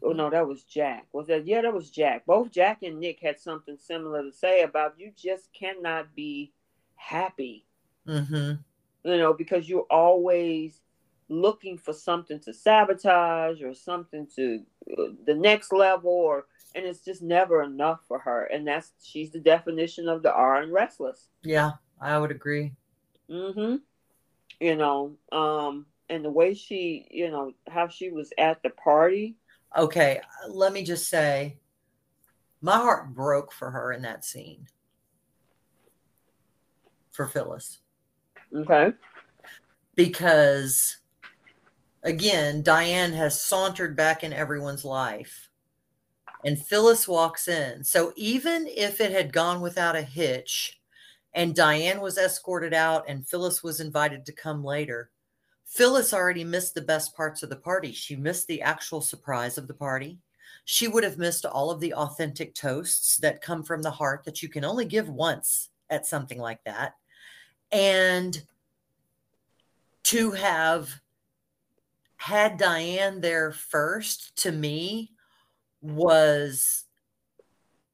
oh 0.04 0.10
mm-hmm. 0.10 0.18
no, 0.18 0.30
that 0.30 0.48
was 0.48 0.64
Jack. 0.64 1.08
Was 1.14 1.28
that, 1.28 1.48
yeah, 1.48 1.62
that 1.62 1.74
was 1.74 1.90
Jack. 1.90 2.26
Both 2.26 2.52
Jack 2.52 2.84
and 2.84 3.00
Nick 3.00 3.20
had 3.22 3.40
something 3.40 3.78
similar 3.78 4.24
to 4.24 4.32
say 4.32 4.62
about 4.62 4.96
you 4.98 5.12
just 5.16 5.50
cannot 5.54 6.16
be 6.16 6.54
happy. 6.96 7.66
Mm-hmm. 8.08 8.62
You 9.10 9.18
know, 9.18 9.34
because 9.34 9.68
you're 9.68 9.88
always 9.90 10.80
looking 11.28 11.78
for 11.78 11.94
something 11.94 12.40
to 12.42 12.54
sabotage 12.54 13.62
or 13.64 13.74
something 13.74 14.28
to 14.36 14.62
uh, 14.98 15.04
the 15.26 15.34
next 15.34 15.72
level 15.72 16.12
or 16.12 16.46
and 16.76 16.86
it's 16.86 17.06
just 17.06 17.22
never 17.22 17.64
enough 17.64 18.02
for 18.06 18.20
her 18.20 18.44
and 18.48 18.68
that's 18.68 18.92
she's 19.02 19.32
the 19.32 19.40
definition 19.40 20.10
of 20.10 20.24
the 20.24 20.34
r 20.34 20.62
and 20.62 20.74
restless 20.74 21.30
yeah 21.44 21.72
i 22.02 22.18
would 22.18 22.32
agree 22.32 22.74
mm-hmm 23.30 23.78
you 24.62 24.76
know, 24.76 25.18
um, 25.32 25.88
and 26.08 26.24
the 26.24 26.30
way 26.30 26.54
she, 26.54 27.08
you 27.10 27.32
know, 27.32 27.52
how 27.68 27.88
she 27.88 28.12
was 28.12 28.32
at 28.38 28.62
the 28.62 28.70
party. 28.70 29.36
Okay, 29.76 30.22
let 30.48 30.72
me 30.72 30.84
just 30.84 31.10
say, 31.10 31.58
my 32.62 32.78
heart 32.78 33.14
broke 33.14 33.52
for 33.52 33.72
her 33.72 33.92
in 33.92 34.04
that 34.04 34.24
scene. 34.24 34.68
For 37.12 37.28
Phyllis. 37.28 37.80
Okay. 38.56 38.94
Because, 39.96 40.98
again, 42.04 42.62
Diane 42.62 43.14
has 43.14 43.44
sauntered 43.44 43.98
back 43.98 44.24
in 44.24 44.32
everyone's 44.32 44.86
life. 44.86 45.50
And 46.46 46.60
Phyllis 46.60 47.08
walks 47.08 47.48
in. 47.48 47.84
So 47.84 48.14
even 48.16 48.68
if 48.68 49.02
it 49.02 49.12
had 49.12 49.34
gone 49.34 49.62
without 49.62 49.96
a 49.96 50.02
hitch, 50.02 50.81
and 51.34 51.56
Diane 51.56 52.02
was 52.02 52.18
escorted 52.18 52.74
out 52.74 53.06
and 53.08 53.28
Phyllis 53.28 53.64
was 53.64 53.80
invited 53.80 54.26
to 54.26 54.34
come 54.34 54.64
later. 54.64 55.10
Phyllis 55.66 56.14
already 56.14 56.44
missed 56.44 56.76
the 56.76 56.82
best 56.82 57.16
parts 57.16 57.44
of 57.44 57.50
the 57.50 57.56
party. 57.56 57.94
She 57.94 58.16
missed 58.16 58.48
the 58.48 58.62
actual 58.62 59.00
surprise 59.00 59.58
of 59.58 59.68
the 59.68 59.74
party. 59.74 60.20
She 60.66 60.88
would 60.88 61.04
have 61.04 61.18
missed 61.18 61.46
all 61.46 61.72
of 61.72 61.80
the 61.80 61.94
authentic 61.94 62.54
toasts 62.54 63.18
that 63.18 63.42
come 63.42 63.64
from 63.64 63.82
the 63.82 63.92
heart 63.92 64.26
that 64.26 64.44
you 64.44 64.50
can 64.50 64.66
only 64.66 64.86
give 64.86 65.08
once 65.08 65.70
at 65.90 66.06
something 66.06 66.38
like 66.38 66.64
that. 66.66 66.96
And 67.72 68.42
to 70.04 70.32
have 70.32 70.90
had 72.18 72.58
Diane 72.58 73.22
there 73.22 73.52
first 73.52 74.36
to 74.44 74.52
me 74.52 75.12
was 75.82 76.84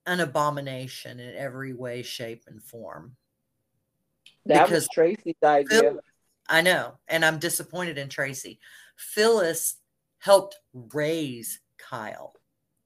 an 0.08 0.20
abomination 0.20 1.20
in 1.20 1.36
every 1.36 1.74
way, 1.74 2.02
shape, 2.02 2.44
and 2.48 2.62
form. 2.64 3.16
That 4.48 4.70
was 4.70 4.88
Tracy's 4.94 5.36
idea. 5.44 5.82
Phil, 5.82 6.00
I 6.48 6.62
know, 6.62 6.94
and 7.08 7.26
I'm 7.26 7.40
disappointed 7.40 7.98
in 7.98 8.10
Tracy. 8.10 8.60
Phyllis 8.96 9.78
helped 10.20 10.58
raise 10.74 11.60
Kyle 11.78 12.34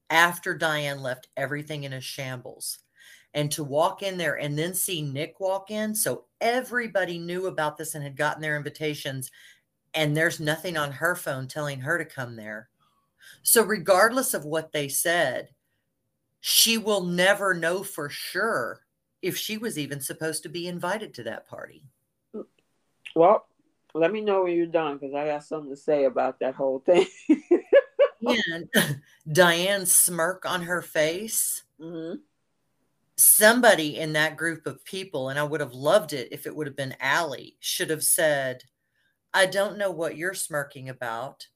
after 0.09 0.53
Diane 0.53 1.01
left 1.01 1.29
everything 1.37 1.83
in 1.83 1.93
a 1.93 2.01
shambles. 2.01 2.79
And 3.33 3.49
to 3.51 3.63
walk 3.63 4.03
in 4.03 4.17
there 4.17 4.37
and 4.37 4.59
then 4.59 4.73
see 4.73 5.01
Nick 5.01 5.39
walk 5.39 5.71
in. 5.71 5.95
So 5.95 6.25
everybody 6.41 7.17
knew 7.17 7.47
about 7.47 7.77
this 7.77 7.95
and 7.95 8.03
had 8.03 8.17
gotten 8.17 8.41
their 8.41 8.57
invitations. 8.57 9.31
And 9.93 10.15
there's 10.15 10.41
nothing 10.41 10.75
on 10.75 10.91
her 10.91 11.15
phone 11.15 11.47
telling 11.47 11.79
her 11.79 11.97
to 11.97 12.03
come 12.03 12.35
there. 12.35 12.67
So, 13.43 13.63
regardless 13.63 14.33
of 14.33 14.43
what 14.43 14.71
they 14.71 14.89
said, 14.89 15.49
she 16.41 16.77
will 16.77 17.03
never 17.03 17.53
know 17.53 17.83
for 17.83 18.09
sure 18.09 18.81
if 19.21 19.37
she 19.37 19.57
was 19.57 19.77
even 19.77 20.01
supposed 20.01 20.43
to 20.43 20.49
be 20.49 20.67
invited 20.67 21.13
to 21.15 21.23
that 21.23 21.47
party. 21.47 21.83
Well, 23.15 23.45
let 23.93 24.11
me 24.11 24.21
know 24.21 24.43
when 24.43 24.55
you're 24.55 24.65
done 24.65 24.97
because 24.97 25.13
I 25.13 25.25
got 25.25 25.43
something 25.43 25.69
to 25.69 25.75
say 25.75 26.05
about 26.05 26.39
that 26.39 26.55
whole 26.55 26.79
thing. 26.79 27.05
and 28.21 28.69
Diane's 29.31 29.91
smirk 29.91 30.45
on 30.45 30.63
her 30.63 30.81
face. 30.81 31.63
Mm-hmm. 31.79 32.19
Somebody 33.17 33.99
in 33.99 34.13
that 34.13 34.37
group 34.37 34.65
of 34.65 34.83
people, 34.85 35.29
and 35.29 35.37
I 35.37 35.43
would 35.43 35.59
have 35.59 35.73
loved 35.73 36.13
it 36.13 36.29
if 36.31 36.47
it 36.47 36.55
would 36.55 36.67
have 36.67 36.75
been 36.75 36.95
Allie, 36.99 37.55
should 37.59 37.89
have 37.89 38.03
said, 38.03 38.63
I 39.33 39.45
don't 39.45 39.77
know 39.77 39.91
what 39.91 40.17
you're 40.17 40.33
smirking 40.33 40.89
about. 40.89 41.47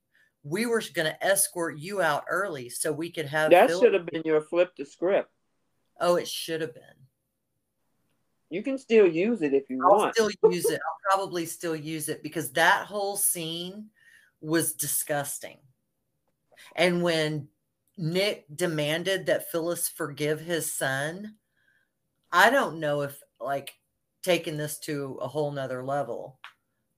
We 0.43 0.67
were 0.67 0.83
going 0.93 1.11
to 1.11 1.25
escort 1.25 1.79
you 1.79 2.01
out 2.01 2.25
early 2.29 2.69
so 2.69 2.91
we 2.91 3.09
could 3.09 3.25
have. 3.25 3.49
That 3.49 3.69
should 3.69 3.95
have 3.95 4.05
been 4.05 4.21
your 4.25 4.41
flip 4.41 4.75
the 4.77 4.85
script. 4.85 5.31
Oh, 5.99 6.17
it 6.17 6.27
should 6.27 6.61
have 6.61 6.73
been. 6.73 6.83
You 8.55 8.63
can 8.63 8.77
still 8.77 9.05
use 9.05 9.41
it 9.41 9.53
if 9.53 9.69
you 9.69 9.79
want. 9.79 9.91
I'll 9.91 9.99
want. 9.99 10.15
Still 10.15 10.31
use 10.49 10.63
it. 10.69 10.79
I'll 10.79 11.17
probably 11.17 11.45
still 11.45 11.75
use 11.75 12.07
it 12.07 12.23
because 12.23 12.51
that 12.51 12.85
whole 12.85 13.17
scene 13.17 13.89
was 14.39 14.71
disgusting. 14.71 15.57
And 16.77 17.03
when 17.03 17.49
Nick 17.97 18.45
demanded 18.55 19.25
that 19.25 19.51
Phyllis 19.51 19.89
forgive 19.89 20.39
his 20.39 20.71
son, 20.71 21.35
I 22.31 22.49
don't 22.49 22.79
know 22.79 23.01
if 23.01 23.21
like 23.41 23.73
taking 24.23 24.55
this 24.55 24.79
to 24.79 25.19
a 25.21 25.27
whole 25.27 25.51
nother 25.51 25.83
level. 25.83 26.39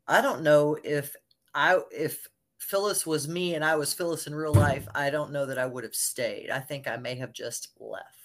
I 0.07 0.21
don't 0.21 0.43
know 0.43 0.77
if 0.83 1.15
I 1.55 1.79
if 1.91 2.27
Phyllis 2.59 3.03
was 3.07 3.27
me 3.27 3.55
and 3.55 3.65
I 3.65 3.77
was 3.77 3.95
Phyllis 3.95 4.27
in 4.27 4.35
real 4.35 4.53
life, 4.53 4.87
I 4.93 5.09
don't 5.09 5.31
know 5.31 5.47
that 5.47 5.57
I 5.57 5.65
would 5.65 5.85
have 5.85 5.95
stayed. 5.95 6.51
I 6.51 6.59
think 6.59 6.87
I 6.87 6.97
may 6.97 7.15
have 7.15 7.33
just 7.33 7.69
left 7.79 8.16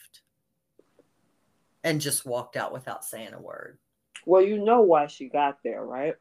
and 1.84 2.00
just 2.00 2.26
walked 2.26 2.56
out 2.56 2.72
without 2.72 3.04
saying 3.04 3.34
a 3.34 3.40
word. 3.40 3.78
Well, 4.24 4.42
you 4.42 4.59
know 4.59 4.82
why 4.82 5.06
she 5.06 5.28
got 5.28 5.59
there, 5.64 5.84
right? 5.84 6.14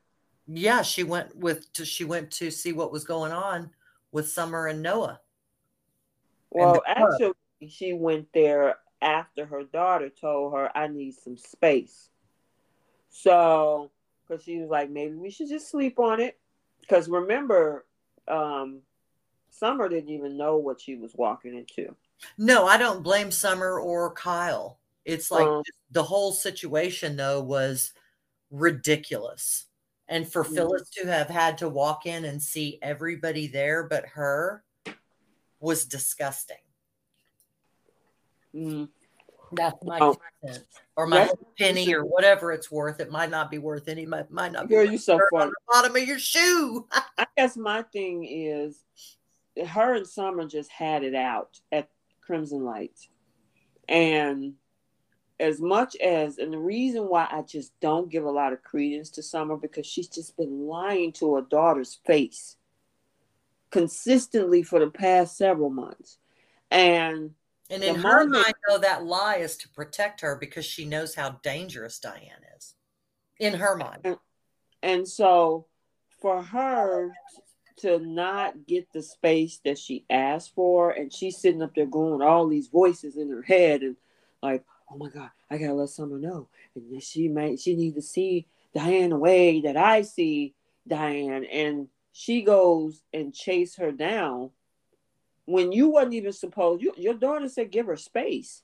Yeah, 0.48 0.82
she 0.82 1.04
went 1.04 1.36
with 1.36 1.72
to 1.74 1.86
she 1.86 2.04
went 2.04 2.32
to 2.32 2.52
see 2.52 2.74
what 2.74 2.92
was 2.92 3.04
going 3.04 3.32
on 3.32 3.72
with 4.12 4.30
Summer 4.30 4.68
and 4.68 4.82
Noah. 4.82 5.20
Well, 6.50 6.82
and 6.88 7.06
actually, 7.06 7.34
she 7.70 7.94
went 7.94 8.28
there 8.34 8.78
after 9.02 9.46
her 9.46 9.64
daughter 9.64 10.10
told 10.10 10.54
her, 10.54 10.76
"I 10.76 10.88
need 10.88 11.14
some 11.14 11.38
space." 11.38 12.10
So, 13.12 13.92
because 14.28 14.44
she 14.44 14.58
was 14.60 14.70
like, 14.70 14.90
maybe 14.90 15.16
we 15.16 15.30
should 15.30 15.50
just 15.50 15.70
sleep 15.70 16.00
on 16.00 16.20
it. 16.20 16.40
because 16.82 17.08
remember, 17.08 17.86
um, 18.28 18.82
Summer 19.50 19.90
didn't 19.90 20.10
even 20.10 20.38
know 20.38 20.58
what 20.58 20.82
she 20.82 20.96
was 20.96 21.14
walking 21.14 21.56
into. 21.56 21.96
No, 22.38 22.66
I 22.66 22.78
don't 22.78 23.04
blame 23.04 23.32
Summer 23.32 23.80
or 23.80 24.14
Kyle. 24.14 24.80
It's 25.06 25.32
like 25.32 25.48
um, 25.48 25.64
the 25.92 26.04
whole 26.04 26.32
situation 26.32 27.16
though 27.16 27.42
was 27.42 27.94
ridiculous. 28.50 29.66
And 30.08 30.30
for 30.30 30.44
mm-hmm. 30.44 30.56
Phyllis 30.56 30.90
to 30.92 31.08
have 31.08 31.30
had 31.30 31.58
to 31.60 31.70
walk 31.70 32.06
in 32.06 32.26
and 32.26 32.42
see 32.42 32.80
everybody 32.82 33.48
there 33.48 33.88
but 33.88 34.06
her 34.08 34.64
was 35.60 35.86
disgusting. 35.86 36.58
Mm. 38.54 38.90
That's 39.54 39.84
my 39.84 40.00
oh. 40.02 40.16
cent 40.46 40.64
or 40.96 41.08
my 41.08 41.30
penny 41.58 41.94
or 41.94 42.06
whatever 42.06 42.52
it's 42.52 42.72
worth. 42.72 43.00
It 43.00 43.12
might 43.12 43.30
not 43.30 43.52
be 43.52 43.58
worth 43.58 43.88
any. 43.88 44.06
Might, 44.06 44.32
might 44.32 44.52
not 44.52 44.68
be. 44.68 44.76
Girl, 44.76 44.86
you 44.86 44.98
so 44.98 45.20
funny. 45.32 45.46
On 45.46 45.50
the 45.50 45.74
bottom 45.74 45.96
of 45.96 46.08
your 46.08 46.20
shoe. 46.20 46.88
I 47.18 47.26
guess 47.38 47.58
my 47.58 47.82
thing 47.82 48.26
is, 48.26 48.84
her 49.68 49.96
and 49.96 50.08
Summer 50.08 50.46
just 50.46 50.72
had 50.72 51.04
it 51.04 51.16
out 51.16 51.60
at 51.72 51.90
Crimson 52.22 52.64
Lights, 52.64 53.10
and 53.90 54.54
as 55.42 55.60
much 55.60 55.96
as 55.98 56.38
and 56.38 56.54
the 56.54 56.60
reason 56.60 57.10
why 57.10 57.28
I 57.30 57.42
just 57.42 57.74
don't 57.82 58.10
give 58.10 58.24
a 58.24 58.32
lot 58.32 58.54
of 58.54 58.64
credence 58.64 59.10
to 59.12 59.24
Summer 59.24 59.58
because 59.58 59.86
she's 59.86 60.08
just 60.08 60.38
been 60.38 60.68
lying 60.68 61.12
to 61.14 61.36
her 61.36 61.42
daughter's 61.42 62.00
face 62.06 62.56
consistently 63.72 64.62
for 64.62 64.80
the 64.80 64.92
past 64.92 65.38
several 65.38 65.70
months, 65.70 66.20
and 66.70 67.32
and 67.72 67.84
in 67.84 67.96
her 67.96 68.28
mind, 68.28 68.54
though, 68.68 68.80
that 68.80 69.06
lie 69.06 69.38
is 69.38 69.56
to 69.58 69.70
protect 69.70 70.20
her 70.22 70.36
because 70.36 70.66
she 70.66 70.84
knows 70.84 71.16
how 71.16 71.40
dangerous 71.42 72.00
Diane 72.00 72.44
is. 72.58 72.76
In 73.40 73.54
her 73.54 73.78
mind. 73.78 74.02
And, 74.04 74.18
and 74.84 75.08
so 75.08 75.68
for 76.22 76.44
her 76.44 77.14
to 77.78 78.00
not 78.00 78.68
get 78.68 78.92
the 78.92 79.02
space 79.02 79.62
that 79.64 79.80
she 79.80 80.06
asked 80.10 80.54
for, 80.54 80.92
and 80.92 81.14
she's 81.14 81.38
sitting 81.38 81.62
up 81.62 81.74
there 81.74 81.86
going 81.86 82.22
all 82.22 82.48
these 82.48 82.68
voices 82.68 83.16
in 83.16 83.30
her 83.30 83.42
head 83.42 83.84
and 83.84 83.96
like, 84.44 84.66
oh 84.92 84.98
my 84.98 85.10
God, 85.10 85.30
I 85.50 85.58
gotta 85.58 85.74
let 85.74 85.90
someone 85.90 86.22
know. 86.22 86.48
And 86.76 87.02
she 87.02 87.28
might 87.28 87.60
she 87.60 87.76
need 87.76 87.96
to 87.96 88.02
see 88.02 88.48
Diane 88.74 89.12
the 89.12 89.18
way 89.18 89.62
that 89.62 89.78
I 89.78 90.02
see 90.02 90.54
Diane. 90.88 91.46
And 91.46 91.88
she 92.12 92.42
goes 92.42 93.02
and 93.14 93.34
chase 93.34 93.76
her 93.78 93.92
down 93.92 94.52
when 95.46 95.72
you 95.72 95.90
wasn't 95.90 96.14
even 96.14 96.34
supposed 96.34 96.82
you, 96.82 96.94
your 96.98 97.14
daughter 97.14 97.50
said 97.50 97.72
give 97.72 97.88
her 97.88 97.98
space. 97.98 98.64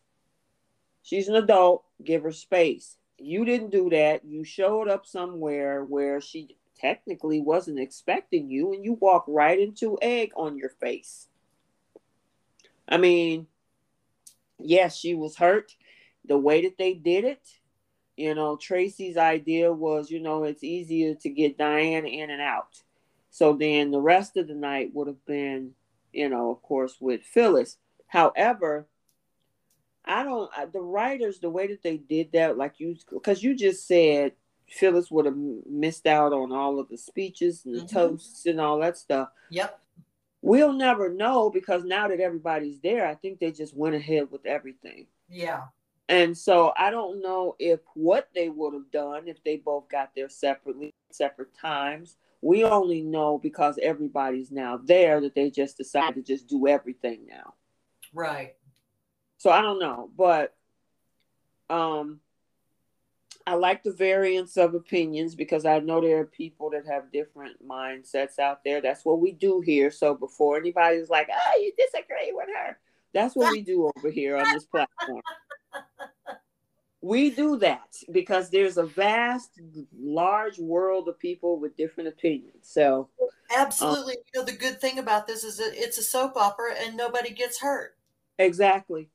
She's 1.02 1.28
an 1.28 1.36
adult 1.36 1.84
give 2.04 2.24
her 2.24 2.32
space. 2.32 2.98
You 3.18 3.45
didn't 3.45 3.72
do 3.72 3.90
that. 3.90 4.26
You 4.26 4.44
showed 4.44 4.88
up 4.88 5.06
somewhere 5.06 5.84
where 5.84 6.22
she 6.22 6.58
technically 6.78 7.41
wasn't 7.41 7.80
expecting 7.80 8.52
you 8.52 8.74
and 8.74 8.86
you 8.86 8.94
walk 8.94 9.26
right 9.28 9.60
into 9.60 9.98
egg 10.02 10.32
on 10.36 10.58
your 10.58 10.70
face. 10.70 11.28
I 12.88 12.98
mean 12.98 13.48
yes 14.60 14.95
she 14.95 15.14
was 15.14 15.36
hurt 15.36 15.76
the 16.28 16.38
way 16.38 16.62
that 16.62 16.78
they 16.78 16.94
did 16.94 17.24
it 17.24 17.41
you 18.16 18.34
know 18.34 18.58
tracy's 18.58 19.18
idea 19.18 19.72
was 19.72 20.10
you 20.10 20.20
know 20.20 20.44
it's 20.44 20.64
easier 20.64 21.16
to 21.16 21.30
get 21.30 21.58
diane 21.58 22.06
in 22.06 22.30
and 22.30 22.41
out 22.41 22.82
so 23.30 23.54
then 23.54 23.91
the 23.91 24.02
rest 24.02 24.38
of 24.38 24.48
the 24.48 24.56
night 24.56 24.91
would 24.94 25.08
have 25.08 25.24
been 25.26 25.74
you 26.18 26.30
know, 26.30 26.52
of 26.52 26.62
course, 26.64 26.98
with 26.99 27.22
Phyllis. 27.22 27.78
However, 28.08 28.88
I 30.04 30.24
don't, 30.24 30.49
the 30.74 30.82
writers, 30.82 31.40
the 31.40 31.49
way 31.49 31.68
that 31.68 31.84
they 31.84 31.98
did 31.98 32.32
that, 32.32 32.58
like 32.58 32.80
you, 32.80 32.95
because 33.12 33.44
you 33.44 33.56
just 33.56 33.88
said 33.88 34.32
Phyllis 34.68 35.12
would 35.12 35.26
have 35.26 35.38
missed 35.70 36.08
out 36.08 36.34
on 36.34 36.52
all 36.52 36.80
of 36.80 36.90
the 36.90 36.98
speeches 36.98 37.64
and 37.66 37.76
the 37.76 37.80
mm-hmm. 37.82 37.95
toasts 37.95 38.45
and 38.48 38.60
all 38.60 38.80
that 38.80 38.98
stuff. 38.98 39.30
Yep. 39.52 39.80
We'll 40.41 40.74
never 40.74 41.14
know 41.14 41.52
because 41.52 41.84
now 41.84 42.08
that 42.08 42.20
everybody's 42.20 42.80
there, 42.80 43.06
I 43.06 43.14
think 43.14 43.40
they 43.40 43.52
just 43.52 43.76
went 43.76 43.95
ahead 43.95 44.32
with 44.32 44.45
everything. 44.45 45.08
Yeah. 45.30 45.64
And 46.10 46.38
so 46.38 46.74
I 46.78 46.90
don't 46.90 47.22
know 47.22 47.56
if 47.60 47.82
what 47.94 48.30
they 48.34 48.50
would 48.50 48.74
have 48.74 48.90
done 48.92 49.28
if 49.28 49.44
they 49.44 49.58
both 49.58 49.90
got 49.90 50.12
there 50.16 50.30
separately, 50.30 50.94
separate 51.12 51.54
times, 51.54 52.16
we 52.42 52.64
only 52.64 53.02
know 53.02 53.38
because 53.38 53.78
everybody's 53.82 54.52
now 54.52 54.78
there 54.78 55.20
that 55.22 55.36
they 55.36 55.50
just 55.50 55.78
decided 55.78 56.16
to 56.16 56.22
just 56.22 56.48
do 56.48 56.68
everything 56.68 57.26
now. 57.28 57.56
Right. 58.14 58.56
So 59.38 59.50
I 59.50 59.62
don't 59.62 59.80
know, 59.80 60.10
but 60.16 60.56
um 61.70 62.22
I 63.46 63.56
like 63.56 63.84
the 63.84 63.94
variance 63.94 64.58
of 64.58 64.76
opinions 64.76 65.34
because 65.34 65.66
I 65.66 65.80
know 65.80 66.02
there 66.02 66.20
are 66.20 66.26
people 66.26 66.70
that 66.72 66.86
have 66.86 67.12
different 67.14 67.66
mindsets 67.66 68.40
out 68.40 68.64
there. 68.64 68.82
That's 68.82 69.06
what 69.06 69.22
we 69.22 69.32
do 69.32 69.62
here. 69.62 69.90
So 69.90 70.16
before 70.16 70.58
anybody's 70.58 71.10
like, 71.10 71.30
"Oh, 71.32 71.60
you 71.60 71.72
disagree 71.78 72.32
with 72.34 72.48
her," 72.48 72.78
that's 73.14 73.36
what 73.36 73.52
we 73.52 73.62
do 73.62 73.92
over 73.98 74.10
here 74.10 74.38
on 74.38 74.54
this 74.54 74.66
platform 74.66 75.22
we 77.02 77.30
do 77.30 77.57
that 77.57 77.95
because 78.11 78.49
there's 78.49 78.77
a 78.77 78.85
vast 78.85 79.60
large 79.98 80.57
world 80.57 81.07
of 81.07 81.19
people 81.19 81.60
with 81.60 81.77
different 81.77 82.10
opinions 82.10 82.68
so 82.68 83.10
absolutely. 83.56 84.14
Um, 84.14 84.23
you 84.34 84.39
know 84.39 84.45
the 84.45 84.57
good 84.57 84.81
thing 84.81 84.99
about 84.99 85.27
this 85.27 85.44
is 85.44 85.57
that 85.57 85.72
it's 85.73 85.98
a 85.98 86.03
soap 86.03 86.35
opera 86.35 86.73
and 86.80 86.98
nobody 86.98 87.31
gets 87.31 87.60
hurt. 87.60 87.95
Exactly. 88.39 89.10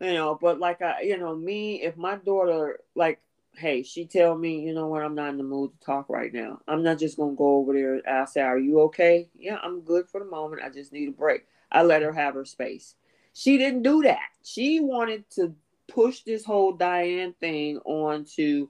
You 0.00 0.12
know 0.12 0.38
but 0.40 0.58
like 0.58 0.82
i 0.82 1.02
you 1.02 1.16
know 1.16 1.34
me 1.34 1.82
if 1.82 1.96
my 1.96 2.16
daughter 2.16 2.80
like 2.94 3.20
hey 3.56 3.84
she 3.84 4.06
tell 4.06 4.36
me 4.36 4.60
you 4.60 4.74
know 4.74 4.88
what 4.88 5.02
i'm 5.02 5.14
not 5.14 5.30
in 5.30 5.38
the 5.38 5.44
mood 5.44 5.70
to 5.72 5.86
talk 5.86 6.08
right 6.08 6.32
now. 6.32 6.60
I'm 6.66 6.82
not 6.82 6.98
just 6.98 7.16
gonna 7.16 7.36
go 7.36 7.56
over 7.56 7.72
there 7.72 7.94
and 7.94 8.06
i 8.06 8.24
say 8.24 8.42
are 8.42 8.58
you 8.58 8.80
okay? 8.82 9.30
Yeah 9.36 9.58
i'm 9.62 9.80
good 9.80 10.08
for 10.08 10.20
the 10.20 10.26
moment. 10.26 10.62
I 10.62 10.68
just 10.68 10.92
need 10.92 11.08
a 11.08 11.12
break. 11.12 11.46
I 11.70 11.82
let 11.82 12.02
her 12.02 12.12
have 12.12 12.34
her 12.34 12.44
space. 12.44 12.96
She 13.32 13.58
didn't 13.58 13.82
do 13.82 14.02
that. 14.02 14.28
She 14.42 14.80
wanted 14.80 15.28
to 15.30 15.54
push 15.88 16.20
this 16.20 16.44
whole 16.44 16.72
Diane 16.72 17.34
thing 17.40 17.78
onto 17.84 18.68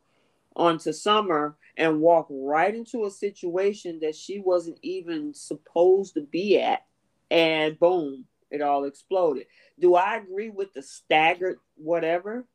onto 0.56 0.92
Summer 0.92 1.56
and 1.76 2.00
walk 2.00 2.26
right 2.30 2.74
into 2.74 3.04
a 3.04 3.10
situation 3.10 3.98
that 4.00 4.14
she 4.14 4.38
wasn't 4.38 4.78
even 4.82 5.34
supposed 5.34 6.14
to 6.14 6.20
be 6.20 6.60
at 6.60 6.86
and 7.30 7.78
boom 7.78 8.26
it 8.50 8.62
all 8.62 8.84
exploded. 8.84 9.46
Do 9.80 9.94
i 9.96 10.16
agree 10.16 10.50
with 10.50 10.72
the 10.72 10.82
staggered 10.82 11.58
whatever 11.76 12.46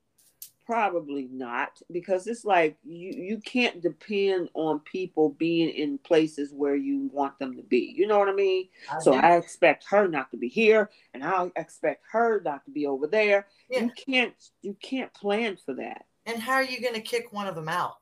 probably 0.69 1.27
not 1.31 1.81
because 1.91 2.27
it's 2.27 2.45
like 2.45 2.77
you 2.83 3.09
you 3.09 3.39
can't 3.39 3.81
depend 3.81 4.47
on 4.53 4.79
people 4.81 5.29
being 5.29 5.67
in 5.67 5.97
places 5.97 6.53
where 6.53 6.75
you 6.75 7.09
want 7.11 7.39
them 7.39 7.55
to 7.55 7.63
be 7.63 7.91
you 7.97 8.05
know 8.05 8.19
what 8.19 8.29
i 8.29 8.33
mean? 8.33 8.69
I 8.87 8.99
so 8.99 9.15
i 9.15 9.35
expect 9.35 9.83
her 9.89 10.07
not 10.07 10.29
to 10.29 10.37
be 10.37 10.47
here 10.47 10.91
and 11.15 11.23
i 11.23 11.49
expect 11.55 12.03
her 12.11 12.39
not 12.45 12.65
to 12.65 12.71
be 12.71 12.85
over 12.85 13.07
there. 13.07 13.47
Yeah. 13.67 13.85
you 13.85 13.91
can't 14.05 14.33
you 14.61 14.77
can't 14.79 15.11
plan 15.11 15.57
for 15.65 15.73
that. 15.73 16.05
And 16.27 16.39
how 16.39 16.53
are 16.53 16.63
you 16.63 16.79
going 16.79 16.93
to 16.93 17.01
kick 17.01 17.33
one 17.33 17.47
of 17.47 17.55
them 17.55 17.67
out? 17.67 17.95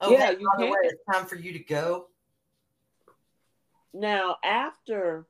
Oh 0.00 0.12
yeah 0.12 0.30
you 0.30 0.48
by 0.56 0.64
the 0.64 0.70
way 0.70 0.78
it's 0.84 1.02
time 1.12 1.26
for 1.26 1.34
you 1.34 1.54
to 1.54 1.58
go. 1.58 2.06
Now 3.92 4.36
after 4.44 5.26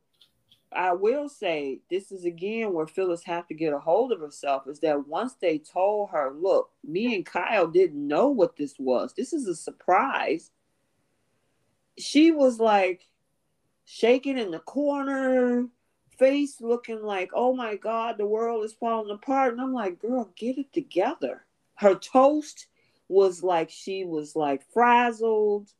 I 0.72 0.93
will 0.93 1.28
say 1.28 1.80
this 1.90 2.10
is 2.10 2.24
again 2.24 2.72
where 2.72 2.86
Phyllis 2.86 3.24
have 3.24 3.47
to 3.48 3.55
get 3.55 3.72
a 3.72 3.78
hold 3.78 4.12
of 4.12 4.20
herself 4.20 4.66
is 4.66 4.80
that 4.80 5.06
once 5.06 5.34
they 5.40 5.59
told 5.59 6.10
her, 6.10 6.32
look, 6.34 6.70
me 6.84 7.14
and 7.14 7.24
Kyle 7.24 7.66
didn't 7.66 8.06
know 8.06 8.28
what 8.28 8.56
this 8.56 8.74
was. 8.78 9.14
This 9.14 9.32
is 9.32 9.47
a 9.47 9.55
surprise. 9.55 10.51
She 11.98 12.30
was 12.30 12.59
like 12.59 13.06
shaking 13.84 14.38
in 14.38 14.51
the 14.51 14.59
corner, 14.59 15.66
face 16.18 16.60
looking 16.60 17.02
like, 17.02 17.30
oh 17.32 17.55
my 17.55 17.76
God, 17.76 18.18
the 18.18 18.26
world 18.26 18.64
is 18.64 18.72
falling 18.72 19.10
apart. 19.10 19.52
And 19.52 19.60
I'm 19.60 19.72
like, 19.72 20.01
girl, 20.01 20.30
get 20.36 20.59
it 20.59 20.72
together. 20.72 21.47
Her 21.76 21.94
toast 21.94 22.66
was 23.09 23.43
like 23.43 23.70
she 23.70 24.05
was 24.05 24.34
like 24.34 24.62
frazzled 24.72 25.70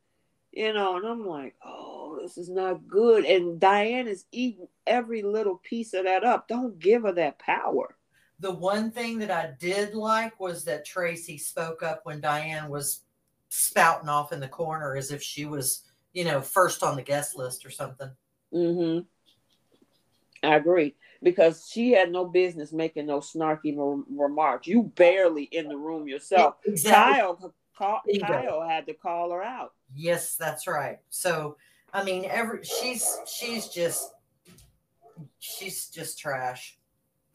you 0.57 0.73
know, 0.73 0.97
and 0.97 1.07
I'm 1.07 1.27
like, 1.27 1.55
oh, 1.63 2.19
this 2.21 2.39
is 2.39 2.49
not 2.49 2.89
good. 2.89 3.27
And 3.27 3.61
Diane 3.61 4.09
is 4.09 4.25
eating 4.33 4.69
every 4.87 5.21
little 5.23 5.59
piece 5.59 5.93
of 5.93 6.05
that 6.05 6.25
up. 6.25 6.49
Don't 6.49 6.79
give 6.79 7.03
her 7.03 7.13
that 7.13 7.39
power. 7.39 7.99
The 8.41 8.53
one 8.53 8.91
thing 8.91 9.19
that 9.19 9.31
I 9.31 9.53
did 9.61 9.95
like 9.95 10.41
was 10.41 10.65
that 10.65 10.87
Tracy 10.87 11.37
spoke 11.37 11.83
up 11.83 12.01
when 12.05 12.23
Diane 12.23 12.71
was 12.71 13.03
spouting 13.51 14.09
off 14.09 14.33
in 14.33 14.41
the 14.41 14.49
corner 14.49 14.97
as 14.97 15.11
if 15.11 15.23
she 15.23 15.45
was, 15.45 15.83
you 16.15 16.25
know, 16.25 16.41
first 16.41 16.83
on 16.83 16.97
the 16.97 17.03
guest 17.03 17.37
list 17.37 17.67
or 17.67 17.71
something. 17.71 18.11
Mm-hmm. 18.53 19.01
I 20.43 20.57
agree 20.57 20.95
because 21.23 21.69
she 21.71 21.93
had 21.93 22.11
no 22.11 22.25
business 22.25 22.73
making 22.73 23.07
no 23.07 23.21
snarky 23.21 23.77
remarks. 24.11 24.67
You 24.67 24.85
barely 24.85 25.45
in 25.45 25.69
the 25.69 25.77
room 25.77 26.09
yourself. 26.09 26.57
Exactly. 26.65 27.21
Kyle 27.21 27.55
Call, 27.77 28.01
Kyle 28.23 28.67
had 28.67 28.87
to 28.87 28.95
call 28.95 29.31
her 29.33 29.43
out. 29.43 29.75
Yes, 29.95 30.37
that's 30.37 30.67
right. 30.67 30.99
So, 31.11 31.57
I 31.93 32.03
mean, 32.05 32.25
every 32.25 32.65
she's 32.65 33.19
she's 33.27 33.69
just 33.69 34.13
she's 35.39 35.89
just 35.89 36.19
trash. 36.19 36.79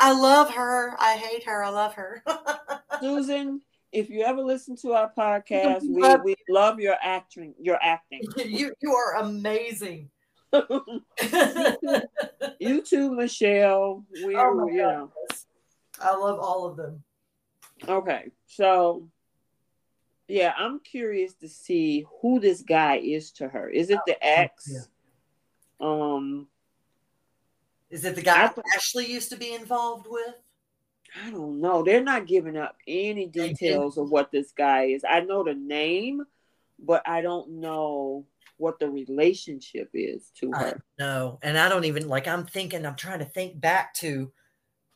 I 0.00 0.12
love 0.12 0.50
her. 0.54 0.94
I 0.98 1.16
hate 1.16 1.44
her. 1.44 1.64
I 1.64 1.70
love 1.70 1.94
her. 1.94 2.22
Susan, 3.00 3.62
if 3.92 4.10
you 4.10 4.22
ever 4.22 4.42
listen 4.42 4.76
to 4.76 4.92
our 4.92 5.10
podcast, 5.16 5.82
we, 5.88 6.02
love 6.02 6.20
we 6.24 6.36
love 6.48 6.78
your 6.78 6.96
acting. 7.02 7.54
Your 7.58 7.78
acting. 7.82 8.22
you 8.36 8.72
you 8.80 8.92
are 8.92 9.16
amazing. 9.16 10.10
you 12.60 12.82
too, 12.82 13.14
Michelle. 13.14 14.04
We 14.24 14.36
oh 14.36 14.68
you 14.68 14.76
know. 14.76 15.12
I 16.00 16.14
love 16.14 16.38
all 16.38 16.66
of 16.66 16.76
them. 16.76 17.02
Okay, 17.86 18.30
so 18.46 19.08
yeah, 20.26 20.52
I'm 20.56 20.80
curious 20.80 21.34
to 21.34 21.48
see 21.48 22.06
who 22.20 22.40
this 22.40 22.62
guy 22.62 22.96
is 22.96 23.30
to 23.32 23.48
her. 23.48 23.68
Is 23.68 23.90
it 23.90 23.98
the 24.06 24.14
oh, 24.14 24.18
ex? 24.20 24.70
Yeah. 24.72 24.80
Um, 25.80 26.48
is 27.90 28.04
it 28.04 28.14
the 28.14 28.22
guy 28.22 28.50
Ashley 28.76 29.10
used 29.10 29.30
to 29.30 29.36
be 29.36 29.54
involved 29.54 30.06
with? 30.08 30.34
I 31.24 31.30
don't 31.30 31.60
know. 31.60 31.82
They're 31.82 32.02
not 32.02 32.26
giving 32.26 32.56
up 32.56 32.76
any 32.86 33.26
details 33.26 33.96
of 33.96 34.10
what 34.10 34.30
this 34.30 34.52
guy 34.52 34.84
is. 34.84 35.04
I 35.08 35.20
know 35.20 35.42
the 35.42 35.54
name, 35.54 36.22
but 36.78 37.02
I 37.08 37.22
don't 37.22 37.60
know 37.60 38.26
what 38.58 38.78
the 38.78 38.90
relationship 38.90 39.88
is 39.94 40.30
to 40.40 40.52
her. 40.52 40.82
No, 40.98 41.38
and 41.42 41.56
I 41.56 41.70
don't 41.70 41.84
even 41.84 42.08
like. 42.08 42.28
I'm 42.28 42.44
thinking. 42.44 42.84
I'm 42.84 42.96
trying 42.96 43.20
to 43.20 43.24
think 43.24 43.58
back 43.58 43.94
to, 43.94 44.30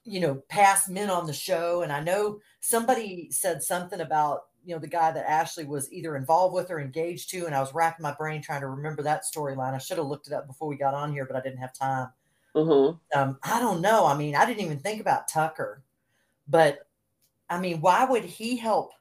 you 0.04 0.20
know, 0.20 0.42
past 0.48 0.88
men 0.88 1.10
on 1.10 1.26
the 1.26 1.32
show, 1.32 1.82
and 1.82 1.92
I 1.92 2.00
know 2.00 2.40
somebody 2.60 3.28
said 3.30 3.62
something 3.62 4.00
about 4.00 4.42
you 4.64 4.74
know 4.74 4.80
the 4.80 4.88
guy 4.88 5.10
that 5.10 5.28
Ashley 5.28 5.64
was 5.64 5.92
either 5.92 6.16
involved 6.16 6.54
with 6.54 6.70
or 6.70 6.80
engaged 6.80 7.30
to, 7.30 7.46
and 7.46 7.54
I 7.54 7.60
was 7.60 7.74
racking 7.74 8.02
my 8.02 8.14
brain 8.14 8.42
trying 8.42 8.60
to 8.60 8.68
remember 8.68 9.02
that 9.02 9.24
storyline. 9.24 9.74
I 9.74 9.78
should 9.78 9.98
have 9.98 10.06
looked 10.06 10.26
it 10.26 10.32
up 10.32 10.46
before 10.46 10.68
we 10.68 10.76
got 10.76 10.94
on 10.94 11.12
here, 11.12 11.24
but 11.24 11.36
I 11.36 11.40
didn't 11.40 11.58
have 11.58 11.72
time. 11.72 12.08
Mm-hmm. 12.54 13.18
Um, 13.18 13.38
I 13.42 13.60
don't 13.60 13.80
know. 13.80 14.06
I 14.06 14.16
mean, 14.16 14.34
I 14.34 14.44
didn't 14.44 14.64
even 14.64 14.78
think 14.78 15.00
about 15.00 15.28
Tucker, 15.28 15.82
but 16.48 16.86
I 17.48 17.58
mean, 17.58 17.80
why 17.80 18.04
would 18.04 18.24
he 18.24 18.56
help 18.56 18.92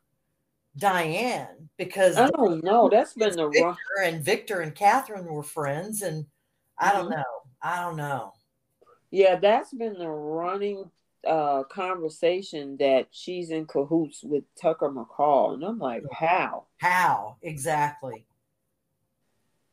Diane? 0.77 1.69
Because 1.77 2.17
I 2.17 2.29
don't 2.29 2.63
know. 2.63 2.89
That's 2.91 3.13
been 3.13 3.35
the 3.35 3.49
Victor 3.49 3.77
and 4.03 4.23
Victor 4.23 4.59
and 4.61 4.75
Catherine 4.75 5.25
were 5.25 5.43
friends, 5.43 6.01
and 6.01 6.25
I 6.77 6.91
don't 6.91 7.05
mm-hmm. 7.05 7.15
know. 7.15 7.23
I 7.61 7.81
don't 7.81 7.97
know. 7.97 8.33
Yeah, 9.11 9.35
that's 9.35 9.73
been 9.73 9.99
the 9.99 10.07
running 10.07 10.89
uh, 11.27 11.63
conversation 11.63 12.77
that 12.77 13.07
she's 13.11 13.49
in 13.49 13.65
cahoots 13.65 14.23
with 14.23 14.43
Tucker 14.55 14.89
McCall, 14.89 15.53
and 15.53 15.63
I'm 15.63 15.77
like, 15.77 16.03
how? 16.11 16.65
How 16.77 17.35
exactly? 17.41 18.25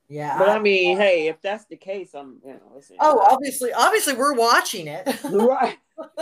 Yeah, 0.09 0.39
but 0.39 0.48
I, 0.48 0.56
I 0.56 0.59
mean, 0.59 0.97
hey, 0.97 1.28
if 1.28 1.40
that's 1.40 1.66
the 1.66 1.77
case, 1.77 2.15
I'm 2.15 2.39
you 2.44 2.55
know. 2.55 2.81
Oh, 2.98 3.20
obviously, 3.20 3.73
obviously, 3.73 4.15
we're 4.15 4.35
watching 4.35 4.86
it, 4.86 5.06
right? 5.24 5.78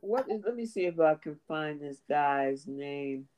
what 0.00 0.30
is? 0.30 0.42
Let 0.44 0.56
me 0.56 0.66
see 0.66 0.86
if 0.86 0.98
I 0.98 1.14
can 1.14 1.38
find 1.46 1.80
this 1.80 1.98
guy's 2.08 2.66
name. 2.66 3.28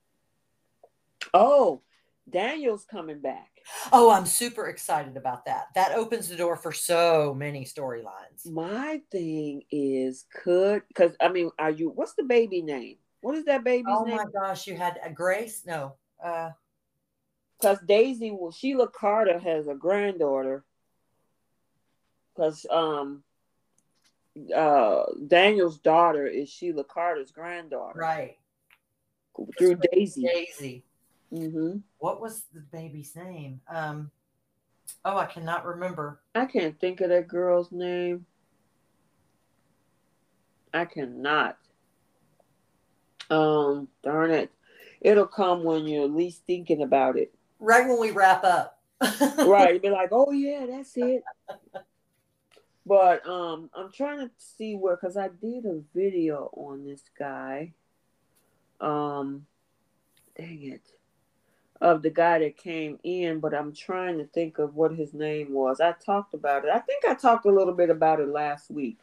Oh, 1.34 1.82
Daniel's 2.30 2.84
coming 2.84 3.20
back. 3.20 3.55
Oh, 3.92 4.10
I'm 4.10 4.26
super 4.26 4.68
excited 4.68 5.16
about 5.16 5.44
that. 5.46 5.68
That 5.74 5.92
opens 5.92 6.28
the 6.28 6.36
door 6.36 6.56
for 6.56 6.72
so 6.72 7.34
many 7.36 7.64
storylines. 7.64 8.46
My 8.46 9.00
thing 9.10 9.62
is, 9.70 10.26
could 10.42 10.82
because 10.88 11.16
I 11.20 11.28
mean, 11.28 11.50
are 11.58 11.70
you? 11.70 11.90
What's 11.90 12.14
the 12.14 12.24
baby 12.24 12.62
name? 12.62 12.96
What 13.20 13.36
is 13.36 13.44
that 13.46 13.64
baby's 13.64 13.86
oh 13.88 14.04
name? 14.04 14.18
Oh 14.20 14.24
my 14.24 14.30
gosh, 14.30 14.66
you 14.66 14.76
had 14.76 15.00
a 15.04 15.10
Grace? 15.10 15.64
No, 15.66 15.94
uh, 16.24 16.50
because 17.58 17.78
Daisy, 17.86 18.30
well, 18.30 18.52
Sheila 18.52 18.88
Carter 18.88 19.38
has 19.38 19.66
a 19.66 19.74
granddaughter. 19.74 20.64
Because 22.34 22.66
um, 22.70 23.22
uh, 24.54 25.04
Daniel's 25.26 25.78
daughter 25.78 26.26
is 26.26 26.50
Sheila 26.50 26.84
Carter's 26.84 27.30
granddaughter, 27.30 27.98
right? 27.98 28.36
Through 29.58 29.76
Daisy. 29.92 30.22
Daisy. 30.22 30.84
Mm-hmm. 31.32 31.78
What 31.98 32.20
was 32.20 32.44
the 32.52 32.60
baby's 32.60 33.14
name? 33.16 33.60
Um, 33.68 34.10
oh, 35.04 35.18
I 35.18 35.26
cannot 35.26 35.64
remember. 35.64 36.20
I 36.34 36.46
can't 36.46 36.78
think 36.78 37.00
of 37.00 37.08
that 37.10 37.28
girl's 37.28 37.72
name. 37.72 38.26
I 40.72 40.84
cannot. 40.84 41.58
Um, 43.30 43.88
darn 44.02 44.30
it. 44.30 44.52
It'll 45.00 45.26
come 45.26 45.64
when 45.64 45.86
you're 45.86 46.08
least 46.08 46.42
thinking 46.46 46.82
about 46.82 47.16
it. 47.18 47.34
Right 47.58 47.86
when 47.86 48.00
we 48.00 48.10
wrap 48.10 48.44
up. 48.44 48.78
right. 49.20 49.74
You 49.74 49.80
be 49.80 49.90
like, 49.90 50.10
oh 50.12 50.32
yeah, 50.32 50.66
that's 50.66 50.96
it. 50.96 51.22
but 52.86 53.26
um 53.28 53.68
I'm 53.74 53.92
trying 53.92 54.20
to 54.20 54.30
see 54.38 54.74
where 54.74 54.96
because 54.96 55.16
I 55.16 55.28
did 55.28 55.66
a 55.66 55.82
video 55.94 56.50
on 56.54 56.86
this 56.86 57.02
guy. 57.18 57.72
Um 58.80 59.46
dang 60.36 60.62
it 60.62 60.95
of 61.80 62.02
the 62.02 62.10
guy 62.10 62.38
that 62.38 62.56
came 62.56 62.98
in, 63.02 63.40
but 63.40 63.54
I'm 63.54 63.72
trying 63.72 64.18
to 64.18 64.24
think 64.24 64.58
of 64.58 64.74
what 64.74 64.92
his 64.92 65.12
name 65.12 65.52
was. 65.52 65.80
I 65.80 65.92
talked 65.92 66.34
about 66.34 66.64
it. 66.64 66.70
I 66.70 66.78
think 66.78 67.04
I 67.04 67.14
talked 67.14 67.46
a 67.46 67.52
little 67.52 67.74
bit 67.74 67.90
about 67.90 68.20
it 68.20 68.28
last 68.28 68.70
week. 68.70 68.98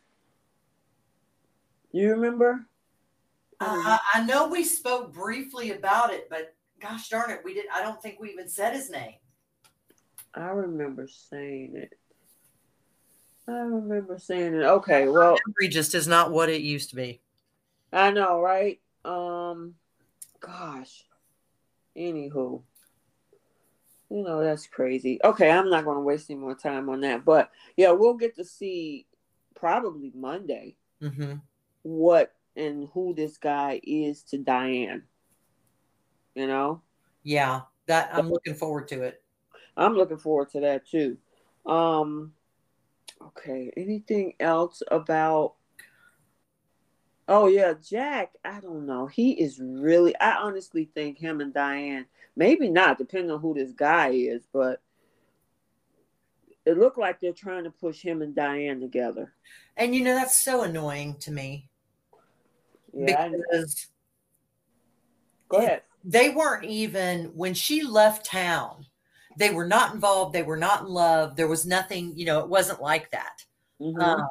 You 1.92 2.12
remember? 2.12 2.66
Uh, 3.60 3.98
I 4.14 4.26
know 4.26 4.48
we 4.48 4.64
spoke 4.64 5.14
briefly 5.14 5.72
about 5.72 6.12
it, 6.12 6.28
but 6.30 6.56
gosh 6.80 7.10
darn 7.10 7.30
it, 7.30 7.42
we 7.46 7.54
did. 7.54 7.66
I 7.74 7.82
don't 7.82 8.02
think 8.02 8.20
we 8.20 8.32
even 8.32 8.50
said 8.50 8.74
his 8.74 8.90
name. 8.90 9.16
I 10.34 10.48
remember 10.48 11.08
saying 11.08 11.76
it. 11.76 11.98
I 13.48 13.52
remember 13.52 14.18
saying 14.18 14.56
it. 14.56 14.64
Okay, 14.64 15.08
well, 15.08 15.38
memory 15.46 15.70
just 15.70 15.94
is 15.94 16.08
not 16.08 16.32
what 16.32 16.50
it 16.50 16.62
used 16.62 16.90
to 16.90 16.96
be. 16.96 17.22
I 17.92 18.10
know, 18.12 18.42
right? 18.42 18.80
Um, 19.06 19.76
gosh. 20.40 21.04
Anywho, 21.98 22.62
you 24.10 24.24
know, 24.24 24.44
that's 24.44 24.68
crazy. 24.68 25.20
Okay, 25.24 25.50
I'm 25.50 25.70
not 25.70 25.86
going 25.86 25.98
to 25.98 26.02
waste 26.04 26.30
any 26.30 26.40
more 26.40 26.56
time 26.56 26.90
on 26.90 27.02
that. 27.02 27.26
But 27.26 27.52
yeah, 27.78 27.92
we'll 27.92 28.16
get 28.16 28.36
to 28.36 28.46
see 28.46 29.08
probably 29.56 30.12
Monday 30.16 30.76
mm-hmm. 31.02 31.36
what 31.84 32.34
and 32.56 32.88
who 32.94 33.14
this 33.14 33.38
guy 33.38 33.80
is 33.84 34.24
to 34.24 34.38
Diane. 34.38 35.04
You 36.36 36.48
know? 36.48 36.82
Yeah, 37.24 37.62
that 37.88 38.10
I'm 38.14 38.30
looking 38.30 38.56
forward 38.56 38.88
to 38.90 39.04
it. 39.04 39.22
I'm 39.76 39.96
looking 39.96 40.18
forward 40.18 40.50
to 40.52 40.60
that 40.62 40.88
too. 40.88 41.18
Um, 41.66 42.34
okay, 43.22 43.72
anything 43.78 44.34
else 44.40 44.84
about 44.92 45.56
Oh 47.28 47.48
yeah, 47.48 47.74
Jack. 47.82 48.34
I 48.44 48.60
don't 48.60 48.86
know. 48.86 49.08
He 49.08 49.32
is 49.32 49.60
really. 49.60 50.18
I 50.20 50.36
honestly 50.36 50.90
think 50.94 51.18
him 51.18 51.42
and 51.42 51.54
Diane. 51.54 52.06
Maybe 52.36 52.70
not, 52.70 52.98
depending 52.98 53.32
on 53.32 53.40
who 53.40 53.54
this 53.54 53.72
guy 53.72 54.10
is, 54.10 54.44
but 54.52 54.82
it 56.66 56.78
looked 56.78 56.98
like 56.98 57.20
they're 57.20 57.34
trying 57.34 57.66
to 57.66 57.72
push 57.72 58.02
him 58.02 58.22
and 58.22 58.36
Diane 58.36 58.80
together. 58.80 59.34
And 59.78 59.96
you 59.96 60.04
know 60.04 60.16
that's 60.16 60.36
so 60.36 60.64
annoying 60.64 61.18
to 61.20 61.32
me. 61.32 61.70
Yeah, 62.94 63.30
because 63.30 63.88
go 65.50 65.58
ahead. 65.58 65.82
They 66.04 66.30
weren't 66.30 66.66
even 66.66 67.26
when 67.36 67.54
she 67.54 67.84
left 67.84 68.26
town. 68.26 68.86
They 69.38 69.50
were 69.50 69.66
not 69.66 69.94
involved. 69.94 70.34
They 70.34 70.44
were 70.44 70.58
not 70.58 70.82
in 70.82 70.88
love. 70.88 71.36
There 71.36 71.48
was 71.48 71.66
nothing. 71.66 72.14
You 72.16 72.26
know, 72.26 72.40
it 72.40 72.50
wasn't 72.50 72.82
like 72.82 73.12
that. 73.12 73.46
Mm-hmm. 73.82 74.00
Um, 74.00 74.28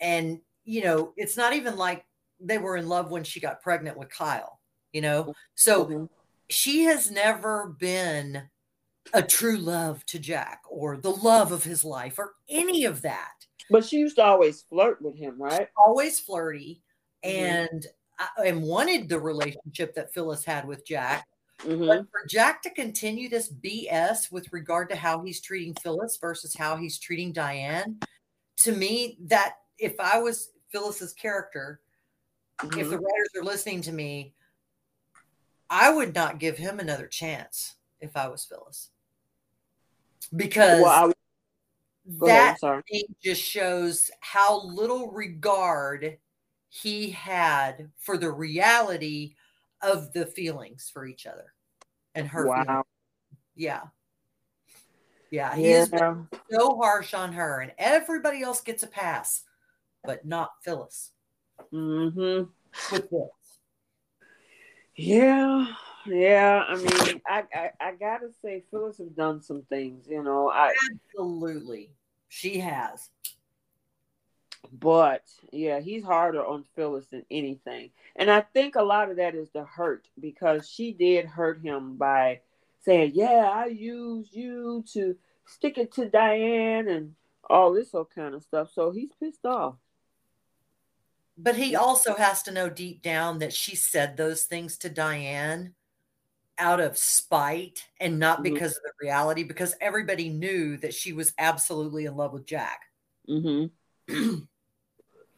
and 0.00 0.40
you 0.64 0.82
know, 0.82 1.12
it's 1.16 1.36
not 1.36 1.52
even 1.52 1.76
like 1.76 2.04
they 2.46 2.58
were 2.58 2.76
in 2.76 2.88
love 2.88 3.10
when 3.10 3.24
she 3.24 3.40
got 3.40 3.62
pregnant 3.62 3.98
with 3.98 4.10
Kyle, 4.10 4.60
you 4.92 5.00
know? 5.00 5.32
So 5.54 5.84
mm-hmm. 5.84 6.04
she 6.48 6.84
has 6.84 7.10
never 7.10 7.74
been 7.78 8.42
a 9.12 9.22
true 9.22 9.58
love 9.58 10.04
to 10.06 10.18
Jack 10.18 10.62
or 10.68 10.96
the 10.96 11.10
love 11.10 11.52
of 11.52 11.64
his 11.64 11.84
life 11.84 12.18
or 12.18 12.32
any 12.48 12.84
of 12.84 13.02
that. 13.02 13.32
But 13.70 13.84
she 13.84 13.96
used 13.96 14.16
to 14.16 14.24
always 14.24 14.62
flirt 14.62 15.00
with 15.02 15.16
him, 15.16 15.40
right? 15.40 15.68
Always 15.76 16.20
flirty 16.20 16.82
mm-hmm. 17.24 17.70
and 17.70 17.86
uh, 18.18 18.42
and 18.44 18.62
wanted 18.62 19.08
the 19.08 19.18
relationship 19.18 19.94
that 19.94 20.12
Phyllis 20.12 20.44
had 20.44 20.66
with 20.66 20.86
Jack. 20.86 21.26
Mm-hmm. 21.60 21.86
But 21.86 22.06
for 22.10 22.26
Jack 22.28 22.62
to 22.62 22.70
continue 22.70 23.28
this 23.28 23.52
BS 23.52 24.30
with 24.30 24.52
regard 24.52 24.88
to 24.90 24.96
how 24.96 25.22
he's 25.22 25.40
treating 25.40 25.74
Phyllis 25.82 26.18
versus 26.20 26.54
how 26.54 26.76
he's 26.76 26.98
treating 26.98 27.32
Diane, 27.32 27.98
to 28.58 28.72
me, 28.72 29.18
that 29.22 29.56
if 29.78 29.94
I 29.98 30.18
was 30.18 30.50
Phyllis's 30.70 31.12
character, 31.12 31.80
mm-hmm. 32.60 32.78
if 32.78 32.90
the 32.90 32.96
mm-hmm. 32.96 33.04
writers 33.04 33.30
are 33.36 33.44
listening 33.44 33.82
to 33.82 33.92
me, 33.92 34.34
I 35.70 35.92
would 35.92 36.14
not 36.14 36.38
give 36.38 36.56
him 36.56 36.78
another 36.78 37.06
chance 37.06 37.74
if 38.00 38.16
I 38.16 38.28
was 38.28 38.44
Phyllis. 38.44 38.90
Because 40.34 40.82
well, 40.82 41.12
that 42.20 42.56
ahead, 42.62 42.82
just 43.22 43.42
shows 43.42 44.10
how 44.20 44.62
little 44.64 45.10
regard 45.10 46.18
he 46.68 47.10
had 47.10 47.90
for 47.98 48.16
the 48.16 48.30
reality 48.30 49.34
of 49.82 50.12
the 50.12 50.26
feelings 50.26 50.90
for 50.92 51.06
each 51.06 51.26
other 51.26 51.52
and 52.14 52.28
her. 52.28 52.46
Wow. 52.46 52.64
Feelings. 52.64 52.84
Yeah. 53.56 53.80
Yeah. 55.30 55.54
He 55.54 55.70
yeah. 55.70 55.78
has 55.78 55.88
been 55.88 56.28
so 56.50 56.76
harsh 56.76 57.14
on 57.14 57.32
her, 57.32 57.60
and 57.60 57.72
everybody 57.78 58.42
else 58.42 58.60
gets 58.60 58.82
a 58.82 58.88
pass, 58.88 59.42
but 60.04 60.24
not 60.24 60.52
Phyllis. 60.62 61.10
Mm-hmm. 61.72 62.50
With 62.92 63.10
this. 63.10 63.28
Yeah, 64.96 65.66
yeah. 66.06 66.64
I 66.68 66.76
mean, 66.76 67.20
I, 67.26 67.44
I, 67.52 67.70
I 67.80 67.92
gotta 67.92 68.30
say, 68.42 68.62
Phyllis 68.70 68.98
has 68.98 69.08
done 69.08 69.42
some 69.42 69.62
things. 69.62 70.06
You 70.08 70.22
know, 70.22 70.50
I 70.50 70.72
absolutely 70.92 71.90
she 72.28 72.58
has. 72.60 73.10
But 74.72 75.22
yeah, 75.52 75.80
he's 75.80 76.04
harder 76.04 76.44
on 76.44 76.64
Phyllis 76.74 77.06
than 77.06 77.24
anything, 77.30 77.90
and 78.16 78.30
I 78.30 78.40
think 78.40 78.76
a 78.76 78.82
lot 78.82 79.10
of 79.10 79.16
that 79.16 79.34
is 79.34 79.50
the 79.50 79.64
hurt 79.64 80.08
because 80.18 80.68
she 80.68 80.92
did 80.92 81.26
hurt 81.26 81.60
him 81.60 81.96
by 81.96 82.40
saying, 82.80 83.12
"Yeah, 83.14 83.50
I 83.52 83.66
used 83.66 84.34
you 84.34 84.84
to 84.92 85.16
stick 85.46 85.78
it 85.78 85.92
to 85.92 86.08
Diane 86.08 86.88
and 86.88 87.14
all 87.48 87.72
this 87.72 87.94
all 87.94 88.06
kind 88.06 88.34
of 88.34 88.42
stuff." 88.42 88.70
So 88.72 88.90
he's 88.90 89.12
pissed 89.20 89.44
off. 89.44 89.76
But 91.36 91.56
he 91.56 91.74
also 91.74 92.14
has 92.14 92.42
to 92.44 92.52
know 92.52 92.70
deep 92.70 93.02
down 93.02 93.40
that 93.40 93.52
she 93.52 93.74
said 93.74 94.16
those 94.16 94.44
things 94.44 94.78
to 94.78 94.88
Diane 94.88 95.74
out 96.58 96.80
of 96.80 96.96
spite 96.96 97.84
and 98.00 98.18
not 98.18 98.42
mm-hmm. 98.42 98.54
because 98.54 98.76
of 98.76 98.82
the 98.84 98.92
reality, 99.00 99.42
because 99.42 99.74
everybody 99.80 100.28
knew 100.28 100.76
that 100.78 100.94
she 100.94 101.12
was 101.12 101.32
absolutely 101.38 102.04
in 102.04 102.16
love 102.16 102.32
with 102.32 102.46
Jack. 102.46 102.82
Mm-hmm. 103.28 104.34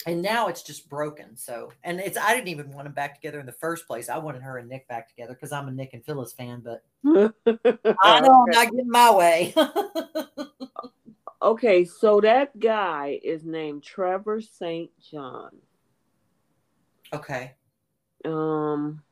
and 0.07 0.23
now 0.23 0.49
it's 0.49 0.63
just 0.63 0.89
broken. 0.89 1.37
So, 1.37 1.73
and 1.83 2.01
it's 2.01 2.19
I 2.19 2.35
didn't 2.35 2.49
even 2.49 2.71
want 2.71 2.85
them 2.85 2.93
back 2.93 3.15
together 3.15 3.41
in 3.41 3.47
the 3.47 3.53
first 3.53 3.87
place. 3.87 4.09
I 4.09 4.19
wanted 4.19 4.43
her 4.43 4.59
and 4.59 4.69
Nick 4.69 4.87
back 4.89 5.09
together 5.09 5.35
because 5.35 5.53
I'm 5.53 5.69
a 5.69 5.73
Nick 5.73 5.95
and 5.95 6.05
Phyllis 6.05 6.33
fan, 6.33 6.63
but 6.63 6.85
I 7.07 8.21
know 8.21 8.45
I'm 8.45 8.51
not 8.51 8.71
getting 8.71 8.91
my 8.91 9.15
way. 9.15 9.55
okay, 11.43 11.85
so 11.85 12.21
that 12.21 12.59
guy 12.59 13.19
is 13.23 13.45
named 13.45 13.83
Trevor 13.83 14.41
St. 14.41 14.91
John. 15.01 15.51
Okay. 17.17 17.55
Um 18.25 19.03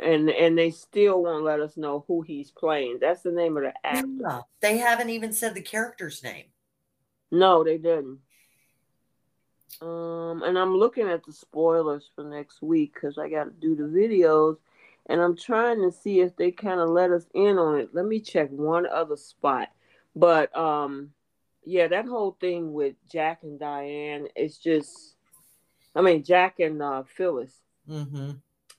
and 0.00 0.30
and 0.30 0.56
they 0.56 0.70
still 0.70 1.22
won't 1.22 1.44
let 1.44 1.60
us 1.60 1.76
know 1.76 2.04
who 2.08 2.22
he's 2.22 2.50
playing. 2.50 2.98
That's 3.00 3.22
the 3.22 3.32
name 3.32 3.56
of 3.56 3.64
the 3.64 3.72
actor. 3.84 4.08
Yeah, 4.20 4.40
they 4.60 4.78
haven't 4.78 5.10
even 5.10 5.32
said 5.32 5.54
the 5.54 5.62
character's 5.62 6.22
name. 6.22 6.46
No, 7.30 7.62
they 7.62 7.78
didn't. 7.78 8.18
Um, 9.80 10.42
and 10.42 10.58
I'm 10.58 10.76
looking 10.76 11.08
at 11.08 11.24
the 11.24 11.32
spoilers 11.32 12.10
for 12.14 12.24
next 12.24 12.60
week 12.60 12.94
because 12.94 13.18
I 13.18 13.28
got 13.28 13.44
to 13.44 13.50
do 13.50 13.76
the 13.76 13.84
videos, 13.84 14.56
and 15.06 15.20
I'm 15.20 15.36
trying 15.36 15.80
to 15.82 15.92
see 15.92 16.20
if 16.20 16.36
they 16.36 16.50
kind 16.50 16.80
of 16.80 16.90
let 16.90 17.10
us 17.10 17.26
in 17.34 17.58
on 17.58 17.78
it. 17.78 17.94
Let 17.94 18.04
me 18.04 18.20
check 18.20 18.50
one 18.50 18.86
other 18.86 19.16
spot, 19.16 19.68
but 20.16 20.54
um, 20.56 21.12
yeah, 21.64 21.88
that 21.88 22.06
whole 22.06 22.36
thing 22.40 22.72
with 22.72 22.94
Jack 23.10 23.42
and 23.42 23.58
Diane, 23.58 24.28
it's 24.34 24.58
just, 24.58 25.14
I 25.94 26.00
mean, 26.00 26.22
Jack 26.22 26.60
and 26.60 26.82
uh, 26.82 27.02
Phyllis, 27.04 27.52
mm-hmm. 27.88 28.32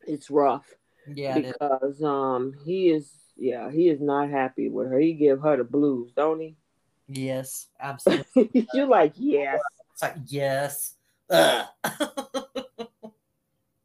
it's 0.07 0.29
rough. 0.29 0.65
Yeah, 1.13 1.39
because 1.39 2.03
um, 2.03 2.53
he 2.63 2.89
is, 2.89 3.11
yeah, 3.35 3.71
he 3.71 3.89
is 3.89 3.99
not 3.99 4.29
happy 4.29 4.69
with 4.69 4.89
her. 4.89 4.99
He 4.99 5.13
give 5.13 5.41
her 5.41 5.57
the 5.57 5.63
blues, 5.63 6.11
don't 6.15 6.39
he? 6.39 6.55
Yes, 7.07 7.67
absolutely. 7.79 8.67
You're 8.73 8.87
like, 8.87 9.13
yes. 9.15 9.59
It's 9.93 10.01
like, 10.01 10.15
yes. 10.27 10.95
uh, 11.29 11.65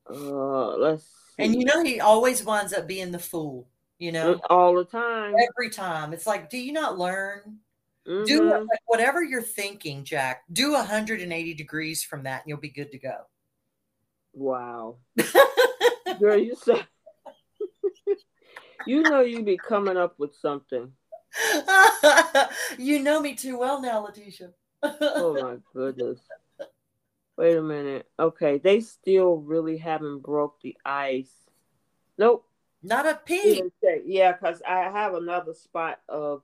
let's. 0.09 1.05
See. 1.05 1.45
And 1.45 1.55
you 1.55 1.65
know, 1.65 1.83
he 1.83 2.01
always 2.01 2.45
winds 2.45 2.73
up 2.73 2.87
being 2.87 3.13
the 3.13 3.19
fool. 3.19 3.67
You 3.99 4.13
know, 4.13 4.39
all 4.51 4.75
the 4.75 4.85
time. 4.85 5.35
Every 5.51 5.71
time, 5.71 6.13
it's 6.13 6.27
like, 6.27 6.51
do 6.51 6.59
you 6.59 6.73
not 6.73 6.99
learn? 6.99 7.61
Mm-hmm. 8.09 8.25
Do 8.25 8.45
like, 8.45 8.81
whatever 8.87 9.23
you're 9.23 9.43
thinking, 9.43 10.05
Jack. 10.05 10.43
Do 10.53 10.73
180 10.73 11.55
degrees 11.55 12.05
from 12.05 12.23
that, 12.23 12.43
and 12.43 12.49
you'll 12.49 12.59
be 12.59 12.69
good 12.69 12.93
to 12.93 12.99
go. 12.99 13.17
Wow, 14.33 14.99
girl, 16.21 16.37
you 16.37 16.55
said 16.63 16.87
you 18.87 19.03
know 19.03 19.21
you 19.21 19.43
be 19.43 19.57
coming 19.57 19.97
up 19.97 20.19
with 20.19 20.35
something. 20.37 20.93
you 22.79 23.01
know 23.01 23.21
me 23.21 23.35
too 23.35 23.59
well 23.59 23.81
now, 23.81 24.05
Letitia. 24.05 24.51
oh 24.83 25.39
my 25.41 25.57
goodness. 25.75 26.21
Wait 27.37 27.57
a 27.57 27.63
minute. 27.63 28.07
Okay, 28.19 28.59
they 28.59 28.81
still 28.81 29.37
really 29.37 29.77
haven't 29.77 30.21
broke 30.21 30.61
the 30.63 30.77
ice. 30.85 31.33
Nope. 32.17 32.47
Not 32.83 33.07
a 33.07 33.21
peep. 33.25 33.73
Yeah, 34.05 34.33
because 34.33 34.63
I 34.67 34.91
have 34.91 35.15
another 35.15 35.55
spot 35.55 36.01
of 36.09 36.43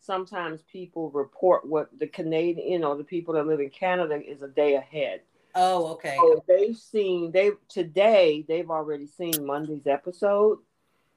sometimes 0.00 0.62
people 0.62 1.10
report 1.10 1.66
what 1.66 1.90
the 1.98 2.06
Canadian, 2.06 2.66
you 2.68 2.78
know, 2.78 2.96
the 2.96 3.04
people 3.04 3.34
that 3.34 3.46
live 3.46 3.60
in 3.60 3.70
Canada 3.70 4.20
is 4.26 4.42
a 4.42 4.48
day 4.48 4.74
ahead. 4.74 5.20
Oh, 5.54 5.92
okay. 5.92 6.16
So 6.16 6.44
they've 6.48 6.76
seen 6.76 7.32
they 7.32 7.52
today 7.68 8.44
they've 8.48 8.70
already 8.70 9.06
seen 9.06 9.44
Monday's 9.44 9.86
episode. 9.86 10.58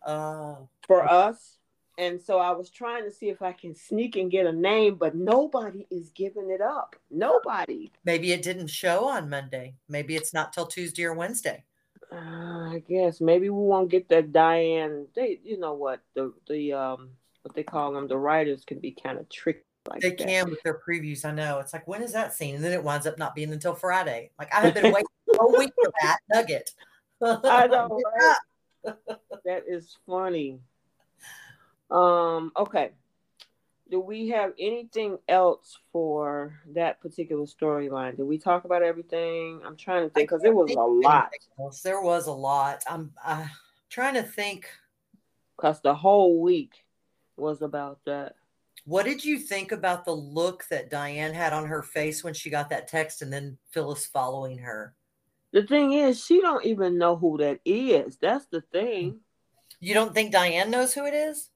Oh. 0.06 0.68
For 0.88 1.10
us. 1.10 1.58
And 1.98 2.20
so 2.20 2.40
I 2.40 2.52
was 2.52 2.72
trying 2.72 3.04
to 3.04 3.12
see 3.12 3.30
if 3.30 3.44
I 3.44 3.54
can 3.54 3.76
sneak 3.76 4.16
and 4.16 4.32
get 4.32 4.48
a 4.48 4.52
name, 4.52 4.96
but 4.96 5.14
nobody 5.16 5.86
is 5.92 6.10
giving 6.10 6.50
it 6.50 6.60
up. 6.60 6.96
Nobody. 7.12 7.92
Maybe 8.04 8.32
it 8.32 8.42
didn't 8.42 8.68
show 8.68 9.08
on 9.08 9.30
Monday. 9.30 9.76
Maybe 9.88 10.16
it's 10.16 10.34
not 10.34 10.54
till 10.54 10.66
Tuesday 10.66 11.04
or 11.04 11.14
Wednesday. 11.14 11.64
Uh, 12.12 12.16
I 12.16 12.84
guess 12.88 13.22
maybe 13.22 13.50
we 13.50 13.66
won't 13.66 13.90
get 13.90 14.10
that 14.10 14.32
Diane. 14.32 15.08
They, 15.16 15.40
you 15.44 15.60
know 15.60 15.74
what 15.74 16.02
the 16.16 16.34
the 16.48 16.74
um 16.74 17.10
what 17.44 17.56
they 17.56 17.64
call 17.64 17.94
them. 17.94 18.08
The 18.08 18.18
writers 18.18 18.64
can 18.66 18.80
be 18.80 18.92
kind 18.92 19.20
of 19.20 19.30
tricky. 19.30 19.62
Like 19.88 20.02
they 20.02 20.12
that. 20.12 20.20
can 20.20 20.50
with 20.50 20.64
their 20.64 20.80
previews. 20.88 21.26
I 21.26 21.32
know. 21.32 21.60
It's 21.60 21.74
like 21.74 21.88
when 21.88 22.02
is 22.02 22.14
that 22.14 22.34
scene, 22.34 22.56
and 22.56 22.64
then 22.64 22.72
it 22.72 22.84
winds 22.84 23.06
up 23.06 23.18
not 23.18 23.36
being 23.36 23.52
until 23.52 23.76
Friday. 23.76 24.32
Like 24.40 24.54
I 24.54 24.62
have 24.62 24.74
been 24.74 24.94
waiting 24.94 25.08
a 25.40 25.58
week 25.58 25.72
for 25.76 25.92
that 26.02 26.20
nugget. 26.32 26.72
I 27.22 27.68
know. 27.72 28.00
Right? 28.18 28.96
that 29.46 29.64
is 29.68 29.98
funny. 30.06 30.60
Um, 31.92 32.52
okay. 32.58 32.92
Do 33.92 34.00
we 34.00 34.30
have 34.30 34.54
anything 34.58 35.20
else 35.28 35.78
for 35.92 36.60
that 36.74 37.00
particular 37.02 37.46
storyline? 37.46 38.18
Did 38.18 38.24
we 38.24 38.40
talk 38.40 38.64
about 38.64 38.82
everything? 38.82 39.62
I'm 39.66 39.76
trying 39.76 40.04
to 40.04 40.10
think 40.10 40.30
because 40.30 40.42
there 40.42 40.56
was 40.56 40.72
a 40.72 40.80
lot. 40.80 41.30
Else. 41.60 41.82
There 41.82 42.02
was 42.02 42.28
a 42.28 42.32
lot. 42.32 42.84
I'm 42.88 43.12
uh, 43.24 43.46
trying 43.90 44.16
to 44.16 44.24
think. 44.24 44.68
Because 45.56 45.82
the 45.82 45.94
whole 45.94 46.42
week 46.42 46.83
was 47.38 47.62
about 47.62 48.00
that. 48.06 48.36
What 48.86 49.06
did 49.06 49.24
you 49.24 49.40
think 49.40 49.72
about 49.72 50.04
the 50.04 50.16
look 50.16 50.66
that 50.70 50.90
Diane 50.90 51.34
had 51.34 51.54
on 51.54 51.66
her 51.68 51.82
face 51.82 52.24
when 52.24 52.34
she 52.34 52.50
got 52.50 52.70
that 52.70 52.88
text 52.88 53.22
and 53.22 53.32
then 53.32 53.58
Phyllis 53.72 54.06
following 54.06 54.58
her? 54.60 54.94
The 55.54 55.64
thing 55.64 55.94
is, 55.94 56.24
she 56.24 56.42
don't 56.42 56.66
even 56.66 56.98
know 56.98 57.16
who 57.16 57.38
that 57.38 57.60
is. 57.64 58.18
That's 58.18 58.46
the 58.48 58.62
thing. 58.62 59.20
You 59.80 59.94
don't 59.94 60.14
think 60.14 60.32
Diane 60.32 60.72
knows 60.72 60.94
who 60.94 61.06
it 61.06 61.14
is? 61.14 61.50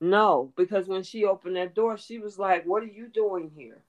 No, 0.00 0.52
because 0.56 0.86
when 0.86 1.02
she 1.02 1.24
opened 1.24 1.56
that 1.56 1.74
door, 1.74 1.96
she 1.96 2.18
was 2.18 2.38
like, 2.38 2.64
"What 2.64 2.82
are 2.82 2.86
you 2.86 3.08
doing 3.08 3.50
here?" 3.56 3.82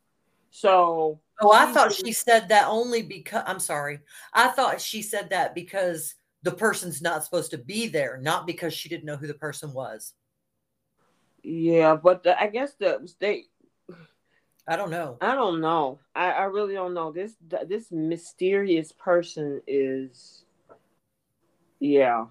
So, 0.49 1.20
oh, 1.41 1.52
I 1.52 1.72
thought 1.72 1.94
she 1.94 2.11
said 2.11 2.49
that 2.49 2.68
only 2.68 3.03
because 3.03 3.44
I'm 3.45 3.60
sorry. 3.60 3.99
I 4.34 4.48
thought 4.48 4.82
she 4.82 5.02
said 5.03 5.30
that 5.30 5.53
because 5.53 6.16
the 6.41 6.52
person's 6.52 7.02
not 7.02 7.24
supposed 7.24 7.52
to 7.52 7.57
be 7.57 7.88
there, 7.88 8.18
not 8.18 8.48
because 8.48 8.74
she 8.74 8.90
didn't 8.90 9.06
know 9.06 9.18
who 9.18 9.28
the 9.28 9.34
person 9.34 9.74
was. 9.74 10.14
Yeah, 11.44 11.95
but 11.95 12.24
the, 12.24 12.40
I 12.40 12.48
guess 12.48 12.74
the 12.74 13.11
they. 13.20 13.45
I 14.68 14.76
don't 14.76 14.91
know. 14.91 15.18
I 15.20 15.34
don't 15.34 15.61
know. 15.61 15.99
I, 16.16 16.32
I 16.32 16.44
really 16.44 16.76
don't 16.76 16.94
know. 16.94 17.11
This 17.11 17.36
this 17.68 17.91
mysterious 17.91 18.91
person 18.91 19.61
is. 19.68 20.44
Yeah, 21.80 22.26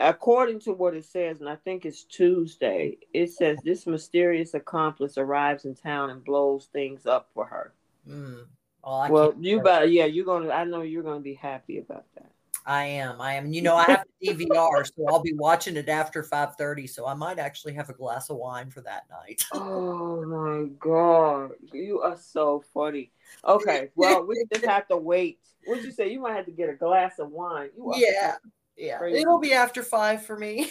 according 0.00 0.60
to 0.60 0.72
what 0.72 0.94
it 0.94 1.04
says, 1.04 1.40
and 1.40 1.48
I 1.48 1.56
think 1.56 1.84
it's 1.84 2.04
Tuesday, 2.04 2.98
it 3.12 3.30
says 3.30 3.58
this 3.64 3.86
mysterious 3.86 4.54
accomplice 4.54 5.18
arrives 5.18 5.64
in 5.64 5.74
town 5.74 6.10
and 6.10 6.24
blows 6.24 6.66
things 6.72 7.06
up 7.06 7.28
for 7.34 7.46
her. 7.46 7.72
Mm. 8.08 8.46
Oh, 8.84 9.10
well, 9.10 9.34
you 9.40 9.60
better, 9.60 9.86
yeah, 9.86 10.04
you're 10.04 10.24
gonna. 10.24 10.50
I 10.50 10.64
know 10.64 10.82
you're 10.82 11.02
gonna 11.02 11.20
be 11.20 11.34
happy 11.34 11.78
about 11.78 12.04
that. 12.14 12.30
I 12.66 12.84
am. 12.84 13.20
I 13.20 13.34
am. 13.34 13.52
You 13.52 13.62
know, 13.62 13.76
I 13.76 13.84
have 13.88 14.04
a 14.22 14.26
DVR, 14.26 14.86
so 14.86 15.06
I'll 15.08 15.22
be 15.22 15.32
watching 15.32 15.76
it 15.76 15.88
after 15.88 16.22
five 16.22 16.56
thirty. 16.56 16.86
So 16.86 17.06
I 17.06 17.14
might 17.14 17.38
actually 17.38 17.74
have 17.74 17.88
a 17.88 17.94
glass 17.94 18.28
of 18.28 18.36
wine 18.36 18.70
for 18.70 18.80
that 18.82 19.04
night. 19.08 19.42
oh 19.52 20.24
my 20.24 20.68
god, 20.78 21.52
you 21.72 22.00
are 22.00 22.16
so 22.16 22.64
funny. 22.74 23.12
Okay, 23.44 23.90
well, 23.96 24.24
we 24.24 24.44
just 24.52 24.64
have 24.64 24.86
to 24.86 24.96
wait. 24.96 25.40
What'd 25.66 25.84
you 25.84 25.90
say? 25.90 26.10
You 26.10 26.20
might 26.20 26.36
have 26.36 26.46
to 26.46 26.52
get 26.52 26.68
a 26.68 26.74
glass 26.74 27.18
of 27.18 27.30
wine. 27.30 27.70
yeah, 27.96 28.36
yeah, 28.76 28.98
Crazy. 28.98 29.20
it'll 29.20 29.40
be 29.40 29.52
after 29.52 29.82
five 29.82 30.24
for 30.24 30.38
me. 30.38 30.70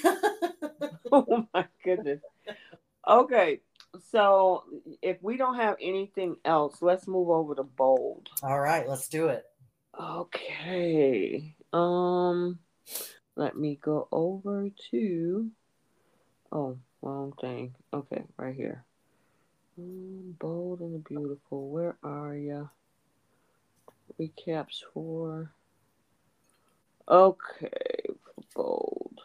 oh 1.11 1.45
my 1.53 1.65
goodness. 1.83 2.21
Okay, 3.07 3.59
so 4.09 4.63
if 5.01 5.21
we 5.21 5.35
don't 5.35 5.55
have 5.55 5.75
anything 5.81 6.37
else, 6.45 6.81
let's 6.81 7.07
move 7.07 7.29
over 7.29 7.55
to 7.55 7.63
bold. 7.63 8.29
All 8.41 8.59
right, 8.59 8.87
let's 8.87 9.09
do 9.09 9.27
it. 9.27 9.45
Okay. 9.99 11.55
Um, 11.75 12.59
let 13.35 13.57
me 13.57 13.77
go 13.81 14.07
over 14.11 14.69
to. 14.91 15.51
Oh, 16.51 16.77
wrong 17.01 17.33
thing. 17.41 17.75
Okay, 17.93 18.23
right 18.37 18.55
here. 18.55 18.85
Um, 19.77 20.35
bold 20.39 20.79
and 20.79 20.95
the 20.95 20.99
beautiful. 20.99 21.69
Where 21.69 21.97
are 22.01 22.35
you? 22.35 22.69
Recaps 24.19 24.83
for 24.93 25.51
Okay, 27.07 28.05
bold. 28.55 29.21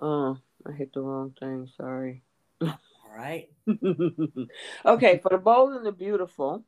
Oh, 0.00 0.36
I 0.66 0.72
hit 0.72 0.92
the 0.92 1.00
wrong 1.00 1.34
thing. 1.38 1.68
Sorry. 1.76 2.22
All 2.60 2.76
right. 3.16 3.48
okay, 4.84 5.18
for 5.22 5.30
the 5.30 5.38
bold 5.38 5.74
and 5.74 5.86
the 5.86 5.92
beautiful, 5.92 6.64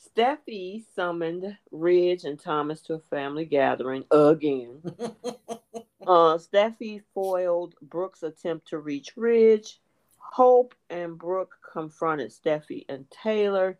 Steffy 0.00 0.84
summoned 0.94 1.56
Ridge 1.70 2.24
and 2.24 2.40
Thomas 2.40 2.80
to 2.82 2.94
a 2.94 2.98
family 2.98 3.44
gathering 3.44 4.04
again. 4.10 4.80
uh, 6.06 6.38
Steffy 6.38 7.02
foiled 7.14 7.74
Brooke's 7.82 8.22
attempt 8.22 8.68
to 8.68 8.78
reach 8.78 9.12
Ridge. 9.16 9.80
Hope 10.16 10.74
and 10.88 11.18
Brooke 11.18 11.56
confronted 11.72 12.30
Steffy 12.30 12.86
and 12.88 13.10
Taylor. 13.10 13.78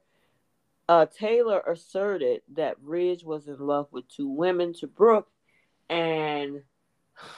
Uh, 0.89 1.07
Taylor 1.07 1.61
asserted 1.61 2.43
that 2.55 2.77
Ridge 2.83 3.25
was 3.25 3.47
in 3.49 3.59
love 3.59 3.87
with 3.93 4.09
two 4.09 4.29
women 4.29 4.73
to 4.75 4.89
Brooke, 4.89 5.31
and 5.89 6.63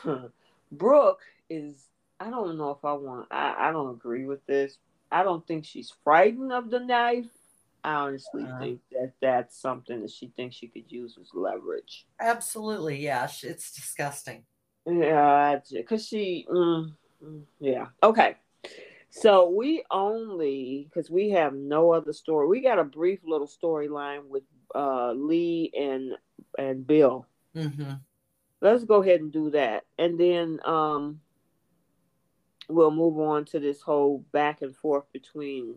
Brooke 0.72 1.20
is. 1.50 1.88
I 2.18 2.30
don't 2.30 2.56
know 2.56 2.70
if 2.70 2.84
I 2.84 2.92
want. 2.92 3.28
I, 3.30 3.68
I 3.68 3.72
don't 3.72 3.90
agree 3.90 4.24
with 4.24 4.46
this. 4.46 4.78
I 5.10 5.24
don't 5.24 5.46
think 5.46 5.64
she's 5.64 5.92
frightened 6.04 6.52
of 6.52 6.70
the 6.70 6.80
knife. 6.80 7.26
I 7.84 7.94
honestly 7.94 8.44
uh, 8.44 8.58
think 8.58 8.80
that 8.92 9.12
that's 9.20 9.60
something 9.60 10.02
that 10.02 10.10
she 10.10 10.28
thinks 10.36 10.56
she 10.56 10.68
could 10.68 10.90
use 10.90 11.16
as 11.20 11.30
leverage. 11.34 12.06
Absolutely, 12.20 12.98
yeah. 12.98 13.28
It's 13.42 13.72
disgusting. 13.72 14.44
Yeah, 14.86 15.58
because 15.70 16.06
she. 16.06 16.46
Mm, 16.50 16.92
mm, 17.24 17.42
yeah. 17.60 17.86
Okay. 18.02 18.36
So 19.10 19.50
we 19.50 19.84
only 19.90 20.88
because 20.88 21.10
we 21.10 21.30
have 21.30 21.54
no 21.54 21.92
other 21.92 22.12
story. 22.12 22.48
We 22.48 22.60
got 22.60 22.78
a 22.78 22.84
brief 22.84 23.20
little 23.24 23.46
storyline 23.46 24.28
with 24.28 24.44
uh, 24.74 25.12
Li 25.12 25.70
and 25.78 26.12
and 26.58 26.86
Bill. 26.86 27.26
Mm-hmm. 27.54 27.92
Let's 28.62 28.84
go 28.84 29.02
ahead 29.02 29.20
and 29.20 29.32
do 29.32 29.50
that, 29.50 29.84
and 29.98 30.18
then 30.18 30.60
um, 30.64 31.20
we'll 32.68 32.90
move 32.90 33.18
on 33.18 33.44
to 33.46 33.60
this 33.60 33.82
whole 33.82 34.24
back 34.32 34.62
and 34.62 34.74
forth 34.74 35.04
between 35.12 35.76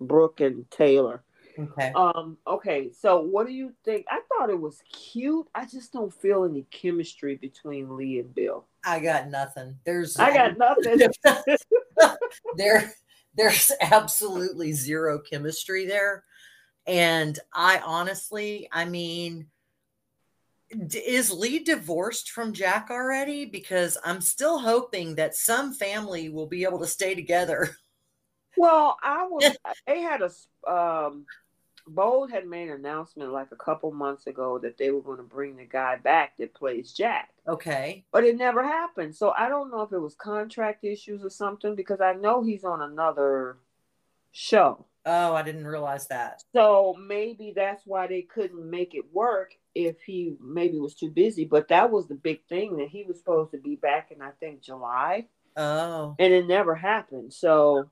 Brooke 0.00 0.40
and 0.40 0.70
Taylor. 0.70 1.24
Okay. 1.58 1.92
Um. 1.94 2.36
Okay. 2.46 2.90
So, 2.92 3.20
what 3.20 3.46
do 3.46 3.52
you 3.52 3.72
think? 3.84 4.06
I 4.10 4.20
thought 4.28 4.50
it 4.50 4.60
was 4.60 4.82
cute. 4.92 5.46
I 5.54 5.64
just 5.64 5.92
don't 5.92 6.12
feel 6.12 6.44
any 6.44 6.66
chemistry 6.70 7.36
between 7.36 7.96
Li 7.96 8.18
and 8.18 8.34
Bill. 8.34 8.66
I 8.84 9.00
got 9.00 9.28
nothing. 9.28 9.78
There's. 9.84 10.16
I 10.18 10.32
got 10.34 10.58
nothing. 10.58 11.00
there, 12.56 12.92
there's 13.34 13.72
absolutely 13.80 14.72
zero 14.72 15.18
chemistry 15.18 15.86
there, 15.86 16.24
and 16.86 17.38
I 17.54 17.80
honestly, 17.84 18.68
I 18.70 18.84
mean, 18.84 19.46
is 20.70 21.32
Li 21.32 21.60
divorced 21.60 22.30
from 22.30 22.52
Jack 22.52 22.88
already? 22.90 23.46
Because 23.46 23.96
I'm 24.04 24.20
still 24.20 24.58
hoping 24.58 25.14
that 25.14 25.34
some 25.34 25.72
family 25.72 26.28
will 26.28 26.46
be 26.46 26.64
able 26.64 26.80
to 26.80 26.86
stay 26.86 27.14
together. 27.14 27.76
Well, 28.56 28.96
I 29.02 29.26
was. 29.26 29.56
they 29.86 30.00
had 30.00 30.22
a 30.22 30.70
um, 30.70 31.26
Bold 31.88 32.30
had 32.30 32.46
made 32.46 32.68
an 32.68 32.74
announcement 32.74 33.32
like 33.32 33.52
a 33.52 33.56
couple 33.56 33.92
months 33.92 34.26
ago 34.26 34.58
that 34.58 34.76
they 34.76 34.90
were 34.90 35.00
going 35.00 35.18
to 35.18 35.22
bring 35.22 35.56
the 35.56 35.64
guy 35.64 35.96
back 35.96 36.36
that 36.38 36.54
plays 36.54 36.92
Jack. 36.92 37.30
Okay. 37.46 38.04
But 38.12 38.24
it 38.24 38.36
never 38.36 38.62
happened. 38.62 39.14
So 39.14 39.32
I 39.36 39.48
don't 39.48 39.70
know 39.70 39.82
if 39.82 39.92
it 39.92 39.98
was 39.98 40.14
contract 40.14 40.84
issues 40.84 41.24
or 41.24 41.30
something 41.30 41.74
because 41.74 42.00
I 42.00 42.14
know 42.14 42.42
he's 42.42 42.64
on 42.64 42.82
another 42.82 43.58
show. 44.32 44.86
Oh, 45.04 45.34
I 45.34 45.42
didn't 45.42 45.66
realize 45.66 46.08
that. 46.08 46.42
So 46.52 46.96
maybe 47.00 47.52
that's 47.54 47.86
why 47.86 48.08
they 48.08 48.22
couldn't 48.22 48.68
make 48.68 48.94
it 48.96 49.04
work 49.12 49.54
if 49.74 50.00
he 50.02 50.34
maybe 50.40 50.80
was 50.80 50.94
too 50.94 51.10
busy. 51.10 51.44
But 51.44 51.68
that 51.68 51.92
was 51.92 52.08
the 52.08 52.16
big 52.16 52.44
thing 52.48 52.78
that 52.78 52.88
he 52.88 53.04
was 53.04 53.18
supposed 53.18 53.52
to 53.52 53.58
be 53.58 53.76
back 53.76 54.10
in 54.10 54.20
I 54.20 54.30
think 54.40 54.62
July. 54.62 55.26
Oh. 55.56 56.16
And 56.18 56.32
it 56.32 56.46
never 56.46 56.74
happened. 56.74 57.32
So 57.32 57.88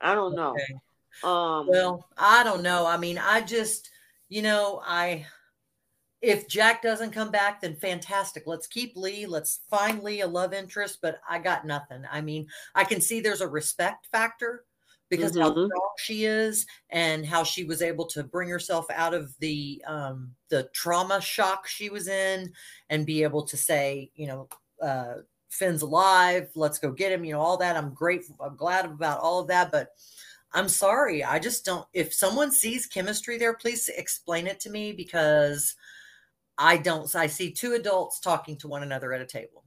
I 0.00 0.16
don't 0.16 0.34
know. 0.34 0.50
Okay. 0.50 0.80
Um, 1.22 1.66
well, 1.68 2.08
I 2.16 2.42
don't 2.44 2.62
know. 2.62 2.86
I 2.86 2.96
mean, 2.96 3.18
I 3.18 3.40
just, 3.40 3.90
you 4.28 4.42
know, 4.42 4.82
I 4.84 5.26
if 6.22 6.46
Jack 6.46 6.82
doesn't 6.82 7.10
come 7.10 7.32
back, 7.32 7.60
then 7.60 7.74
fantastic. 7.74 8.44
Let's 8.46 8.68
keep 8.68 8.96
Li. 8.96 9.26
Let's 9.26 9.60
find 9.68 10.02
Li 10.02 10.20
a 10.20 10.26
love 10.26 10.54
interest, 10.54 11.00
but 11.02 11.20
I 11.28 11.40
got 11.40 11.66
nothing. 11.66 12.04
I 12.10 12.20
mean, 12.20 12.46
I 12.76 12.84
can 12.84 13.00
see 13.00 13.20
there's 13.20 13.40
a 13.40 13.48
respect 13.48 14.06
factor 14.12 14.64
because 15.10 15.32
mm-hmm. 15.32 15.40
how 15.42 15.50
strong 15.50 15.90
she 15.98 16.24
is 16.24 16.64
and 16.90 17.26
how 17.26 17.42
she 17.42 17.64
was 17.64 17.82
able 17.82 18.06
to 18.06 18.22
bring 18.22 18.48
herself 18.48 18.86
out 18.90 19.14
of 19.14 19.36
the 19.40 19.82
um, 19.86 20.30
the 20.48 20.70
trauma 20.72 21.20
shock 21.20 21.66
she 21.66 21.90
was 21.90 22.06
in 22.06 22.52
and 22.88 23.04
be 23.04 23.24
able 23.24 23.42
to 23.42 23.56
say, 23.56 24.10
you 24.14 24.28
know, 24.28 24.48
uh, 24.80 25.14
Finn's 25.50 25.82
alive. 25.82 26.48
Let's 26.54 26.78
go 26.78 26.92
get 26.92 27.12
him. 27.12 27.24
You 27.24 27.32
know, 27.32 27.40
all 27.40 27.56
that. 27.58 27.76
I'm 27.76 27.92
grateful. 27.92 28.36
I'm 28.40 28.56
glad 28.56 28.84
about 28.84 29.18
all 29.18 29.40
of 29.40 29.48
that, 29.48 29.72
but 29.72 29.88
I'm 30.54 30.68
sorry. 30.68 31.24
I 31.24 31.38
just 31.38 31.64
don't. 31.64 31.86
If 31.92 32.12
someone 32.12 32.50
sees 32.52 32.86
chemistry 32.86 33.38
there, 33.38 33.54
please 33.54 33.88
explain 33.88 34.46
it 34.46 34.60
to 34.60 34.70
me 34.70 34.92
because 34.92 35.74
I 36.58 36.76
don't. 36.76 37.14
I 37.14 37.26
see 37.26 37.50
two 37.50 37.74
adults 37.74 38.20
talking 38.20 38.56
to 38.58 38.68
one 38.68 38.82
another 38.82 39.12
at 39.12 39.22
a 39.22 39.26
table. 39.26 39.64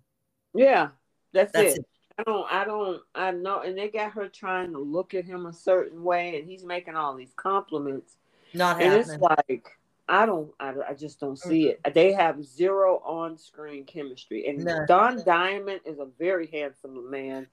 Yeah, 0.54 0.90
that's, 1.34 1.52
that's 1.52 1.76
it. 1.76 1.80
it. 1.80 1.86
I 2.18 2.24
don't. 2.24 2.52
I 2.52 2.66
don't. 2.66 3.02
I 3.16 3.32
know. 3.32 3.62
And 3.62 3.78
they 3.78 3.90
got 3.90 4.12
her 4.14 4.28
trying 4.28 4.72
to 4.74 4.80
look 4.80 5.14
at 5.14 5.26
him 5.26 5.48
a 5.48 5.54
certain 5.54 6.04
way, 6.04 6.38
and 6.38 6.48
he's 6.48 6.64
making 6.64 6.96
all 6.96 7.16
these 7.16 7.34
compliments. 7.36 8.18
Not 8.54 8.82
and 8.82 8.94
happening. 8.94 9.16
it's 9.16 9.22
like 9.22 9.68
I 10.08 10.26
don't. 10.26 10.52
I, 10.60 10.74
I 10.90 10.94
just 10.94 11.20
don't 11.20 11.38
see 11.38 11.66
mm-hmm. 11.66 11.88
it. 11.88 11.94
They 11.94 12.14
have 12.14 12.46
zero 12.46 13.02
on-screen 13.04 13.86
chemistry, 13.86 14.48
and 14.48 14.64
no. 14.64 14.86
Don 14.88 15.20
Diamont 15.22 15.82
is 15.86 16.00
a 16.00 16.08
very 16.20 16.48
handsome 16.48 17.10
man, 17.10 17.48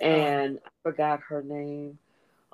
and 0.00 0.58
I 0.64 0.68
forgot 0.82 1.20
her 1.28 1.42
name. 1.42 1.98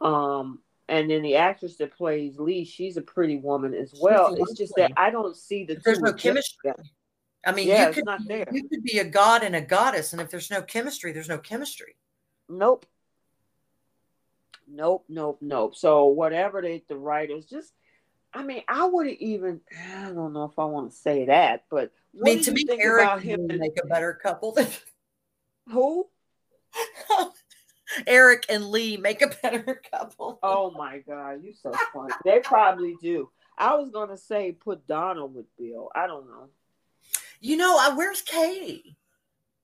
Um, 0.01 0.61
and 0.89 1.09
then 1.09 1.23
the 1.23 1.37
actress 1.37 1.77
that 1.77 1.97
plays 1.97 2.39
Li, 2.39 2.65
she's 2.65 2.97
a 2.97 3.03
pretty 3.03 3.37
woman 3.37 3.75
as 3.75 3.95
well. 4.01 4.35
It's 4.39 4.55
just 4.55 4.75
that 4.77 4.93
I 4.97 5.11
don't 5.11 5.37
see 5.37 5.65
the 5.65 5.81
there's 5.85 6.01
no 6.01 6.13
chemistry. 6.13 6.73
I 7.47 7.53
mean, 7.53 7.69
yeah, 7.69 7.89
you 7.89 7.95
could 7.95 8.05
not 8.05 8.21
there. 8.27 8.47
you 8.53 8.69
could 8.69 8.83
be 8.83 8.99
a 8.99 9.05
god 9.05 9.43
and 9.43 9.57
a 9.57 9.61
goddess, 9.61 10.13
and 10.13 10.21
if 10.21 10.31
there's 10.31 10.51
no 10.51 10.63
chemistry, 10.63 11.13
there's 11.13 11.29
no 11.29 11.39
chemistry. 11.39 11.97
Nope. 12.49 12.87
Nope, 14.67 15.05
nope, 15.09 15.39
nope. 15.41 15.77
So 15.77 16.07
whatever 16.07 16.61
they 16.61 16.83
the 16.89 16.97
writers 16.97 17.47
just 17.47 17.73
I 18.33 18.45
mean, 18.45 18.63
I 18.69 18.87
wouldn't 18.87 19.19
even 19.19 19.61
I 19.95 20.11
don't 20.11 20.33
know 20.33 20.45
if 20.45 20.59
I 20.59 20.65
want 20.65 20.91
to 20.91 20.97
say 20.97 21.27
that, 21.27 21.65
but 21.71 21.93
I 22.17 22.23
mean 22.23 22.43
to 22.43 22.53
me 22.53 22.65
Eric 22.69 23.03
about 23.05 23.23
him 23.23 23.47
make 23.47 23.79
a 23.83 23.87
better 23.87 24.19
couple 24.21 24.53
than 24.53 24.67
who? 25.69 26.09
Eric 28.07 28.47
and 28.49 28.71
Li 28.71 28.97
make 28.97 29.23
a 29.23 29.29
better 29.43 29.81
couple. 29.91 30.39
Oh 30.43 30.71
my 30.73 30.99
god, 30.99 31.43
you 31.43 31.53
so 31.53 31.73
funny. 31.93 32.12
they 32.25 32.41
probably 32.41 32.97
do. 33.01 33.31
I 33.59 33.75
was 33.75 33.91
gonna 33.91 34.17
say 34.17 34.53
put 34.53 34.87
Donald 34.87 35.35
with 35.35 35.47
Bill. 35.57 35.91
I 35.95 36.07
don't 36.07 36.27
know. 36.27 36.49
You 37.41 37.57
know, 37.57 37.79
uh, 37.79 37.95
where's 37.95 38.23
Katie? 38.23 38.97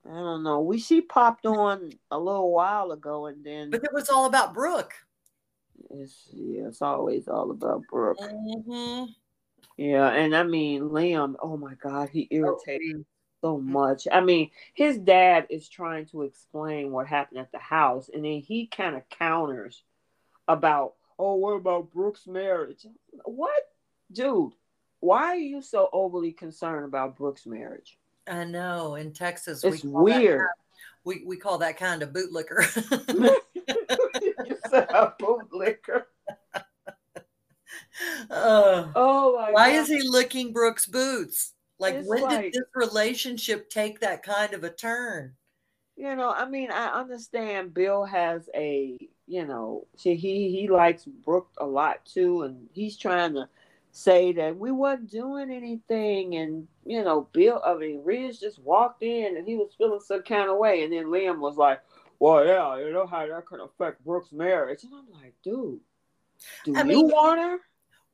I 0.05 0.15
don't 0.15 0.43
know. 0.43 0.61
We 0.61 0.78
she 0.78 1.01
popped 1.01 1.47
on 1.47 1.90
a 2.11 2.19
little 2.19 2.53
while 2.53 2.93
ago, 2.93 3.27
and 3.27 3.44
then 3.44 3.70
but 3.70 3.85
it 3.85 3.93
was 3.93 4.09
all 4.09 4.27
about 4.27 4.55
Brooke. 4.55 4.94
It's 5.90 6.28
yeah, 6.32 6.69
it's 6.69 6.82
always 6.82 7.28
all 7.28 7.51
about 7.51 7.82
Brooke. 7.90 8.19
Mm-hmm. 8.19 9.12
Yeah, 9.77 10.09
and 10.09 10.35
I 10.35 10.43
mean 10.43 10.82
Liam. 10.82 11.35
Oh 11.43 11.57
my 11.57 11.74
God, 11.74 12.09
he 12.11 12.28
irritated. 12.31 13.05
So 13.43 13.59
mm-hmm. 13.59 13.73
much. 13.73 14.09
I 14.11 14.21
mean, 14.21 14.51
his 14.75 14.99
dad 14.99 15.47
is 15.51 15.69
trying 15.69 16.07
to 16.07 16.23
explain 16.23 16.91
what 16.91 17.07
happened 17.07 17.41
at 17.41 17.53
the 17.53 17.59
house, 17.59 18.11
and 18.13 18.25
then 18.25 18.41
he 18.41 18.67
kind 18.67 18.97
of 18.97 19.09
counters 19.11 19.83
about, 20.49 20.95
oh, 21.19 21.35
what 21.35 21.53
about 21.53 21.93
Brooke's 21.93 22.27
marriage? 22.27 22.87
What, 23.25 23.63
dude? 24.13 24.53
Why 25.01 25.25
are 25.27 25.37
you 25.37 25.61
so 25.61 25.89
overly 25.93 26.33
concerned 26.33 26.87
about 26.87 27.17
Brooke's 27.17 27.47
marriage? 27.47 27.99
I 28.29 28.45
know. 28.45 28.95
In 28.97 29.13
Texas, 29.13 29.63
it's 29.63 29.85
we 29.85 29.91
weird. 29.91 30.49
We 31.05 31.23
we 31.25 31.37
call 31.37 31.59
that 31.59 31.77
kind 31.77 32.03
of 32.03 32.13
bootlicker. 32.13 32.65
you 34.47 34.59
said 34.69 34.89
a 34.91 35.15
bootlicker. 35.21 36.05
Uh, 38.31 38.89
oh 38.95 39.49
why 39.53 39.73
God. 39.73 39.79
is 39.81 39.89
he 39.89 40.03
licking 40.03 40.53
Brooke's 40.53 40.87
boots? 40.87 41.53
Like, 41.78 41.94
it's 41.94 42.09
when 42.09 42.23
like, 42.23 42.53
did 42.53 42.55
this 42.55 42.69
relationship 42.74 43.69
take 43.70 44.01
that 44.01 44.23
kind 44.23 44.55
of 44.55 44.65
a 44.65 44.70
turn? 44.70 45.35
You 45.97 46.15
know, 46.15 46.31
I 46.31 46.48
mean, 46.48 46.70
I 46.70 46.89
understand 46.89 47.74
Bill 47.74 48.05
has 48.05 48.48
a, 48.55 48.98
you 49.27 49.47
know, 49.47 49.86
he 49.97 50.16
he 50.16 50.69
likes 50.69 51.05
Brooke 51.05 51.51
a 51.59 51.66
lot 51.66 52.05
too, 52.05 52.43
and 52.43 52.69
he's 52.73 52.97
trying 52.98 53.35
to 53.35 53.48
say 53.93 54.32
that 54.32 54.59
we 54.59 54.70
wasn't 54.73 55.11
doing 55.11 55.51
anything, 55.51 56.36
and 56.36 56.69
you 56.85 57.03
know, 57.03 57.28
Bill, 57.32 57.62
I 57.65 57.74
mean, 57.74 58.03
Ridge 58.05 58.40
just 58.40 58.59
walked 58.59 59.03
in 59.03 59.36
and 59.39 59.48
he 59.48 59.57
was 59.57 59.74
feeling 59.77 60.01
some 60.01 60.23
kind 60.23 60.51
of 60.51 60.59
way, 60.59 60.85
and 60.85 60.93
then 60.93 61.07
Liam 61.07 61.39
was 61.39 61.57
like, 61.57 61.81
"Well, 62.19 62.44
yeah, 62.44 62.78
you 62.78 62.93
know 62.93 63.07
how 63.07 63.27
that 63.27 63.47
could 63.47 63.61
affect 63.61 64.05
Brooke's 64.05 64.32
marriage," 64.32 64.85
and 64.85 64.93
I'm 64.94 65.11
like, 65.11 65.35
dude, 65.43 65.81
do 66.65 66.77
I 66.77 66.81
you 66.81 66.85
mean, 66.85 67.09
want 67.09 67.40
her? 67.40 67.59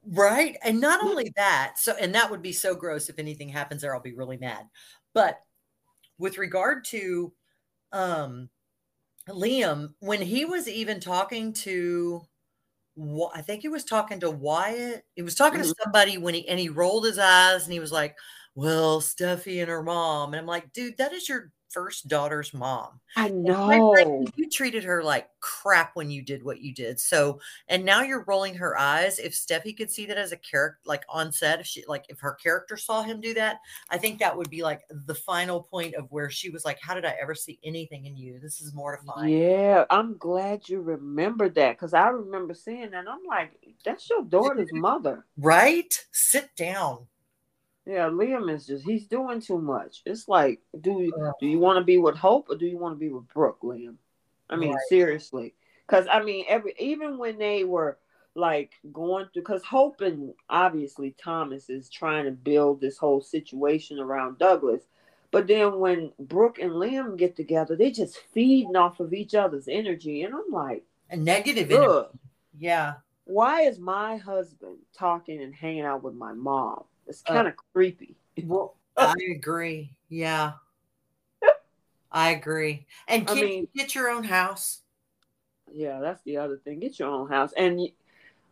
Right. 0.04 0.56
And 0.64 0.80
not 0.80 1.04
only 1.04 1.32
that, 1.36 1.74
so 1.76 1.94
and 2.00 2.14
that 2.14 2.30
would 2.30 2.42
be 2.42 2.52
so 2.52 2.74
gross 2.74 3.08
if 3.08 3.18
anything 3.18 3.48
happens 3.48 3.82
there, 3.82 3.94
I'll 3.94 4.00
be 4.00 4.14
really 4.14 4.36
mad. 4.36 4.66
But 5.14 5.38
with 6.18 6.38
regard 6.38 6.84
to 6.86 7.32
um 7.92 8.48
Liam, 9.28 9.94
when 10.00 10.20
he 10.20 10.44
was 10.44 10.68
even 10.68 10.98
talking 10.98 11.52
to 11.54 12.22
I 13.34 13.40
think 13.40 13.62
he 13.62 13.68
was 13.68 13.84
talking 13.84 14.20
to 14.20 14.30
Wyatt. 14.30 15.04
He 15.14 15.22
was 15.22 15.34
talking 15.34 15.60
mm-hmm. 15.60 15.70
to 15.70 15.82
somebody 15.82 16.18
when 16.18 16.34
he 16.34 16.48
and 16.48 16.60
he 16.60 16.68
rolled 16.68 17.04
his 17.04 17.18
eyes 17.18 17.64
and 17.64 17.72
he 17.72 17.80
was 17.80 17.92
like, 17.92 18.16
Well, 18.54 19.00
Steffy 19.00 19.60
and 19.60 19.70
her 19.70 19.82
mom. 19.82 20.34
And 20.34 20.40
I'm 20.40 20.46
like, 20.46 20.72
dude, 20.72 20.98
that 20.98 21.12
is 21.12 21.28
your 21.28 21.50
first 21.72 22.08
daughter's 22.08 22.52
mom. 22.54 23.00
I 23.16 23.28
know. 23.28 24.24
you 24.36 24.48
treated 24.48 24.84
her 24.84 25.02
like 25.02 25.28
crap 25.40 25.96
when 25.96 26.10
you 26.10 26.22
did 26.22 26.42
what 26.42 26.60
you 26.60 26.72
did. 26.72 27.00
So, 27.00 27.40
and 27.68 27.84
now 27.84 28.02
you're 28.02 28.24
rolling 28.26 28.54
her 28.54 28.78
eyes. 28.78 29.18
If 29.18 29.32
Steffy 29.32 29.76
could 29.76 29.90
see 29.90 30.06
that 30.06 30.16
as 30.16 30.32
a 30.32 30.36
character, 30.36 30.80
like 30.84 31.04
on 31.08 31.32
set, 31.32 31.60
if 31.60 31.66
she, 31.66 31.84
like, 31.86 32.04
if 32.08 32.20
her 32.20 32.34
character 32.34 32.76
saw 32.76 33.02
him 33.02 33.20
do 33.20 33.34
that, 33.34 33.58
I 33.90 33.98
think 33.98 34.18
that 34.18 34.36
would 34.36 34.50
be 34.50 34.62
like 34.62 34.82
the 35.06 35.14
final 35.14 35.62
point 35.62 35.94
of 35.94 36.10
where 36.10 36.30
she 36.30 36.50
was 36.50 36.64
like, 36.64 36.78
How 36.80 36.94
did 36.94 37.04
I 37.04 37.16
ever 37.20 37.34
see 37.34 37.58
anything 37.64 38.06
in 38.06 38.16
you? 38.16 38.38
This 38.38 38.60
is 38.60 38.74
mortifying. 38.74 39.36
Yeah. 39.36 39.84
I'm 39.90 40.16
glad 40.16 40.68
you 40.68 40.80
remembered 40.80 41.54
that 41.56 41.72
because 41.72 41.94
I 41.94 42.08
remember 42.08 42.54
seeing 42.54 42.90
that. 42.90 43.06
I'm 43.08 43.24
like, 43.26 43.52
That's 43.84 44.08
your 44.08 44.22
daughter's 44.22 44.70
mother. 44.72 45.26
Right? 45.36 45.92
Sit 46.12 46.54
down. 46.56 47.06
Yeah, 47.84 48.08
Liam 48.08 48.52
is 48.52 48.66
just 48.66 48.84
he's 48.84 49.06
doing 49.06 49.40
too 49.40 49.58
much. 49.58 50.02
It's 50.06 50.28
like, 50.28 50.60
do 50.80 51.00
you 51.00 51.34
do 51.40 51.46
you 51.46 51.58
want 51.58 51.78
to 51.78 51.84
be 51.84 51.98
with 51.98 52.16
Hope 52.16 52.48
or 52.48 52.56
do 52.56 52.66
you 52.66 52.78
want 52.78 52.94
to 52.94 52.98
be 52.98 53.08
with 53.08 53.26
Brooke, 53.28 53.60
Liam? 53.62 53.96
I 54.48 54.56
mean, 54.56 54.72
right. 54.72 54.80
seriously. 54.88 55.54
Cause 55.88 56.06
I 56.10 56.22
mean, 56.22 56.44
every 56.48 56.74
even 56.78 57.18
when 57.18 57.38
they 57.38 57.64
were 57.64 57.98
like 58.34 58.72
going 58.92 59.26
through 59.32 59.42
because 59.42 59.64
Hope 59.64 60.00
and 60.00 60.32
obviously 60.48 61.14
Thomas 61.22 61.68
is 61.68 61.90
trying 61.90 62.24
to 62.24 62.30
build 62.30 62.80
this 62.80 62.98
whole 62.98 63.20
situation 63.20 63.98
around 63.98 64.38
Douglas. 64.38 64.82
But 65.32 65.46
then 65.46 65.80
when 65.80 66.12
Brooke 66.18 66.58
and 66.58 66.72
Liam 66.72 67.16
get 67.16 67.34
together, 67.34 67.74
they 67.74 67.90
just 67.90 68.18
feeding 68.32 68.76
off 68.76 69.00
of 69.00 69.12
each 69.12 69.34
other's 69.34 69.66
energy. 69.66 70.22
And 70.22 70.34
I'm 70.34 70.52
like, 70.52 70.84
a 71.10 71.16
negative 71.16 71.70
energy. 71.70 72.08
Yeah. 72.58 72.94
Why 73.24 73.62
is 73.62 73.78
my 73.78 74.18
husband 74.18 74.78
talking 74.96 75.42
and 75.42 75.54
hanging 75.54 75.84
out 75.84 76.02
with 76.02 76.14
my 76.14 76.32
mom? 76.32 76.84
It's 77.06 77.22
kind 77.22 77.48
of 77.48 77.54
uh, 77.54 77.62
creepy. 77.72 78.16
Well, 78.44 78.76
I 78.96 79.14
agree. 79.34 79.96
Yeah. 80.08 80.52
I 82.12 82.30
agree. 82.30 82.86
And 83.08 83.26
can 83.26 83.38
I 83.38 83.40
mean, 83.40 83.60
you 83.60 83.68
get 83.74 83.94
your 83.94 84.10
own 84.10 84.24
house? 84.24 84.82
Yeah, 85.72 86.00
that's 86.00 86.22
the 86.24 86.36
other 86.36 86.58
thing. 86.58 86.78
Get 86.80 86.98
your 86.98 87.08
own 87.08 87.28
house. 87.28 87.52
And 87.56 87.80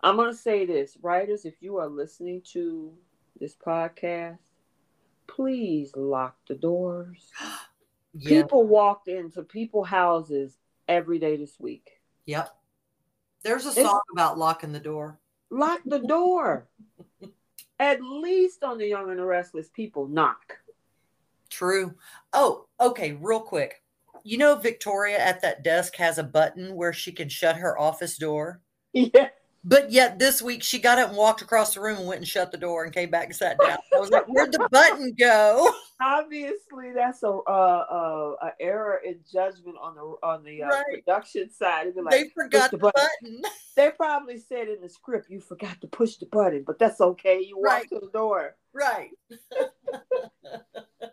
I'm 0.03 0.17
going 0.17 0.31
to 0.31 0.37
say 0.37 0.65
this, 0.65 0.97
writers, 1.03 1.45
if 1.45 1.55
you 1.61 1.77
are 1.77 1.89
listening 1.89 2.41
to 2.53 2.91
this 3.39 3.55
podcast, 3.55 4.39
please 5.27 5.95
lock 5.95 6.37
the 6.49 6.55
doors. 6.55 7.31
yeah. 8.15 8.43
People 8.43 8.67
walked 8.67 9.09
into 9.09 9.43
people 9.43 9.85
houses 9.85 10.57
every 10.89 11.19
day 11.19 11.37
this 11.37 11.61
week. 11.61 12.01
Yep. 12.25 12.57
There's 13.43 13.67
a 13.67 13.73
song 13.73 14.01
it's, 14.05 14.13
about 14.13 14.39
locking 14.39 14.73
the 14.73 14.81
door. 14.81 15.19
Lock 15.51 15.81
the 15.85 15.99
door. 15.99 16.67
at 17.81 18.03
least 18.03 18.63
on 18.63 18.79
the 18.79 18.87
Young 18.87 19.11
and 19.11 19.19
the 19.19 19.25
Restless, 19.25 19.69
people 19.71 20.07
knock. 20.07 20.59
True. 21.49 21.95
Oh, 22.33 22.67
okay, 22.79 23.13
real 23.13 23.41
quick. 23.41 23.83
You 24.23 24.39
know, 24.39 24.55
Victoria 24.55 25.19
at 25.19 25.41
that 25.43 25.65
desk 25.65 25.97
has 25.97 26.19
a 26.19 26.23
button 26.23 26.77
where 26.77 26.93
she 26.93 27.11
can 27.11 27.29
shut 27.29 27.57
her 27.57 27.77
office 27.79 28.17
door. 28.17 28.61
Yeah. 28.93 29.29
But 29.63 29.93
yet 29.93 30.19
this 30.19 30.41
week 30.41 30.63
she 30.63 30.79
got 30.79 30.99
up 30.99 31.09
and 31.09 31.19
walked 31.19 31.43
across 31.43 31.75
the 31.75 31.81
room 31.81 31.99
and 31.99 32.07
went 32.07 32.19
and 32.19 32.29
shut 32.29 32.51
the 32.51 32.57
door 32.57 32.85
and 32.85 32.95
came 32.95 33.11
back 33.11 33.27
and 33.27 33.37
sat 33.37 33.59
down. 33.59 33.77
I 33.95 33.99
was 33.99 34.09
like, 34.09 34.27
"Where'd 34.27 34.53
the 34.53 34.67
button 34.71 35.13
go?" 35.19 35.71
Obviously, 36.01 36.93
that's 36.95 37.23
a 37.23 37.29
uh, 37.29 37.85
uh, 37.91 38.47
a 38.47 38.53
error 38.59 39.03
in 39.05 39.21
judgment 39.31 39.77
on 39.81 39.97
the 39.97 40.17
on 40.27 40.43
the 40.45 40.63
uh, 40.63 40.69
right. 40.69 40.85
production 40.95 41.51
side. 41.51 41.89
Like, 41.95 42.11
they 42.11 42.29
forgot 42.31 42.71
the, 42.71 42.79
the 42.79 42.83
button. 42.83 43.09
button. 43.23 43.43
They 43.77 43.91
probably 43.91 44.37
said 44.37 44.69
in 44.69 44.81
the 44.83 44.89
script, 44.89 45.31
"You 45.31 45.41
forgot 45.41 45.81
to 45.81 45.87
push 45.87 46.17
the 46.17 46.27
button," 46.27 46.65
but 46.67 46.79
that's 46.79 47.01
okay. 47.01 47.41
You 47.41 47.63
right. 47.63 47.89
to 47.89 48.01
the 48.01 48.11
door. 48.11 48.57
Right. 48.75 49.11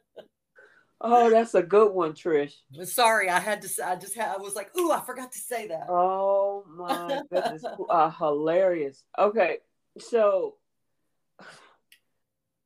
Oh, 0.99 1.29
that's 1.29 1.53
a 1.53 1.61
good 1.61 1.91
one, 1.91 2.13
Trish. 2.13 2.53
Sorry, 2.83 3.29
I 3.29 3.39
had 3.39 3.61
to. 3.61 3.69
Say 3.69 3.83
I 3.83 3.95
just 3.95 4.15
had. 4.15 4.35
I 4.35 4.37
was 4.37 4.55
like, 4.55 4.75
"Ooh, 4.77 4.91
I 4.91 4.99
forgot 5.01 5.31
to 5.31 5.39
say 5.39 5.67
that." 5.67 5.87
Oh 5.89 6.65
my 6.67 7.21
goodness, 7.31 7.63
uh, 7.89 8.09
hilarious. 8.09 9.03
Okay, 9.17 9.57
so, 9.99 10.55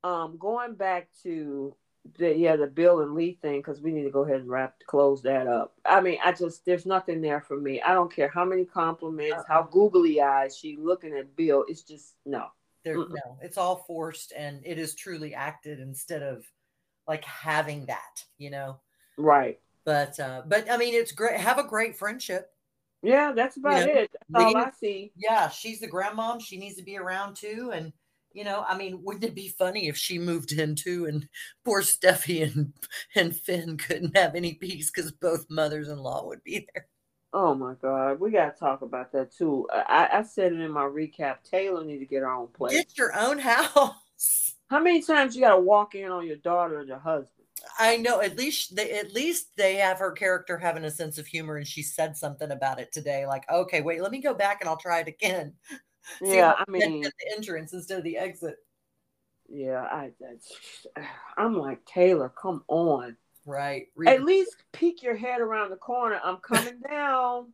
um, 0.02 0.38
going 0.38 0.74
back 0.76 1.08
to 1.24 1.76
the 2.18 2.34
yeah 2.34 2.56
the 2.56 2.66
Bill 2.66 3.00
and 3.00 3.14
Li 3.14 3.38
thing 3.42 3.60
because 3.60 3.82
we 3.82 3.92
need 3.92 4.04
to 4.04 4.10
go 4.10 4.24
ahead 4.24 4.40
and 4.40 4.48
wrap 4.48 4.76
close 4.86 5.20
that 5.22 5.46
up. 5.46 5.74
I 5.84 6.00
mean, 6.00 6.18
I 6.24 6.32
just 6.32 6.64
there's 6.64 6.86
nothing 6.86 7.20
there 7.20 7.42
for 7.42 7.60
me. 7.60 7.82
I 7.82 7.92
don't 7.92 8.12
care 8.12 8.30
how 8.32 8.46
many 8.46 8.64
compliments, 8.64 9.34
uh-uh. 9.36 9.44
how 9.46 9.62
googly 9.70 10.22
eyes 10.22 10.56
she 10.56 10.78
looking 10.80 11.12
at 11.12 11.36
Bill. 11.36 11.66
It's 11.68 11.82
just 11.82 12.14
no. 12.24 12.46
There, 12.84 12.96
no, 12.96 13.38
it's 13.40 13.58
all 13.58 13.76
forced, 13.86 14.32
and 14.36 14.60
it 14.64 14.76
is 14.76 14.96
truly 14.96 15.34
acted 15.34 15.78
instead 15.78 16.24
of 16.24 16.44
like 17.06 17.24
having 17.24 17.86
that, 17.86 18.24
you 18.38 18.50
know. 18.50 18.80
Right. 19.18 19.58
But 19.84 20.18
uh 20.20 20.42
but 20.46 20.70
I 20.70 20.76
mean 20.76 20.94
it's 20.94 21.12
great 21.12 21.38
have 21.38 21.58
a 21.58 21.66
great 21.66 21.96
friendship. 21.96 22.50
Yeah, 23.02 23.32
that's 23.32 23.56
about 23.56 23.80
you 23.80 23.94
know, 23.94 24.00
it. 24.00 24.10
That's 24.30 24.44
all 24.44 24.56
I 24.56 24.70
see. 24.78 25.12
Yeah, 25.16 25.48
she's 25.48 25.80
the 25.80 25.90
grandmom. 25.90 26.40
She 26.40 26.56
needs 26.56 26.76
to 26.76 26.84
be 26.84 26.96
around 26.96 27.34
too. 27.34 27.72
And 27.74 27.92
you 28.32 28.44
know, 28.44 28.64
I 28.66 28.76
mean, 28.76 29.02
wouldn't 29.02 29.24
it 29.24 29.34
be 29.34 29.48
funny 29.48 29.88
if 29.88 29.96
she 29.96 30.18
moved 30.18 30.52
in 30.52 30.74
too 30.76 31.06
and 31.06 31.28
poor 31.64 31.82
Steffy 31.82 32.42
and 32.42 32.72
and 33.14 33.36
Finn 33.36 33.76
couldn't 33.76 34.16
have 34.16 34.34
any 34.34 34.54
peace 34.54 34.90
because 34.90 35.10
both 35.10 35.46
mothers 35.50 35.88
in 35.88 35.98
law 35.98 36.26
would 36.26 36.44
be 36.44 36.66
there. 36.72 36.86
Oh 37.34 37.54
my 37.54 37.74
God, 37.80 38.20
we 38.20 38.30
gotta 38.30 38.52
talk 38.52 38.82
about 38.82 39.10
that 39.12 39.32
too. 39.32 39.66
I, 39.72 40.08
I 40.12 40.22
said 40.22 40.52
it 40.52 40.60
in 40.60 40.70
my 40.70 40.82
recap. 40.82 41.36
Taylor 41.42 41.82
need 41.84 41.98
to 41.98 42.04
get 42.04 42.20
her 42.20 42.30
own 42.30 42.48
place. 42.48 42.72
Get 42.72 42.98
your 42.98 43.18
own 43.18 43.38
house. 43.38 43.94
How 44.72 44.80
many 44.80 45.02
times 45.02 45.36
you 45.36 45.42
got 45.42 45.54
to 45.54 45.60
walk 45.60 45.94
in 45.94 46.10
on 46.10 46.26
your 46.26 46.36
daughter 46.36 46.78
and 46.78 46.88
your 46.88 46.98
husband? 46.98 47.28
I 47.78 47.98
know. 47.98 48.22
At 48.22 48.38
least 48.38 48.74
they, 48.74 48.92
at 48.92 49.12
least 49.12 49.48
they 49.54 49.74
have 49.74 49.98
her 49.98 50.12
character 50.12 50.56
having 50.56 50.84
a 50.84 50.90
sense 50.90 51.18
of 51.18 51.26
humor, 51.26 51.58
and 51.58 51.66
she 51.66 51.82
said 51.82 52.16
something 52.16 52.50
about 52.50 52.80
it 52.80 52.90
today. 52.90 53.26
Like, 53.26 53.44
okay, 53.50 53.82
wait, 53.82 54.00
let 54.00 54.10
me 54.10 54.22
go 54.22 54.32
back 54.32 54.62
and 54.62 54.70
I'll 54.70 54.78
try 54.78 55.00
it 55.00 55.08
again. 55.08 55.52
yeah, 56.22 56.54
I 56.56 56.64
mean, 56.70 57.02
the 57.02 57.12
entrance 57.36 57.74
instead 57.74 57.98
of 57.98 58.04
the 58.04 58.16
exit. 58.16 58.56
Yeah, 59.46 59.82
I. 59.82 60.10
I'm 61.36 61.58
like 61.58 61.84
Taylor. 61.84 62.30
Come 62.30 62.64
on. 62.68 63.18
Right. 63.44 63.88
At 64.06 64.24
least 64.24 64.56
peek 64.72 65.02
your 65.02 65.16
head 65.16 65.42
around 65.42 65.68
the 65.68 65.76
corner. 65.76 66.18
I'm 66.24 66.38
coming 66.38 66.80
down. 66.90 67.52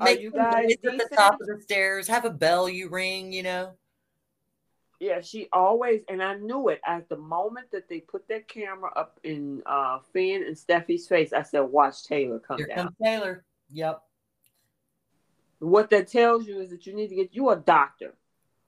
Make 0.00 0.20
Are 0.20 0.22
you 0.22 0.30
guys 0.30 0.72
at 0.72 0.80
the 0.96 1.08
top 1.14 1.34
of 1.34 1.46
the 1.46 1.60
stairs? 1.60 2.08
Have 2.08 2.24
a 2.24 2.30
bell 2.30 2.70
you 2.70 2.88
ring. 2.88 3.34
You 3.34 3.42
know. 3.42 3.72
Yeah, 5.00 5.20
she 5.20 5.48
always, 5.52 6.02
and 6.08 6.20
I 6.20 6.34
knew 6.34 6.68
it 6.70 6.80
at 6.84 7.08
the 7.08 7.16
moment 7.16 7.70
that 7.70 7.88
they 7.88 8.00
put 8.00 8.26
that 8.28 8.48
camera 8.48 8.90
up 8.96 9.20
in 9.22 9.62
uh, 9.64 10.00
Finn 10.12 10.42
and 10.44 10.56
Steffy's 10.56 11.06
face. 11.06 11.32
I 11.32 11.42
said, 11.42 11.60
"Watch 11.60 12.04
Taylor 12.04 12.40
come 12.40 12.58
Here 12.58 12.66
down." 12.66 12.76
Comes 12.76 12.96
Taylor. 13.02 13.44
Yep. 13.70 14.02
What 15.60 15.90
that 15.90 16.08
tells 16.08 16.46
you 16.46 16.60
is 16.60 16.70
that 16.70 16.86
you 16.86 16.94
need 16.94 17.08
to 17.08 17.14
get 17.14 17.32
you 17.32 17.50
a 17.50 17.56
doctor, 17.56 18.14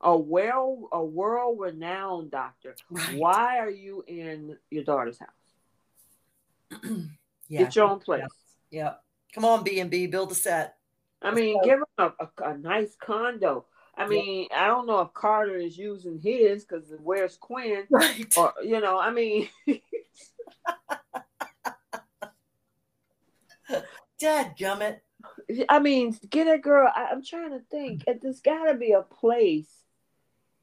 a 0.00 0.16
well, 0.16 0.88
a 0.92 1.04
world-renowned 1.04 2.30
doctor. 2.30 2.76
Right. 2.90 3.16
Why 3.16 3.58
are 3.58 3.70
you 3.70 4.04
in 4.06 4.56
your 4.70 4.84
daughter's 4.84 5.18
house? 5.18 6.80
yeah. 7.48 7.62
Get 7.64 7.74
your 7.74 7.86
own 7.86 7.98
place. 7.98 8.22
Yep. 8.70 8.84
yep. 8.84 9.02
Come 9.34 9.44
on, 9.44 9.64
B 9.64 9.80
and 9.80 9.90
B, 9.90 10.06
build 10.06 10.30
a 10.30 10.34
set. 10.34 10.76
I 11.22 11.32
mean, 11.32 11.60
give 11.64 11.80
her 11.98 12.12
a, 12.18 12.24
a, 12.24 12.50
a 12.52 12.58
nice 12.58 12.96
condo 13.00 13.66
I 14.00 14.08
mean, 14.08 14.48
I 14.56 14.66
don't 14.66 14.86
know 14.86 15.00
if 15.00 15.12
Carter 15.12 15.56
is 15.56 15.76
using 15.76 16.18
his 16.18 16.64
because 16.64 16.90
where's 17.02 17.36
Quinn? 17.36 17.84
Right. 17.90 18.32
Or 18.36 18.54
you 18.64 18.80
know, 18.80 18.98
I 18.98 19.10
mean. 19.10 19.48
Dad 24.18 24.54
gummit. 24.58 25.00
I 25.68 25.78
mean, 25.80 26.16
get 26.28 26.46
a 26.46 26.58
girl. 26.58 26.90
I, 26.94 27.10
am 27.12 27.22
trying 27.22 27.50
to 27.50 27.60
think. 27.70 28.04
Mm. 28.04 28.20
There's 28.22 28.40
got 28.40 28.64
to 28.64 28.74
be 28.74 28.92
a 28.92 29.02
place 29.02 29.68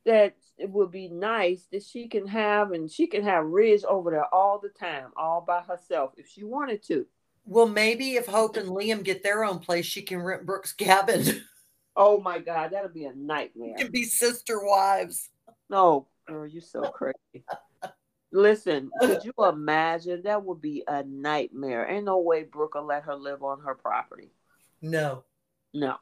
that 0.05 0.35
it 0.57 0.69
would 0.69 0.91
be 0.91 1.07
nice 1.07 1.67
that 1.71 1.83
she 1.83 2.07
can 2.07 2.25
have, 2.27 2.71
and 2.71 2.89
she 2.89 3.05
can 3.07 3.23
have 3.23 3.45
Riz 3.45 3.85
over 3.87 4.09
there 4.09 4.33
all 4.33 4.59
the 4.59 4.69
time, 4.69 5.11
all 5.15 5.41
by 5.41 5.61
herself, 5.61 6.13
if 6.17 6.27
she 6.27 6.43
wanted 6.43 6.81
to. 6.83 7.05
Well, 7.45 7.67
maybe 7.67 8.15
if 8.15 8.25
Hope 8.25 8.57
and 8.57 8.69
Liam 8.69 9.03
get 9.03 9.21
their 9.23 9.45
own 9.45 9.59
place, 9.59 9.85
she 9.85 10.01
can 10.01 10.21
rent 10.21 10.45
Brooke's 10.45 10.73
cabin. 10.73 11.23
Oh 11.99 12.21
my 12.21 12.37
God, 12.37 12.71
that'll 12.71 12.89
be 12.89 13.05
a 13.05 13.13
nightmare. 13.13 13.73
Can 13.75 13.91
be 13.91 14.03
sister 14.03 14.63
wives. 14.63 15.29
No, 15.67 16.07
girl, 16.27 16.45
you're 16.45 16.61
so 16.61 16.83
crazy. 16.83 17.43
Listen, 18.31 18.91
could 19.01 19.23
you 19.23 19.33
imagine? 19.43 20.21
That 20.23 20.45
would 20.45 20.61
be 20.61 20.83
a 20.87 21.03
nightmare. 21.03 21.89
Ain't 21.89 22.05
no 22.05 22.19
way 22.19 22.43
Brooke 22.43 22.75
will 22.75 22.85
let 22.85 23.03
her 23.03 23.15
live 23.15 23.41
on 23.41 23.61
her 23.61 23.73
property. 23.73 24.29
No. 24.81 25.23
No. 25.73 25.95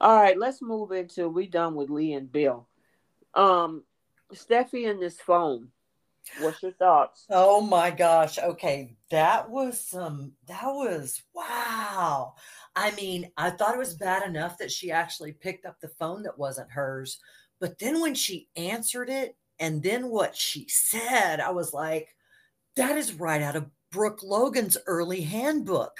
All 0.00 0.20
right, 0.20 0.36
let's 0.36 0.60
move 0.60 0.90
into 0.90 1.28
we 1.28 1.46
done 1.46 1.76
with 1.76 1.88
Li 1.88 2.14
and 2.14 2.30
Bill. 2.30 2.66
Um, 3.34 3.84
Steffy 4.34 4.90
and 4.90 5.00
this 5.00 5.20
phone. 5.20 5.68
What's 6.40 6.62
your 6.62 6.72
thoughts? 6.72 7.26
Oh 7.30 7.60
my 7.60 7.90
gosh. 7.90 8.38
Okay. 8.38 8.96
That 9.10 9.48
was 9.50 9.80
some, 9.80 10.32
that 10.46 10.64
was 10.64 11.22
wow. 11.34 12.34
I 12.74 12.90
mean, 12.92 13.30
I 13.36 13.50
thought 13.50 13.74
it 13.74 13.78
was 13.78 13.94
bad 13.94 14.26
enough 14.26 14.58
that 14.58 14.70
she 14.70 14.90
actually 14.90 15.32
picked 15.32 15.64
up 15.64 15.80
the 15.80 15.88
phone 15.88 16.22
that 16.24 16.38
wasn't 16.38 16.70
hers. 16.70 17.18
But 17.60 17.78
then 17.78 18.00
when 18.00 18.14
she 18.14 18.48
answered 18.56 19.08
it 19.08 19.36
and 19.58 19.82
then 19.82 20.08
what 20.08 20.36
she 20.36 20.66
said, 20.68 21.40
I 21.40 21.50
was 21.50 21.72
like, 21.72 22.14
that 22.76 22.98
is 22.98 23.14
right 23.14 23.40
out 23.40 23.56
of 23.56 23.70
Brooke 23.90 24.22
Logan's 24.22 24.76
early 24.86 25.22
handbook. 25.22 25.96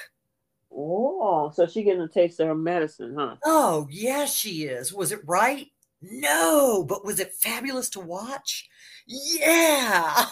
Oh, 0.70 1.50
so 1.54 1.66
she 1.66 1.82
getting 1.82 2.02
a 2.02 2.08
taste 2.08 2.40
of 2.40 2.48
her 2.48 2.54
medicine, 2.54 3.14
huh? 3.18 3.36
Oh, 3.44 3.86
yeah, 3.90 4.26
she 4.26 4.64
is. 4.64 4.92
Was 4.92 5.12
it 5.12 5.20
right? 5.24 5.68
No, 6.02 6.84
but 6.88 7.04
was 7.04 7.20
it 7.20 7.34
fabulous 7.34 7.90
to 7.90 8.00
watch? 8.00 8.68
Yeah. 9.06 10.26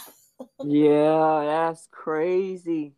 yeah, 0.64 1.42
that's 1.46 1.88
crazy. 1.90 2.94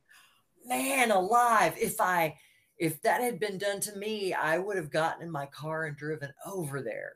Man 0.67 1.11
alive. 1.11 1.75
If 1.79 2.01
I 2.01 2.37
if 2.79 3.01
that 3.03 3.23
had 3.23 3.41
been 3.41 3.59
done 3.59 3.81
to 3.81 3.97
me, 3.97 4.35
I 4.35 4.59
would 4.59 4.77
have 4.77 4.91
gotten 4.91 5.23
in 5.23 5.31
my 5.31 5.47
car 5.47 5.85
and 5.85 5.97
driven 5.97 6.33
over 6.45 6.83
there. 6.83 7.13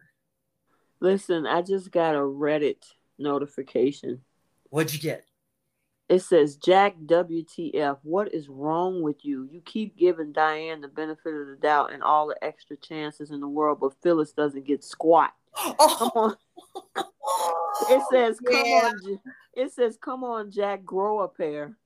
Listen, 1.00 1.46
I 1.46 1.62
just 1.62 1.90
got 1.90 2.14
a 2.14 2.18
Reddit 2.18 2.82
notification. 3.18 4.20
What'd 4.70 4.94
you 4.94 5.00
get? 5.00 5.24
It 6.08 6.22
says, 6.22 6.56
Jack 6.56 6.96
WTF, 7.06 7.98
what 8.02 8.34
is 8.34 8.48
wrong 8.48 9.00
with 9.00 9.24
you? 9.24 9.48
You 9.50 9.60
keep 9.60 9.96
giving 9.96 10.32
Diane 10.32 10.80
the 10.80 10.88
benefit 10.88 11.34
of 11.34 11.46
the 11.46 11.56
doubt 11.60 11.92
and 11.92 12.02
all 12.02 12.26
the 12.26 12.42
extra 12.44 12.76
chances 12.76 13.30
in 13.30 13.40
the 13.40 13.48
world, 13.48 13.78
but 13.80 13.94
Phyllis 14.02 14.32
doesn't 14.32 14.66
get 14.66 14.82
squat. 14.82 15.32
Oh. 15.56 16.36
Come 16.94 17.04
on. 17.04 17.06
it 17.90 18.02
says, 18.10 18.40
come 18.40 18.64
yeah. 18.64 18.92
on. 18.92 19.20
It 19.54 19.72
says, 19.72 19.98
come 20.00 20.24
on, 20.24 20.50
Jack, 20.50 20.84
grow 20.84 21.20
a 21.20 21.28
pair. 21.28 21.76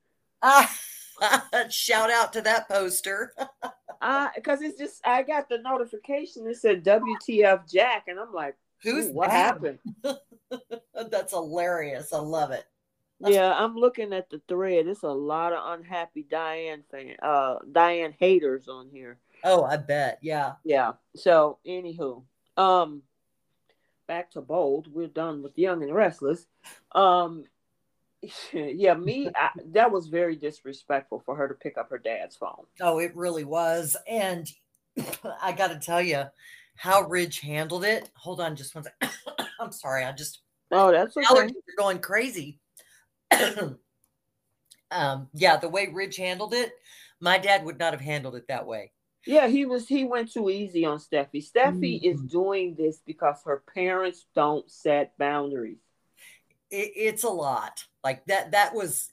Shout 1.71 2.11
out 2.11 2.33
to 2.35 2.41
that 2.43 2.69
poster. 2.69 3.33
uh, 4.03 4.29
because 4.35 4.63
it's 4.63 4.79
just 4.79 5.01
I 5.07 5.23
got 5.23 5.49
the 5.49 5.59
notification. 5.59 6.47
It 6.47 6.57
said 6.57 6.85
WTF 6.85 7.71
Jack, 7.71 8.05
and 8.09 8.19
I'm 8.19 8.33
like, 8.33 8.57
who's 8.83 9.09
what 9.09 9.31
happened? 9.31 9.79
That's 10.95 11.33
hilarious. 11.33 12.13
I 12.13 12.19
love 12.19 12.51
it. 12.51 12.65
Yeah, 13.21 13.53
I'm 13.53 13.77
looking 13.77 14.13
at 14.13 14.29
the 14.29 14.41
thread. 14.49 14.87
It's 14.87 15.03
a 15.03 15.09
lot 15.09 15.53
of 15.53 15.79
unhappy 15.79 16.27
Diane 16.29 16.83
fan, 16.91 17.15
uh, 17.23 17.57
Diane 17.71 18.15
haters 18.19 18.69
on 18.69 18.91
here. 18.93 19.19
Oh, 19.45 19.65
I 19.65 19.77
bet. 19.77 20.19
Yeah. 20.21 20.55
Yeah. 20.65 20.93
So, 21.17 21.59
anywho, 21.67 22.25
um, 22.57 23.03
back 24.07 24.31
to 24.33 24.41
bold. 24.41 24.89
We're 24.93 25.09
done 25.09 25.43
with 25.43 25.59
Young 25.59 25.83
and 25.83 25.95
Restless. 25.95 26.47
Um, 26.93 27.45
yeah, 28.53 28.95
me, 28.95 29.31
I, 29.35 29.51
that 29.73 29.91
was 29.91 30.07
very 30.09 30.37
disrespectful 30.37 31.23
for 31.25 31.37
her 31.37 31.49
to 31.49 31.55
pick 31.55 31.79
up 31.79 31.91
her 31.91 31.99
dad's 31.99 32.37
phone. 32.37 32.65
Oh, 32.81 32.99
it 32.99 33.15
really 33.15 33.45
was. 33.45 33.97
And 34.09 34.51
I 35.43 35.53
got 35.53 35.69
to 35.69 35.79
tell 35.79 36.03
you 36.03 36.25
how 36.77 37.03
Ridge 37.03 37.41
handled 37.41 37.85
it. 37.85 38.11
Hold 38.15 38.41
on 38.41 38.57
just 38.57 38.75
one 38.75 38.85
second. 38.85 39.11
I'm 39.61 39.73
sorry. 39.73 40.05
I 40.05 40.13
just, 40.13 40.41
oh, 40.71 40.91
that's 40.91 41.17
okay. 41.17 41.27
Allergies 41.27 41.51
are 41.51 41.79
going 41.79 41.99
crazy. 41.99 42.59
um, 44.91 45.29
yeah, 45.33 45.57
the 45.57 45.69
way 45.69 45.89
Ridge 45.93 46.17
handled 46.17 46.55
it, 46.55 46.73
my 47.21 47.39
dad 47.39 47.65
would 47.65 47.79
not 47.79 47.93
have 47.93 48.01
handled 48.01 48.37
it 48.37 48.49
that 48.49 48.67
way. 48.67 48.93
Yeah, 49.27 49.47
he 49.49 49.65
was. 49.65 49.89
He 49.89 50.05
went 50.05 50.33
too 50.33 50.51
easy 50.51 50.85
on 50.85 50.99
Steffy. 50.99 51.43
Steffy 51.45 52.01
mm-hmm. 52.01 52.07
is 52.07 52.21
doing 52.31 52.75
this 52.77 53.01
because 53.07 53.39
her 53.45 53.63
parents 53.75 54.27
don't 54.35 54.71
set 54.71 55.17
boundaries. 55.19 55.79
It, 56.71 56.93
it's 56.95 57.25
a 57.25 57.31
lot. 57.31 57.85
Like 58.03 58.25
that. 58.27 58.53
That 58.53 58.75
was 58.75 59.11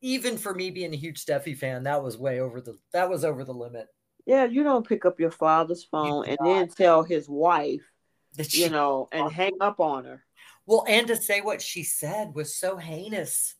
even 0.00 0.38
for 0.38 0.54
me 0.54 0.70
being 0.70 0.92
a 0.92 0.96
huge 0.96 1.24
Steffy 1.24 1.56
fan. 1.56 1.84
That 1.84 2.02
was 2.02 2.18
way 2.18 2.40
over 2.40 2.60
the. 2.60 2.76
That 2.92 3.08
was 3.08 3.24
over 3.24 3.44
the 3.44 3.54
limit. 3.54 3.86
Yeah, 4.26 4.44
you 4.44 4.62
don't 4.62 4.88
pick 4.88 5.04
up 5.04 5.20
your 5.20 5.30
father's 5.30 5.84
phone 5.84 6.26
and 6.26 6.38
then 6.42 6.68
tell 6.68 7.02
his 7.02 7.28
wife 7.28 7.82
that 8.36 8.50
she, 8.50 8.62
you 8.62 8.70
know, 8.70 9.08
and 9.12 9.30
hang 9.30 9.52
up 9.60 9.80
on 9.80 10.04
her. 10.04 10.24
Well, 10.66 10.84
and 10.88 11.06
to 11.08 11.16
say 11.16 11.42
what 11.42 11.60
she 11.60 11.84
said 11.84 12.34
was 12.34 12.56
so 12.56 12.76
heinous. 12.76 13.54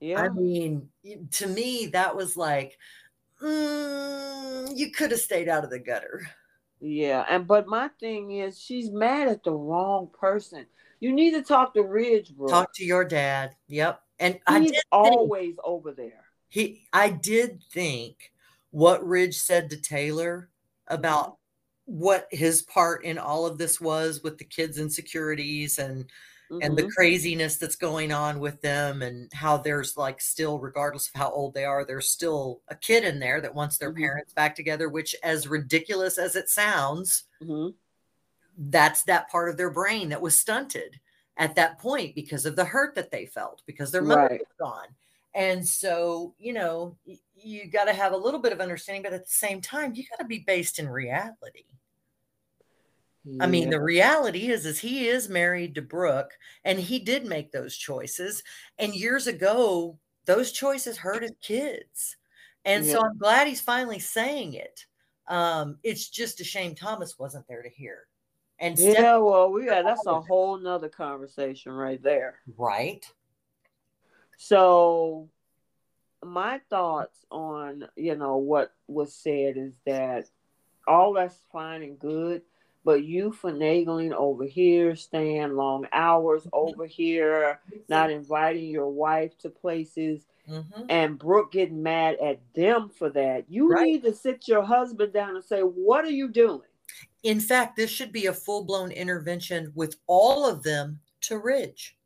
Yeah. 0.00 0.20
I 0.20 0.28
mean, 0.28 0.90
to 1.32 1.46
me, 1.46 1.86
that 1.94 2.14
was 2.14 2.36
like, 2.36 2.76
mm, 3.42 4.76
you 4.76 4.90
could 4.90 5.10
have 5.10 5.20
stayed 5.20 5.48
out 5.48 5.64
of 5.64 5.70
the 5.70 5.78
gutter. 5.78 6.28
Yeah, 6.80 7.24
and 7.28 7.46
but 7.46 7.66
my 7.66 7.88
thing 8.00 8.32
is, 8.32 8.60
she's 8.60 8.90
mad 8.90 9.28
at 9.28 9.44
the 9.44 9.52
wrong 9.52 10.10
person. 10.18 10.66
You 11.00 11.12
need 11.12 11.32
to 11.32 11.42
talk 11.42 11.74
to 11.74 11.82
Ridge, 11.82 12.34
bro. 12.36 12.48
Talk 12.48 12.74
to 12.74 12.84
your 12.84 13.04
dad. 13.04 13.54
Yep, 13.68 14.00
and 14.18 14.34
He's 14.34 14.42
I 14.46 14.60
did 14.60 14.76
always 14.92 15.48
think, 15.48 15.58
over 15.64 15.92
there. 15.92 16.24
He, 16.48 16.86
I 16.92 17.10
did 17.10 17.62
think 17.72 18.32
what 18.70 19.06
Ridge 19.06 19.38
said 19.38 19.70
to 19.70 19.80
Taylor 19.80 20.50
about 20.86 21.32
mm-hmm. 21.32 21.98
what 21.98 22.28
his 22.30 22.62
part 22.62 23.04
in 23.04 23.18
all 23.18 23.46
of 23.46 23.58
this 23.58 23.80
was 23.80 24.22
with 24.22 24.38
the 24.38 24.44
kids' 24.44 24.78
insecurities 24.78 25.78
and 25.78 26.06
mm-hmm. 26.50 26.62
and 26.62 26.76
the 26.76 26.82
mm-hmm. 26.82 26.90
craziness 26.90 27.56
that's 27.56 27.76
going 27.76 28.12
on 28.12 28.40
with 28.40 28.60
them 28.60 29.02
and 29.02 29.32
how 29.32 29.56
there's 29.56 29.96
like 29.96 30.20
still 30.20 30.58
regardless 30.58 31.08
of 31.08 31.18
how 31.18 31.30
old 31.30 31.54
they 31.54 31.64
are 31.64 31.84
there's 31.84 32.08
still 32.08 32.60
a 32.68 32.74
kid 32.74 33.04
in 33.04 33.18
there 33.18 33.40
that 33.40 33.54
wants 33.54 33.78
their 33.78 33.90
mm-hmm. 33.90 34.02
parents 34.02 34.32
back 34.32 34.54
together 34.54 34.88
which 34.88 35.14
as 35.22 35.48
ridiculous 35.48 36.18
as 36.18 36.36
it 36.36 36.48
sounds 36.48 37.24
mm-hmm. 37.42 37.70
that's 38.70 39.02
that 39.04 39.30
part 39.30 39.48
of 39.48 39.56
their 39.56 39.70
brain 39.70 40.08
that 40.08 40.22
was 40.22 40.38
stunted 40.38 41.00
at 41.36 41.54
that 41.54 41.78
point 41.78 42.14
because 42.14 42.46
of 42.46 42.56
the 42.56 42.64
hurt 42.64 42.94
that 42.94 43.10
they 43.10 43.26
felt 43.26 43.62
because 43.66 43.90
their 43.90 44.02
mother 44.02 44.22
right. 44.22 44.40
was 44.40 44.56
gone 44.58 44.88
and 45.34 45.66
so 45.66 46.34
you 46.38 46.52
know 46.52 46.96
you 47.34 47.70
got 47.70 47.84
to 47.84 47.92
have 47.92 48.12
a 48.12 48.16
little 48.16 48.40
bit 48.40 48.52
of 48.52 48.60
understanding 48.60 49.02
but 49.02 49.12
at 49.12 49.24
the 49.24 49.30
same 49.30 49.60
time 49.60 49.94
you 49.94 50.04
got 50.10 50.18
to 50.18 50.24
be 50.24 50.38
based 50.46 50.78
in 50.78 50.88
reality 50.88 51.64
yeah. 53.26 53.44
I 53.44 53.46
mean, 53.48 53.70
the 53.70 53.80
reality 53.80 54.50
is, 54.50 54.64
is 54.66 54.78
he 54.78 55.08
is 55.08 55.28
married 55.28 55.74
to 55.74 55.82
Brooke, 55.82 56.30
and 56.64 56.78
he 56.78 56.98
did 57.00 57.26
make 57.26 57.50
those 57.50 57.76
choices. 57.76 58.42
And 58.78 58.94
years 58.94 59.26
ago, 59.26 59.98
those 60.26 60.52
choices 60.52 60.96
hurt 60.96 61.22
his 61.22 61.34
kids. 61.42 62.16
And 62.64 62.84
yeah. 62.84 62.92
so 62.92 63.04
I'm 63.04 63.18
glad 63.18 63.46
he's 63.46 63.60
finally 63.60 63.98
saying 63.98 64.54
it. 64.54 64.86
Um, 65.28 65.78
it's 65.82 66.08
just 66.08 66.40
a 66.40 66.44
shame 66.44 66.74
Thomas 66.74 67.18
wasn't 67.18 67.48
there 67.48 67.62
to 67.62 67.68
hear. 67.68 68.06
And 68.58 68.78
yeah, 68.78 68.92
Steph- 68.92 69.22
well, 69.22 69.50
we 69.50 69.66
got 69.66 69.84
that's 69.84 70.06
a 70.06 70.20
whole 70.20 70.56
nother 70.58 70.88
conversation 70.88 71.72
right 71.72 72.02
there. 72.02 72.36
Right. 72.56 73.04
So 74.38 75.28
my 76.24 76.60
thoughts 76.70 77.24
on 77.30 77.86
you 77.96 78.16
know 78.16 78.38
what 78.38 78.72
was 78.88 79.14
said 79.14 79.56
is 79.56 79.74
that 79.84 80.28
all 80.86 81.12
that's 81.12 81.38
fine 81.52 81.82
and 81.82 81.98
good 81.98 82.42
but 82.86 83.02
you 83.02 83.36
finagling 83.42 84.12
over 84.12 84.44
here, 84.44 84.94
staying 84.94 85.56
long 85.56 85.88
hours 85.92 86.42
mm-hmm. 86.42 86.50
over 86.54 86.86
here, 86.86 87.60
not 87.88 88.12
inviting 88.12 88.66
your 88.66 88.88
wife 88.88 89.36
to 89.38 89.50
places, 89.50 90.24
mm-hmm. 90.48 90.82
and 90.88 91.18
Brooke 91.18 91.50
getting 91.50 91.82
mad 91.82 92.16
at 92.22 92.38
them 92.54 92.88
for 92.96 93.10
that. 93.10 93.46
You 93.48 93.68
right. 93.68 93.84
need 93.84 94.04
to 94.04 94.14
sit 94.14 94.46
your 94.46 94.62
husband 94.62 95.12
down 95.12 95.34
and 95.34 95.44
say, 95.44 95.62
What 95.62 96.04
are 96.04 96.12
you 96.12 96.28
doing? 96.28 96.60
In 97.24 97.40
fact, 97.40 97.76
this 97.76 97.90
should 97.90 98.12
be 98.12 98.26
a 98.26 98.32
full 98.32 98.62
blown 98.62 98.92
intervention 98.92 99.72
with 99.74 99.96
all 100.06 100.48
of 100.48 100.62
them 100.62 101.00
to 101.22 101.38
Ridge. 101.38 101.96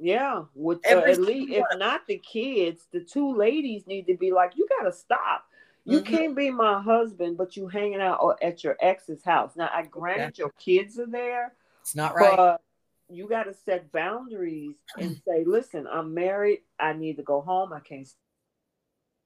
Yeah, 0.00 0.42
with 0.56 0.80
uh, 0.84 0.98
at 0.98 1.20
least 1.20 1.52
if 1.52 1.78
not 1.78 2.08
the 2.08 2.18
kids, 2.18 2.88
the 2.90 3.04
two 3.04 3.36
ladies 3.36 3.86
need 3.86 4.08
to 4.08 4.16
be 4.16 4.32
like, 4.32 4.54
you 4.56 4.66
got 4.80 4.90
to 4.90 4.92
stop. 4.92 5.44
You 5.84 6.00
mm-hmm. 6.00 6.14
can't 6.14 6.36
be 6.36 6.50
my 6.50 6.80
husband, 6.80 7.36
but 7.36 7.56
you 7.56 7.66
hanging 7.66 8.00
out 8.00 8.38
at 8.40 8.62
your 8.62 8.76
ex's 8.80 9.24
house. 9.24 9.52
Now, 9.56 9.68
I 9.72 9.82
granted 9.82 10.38
your 10.38 10.52
kids 10.52 10.98
are 10.98 11.06
there. 11.06 11.54
It's 11.80 11.96
not 11.96 12.14
right. 12.14 12.36
But 12.36 12.62
you 13.08 13.28
got 13.28 13.44
to 13.44 13.54
set 13.64 13.90
boundaries 13.90 14.76
and 14.96 15.20
say, 15.26 15.44
listen, 15.44 15.86
I'm 15.90 16.14
married. 16.14 16.60
I 16.78 16.92
need 16.92 17.16
to 17.16 17.22
go 17.22 17.40
home. 17.40 17.72
I 17.72 17.80
can't. 17.80 18.08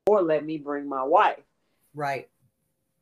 Or 0.06 0.22
let 0.22 0.44
me 0.44 0.56
bring 0.56 0.88
my 0.88 1.02
wife. 1.02 1.44
Right. 1.94 2.28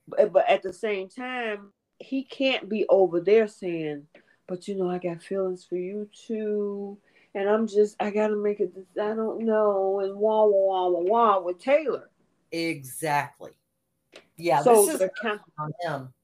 But, 0.08 0.32
but 0.32 0.48
at 0.48 0.62
the 0.62 0.72
same 0.72 1.08
time, 1.08 1.72
he 1.98 2.24
can't 2.24 2.68
be 2.68 2.86
over 2.88 3.20
there 3.20 3.46
saying, 3.46 4.06
but 4.48 4.66
you 4.66 4.74
know, 4.74 4.90
I 4.90 4.98
got 4.98 5.22
feelings 5.22 5.64
for 5.64 5.76
you 5.76 6.08
too. 6.26 6.98
And 7.36 7.48
I'm 7.48 7.66
just, 7.66 7.96
I 8.00 8.10
got 8.10 8.28
to 8.28 8.36
make 8.36 8.60
it, 8.60 8.72
I 9.00 9.14
don't 9.14 9.44
know. 9.44 10.00
And 10.00 10.16
wah, 10.16 10.44
wah, 10.44 10.88
wah, 10.88 10.88
wah, 10.88 11.00
wah 11.00 11.40
with 11.40 11.58
Taylor. 11.58 12.10
Exactly. 12.54 13.52
Yeah. 14.36 14.62
So 14.62 14.86
this 14.86 14.96
is 14.96 15.00
account- 15.00 15.40
on 15.58 15.72
him. 15.82 16.14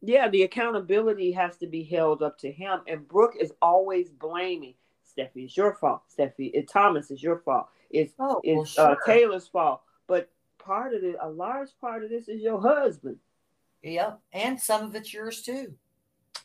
Yeah, 0.00 0.28
the 0.28 0.44
accountability 0.44 1.32
has 1.32 1.56
to 1.56 1.66
be 1.66 1.82
held 1.82 2.22
up 2.22 2.38
to 2.38 2.52
him. 2.52 2.80
And 2.86 3.06
Brooke 3.08 3.34
is 3.40 3.52
always 3.60 4.10
blaming 4.10 4.74
Steffy. 5.04 5.44
It's 5.44 5.56
your 5.56 5.74
fault. 5.74 6.02
Steffy. 6.16 6.52
It, 6.54 6.68
Thomas 6.68 7.10
is 7.10 7.20
your 7.22 7.38
fault. 7.40 7.66
It's 7.90 8.14
oh, 8.18 8.40
it's 8.44 8.76
well, 8.76 8.86
uh, 8.86 8.94
sure. 8.94 8.96
uh, 9.02 9.06
Taylor's 9.06 9.48
fault. 9.48 9.82
But 10.06 10.30
part 10.58 10.94
of 10.94 11.02
it, 11.02 11.16
a 11.20 11.28
large 11.28 11.70
part 11.80 12.04
of 12.04 12.10
this 12.10 12.28
is 12.28 12.40
your 12.40 12.60
husband. 12.60 13.16
Yep, 13.82 14.20
and 14.32 14.60
some 14.60 14.84
of 14.84 14.94
it's 14.94 15.12
yours 15.12 15.42
too. 15.42 15.74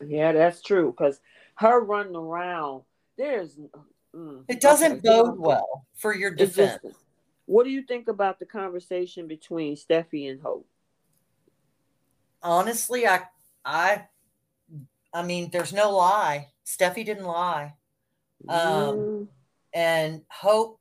Yeah, 0.03 0.31
that's 0.31 0.61
true. 0.63 0.91
Because 0.97 1.19
her 1.55 1.79
running 1.81 2.15
around. 2.15 2.83
There's 3.17 3.57
mm, 4.15 4.43
it 4.47 4.61
doesn't 4.61 4.93
okay. 4.93 5.01
bode 5.03 5.39
well 5.39 5.85
for 5.95 6.15
your 6.15 6.31
defense. 6.31 6.79
Just, 6.83 7.06
what 7.47 7.63
do 7.63 7.71
you 7.71 7.81
think 7.81 8.07
about 8.07 8.39
the 8.39 8.45
conversation 8.45 9.27
between 9.27 9.75
Steffy 9.75 10.29
and 10.29 10.41
Hope? 10.41 10.67
Honestly, 12.43 13.07
I 13.07 13.21
I 13.65 14.05
I 15.13 15.23
mean, 15.23 15.49
there's 15.51 15.73
no 15.73 15.95
lie. 15.95 16.49
Steffy 16.65 17.03
didn't 17.03 17.25
lie. 17.25 17.73
Um, 18.47 18.59
mm. 18.59 19.27
and 19.73 20.21
Hope, 20.29 20.79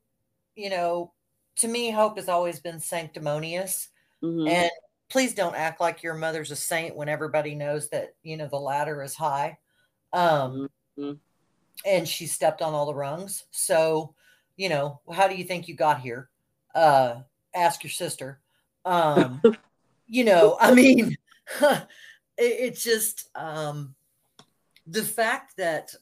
you 0.55 0.69
know, 0.69 1.13
to 1.59 1.67
me, 1.67 1.89
Hope 1.89 2.17
has 2.17 2.29
always 2.29 2.59
been 2.59 2.79
sanctimonious. 2.79 3.89
Mm-hmm. 4.21 4.47
And 4.47 4.71
please 5.09 5.33
don't 5.33 5.55
act 5.55 5.79
like 5.79 6.03
your 6.03 6.15
mother's 6.15 6.51
a 6.51 6.55
saint 6.55 6.95
when 6.95 7.09
everybody 7.09 7.55
knows 7.55 7.89
that, 7.89 8.15
you 8.23 8.37
know, 8.37 8.47
the 8.47 8.57
ladder 8.57 9.01
is 9.01 9.15
high. 9.15 9.57
Um, 10.11 10.67
mm-hmm. 10.99 11.13
And 11.85 12.07
she 12.07 12.27
stepped 12.27 12.61
on 12.61 12.73
all 12.73 12.85
the 12.85 12.93
rungs. 12.93 13.45
So, 13.51 14.13
you 14.57 14.67
know, 14.67 14.99
how 15.11 15.27
do 15.27 15.35
you 15.35 15.45
think 15.45 15.67
you 15.67 15.75
got 15.75 16.01
here? 16.01 16.29
Uh, 16.73 17.21
ask 17.55 17.83
your 17.83 17.91
sister. 17.91 18.39
Um, 18.85 19.41
you 20.07 20.23
know, 20.23 20.57
I 20.59 20.73
mean, 20.73 21.17
it, 21.61 21.87
it's 22.37 22.83
just 22.83 23.29
um, 23.35 23.95
the 24.85 25.03
fact 25.03 25.57
that 25.57 25.93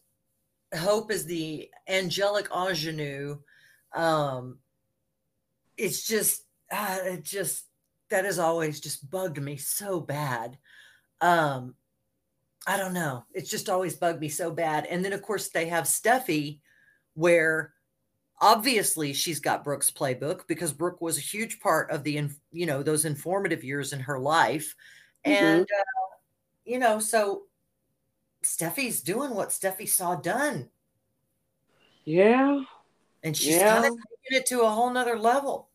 Hope 0.74 1.12
is 1.12 1.26
the 1.26 1.70
angelic 1.88 2.48
ingenue. 2.56 3.38
Um, 3.96 4.60
it's 5.78 6.06
just, 6.08 6.44
uh, 6.72 6.98
it 7.04 7.24
just, 7.24 7.66
that 8.10 8.26
has 8.26 8.40
always 8.40 8.80
just 8.80 9.10
bugged 9.10 9.42
me 9.42 9.58
so 9.58 10.00
bad. 10.00 10.58
Um, 11.22 11.76
I 12.68 12.78
don't 12.78 12.94
know. 12.94 13.26
It's 13.34 13.50
just 13.50 13.70
always 13.70 13.96
bugged 13.96 14.20
me 14.20 14.30
so 14.30 14.52
bad. 14.52 14.86
And 14.86 15.04
then, 15.06 15.14
of 15.14 15.22
course, 15.22 15.50
they 15.50 15.68
have 15.68 15.86
Steffy, 15.86 16.60
where 17.14 17.75
obviously 18.40 19.14
she's 19.14 19.40
got 19.40 19.64
Brooke's 19.64 19.92
playbook 19.92 20.48
because 20.48 20.74
Brooke 20.74 21.02
was 21.02 21.18
a 21.18 21.22
huge 21.22 21.60
part 21.60 21.90
of 21.92 22.04
the, 22.04 22.30
you 22.52 22.66
know, 22.66 22.84
those 22.84 23.06
informative 23.06 23.64
years 23.64 23.94
in 23.94 24.02
her 24.02 24.20
life. 24.20 24.76
Mm-hmm. 25.26 25.44
And, 25.44 25.62
uh, 25.64 26.16
you 26.66 26.80
know, 26.80 27.00
so 27.00 27.44
Steffy's 28.44 29.02
doing 29.02 29.34
what 29.34 29.50
Steffy 29.50 29.88
saw 29.88 30.16
done. 30.16 30.70
Yeah. 32.04 32.62
And 33.24 33.36
she's 33.36 33.56
yeah. 33.56 33.82
kind 33.82 33.86
of 33.86 33.92
taking 33.92 34.40
it 34.40 34.46
to 34.48 34.62
a 34.62 34.70
whole 34.70 34.92
nother 34.92 35.18
level. 35.18 35.70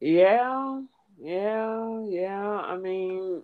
Yeah. 0.00 0.82
Yeah. 1.20 2.04
Yeah. 2.08 2.60
I 2.60 2.76
mean, 2.76 3.42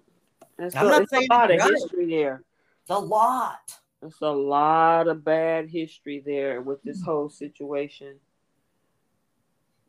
it's, 0.58 0.74
I'm 0.74 0.86
a, 0.86 0.90
not 0.90 1.02
it's 1.02 1.10
saying 1.10 1.28
a 1.30 1.34
lot 1.34 1.50
of 1.50 1.60
history 1.60 2.06
there. 2.06 2.42
It's 2.82 2.90
a 2.90 2.98
lot. 2.98 3.78
It's 4.02 4.20
a 4.20 4.30
lot 4.30 5.08
of 5.08 5.24
bad 5.24 5.68
history 5.68 6.22
there 6.24 6.60
with 6.60 6.82
this 6.82 7.02
whole 7.02 7.28
situation. 7.28 8.16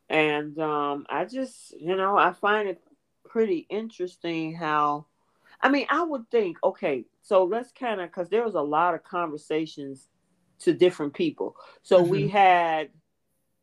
And 0.09 0.57
um, 0.59 1.05
I 1.09 1.25
just, 1.25 1.73
you 1.79 1.95
know, 1.95 2.17
I 2.17 2.33
find 2.33 2.69
it 2.69 2.81
pretty 3.25 3.65
interesting 3.69 4.53
how, 4.53 5.07
I 5.61 5.69
mean, 5.69 5.87
I 5.89 6.03
would 6.03 6.29
think, 6.29 6.57
okay, 6.63 7.05
so 7.23 7.45
let's 7.45 7.71
kind 7.71 8.01
of 8.01 8.09
because 8.09 8.29
there 8.29 8.43
was 8.43 8.53
a 8.53 8.61
lot 8.61 8.93
of 8.93 9.03
conversations 9.03 10.09
to 10.59 10.73
different 10.73 11.13
people 11.13 11.55
so 11.81 12.01
mm-hmm. 12.01 12.11
we 12.11 12.27
had 12.27 12.89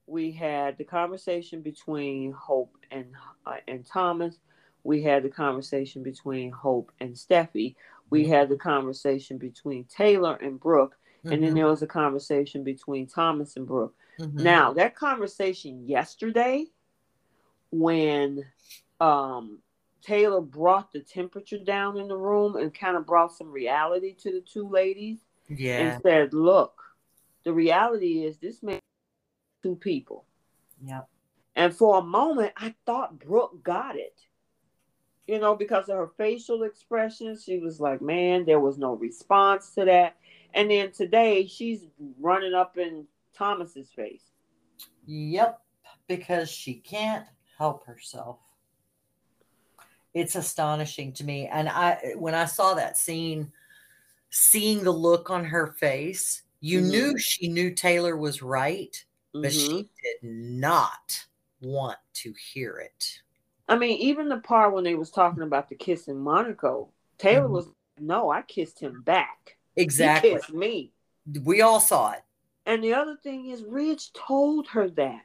we 0.06 0.32
had 0.32 0.76
the 0.76 0.84
conversation 0.84 1.62
between 1.62 2.32
hope 2.32 2.76
and 2.90 3.06
uh, 3.46 3.56
and 3.68 3.86
thomas 3.86 4.36
we 4.82 5.02
had 5.02 5.22
the 5.22 5.28
conversation 5.28 6.02
between 6.02 6.50
hope 6.50 6.90
and 7.00 7.14
steffy 7.14 7.76
we 8.10 8.26
had 8.26 8.48
the 8.48 8.56
conversation 8.56 9.38
between 9.38 9.84
taylor 9.84 10.36
and 10.36 10.60
brooke 10.60 10.96
mm-hmm. 11.18 11.32
and 11.32 11.42
then 11.42 11.50
mm-hmm. 11.50 11.58
there 11.58 11.66
was 11.66 11.82
a 11.82 11.86
conversation 11.86 12.62
between 12.62 13.06
thomas 13.06 13.56
and 13.56 13.66
brooke 13.66 13.94
mm-hmm. 14.18 14.42
now 14.42 14.72
that 14.72 14.94
conversation 14.94 15.86
yesterday 15.86 16.66
when 17.70 18.44
um 19.00 19.58
Taylor 20.02 20.40
brought 20.40 20.92
the 20.92 21.00
temperature 21.00 21.58
down 21.58 21.98
in 21.98 22.08
the 22.08 22.16
room 22.16 22.56
and 22.56 22.72
kind 22.72 22.96
of 22.96 23.06
brought 23.06 23.36
some 23.36 23.50
reality 23.50 24.14
to 24.14 24.32
the 24.32 24.40
two 24.40 24.68
ladies. 24.68 25.18
Yeah. 25.48 25.78
And 25.78 26.02
said, 26.02 26.32
look, 26.32 26.80
the 27.44 27.52
reality 27.52 28.24
is 28.24 28.38
this 28.38 28.62
man 28.62 28.80
two 29.62 29.76
people. 29.76 30.24
Yep. 30.84 31.08
And 31.56 31.74
for 31.74 31.98
a 31.98 32.02
moment, 32.02 32.52
I 32.56 32.74
thought 32.86 33.18
Brooke 33.18 33.62
got 33.62 33.96
it. 33.96 34.18
You 35.30 35.38
know, 35.38 35.54
because 35.54 35.88
of 35.88 35.96
her 35.96 36.10
facial 36.16 36.64
expressions, 36.64 37.44
she 37.44 37.58
was 37.58 37.80
like, 37.80 38.02
man, 38.02 38.44
there 38.44 38.60
was 38.60 38.78
no 38.78 38.94
response 38.94 39.74
to 39.74 39.84
that. 39.84 40.16
And 40.54 40.70
then 40.70 40.90
today, 40.90 41.46
she's 41.46 41.86
running 42.18 42.54
up 42.54 42.78
in 42.78 43.06
Thomas's 43.32 43.90
face. 43.90 44.24
Yep, 45.06 45.60
because 46.08 46.50
she 46.50 46.74
can't 46.74 47.26
help 47.56 47.86
herself 47.86 48.38
it's 50.14 50.34
astonishing 50.34 51.12
to 51.14 51.24
me. 51.24 51.46
And 51.46 51.68
I, 51.68 52.14
when 52.16 52.34
I 52.34 52.44
saw 52.44 52.74
that 52.74 52.96
scene, 52.96 53.52
seeing 54.30 54.82
the 54.82 54.90
look 54.90 55.30
on 55.30 55.44
her 55.44 55.68
face, 55.78 56.42
you 56.60 56.80
mm-hmm. 56.80 56.90
knew 56.90 57.18
she 57.18 57.48
knew 57.48 57.72
Taylor 57.72 58.16
was 58.16 58.42
right, 58.42 58.92
mm-hmm. 59.34 59.42
but 59.42 59.52
she 59.52 59.68
mm-hmm. 59.68 60.26
did 60.26 60.30
not 60.30 61.24
want 61.60 61.98
to 62.14 62.34
hear 62.52 62.78
it. 62.78 63.22
I 63.70 63.78
mean, 63.78 63.98
even 63.98 64.28
the 64.28 64.38
part 64.38 64.74
when 64.74 64.82
they 64.82 64.96
was 64.96 65.10
talking 65.10 65.44
about 65.44 65.68
the 65.68 65.76
kiss 65.76 66.08
in 66.08 66.18
Monaco, 66.18 66.88
Taylor 67.18 67.44
mm-hmm. 67.44 67.52
was 67.54 67.68
no, 68.00 68.28
I 68.30 68.42
kissed 68.42 68.80
him 68.80 69.02
back. 69.02 69.56
Exactly. 69.76 70.30
He 70.30 70.36
kissed 70.36 70.52
me. 70.52 70.92
We 71.44 71.60
all 71.62 71.78
saw 71.78 72.12
it. 72.12 72.22
And 72.66 72.82
the 72.82 72.94
other 72.94 73.16
thing 73.16 73.46
is, 73.46 73.62
Ridge 73.62 74.12
told 74.12 74.66
her 74.68 74.88
that. 74.90 75.24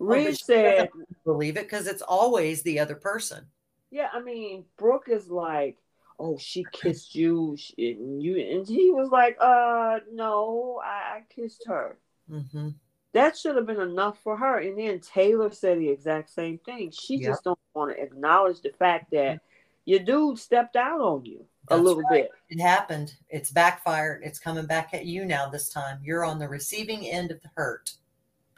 Ridge 0.00 0.40
oh, 0.42 0.44
said, 0.46 0.88
"Believe 1.24 1.56
it," 1.56 1.64
because 1.64 1.86
it's 1.86 2.02
always 2.02 2.62
the 2.62 2.80
other 2.80 2.96
person. 2.96 3.46
Yeah, 3.90 4.08
I 4.12 4.20
mean, 4.20 4.64
Brooke 4.76 5.08
is 5.08 5.28
like, 5.28 5.78
oh, 6.18 6.36
she 6.38 6.66
kissed 6.72 7.14
you, 7.14 7.56
and 7.78 8.20
you, 8.20 8.36
and 8.38 8.66
he 8.66 8.90
was 8.90 9.10
like, 9.10 9.36
uh, 9.40 10.00
no, 10.12 10.80
I, 10.84 11.18
I 11.18 11.22
kissed 11.32 11.64
her. 11.68 11.96
Mm-hmm. 12.28 12.70
That 13.14 13.38
should 13.38 13.54
have 13.54 13.66
been 13.66 13.80
enough 13.80 14.18
for 14.22 14.36
her. 14.36 14.58
And 14.58 14.76
then 14.76 15.00
Taylor 15.00 15.50
said 15.50 15.78
the 15.78 15.88
exact 15.88 16.30
same 16.30 16.58
thing. 16.58 16.90
She 16.90 17.14
yep. 17.14 17.30
just 17.30 17.44
don't 17.44 17.58
want 17.72 17.96
to 17.96 18.02
acknowledge 18.02 18.60
the 18.60 18.72
fact 18.76 19.12
that 19.12 19.40
your 19.84 20.00
dude 20.00 20.38
stepped 20.38 20.74
out 20.74 21.00
on 21.00 21.24
you 21.24 21.46
That's 21.68 21.80
a 21.80 21.82
little 21.82 22.02
right. 22.02 22.24
bit. 22.24 22.30
It 22.50 22.60
happened. 22.60 23.14
It's 23.28 23.52
backfired. 23.52 24.22
It's 24.24 24.40
coming 24.40 24.66
back 24.66 24.94
at 24.94 25.06
you 25.06 25.24
now. 25.24 25.48
This 25.48 25.68
time, 25.70 26.00
you're 26.02 26.24
on 26.24 26.40
the 26.40 26.48
receiving 26.48 27.06
end 27.06 27.30
of 27.30 27.40
the 27.40 27.50
hurt. 27.54 27.92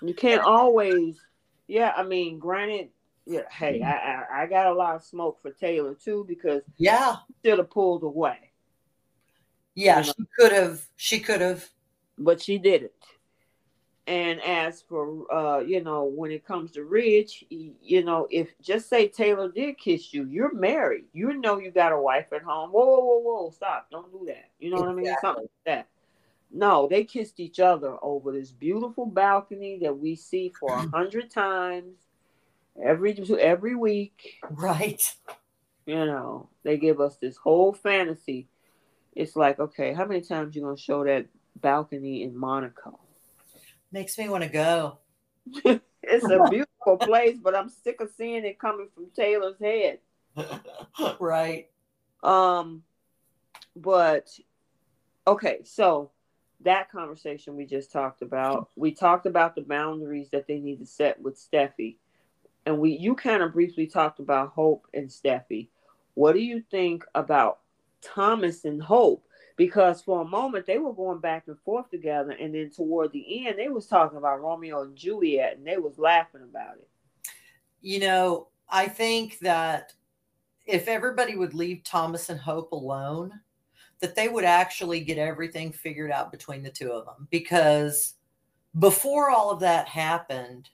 You 0.00 0.14
can't 0.14 0.42
always. 0.42 1.20
Yeah, 1.66 1.92
I 1.94 2.04
mean, 2.04 2.38
granted, 2.38 2.88
yeah, 3.26 3.42
hey, 3.50 3.82
I, 3.82 3.90
I, 3.90 4.42
I 4.42 4.46
got 4.46 4.68
a 4.68 4.72
lot 4.72 4.94
of 4.94 5.02
smoke 5.02 5.42
for 5.42 5.50
Taylor 5.50 5.94
too 5.94 6.24
because 6.26 6.62
yeah, 6.78 7.16
should 7.44 7.58
have 7.58 7.70
pulled 7.70 8.04
away. 8.04 8.52
Yeah, 9.74 10.00
you 10.00 10.06
know? 10.06 10.12
she 10.12 10.24
could 10.38 10.52
have. 10.52 10.86
She 10.96 11.20
could 11.20 11.40
have, 11.42 11.68
but 12.16 12.40
she 12.40 12.56
didn't. 12.56 12.92
And 14.06 14.40
as 14.42 14.82
for 14.82 15.32
uh, 15.34 15.60
you 15.60 15.82
know, 15.82 16.04
when 16.04 16.30
it 16.30 16.46
comes 16.46 16.70
to 16.72 16.84
Ridge, 16.84 17.44
you 17.50 18.04
know, 18.04 18.28
if 18.30 18.48
just 18.62 18.88
say 18.88 19.08
Taylor 19.08 19.50
did 19.50 19.78
kiss 19.78 20.14
you, 20.14 20.24
you're 20.26 20.54
married. 20.54 21.06
You 21.12 21.34
know 21.34 21.58
you 21.58 21.72
got 21.72 21.92
a 21.92 22.00
wife 22.00 22.32
at 22.32 22.42
home. 22.42 22.70
Whoa, 22.70 22.86
whoa, 22.86 23.00
whoa, 23.00 23.18
whoa, 23.18 23.50
stop! 23.50 23.88
Don't 23.90 24.12
do 24.12 24.24
that. 24.26 24.50
You 24.60 24.70
know 24.70 24.76
exactly. 24.76 24.94
what 24.94 25.00
I 25.00 25.04
mean? 25.04 25.16
Something 25.20 25.42
like 25.42 25.64
that. 25.66 25.88
No, 26.52 26.86
they 26.88 27.02
kissed 27.02 27.40
each 27.40 27.58
other 27.58 27.96
over 28.00 28.30
this 28.30 28.52
beautiful 28.52 29.06
balcony 29.06 29.78
that 29.82 29.98
we 29.98 30.14
see 30.14 30.52
for 30.58 30.72
a 30.72 30.88
hundred 30.94 31.30
times 31.30 31.96
every 32.80 33.18
every 33.40 33.74
week. 33.74 34.38
Right. 34.50 35.02
You 35.84 36.04
know, 36.04 36.48
they 36.62 36.76
give 36.76 37.00
us 37.00 37.16
this 37.16 37.36
whole 37.36 37.72
fantasy. 37.72 38.48
It's 39.14 39.34
like, 39.36 39.58
okay, 39.58 39.92
how 39.92 40.04
many 40.04 40.20
times 40.20 40.54
you 40.54 40.62
gonna 40.62 40.76
show 40.76 41.04
that 41.04 41.26
balcony 41.60 42.22
in 42.22 42.36
Monaco? 42.36 42.98
Makes 43.96 44.18
me 44.18 44.28
want 44.28 44.44
to 44.44 44.50
go. 44.50 44.98
it's 46.02 46.30
a 46.30 46.50
beautiful 46.50 46.98
place, 46.98 47.38
but 47.42 47.56
I'm 47.56 47.70
sick 47.70 48.02
of 48.02 48.10
seeing 48.14 48.44
it 48.44 48.58
coming 48.58 48.90
from 48.94 49.06
Taylor's 49.16 49.58
head. 49.58 50.00
right. 51.18 51.70
Um, 52.22 52.82
but 53.74 54.28
okay, 55.26 55.60
so 55.64 56.10
that 56.60 56.92
conversation 56.92 57.56
we 57.56 57.64
just 57.64 57.90
talked 57.90 58.20
about, 58.20 58.68
we 58.76 58.92
talked 58.92 59.24
about 59.24 59.54
the 59.54 59.62
boundaries 59.62 60.28
that 60.30 60.46
they 60.46 60.58
need 60.58 60.80
to 60.80 60.86
set 60.86 61.18
with 61.22 61.40
Steffy 61.40 61.96
and 62.66 62.78
we 62.78 62.90
you 62.98 63.14
kind 63.14 63.42
of 63.42 63.54
briefly 63.54 63.86
talked 63.86 64.18
about 64.18 64.50
Hope 64.50 64.86
and 64.92 65.08
Steffy. 65.08 65.68
What 66.12 66.34
do 66.34 66.40
you 66.40 66.62
think 66.70 67.06
about 67.14 67.60
Thomas 68.02 68.66
and 68.66 68.82
Hope? 68.82 69.25
Because 69.56 70.02
for 70.02 70.20
a 70.20 70.24
moment 70.24 70.66
they 70.66 70.78
were 70.78 70.92
going 70.92 71.18
back 71.18 71.44
and 71.46 71.58
forth 71.60 71.90
together, 71.90 72.32
and 72.32 72.54
then 72.54 72.70
toward 72.70 73.12
the 73.12 73.46
end 73.46 73.58
they 73.58 73.68
was 73.68 73.86
talking 73.86 74.18
about 74.18 74.42
Romeo 74.42 74.82
and 74.82 74.96
Juliet, 74.96 75.56
and 75.56 75.66
they 75.66 75.78
was 75.78 75.98
laughing 75.98 76.42
about 76.42 76.76
it. 76.76 76.88
You 77.80 78.00
know, 78.00 78.48
I 78.68 78.88
think 78.88 79.38
that 79.40 79.92
if 80.66 80.88
everybody 80.88 81.36
would 81.36 81.54
leave 81.54 81.84
Thomas 81.84 82.28
and 82.28 82.40
Hope 82.40 82.72
alone, 82.72 83.32
that 84.00 84.14
they 84.14 84.28
would 84.28 84.44
actually 84.44 85.00
get 85.00 85.18
everything 85.18 85.72
figured 85.72 86.10
out 86.10 86.30
between 86.30 86.62
the 86.62 86.70
two 86.70 86.92
of 86.92 87.06
them 87.06 87.26
because 87.30 88.14
before 88.78 89.30
all 89.30 89.50
of 89.50 89.60
that 89.60 89.88
happened 89.88 90.68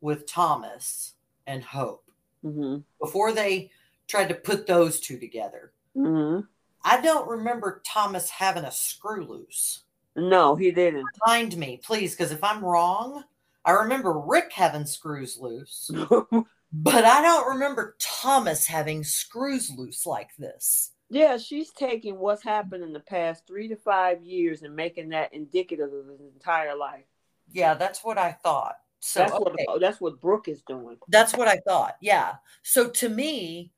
with 0.00 0.26
Thomas 0.26 1.14
and 1.46 1.62
Hope, 1.62 2.10
mm-hmm. 2.44 2.78
before 3.00 3.32
they 3.32 3.70
tried 4.06 4.28
to 4.28 4.34
put 4.34 4.66
those 4.66 5.00
two 5.00 5.18
together, 5.18 5.72
mm-hmm. 5.96 6.40
I 6.84 7.00
don't 7.00 7.28
remember 7.28 7.82
Thomas 7.86 8.30
having 8.30 8.64
a 8.64 8.70
screw 8.70 9.24
loose. 9.26 9.82
No, 10.16 10.56
he 10.56 10.70
didn't. 10.70 11.04
Remind 11.26 11.56
me, 11.56 11.80
please, 11.82 12.14
because 12.14 12.32
if 12.32 12.42
I'm 12.44 12.64
wrong, 12.64 13.24
I 13.64 13.72
remember 13.72 14.18
Rick 14.18 14.52
having 14.52 14.84
screws 14.84 15.38
loose, 15.40 15.90
but 16.72 17.04
I 17.04 17.22
don't 17.22 17.48
remember 17.48 17.96
Thomas 17.98 18.66
having 18.66 19.04
screws 19.04 19.70
loose 19.70 20.04
like 20.04 20.30
this. 20.36 20.90
Yeah, 21.08 21.36
she's 21.36 21.70
taking 21.70 22.18
what's 22.18 22.42
happened 22.42 22.82
in 22.82 22.92
the 22.92 23.00
past 23.00 23.46
three 23.46 23.68
to 23.68 23.76
five 23.76 24.22
years 24.22 24.62
and 24.62 24.74
making 24.74 25.10
that 25.10 25.34
indicative 25.34 25.92
of 25.92 26.06
his 26.08 26.20
entire 26.20 26.74
life. 26.74 27.04
Yeah, 27.52 27.74
that's 27.74 28.02
what 28.02 28.18
I 28.18 28.32
thought. 28.32 28.76
So 29.00 29.20
that's 29.20 29.32
okay. 29.32 29.64
what 29.66 29.80
that's 29.80 30.00
what 30.00 30.20
Brooke 30.20 30.48
is 30.48 30.62
doing. 30.62 30.96
That's 31.08 31.34
what 31.34 31.48
I 31.48 31.56
thought. 31.66 31.96
Yeah. 32.00 32.34
So 32.62 32.88
to 32.88 33.08
me, 33.08 33.72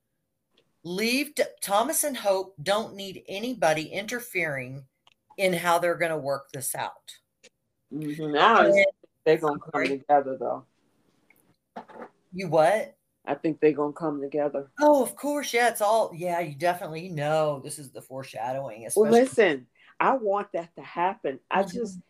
leave 0.85 1.33
Thomas 1.61 2.05
and 2.05 2.17
Hope 2.17 2.55
don't 2.63 2.95
need 2.95 3.25
anybody 3.29 3.85
interfering 3.85 4.85
in 5.37 5.53
how 5.53 5.79
they're 5.79 5.97
going 5.97 6.11
to 6.11 6.17
work 6.17 6.51
this 6.53 6.75
out. 6.75 7.13
Mm-hmm. 7.93 8.33
Now 8.33 8.71
they're 9.25 9.39
going 9.39 9.59
to 9.59 9.71
come 9.71 9.87
together, 9.87 10.37
though. 10.39 10.65
You 12.33 12.49
what? 12.49 12.97
I 13.27 13.35
think 13.35 13.61
they're 13.61 13.73
gonna 13.73 13.93
come 13.93 14.21
together. 14.21 14.71
Oh, 14.81 15.03
of 15.03 15.17
course, 15.17 15.55
yeah. 15.55 15.69
It's 15.69 15.81
all 15.81 16.13
yeah. 16.15 16.41
You 16.41 16.55
definitely 16.55 17.09
know 17.09 17.61
this 17.65 17.79
is 17.79 17.91
the 17.91 18.03
foreshadowing. 18.03 18.87
Especially. 18.87 19.11
Well, 19.11 19.13
listen, 19.13 19.67
I 19.99 20.15
want 20.15 20.49
that 20.53 20.75
to 20.77 20.83
happen. 20.83 21.41
I 21.51 21.63
mm-hmm. 21.63 21.79
just 21.79 22.01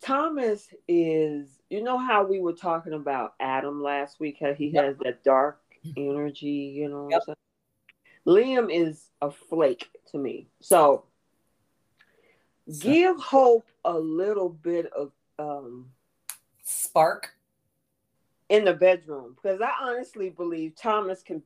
Thomas 0.00 0.68
is. 0.88 1.58
You 1.68 1.82
know 1.82 1.98
how 1.98 2.24
we 2.24 2.40
were 2.40 2.52
talking 2.52 2.92
about 2.92 3.34
Adam 3.40 3.82
last 3.82 4.20
week? 4.20 4.38
How 4.40 4.54
he 4.54 4.68
yep. 4.68 4.84
has 4.84 4.96
that 5.02 5.24
dark 5.24 5.60
energy. 5.96 6.72
You 6.76 6.88
know. 6.88 7.08
Yep. 7.10 7.36
Liam 8.26 8.72
is 8.72 9.10
a 9.20 9.30
flake 9.30 9.90
to 10.12 10.18
me. 10.18 10.48
So, 10.60 11.04
give 12.80 13.18
hope 13.20 13.66
a 13.84 13.98
little 13.98 14.48
bit 14.48 14.90
of 14.92 15.12
um 15.38 15.86
spark 16.62 17.34
in 18.48 18.64
the 18.64 18.72
bedroom 18.72 19.34
because 19.34 19.60
I 19.60 19.72
honestly 19.80 20.30
believe 20.30 20.74
Thomas 20.76 21.22
can. 21.22 21.42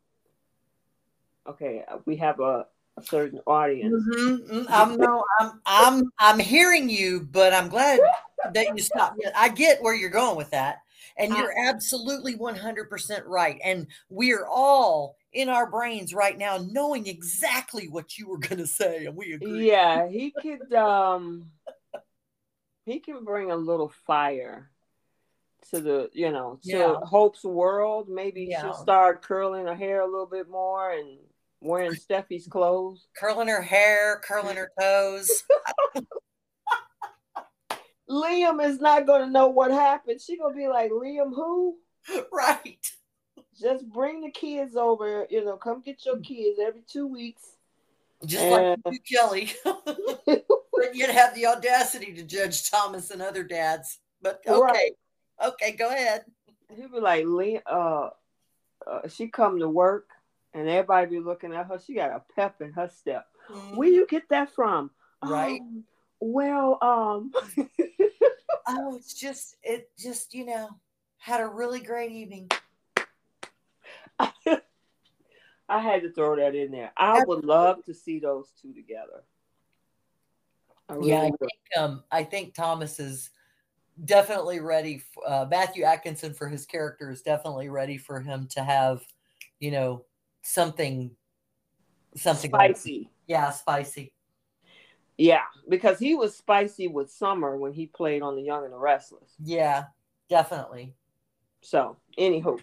Okay, 1.49 1.83
we 2.05 2.17
have 2.17 2.41
a, 2.41 2.67
a 2.97 3.03
certain 3.03 3.41
audience. 3.47 3.95
Mm-hmm. 3.95 4.53
mm-hmm. 4.59 4.73
I'm 4.73 4.97
no, 4.97 5.25
I'm 5.41 5.61
I'm 5.67 6.13
I'm 6.19 6.39
hearing 6.39 6.89
you, 6.89 7.27
but 7.33 7.53
I'm 7.53 7.69
glad 7.69 8.01
that 8.53 8.77
you 8.77 8.83
stopped. 8.83 9.21
I 9.35 9.49
get 9.49 9.83
where 9.83 9.95
you're 9.95 10.11
going 10.11 10.37
with 10.37 10.51
that, 10.51 10.83
and 11.17 11.35
you're 11.35 11.55
absolutely 11.59 12.35
100 12.35 12.91
percent 12.91 13.25
right. 13.27 13.59
And 13.65 13.87
we're 14.11 14.47
all 14.47 15.17
in 15.33 15.49
our 15.49 15.71
brains 15.71 16.15
right 16.15 16.37
now, 16.37 16.59
knowing 16.71 17.07
exactly 17.07 17.89
what 17.89 18.19
you 18.19 18.29
were 18.29 18.39
going 18.49 18.59
to 18.59 18.67
say, 18.67 19.07
and 19.07 19.17
we 19.17 19.33
agree. 19.33 19.69
Yeah, 19.71 20.09
he 20.09 20.31
could. 20.31 20.73
um 20.75 21.51
He 22.85 23.01
can 23.01 23.25
bring 23.25 23.51
a 23.51 23.57
little 23.57 23.93
fire 24.07 24.71
to 25.71 25.81
the 25.81 26.11
you 26.13 26.31
know 26.31 26.59
to 26.65 26.71
yeah. 26.71 26.95
Hope's 27.03 27.45
world. 27.45 28.09
Maybe 28.09 28.47
yeah. 28.51 28.63
she'll 28.63 28.75
start 28.75 29.23
curling 29.23 29.67
her 29.67 29.75
hair 29.75 30.01
a 30.01 30.07
little 30.07 30.27
bit 30.27 30.49
more 30.49 30.93
and 30.93 31.19
wearing 31.61 31.93
Steffy's 31.93 32.47
clothes, 32.47 33.07
curling 33.17 33.49
her 33.49 33.63
hair, 33.63 34.21
curling 34.25 34.57
her 34.57 34.71
toes. 34.81 35.45
Liam 38.11 38.65
is 38.65 38.81
not 38.81 39.07
going 39.07 39.21
to 39.21 39.31
know 39.31 39.49
what 39.49 39.71
happened. 39.71 40.21
She 40.21 40.39
gonna 40.39 40.57
be 40.57 40.67
like, 40.69 40.91
Liam, 40.91 41.35
who? 41.35 41.77
Right. 42.33 42.91
Just 43.61 43.89
bring 43.89 44.21
the 44.21 44.31
kids 44.31 44.77
over. 44.77 45.27
You 45.31 45.45
know, 45.45 45.57
come 45.57 45.83
get 45.83 46.05
your 46.05 46.19
kids 46.19 46.59
every 46.61 46.83
two 46.87 47.07
weeks. 47.07 47.43
Just 48.25 48.45
and... 48.45 48.83
like 48.85 48.95
you, 48.95 49.19
Kelly. 49.19 49.53
but 50.27 50.95
you'd 50.95 51.11
have 51.11 51.35
the 51.35 51.47
audacity 51.47 52.13
to 52.15 52.23
judge 52.23 52.71
Thomas 52.71 53.11
and 53.11 53.23
other 53.23 53.43
dads. 53.43 53.99
But 54.23 54.41
okay. 54.47 54.61
Right. 54.61 54.93
Okay, 55.45 55.73
go 55.73 55.89
ahead. 55.89 56.25
He'd 56.75 56.93
be 56.93 57.01
like, 57.01 57.25
Lee, 57.27 57.61
uh, 57.65 58.11
uh, 58.87 59.09
she 59.09 59.29
come 59.29 59.59
to 59.61 59.69
work 59.69 60.09
and 60.55 60.69
everybody 60.69 61.07
be 61.07 61.21
looking 61.21 61.55
at 61.55 61.67
her. 61.67 61.79
She 61.85 61.95
got 61.95 62.11
a 62.11 62.23
pep 62.35 62.61
in 62.61 62.73
her 62.73 62.91
step. 62.95 63.27
Mm-hmm. 63.51 63.77
Where 63.77 63.89
you 63.89 64.07
get 64.07 64.29
that 64.31 64.55
from? 64.55 64.91
Right. 65.25 65.61
Um, 65.61 65.85
well, 66.21 66.79
um, 66.83 67.33
oh, 68.69 68.97
it's 68.97 69.15
just 69.15 69.57
it 69.63 69.91
just 69.99 70.35
you 70.35 70.45
know 70.45 70.69
had 71.19 71.41
a 71.41 71.47
really 71.47 71.81
great 71.81 72.13
evening. 72.13 72.51
I 75.69 75.81
had 75.81 76.03
to 76.03 76.13
throw 76.13 76.37
that 76.37 76.55
in 76.55 76.71
there. 76.71 76.93
I 76.97 77.23
would 77.25 77.45
love 77.45 77.85
to 77.85 77.95
see 77.95 78.19
those 78.19 78.53
two 78.61 78.73
together. 78.73 79.23
I 80.89 80.95
really 80.95 81.11
yeah, 81.11 81.21
I 81.21 81.31
think 81.39 81.53
um, 81.77 82.03
I 82.11 82.25
think 82.25 82.55
Thomas 82.55 82.99
is 82.99 83.31
definitely 84.05 84.61
ready. 84.61 85.03
Uh, 85.27 85.47
Matthew 85.51 85.85
Atkinson 85.85 86.33
for 86.33 86.49
his 86.49 86.65
character 86.65 87.11
is 87.11 87.23
definitely 87.23 87.69
ready 87.69 87.99
for 87.99 88.21
him 88.21 88.49
to 88.53 88.63
have, 88.63 89.03
you 89.61 89.71
know, 89.71 90.05
something, 90.43 91.11
something 92.17 92.51
spicy. 92.51 92.99
Like, 92.99 93.09
yeah, 93.27 93.51
spicy. 93.51 94.13
Yeah, 95.19 95.43
because 95.69 95.99
he 95.99 96.15
was 96.15 96.37
spicy 96.37 96.87
with 96.87 97.11
Summer 97.11 97.57
when 97.57 97.73
he 97.73 97.87
played 97.87 98.23
on 98.23 98.37
The 98.37 98.43
Young 98.43 98.65
and 98.65 98.73
the 98.73 98.79
Restless. 98.79 99.35
Yeah, 99.43 99.87
definitely. 100.31 100.95
So, 101.61 101.97
anywho, 102.19 102.47
all 102.47 102.59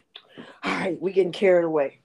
right, 0.63 1.01
we 1.01 1.13
getting 1.13 1.31
carried 1.31 1.65
away. 1.65 2.01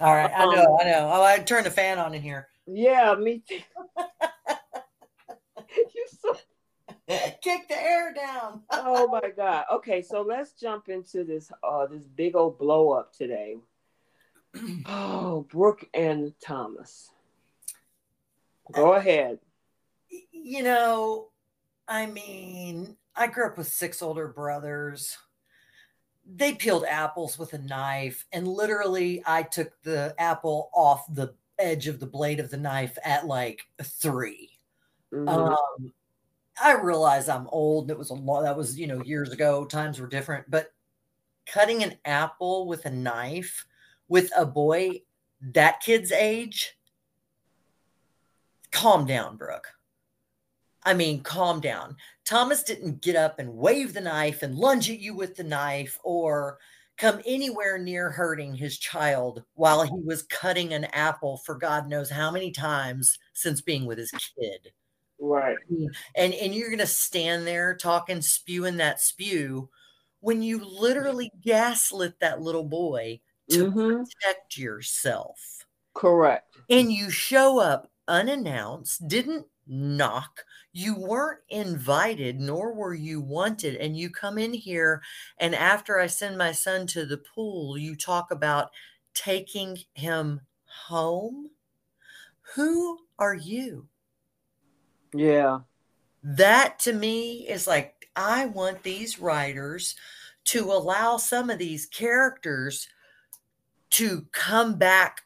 All 0.00 0.14
right, 0.14 0.32
um, 0.32 0.50
I 0.50 0.54
know, 0.54 0.78
I 0.80 0.84
know. 0.84 1.10
Oh, 1.12 1.22
I 1.22 1.38
turned 1.38 1.66
the 1.66 1.70
fan 1.70 1.98
on 1.98 2.14
in 2.14 2.22
here. 2.22 2.48
Yeah, 2.66 3.14
me 3.14 3.42
too. 3.46 3.60
Kick 7.42 7.68
the 7.68 7.80
air 7.80 8.14
down. 8.14 8.62
oh 8.70 9.08
my 9.08 9.30
god. 9.36 9.64
Okay, 9.72 10.02
so 10.02 10.22
let's 10.22 10.52
jump 10.52 10.88
into 10.88 11.24
this 11.24 11.50
uh 11.62 11.86
this 11.86 12.04
big 12.04 12.36
old 12.36 12.58
blow 12.58 12.90
up 12.90 13.12
today. 13.12 13.56
oh, 14.86 15.46
Brooke 15.50 15.88
and 15.94 16.32
Thomas. 16.44 17.10
Go 18.70 18.94
ahead. 18.94 19.38
You 20.30 20.62
know, 20.62 21.28
I 21.88 22.06
mean, 22.06 22.96
I 23.16 23.26
grew 23.26 23.46
up 23.46 23.58
with 23.58 23.66
six 23.66 24.02
older 24.02 24.28
brothers. 24.28 25.16
They 26.34 26.54
peeled 26.54 26.84
apples 26.88 27.38
with 27.38 27.52
a 27.52 27.58
knife, 27.58 28.24
and 28.32 28.48
literally, 28.48 29.22
I 29.26 29.42
took 29.42 29.70
the 29.82 30.14
apple 30.18 30.70
off 30.72 31.04
the 31.12 31.34
edge 31.58 31.88
of 31.88 32.00
the 32.00 32.06
blade 32.06 32.40
of 32.40 32.50
the 32.50 32.56
knife 32.56 32.96
at 33.04 33.26
like 33.26 33.62
3 33.82 34.50
mm-hmm. 35.12 35.28
Um, 35.28 35.92
I 36.62 36.72
realize 36.74 37.28
I'm 37.28 37.48
old. 37.48 37.90
It 37.90 37.98
was 37.98 38.10
a 38.10 38.14
lot. 38.14 38.42
That 38.42 38.56
was 38.56 38.78
you 38.78 38.86
know 38.86 39.02
years 39.02 39.32
ago. 39.32 39.64
Times 39.64 40.00
were 40.00 40.06
different. 40.06 40.50
But 40.50 40.72
cutting 41.46 41.82
an 41.82 41.96
apple 42.04 42.66
with 42.66 42.86
a 42.86 42.90
knife 42.90 43.66
with 44.08 44.30
a 44.36 44.44
boy 44.46 45.02
that 45.54 45.80
kid's 45.80 46.12
age, 46.12 46.76
calm 48.70 49.06
down, 49.06 49.36
Brooke. 49.36 49.68
I 50.84 50.94
mean, 50.94 51.22
calm 51.22 51.60
down. 51.60 51.96
Thomas 52.24 52.62
didn't 52.62 53.02
get 53.02 53.16
up 53.16 53.38
and 53.38 53.54
wave 53.54 53.94
the 53.94 54.00
knife 54.00 54.42
and 54.42 54.56
lunge 54.56 54.90
at 54.90 54.98
you 54.98 55.14
with 55.14 55.36
the 55.36 55.44
knife 55.44 55.98
or 56.02 56.58
come 56.98 57.20
anywhere 57.24 57.78
near 57.78 58.10
hurting 58.10 58.54
his 58.54 58.78
child 58.78 59.42
while 59.54 59.82
he 59.82 60.00
was 60.04 60.22
cutting 60.24 60.72
an 60.72 60.84
apple 60.86 61.38
for 61.38 61.54
God 61.54 61.88
knows 61.88 62.10
how 62.10 62.30
many 62.30 62.50
times 62.50 63.18
since 63.32 63.60
being 63.60 63.86
with 63.86 63.98
his 63.98 64.10
kid. 64.10 64.72
Right. 65.18 65.56
And 66.16 66.34
and 66.34 66.54
you're 66.54 66.70
gonna 66.70 66.86
stand 66.86 67.46
there 67.46 67.76
talking, 67.76 68.20
spewing 68.22 68.76
that 68.78 69.00
spew 69.00 69.68
when 70.20 70.42
you 70.42 70.64
literally 70.64 71.30
gaslit 71.44 72.18
that 72.20 72.40
little 72.40 72.64
boy 72.64 73.20
to 73.50 73.70
mm-hmm. 73.70 74.02
protect 74.02 74.56
yourself. 74.56 75.66
Correct. 75.94 76.56
And 76.70 76.92
you 76.92 77.10
show 77.10 77.58
up 77.58 77.90
unannounced, 78.08 79.06
didn't 79.06 79.46
knock, 79.66 80.44
you 80.72 80.96
weren't 80.96 81.40
invited, 81.48 82.40
nor 82.40 82.72
were 82.72 82.94
you 82.94 83.20
wanted. 83.20 83.76
And 83.76 83.96
you 83.96 84.10
come 84.10 84.38
in 84.38 84.54
here, 84.54 85.02
and 85.38 85.54
after 85.54 86.00
I 86.00 86.06
send 86.06 86.38
my 86.38 86.52
son 86.52 86.86
to 86.88 87.04
the 87.04 87.18
pool, 87.18 87.76
you 87.76 87.94
talk 87.94 88.30
about 88.30 88.70
taking 89.14 89.78
him 89.94 90.40
home. 90.64 91.50
Who 92.54 93.00
are 93.18 93.34
you? 93.34 93.88
Yeah. 95.14 95.60
That 96.22 96.78
to 96.80 96.92
me 96.92 97.48
is 97.48 97.66
like, 97.66 98.08
I 98.16 98.46
want 98.46 98.82
these 98.82 99.18
writers 99.18 99.94
to 100.44 100.72
allow 100.72 101.16
some 101.18 101.50
of 101.50 101.58
these 101.58 101.86
characters 101.86 102.88
to 103.90 104.26
come 104.32 104.76
back 104.76 105.22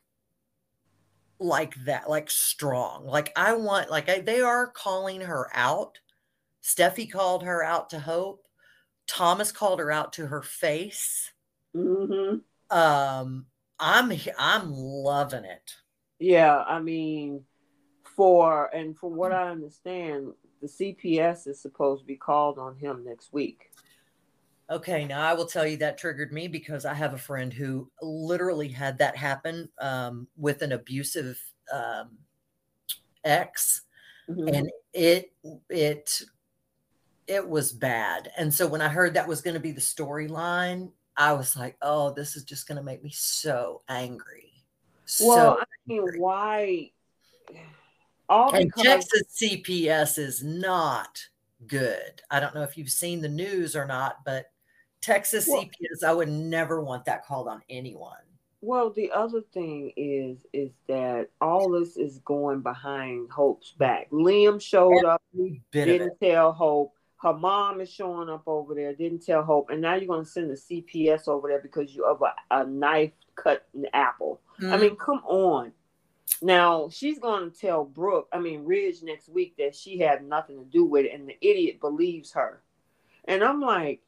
like 1.39 1.75
that, 1.85 2.09
like 2.09 2.31
strong. 2.31 3.07
Like 3.07 3.33
I 3.37 3.55
want, 3.55 3.91
like 3.91 4.09
I, 4.09 4.21
they 4.21 4.41
are 4.41 4.67
calling 4.67 5.23
her 5.23 5.49
out. 5.53 5.99
Steffy 6.63 7.11
called 7.11 7.45
her 7.45 7.63
out 7.63 7.91
to 7.91 8.01
Hope. 8.01 8.45
Thomas 9.07 9.53
called 9.53 9.79
her 9.79 9.91
out 9.93 10.15
to 10.15 10.27
her 10.27 10.43
face. 10.43 11.33
Mm-hmm. 11.77 12.39
Um, 12.77 13.47
I'm 13.79 14.13
I'm 14.39 14.73
loving 14.73 15.45
it. 15.45 15.75
Yeah, 16.19 16.57
I 16.67 16.81
mean, 16.81 17.45
for 18.17 18.75
and 18.75 18.97
from 18.97 19.17
what 19.17 19.33
I 19.33 19.51
understand, 19.51 20.33
the 20.61 20.69
CPS 20.69 21.47
is 21.47 21.61
supposed 21.61 22.03
to 22.03 22.07
be 22.07 22.17
called 22.17 22.59
on 22.59 22.77
him 22.77 23.05
next 23.05 23.33
week. 23.33 23.71
Okay, 24.69 25.05
now 25.05 25.23
I 25.23 25.33
will 25.33 25.47
tell 25.47 25.67
you 25.67 25.77
that 25.79 25.97
triggered 25.97 26.33
me 26.33 26.49
because 26.49 26.85
I 26.85 26.95
have 26.95 27.15
a 27.15 27.19
friend 27.19 27.53
who 27.53 27.89
literally 28.03 28.69
had 28.69 28.99
that 28.99 29.17
happen 29.17 29.69
um, 29.81 30.27
with 30.37 30.63
an 30.63 30.73
abusive 30.73 31.41
um, 31.73 32.19
ex, 33.25 33.83
mm-hmm. 34.29 34.49
and 34.49 34.71
it 34.93 35.33
it 35.71 36.23
it 37.29 37.49
was 37.49 37.73
bad. 37.73 38.33
And 38.37 38.53
so 38.53 38.67
when 38.67 38.81
I 38.81 38.89
heard 38.89 39.15
that 39.15 39.29
was 39.29 39.41
going 39.41 39.55
to 39.55 39.61
be 39.61 39.71
the 39.71 39.81
storyline, 39.81 40.91
I 41.17 41.33
was 41.35 41.57
like, 41.57 41.77
"Oh, 41.81 42.13
this 42.13 42.35
is 42.35 42.43
just 42.43 42.67
going 42.67 42.77
to 42.77 42.85
make 42.85 43.05
me 43.05 43.11
so 43.11 43.83
angry." 43.89 44.53
Well, 45.21 45.59
so 45.59 45.61
I 45.61 45.65
mean, 45.87 46.05
why? 46.19 46.91
All 48.29 48.53
and 48.53 48.67
because- 48.67 48.83
Texas 48.83 49.41
CPS 49.41 50.19
is 50.19 50.43
not 50.43 51.21
good. 51.69 52.21
I 52.33 52.41
don't 52.41 52.57
know 52.57 52.65
if 52.65 52.77
you've 52.77 52.91
seen 52.91 53.21
the 53.21 53.29
news 53.29 53.77
or 53.77 53.87
not, 53.87 54.25
but 54.25 54.47
Texas 55.07 55.47
well, 55.49 55.63
CPS, 55.63 56.05
I 56.05 56.13
would 56.13 56.29
never 56.29 56.81
want 56.81 57.05
that 57.05 57.25
called 57.25 57.47
on 57.47 57.63
anyone. 57.71 58.17
Well, 58.61 58.91
the 58.91 59.13
other 59.13 59.43
thing 59.53 59.93
is 59.97 60.39
is 60.53 60.73
that 60.89 61.29
all 61.41 61.71
this 61.71 61.97
is 61.97 62.19
going 62.25 62.63
behind 62.63 63.31
Hope's 63.31 63.71
back. 63.79 64.11
Liam 64.11 64.61
showed 64.61 64.97
Every 64.97 65.09
up, 65.09 65.23
didn't 65.71 66.19
tell 66.21 66.53
Hope. 66.53 66.95
Her 67.19 67.33
mom 67.33 67.81
is 67.81 67.89
showing 67.89 68.29
up 68.29 68.43
over 68.47 68.75
there, 68.75 68.93
didn't 68.95 69.25
tell 69.25 69.45
Hope, 69.45 69.71
and 69.71 69.81
now 69.81 69.95
you're 69.95 70.09
going 70.09 70.25
to 70.25 70.31
send 70.31 70.51
the 70.51 70.55
CPS 70.55 71.29
over 71.29 71.49
there 71.49 71.61
because 71.61 71.95
you 71.95 72.05
have 72.07 72.21
a, 72.23 72.63
a 72.63 72.67
knife 72.67 73.13
cut 73.37 73.67
an 73.75 73.87
apple. 73.95 74.41
Mm-hmm. 74.61 74.73
I 74.73 74.77
mean, 74.77 74.97
come 74.97 75.23
on. 75.25 75.73
Now 76.43 76.89
she's 76.91 77.21
going 77.21 77.53
to 77.53 77.57
tell 77.57 77.85
Brooke, 77.85 78.29
I 78.33 78.41
mean 78.41 78.65
Ridge, 78.65 79.03
next 79.05 79.29
week 79.29 79.55
that 79.59 79.77
she 79.77 79.99
had 79.99 80.27
nothing 80.27 80.59
to 80.59 80.65
do 80.65 80.85
with 80.85 81.05
it, 81.05 81.15
and 81.15 81.29
the 81.29 81.37
idiot 81.41 81.79
believes 81.81 82.33
her. 82.33 82.63
And 83.27 83.45
I'm 83.45 83.61
like, 83.61 84.01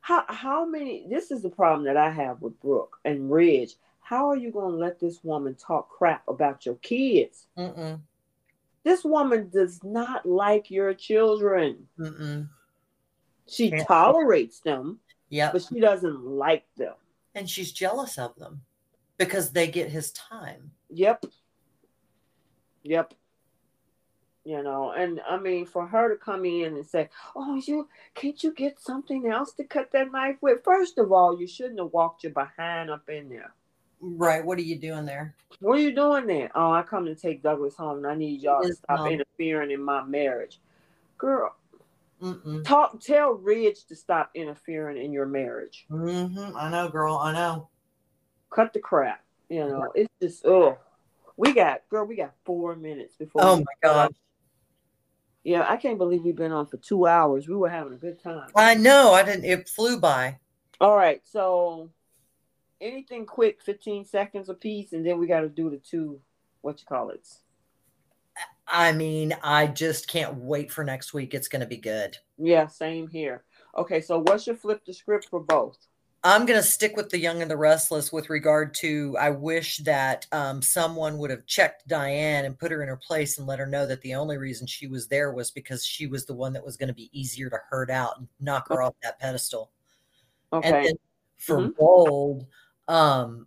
how 0.00 0.24
how 0.28 0.64
many? 0.64 1.06
This 1.08 1.30
is 1.30 1.42
the 1.42 1.50
problem 1.50 1.84
that 1.84 1.96
I 1.96 2.10
have 2.10 2.40
with 2.40 2.60
Brooke 2.60 2.98
and 3.04 3.30
Ridge. 3.30 3.74
How 4.00 4.28
are 4.30 4.36
you 4.36 4.50
going 4.50 4.72
to 4.72 4.78
let 4.78 4.98
this 4.98 5.22
woman 5.22 5.54
talk 5.54 5.90
crap 5.90 6.22
about 6.28 6.64
your 6.64 6.76
kids? 6.76 7.46
Mm-mm. 7.58 8.00
This 8.84 9.04
woman 9.04 9.50
does 9.52 9.84
not 9.84 10.24
like 10.24 10.70
your 10.70 10.94
children. 10.94 11.88
Mm-mm. 11.98 12.48
She 13.46 13.70
Can't 13.70 13.86
tolerates 13.86 14.60
them, 14.60 15.00
yeah, 15.28 15.52
but 15.52 15.62
she 15.62 15.80
doesn't 15.80 16.24
like 16.24 16.64
them, 16.76 16.94
and 17.34 17.48
she's 17.48 17.72
jealous 17.72 18.18
of 18.18 18.34
them 18.36 18.62
because 19.18 19.52
they 19.52 19.66
get 19.66 19.90
his 19.90 20.12
time. 20.12 20.70
Yep. 20.90 21.26
Yep 22.82 23.14
you 24.44 24.62
know 24.62 24.92
and 24.92 25.20
i 25.28 25.36
mean 25.36 25.66
for 25.66 25.86
her 25.86 26.08
to 26.08 26.16
come 26.16 26.44
in 26.44 26.76
and 26.76 26.86
say 26.86 27.08
oh 27.36 27.60
you 27.66 27.88
can't 28.14 28.42
you 28.42 28.52
get 28.52 28.80
something 28.80 29.26
else 29.26 29.52
to 29.52 29.64
cut 29.64 29.90
that 29.92 30.10
knife 30.12 30.36
with? 30.40 30.64
First 30.64 30.98
of 30.98 31.12
all 31.12 31.38
you 31.38 31.46
shouldn't 31.46 31.78
have 31.78 31.92
walked 31.92 32.24
your 32.24 32.32
behind 32.32 32.90
up 32.90 33.08
in 33.08 33.28
there. 33.28 33.52
Right. 34.00 34.44
What 34.44 34.58
are 34.58 34.62
you 34.62 34.76
doing 34.76 35.06
there? 35.06 35.34
What 35.60 35.78
are 35.78 35.82
you 35.82 35.94
doing 35.94 36.26
there? 36.26 36.50
Oh 36.54 36.72
i 36.72 36.82
come 36.82 37.06
to 37.06 37.14
take 37.14 37.42
douglas 37.42 37.76
home 37.76 37.98
and 37.98 38.06
i 38.06 38.14
need 38.14 38.40
y'all 38.40 38.62
to 38.62 38.74
stop 38.74 39.08
interfering 39.10 39.70
in 39.70 39.82
my 39.82 40.02
marriage. 40.04 40.60
Girl 41.16 41.54
Mm-mm. 42.22 42.64
talk 42.64 43.00
tell 43.00 43.32
ridge 43.34 43.84
to 43.84 43.94
stop 43.94 44.30
interfering 44.34 45.02
in 45.02 45.12
your 45.12 45.26
marriage. 45.26 45.86
Mm-hmm. 45.90 46.56
i 46.56 46.68
know 46.70 46.88
girl. 46.88 47.16
I 47.16 47.32
know. 47.32 47.68
Cut 48.50 48.72
the 48.72 48.80
crap 48.80 49.22
you 49.48 49.60
know. 49.60 49.92
It's 49.94 50.12
just 50.20 50.44
oh 50.46 50.78
we 51.36 51.52
got 51.52 51.82
girl 51.88 52.04
we 52.04 52.16
got 52.16 52.34
four 52.44 52.76
minutes 52.76 53.16
before 53.16 53.42
oh 53.44 53.56
my 53.56 53.64
god 53.82 54.14
yeah, 55.48 55.64
I 55.66 55.78
can't 55.78 55.96
believe 55.96 56.24
we've 56.24 56.36
been 56.36 56.52
on 56.52 56.66
for 56.66 56.76
two 56.76 57.06
hours. 57.06 57.48
We 57.48 57.56
were 57.56 57.70
having 57.70 57.94
a 57.94 57.96
good 57.96 58.22
time. 58.22 58.50
I 58.54 58.74
know. 58.74 59.14
I 59.14 59.22
didn't. 59.22 59.46
It 59.46 59.66
flew 59.66 59.98
by. 59.98 60.38
All 60.78 60.94
right. 60.94 61.22
So, 61.24 61.88
anything 62.82 63.24
quick, 63.24 63.62
fifteen 63.62 64.04
seconds 64.04 64.50
a 64.50 64.54
piece, 64.54 64.92
and 64.92 65.06
then 65.06 65.18
we 65.18 65.26
got 65.26 65.40
to 65.40 65.48
do 65.48 65.70
the 65.70 65.78
two. 65.78 66.20
What 66.60 66.78
you 66.80 66.86
call 66.86 67.08
it? 67.08 67.26
I 68.66 68.92
mean, 68.92 69.34
I 69.42 69.68
just 69.68 70.06
can't 70.06 70.34
wait 70.34 70.70
for 70.70 70.84
next 70.84 71.14
week. 71.14 71.32
It's 71.32 71.48
going 71.48 71.60
to 71.60 71.66
be 71.66 71.78
good. 71.78 72.18
Yeah, 72.36 72.66
same 72.66 73.08
here. 73.08 73.44
Okay, 73.74 74.02
so 74.02 74.18
what's 74.18 74.46
your 74.46 74.56
flip 74.56 74.84
the 74.84 74.92
script 74.92 75.28
for 75.30 75.40
both? 75.40 75.78
I'm 76.24 76.46
going 76.46 76.58
to 76.58 76.66
stick 76.66 76.96
with 76.96 77.10
the 77.10 77.18
young 77.18 77.42
and 77.42 77.50
the 77.50 77.56
restless 77.56 78.12
with 78.12 78.28
regard 78.28 78.74
to 78.74 79.16
I 79.20 79.30
wish 79.30 79.78
that 79.78 80.26
um, 80.32 80.60
someone 80.60 81.16
would 81.18 81.30
have 81.30 81.46
checked 81.46 81.86
Diane 81.86 82.44
and 82.44 82.58
put 82.58 82.72
her 82.72 82.82
in 82.82 82.88
her 82.88 82.96
place 82.96 83.38
and 83.38 83.46
let 83.46 83.60
her 83.60 83.66
know 83.66 83.86
that 83.86 84.00
the 84.02 84.14
only 84.14 84.36
reason 84.36 84.66
she 84.66 84.88
was 84.88 85.06
there 85.06 85.32
was 85.32 85.52
because 85.52 85.84
she 85.84 86.06
was 86.08 86.26
the 86.26 86.34
one 86.34 86.52
that 86.54 86.64
was 86.64 86.76
going 86.76 86.88
to 86.88 86.94
be 86.94 87.08
easier 87.12 87.48
to 87.50 87.60
hurt 87.70 87.90
out 87.90 88.18
and 88.18 88.26
knock 88.40 88.68
her 88.68 88.82
off 88.82 88.94
that 89.02 89.20
pedestal. 89.20 89.70
Okay. 90.52 90.68
And 90.68 90.86
then 90.86 90.94
for 91.36 91.58
mm-hmm. 91.58 91.70
Bold, 91.78 92.46
um, 92.88 93.46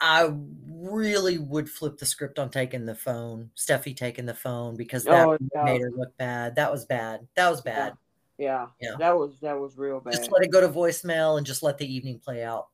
I 0.00 0.32
really 0.66 1.38
would 1.38 1.70
flip 1.70 1.98
the 1.98 2.06
script 2.06 2.38
on 2.40 2.50
taking 2.50 2.86
the 2.86 2.94
phone, 2.94 3.50
Steffy 3.56 3.96
taking 3.96 4.26
the 4.26 4.34
phone 4.34 4.76
because 4.76 5.04
that 5.04 5.26
oh, 5.26 5.38
made 5.64 5.80
her 5.80 5.90
look 5.90 6.16
bad. 6.18 6.56
That 6.56 6.72
was 6.72 6.84
bad. 6.84 7.26
That 7.36 7.50
was 7.50 7.60
bad. 7.60 7.88
Yeah, 7.88 7.94
yeah, 8.38 8.66
yeah, 8.80 8.96
that 8.98 9.16
was 9.16 9.32
that 9.40 9.58
was 9.58 9.76
real 9.76 10.00
bad. 10.00 10.14
Just 10.14 10.32
let 10.32 10.42
it 10.42 10.50
go 10.50 10.60
to 10.60 10.68
voicemail 10.68 11.38
and 11.38 11.46
just 11.46 11.62
let 11.62 11.78
the 11.78 11.92
evening 11.92 12.18
play 12.18 12.42
out. 12.42 12.68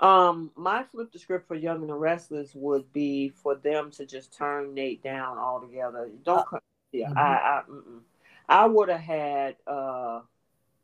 Um, 0.00 0.52
my 0.54 0.84
flip 0.84 1.10
the 1.12 1.18
script 1.18 1.48
for 1.48 1.56
Young 1.56 1.80
and 1.80 1.88
the 1.88 1.94
Restless 1.94 2.54
would 2.54 2.92
be 2.92 3.30
for 3.30 3.56
them 3.56 3.90
to 3.92 4.06
just 4.06 4.36
turn 4.36 4.74
Nate 4.74 5.02
down 5.02 5.38
altogether. 5.38 6.08
Don't, 6.24 6.46
uh, 6.52 6.58
yeah, 6.92 7.08
mm-hmm. 7.08 7.18
I, 7.18 7.62
I, 8.52 8.62
I 8.62 8.66
would 8.66 8.88
have 8.88 9.00
had 9.00 9.56
uh 9.66 10.20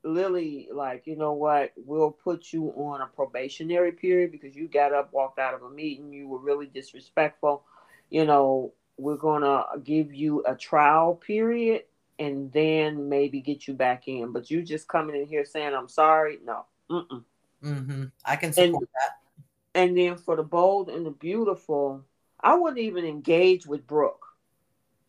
Lily 0.03 0.69
like, 0.73 1.07
you 1.07 1.17
know 1.17 1.33
what? 1.33 1.73
We'll 1.77 2.11
put 2.11 2.53
you 2.53 2.71
on 2.77 3.01
a 3.01 3.07
probationary 3.07 3.93
period 3.93 4.33
because 4.33 4.55
you 4.55 4.69
got 4.69 4.93
up, 4.93 5.13
walked 5.13 5.39
out 5.39 5.55
of 5.55 5.63
a 5.63 5.71
meeting, 5.71 6.13
you 6.13 6.29
were 6.29 6.39
really 6.39 6.67
disrespectful. 6.67 7.65
You 8.11 8.25
know, 8.27 8.73
we're 8.97 9.17
gonna 9.17 9.65
give 9.83 10.13
you 10.13 10.45
a 10.45 10.55
trial 10.55 11.15
period 11.15 11.85
and 12.19 12.53
then 12.53 13.09
maybe 13.09 13.41
get 13.41 13.67
you 13.67 13.75
back 13.75 14.09
in. 14.09 14.33
But 14.33 14.51
you 14.51 14.63
just 14.63 14.89
coming 14.89 15.17
in 15.17 15.27
here 15.27 15.45
saying 15.45 15.75
I'm 15.75 15.89
sorry, 15.89 16.39
no. 16.45 16.67
Mm-mm. 16.91 17.25
Mm-hmm. 17.63 18.05
I 18.25 18.37
can 18.37 18.53
support 18.53 18.83
and, 18.83 18.89
that. 18.95 19.81
And 19.81 19.97
then 19.97 20.17
for 20.17 20.37
the 20.37 20.43
bold 20.43 20.91
and 20.91 21.05
the 21.05 21.11
beautiful, 21.11 22.05
I 22.41 22.55
wouldn't 22.55 22.81
even 22.81 23.05
engage 23.05 23.67
with 23.67 23.87
Brooke. 23.87 24.27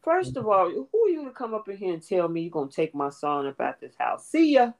1st 0.06 0.30
mm-hmm. 0.30 0.38
of 0.40 0.48
all, 0.48 0.70
who 0.70 1.06
are 1.06 1.10
you 1.10 1.26
to 1.26 1.32
come 1.32 1.54
up 1.54 1.68
in 1.68 1.78
here 1.78 1.94
and 1.94 2.08
tell 2.08 2.28
me 2.28 2.42
you're 2.42 2.52
gonna 2.52 2.72
take 2.72 2.96
my 2.96 3.10
son 3.10 3.48
up 3.48 3.60
at 3.60 3.80
this 3.80 3.96
house? 3.98 4.28
See 4.28 4.54
ya. 4.54 4.72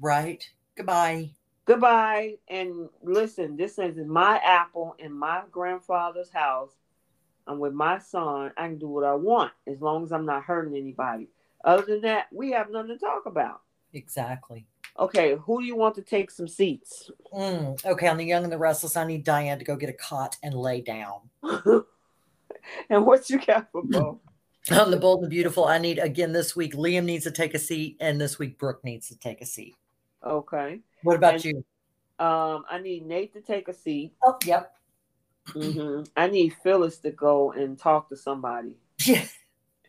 Right. 0.00 0.48
Goodbye. 0.76 1.30
Goodbye. 1.66 2.36
And 2.48 2.88
listen, 3.02 3.56
this 3.56 3.78
is 3.78 3.96
my 4.06 4.38
apple 4.38 4.96
in 4.98 5.12
my 5.12 5.42
grandfather's 5.50 6.30
house. 6.30 6.72
I'm 7.46 7.58
with 7.58 7.72
my 7.72 7.98
son. 7.98 8.52
I 8.56 8.68
can 8.68 8.78
do 8.78 8.88
what 8.88 9.04
I 9.04 9.14
want 9.14 9.52
as 9.66 9.80
long 9.80 10.04
as 10.04 10.12
I'm 10.12 10.26
not 10.26 10.44
hurting 10.44 10.76
anybody. 10.76 11.28
Other 11.64 11.82
than 11.82 12.00
that, 12.02 12.26
we 12.32 12.52
have 12.52 12.70
nothing 12.70 12.88
to 12.88 12.98
talk 12.98 13.26
about. 13.26 13.62
Exactly. 13.92 14.66
Okay, 14.98 15.36
who 15.36 15.60
do 15.60 15.66
you 15.66 15.76
want 15.76 15.94
to 15.96 16.02
take 16.02 16.30
some 16.30 16.48
seats? 16.48 17.10
Mm, 17.32 17.84
okay, 17.84 18.08
on 18.08 18.16
the 18.16 18.24
Young 18.24 18.44
and 18.44 18.52
the 18.52 18.58
Restless, 18.58 18.96
I 18.96 19.04
need 19.04 19.24
Diane 19.24 19.58
to 19.58 19.64
go 19.64 19.76
get 19.76 19.88
a 19.88 19.94
cot 19.94 20.36
and 20.42 20.54
lay 20.54 20.80
down. 20.80 21.20
and 22.90 23.06
what's 23.06 23.30
your 23.30 23.40
got 23.40 23.70
for 23.72 23.82
both? 23.84 24.18
on 24.72 24.90
the 24.90 24.96
Bold 24.96 25.22
and 25.22 25.30
Beautiful, 25.30 25.64
I 25.64 25.78
need 25.78 25.98
again 25.98 26.32
this 26.32 26.56
week. 26.56 26.74
Liam 26.74 27.04
needs 27.04 27.24
to 27.24 27.30
take 27.30 27.54
a 27.54 27.58
seat, 27.58 27.96
and 28.00 28.20
this 28.20 28.38
week 28.38 28.58
Brooke 28.58 28.84
needs 28.84 29.08
to 29.08 29.18
take 29.18 29.40
a 29.40 29.46
seat. 29.46 29.74
Okay. 30.24 30.80
What 31.02 31.16
about 31.16 31.34
and, 31.34 31.44
you? 31.44 31.64
Um, 32.18 32.64
I 32.70 32.78
need 32.82 33.06
Nate 33.06 33.32
to 33.34 33.40
take 33.40 33.68
a 33.68 33.74
seat. 33.74 34.12
Oh, 34.22 34.36
yep. 34.44 34.74
Mm-hmm. 35.48 36.02
I 36.16 36.26
need 36.26 36.54
Phyllis 36.62 36.98
to 36.98 37.10
go 37.10 37.52
and 37.52 37.78
talk 37.78 38.08
to 38.08 38.16
somebody. 38.16 38.74
Yeah 39.06 39.24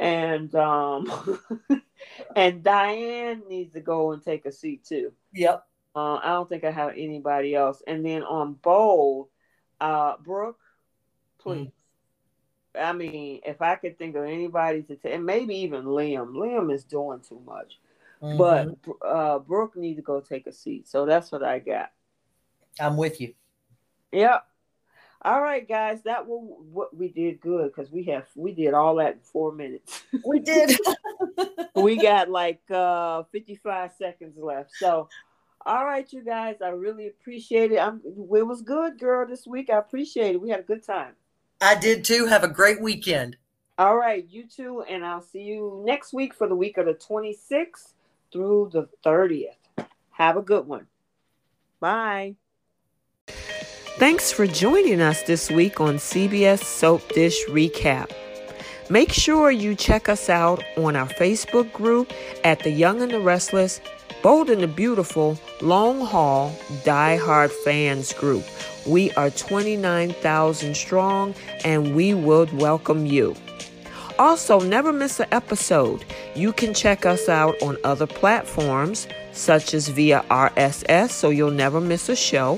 and 0.02 0.53
um 0.56 1.40
and 2.36 2.64
Diane 2.64 3.44
needs 3.48 3.72
to 3.73 3.80
go 3.80 4.11
and 4.11 4.22
take 4.22 4.45
a 4.45 4.52
seat 4.52 4.84
too. 4.84 5.14
Yep. 5.34 5.65
Uh, 5.95 6.15
I 6.15 6.30
don't 6.30 6.49
think 6.49 6.64
I 6.64 6.72
have 6.72 6.94
anybody 6.98 7.53
else. 7.53 7.84
And 7.86 8.03
then 8.03 8.23
on 8.23 8.53
bold, 8.53 9.28
uh, 9.80 10.15
Brooke, 10.23 10.60
please. 11.40 11.68
Mm. 11.68 11.72
I 12.82 12.94
mean, 12.94 13.41
if 13.45 13.61
I 13.61 13.76
could 13.76 13.98
think 13.98 14.15
of 14.15 14.23
anybody 14.23 14.82
to 14.84 14.95
take, 14.95 15.14
and 15.14 15.26
maybe 15.26 15.56
even 15.57 15.84
Liam. 15.84 16.32
Liam 16.32 16.73
is 16.73 16.86
doing 16.86 17.19
too 17.19 17.41
much, 17.45 17.80
mm-hmm. 18.23 18.38
but 18.38 19.06
uh, 19.06 19.40
Brooke 19.40 19.76
needs 19.76 19.98
to 19.98 20.02
go 20.02 20.22
take 20.22 20.48
a 20.48 20.53
seat. 20.53 20.88
So 20.88 21.06
that's 21.06 21.34
what 21.34 21.44
I 21.44 21.60
got. 21.60 21.91
I'm 22.80 22.95
with 22.95 23.19
you. 23.19 23.34
Yep. 24.14 24.45
All 25.23 25.41
right, 25.41 25.68
guys, 25.68 26.02
that 26.03 26.27
will 26.27 26.41
what 26.72 26.95
we 26.95 27.07
did 27.07 27.41
good 27.41 27.72
because 27.73 27.91
we 27.91 28.03
have 28.06 28.26
we 28.35 28.53
did 28.53 28.73
all 28.73 28.95
that 28.95 29.14
in 29.14 29.19
four 29.19 29.53
minutes. 29.53 30.03
We 30.26 30.39
did. 30.39 30.80
we 31.76 31.98
got 31.98 32.30
like 32.30 32.61
uh 32.72 33.23
55 33.31 33.91
seconds 33.98 34.38
left. 34.38 34.72
So 34.77 35.10
all 35.64 35.85
right, 35.85 36.11
you 36.11 36.23
guys, 36.23 36.56
I 36.64 36.69
really 36.69 37.07
appreciate 37.07 37.72
it. 37.72 37.80
I'm 37.80 38.02
it 38.06 38.48
was 38.48 38.64
good, 38.64 38.99
girl, 38.99 39.27
this 39.27 39.45
week. 39.45 39.69
I 39.69 39.77
appreciate 39.77 40.35
it. 40.35 40.41
We 40.41 40.49
had 40.49 40.61
a 40.61 40.64
good 40.64 40.84
time. 40.84 41.14
I 41.61 41.76
did 41.76 42.03
too. 42.03 42.26
Have 42.26 42.43
a 42.43 42.48
great 42.48 42.81
weekend. 42.81 43.38
All 43.77 43.95
right, 43.95 44.27
you 44.27 44.48
too, 44.48 44.84
and 44.88 45.06
I'll 45.06 45.22
see 45.22 45.41
you 45.41 45.84
next 45.85 46.14
week 46.14 46.34
for 46.34 46.48
the 46.48 46.56
week 46.56 46.77
of 46.77 46.85
the 46.85 46.93
26th 46.93 47.93
through 48.31 48.72
the 48.73 48.88
30th. 49.06 49.56
Have 50.11 50.38
a 50.38 50.41
good 50.41 50.68
one. 50.68 50.88
Bye. 51.80 52.35
Thanks 54.02 54.32
for 54.32 54.48
joining 54.48 54.99
us 54.99 55.22
this 55.22 55.52
week 55.52 55.80
on 55.80 55.98
CBS 55.98 56.64
Soap 56.64 57.07
Dish 57.10 57.45
Recap. 57.49 58.11
Make 58.90 59.14
sure 59.14 59.52
you 59.52 59.76
check 59.76 60.10
us 60.10 60.28
out 60.28 60.64
on 60.76 60.95
our 60.95 61.07
Facebook 61.07 61.72
group 61.72 62.11
at 62.44 62.61
The 62.61 62.72
Young 62.72 63.03
and 63.03 63.11
the 63.11 63.19
Restless, 63.19 63.80
Bold 64.23 64.49
and 64.49 64.64
the 64.64 64.68
Beautiful, 64.68 65.40
Long 65.61 66.03
Haul, 66.03 66.52
Die 66.84 67.18
Hard 67.18 67.52
Fans 67.52 68.11
Group. 68.14 68.44
We 68.88 69.11
are 69.11 69.30
29,000 69.30 70.76
strong 70.76 71.36
and 71.64 71.95
we 71.95 72.15
would 72.15 72.52
welcome 72.53 73.06
you. 73.06 73.36
Also, 74.18 74.60
never 74.60 74.91
miss 74.91 75.19
an 75.19 75.28
episode. 75.32 76.03
You 76.34 76.53
can 76.53 76.73
check 76.73 77.06
us 77.06 77.30
out 77.30 77.53
on 77.61 77.78
other 77.84 78.07
platforms, 78.07 79.07
such 79.32 79.76
as 79.76 79.90
via 79.90 80.26
RSS, 80.32 81.11
so 81.11 81.30
you'll 81.30 81.52
never 81.52 81.80
miss 81.80 82.10
a 82.10 82.15
show. 82.15 82.57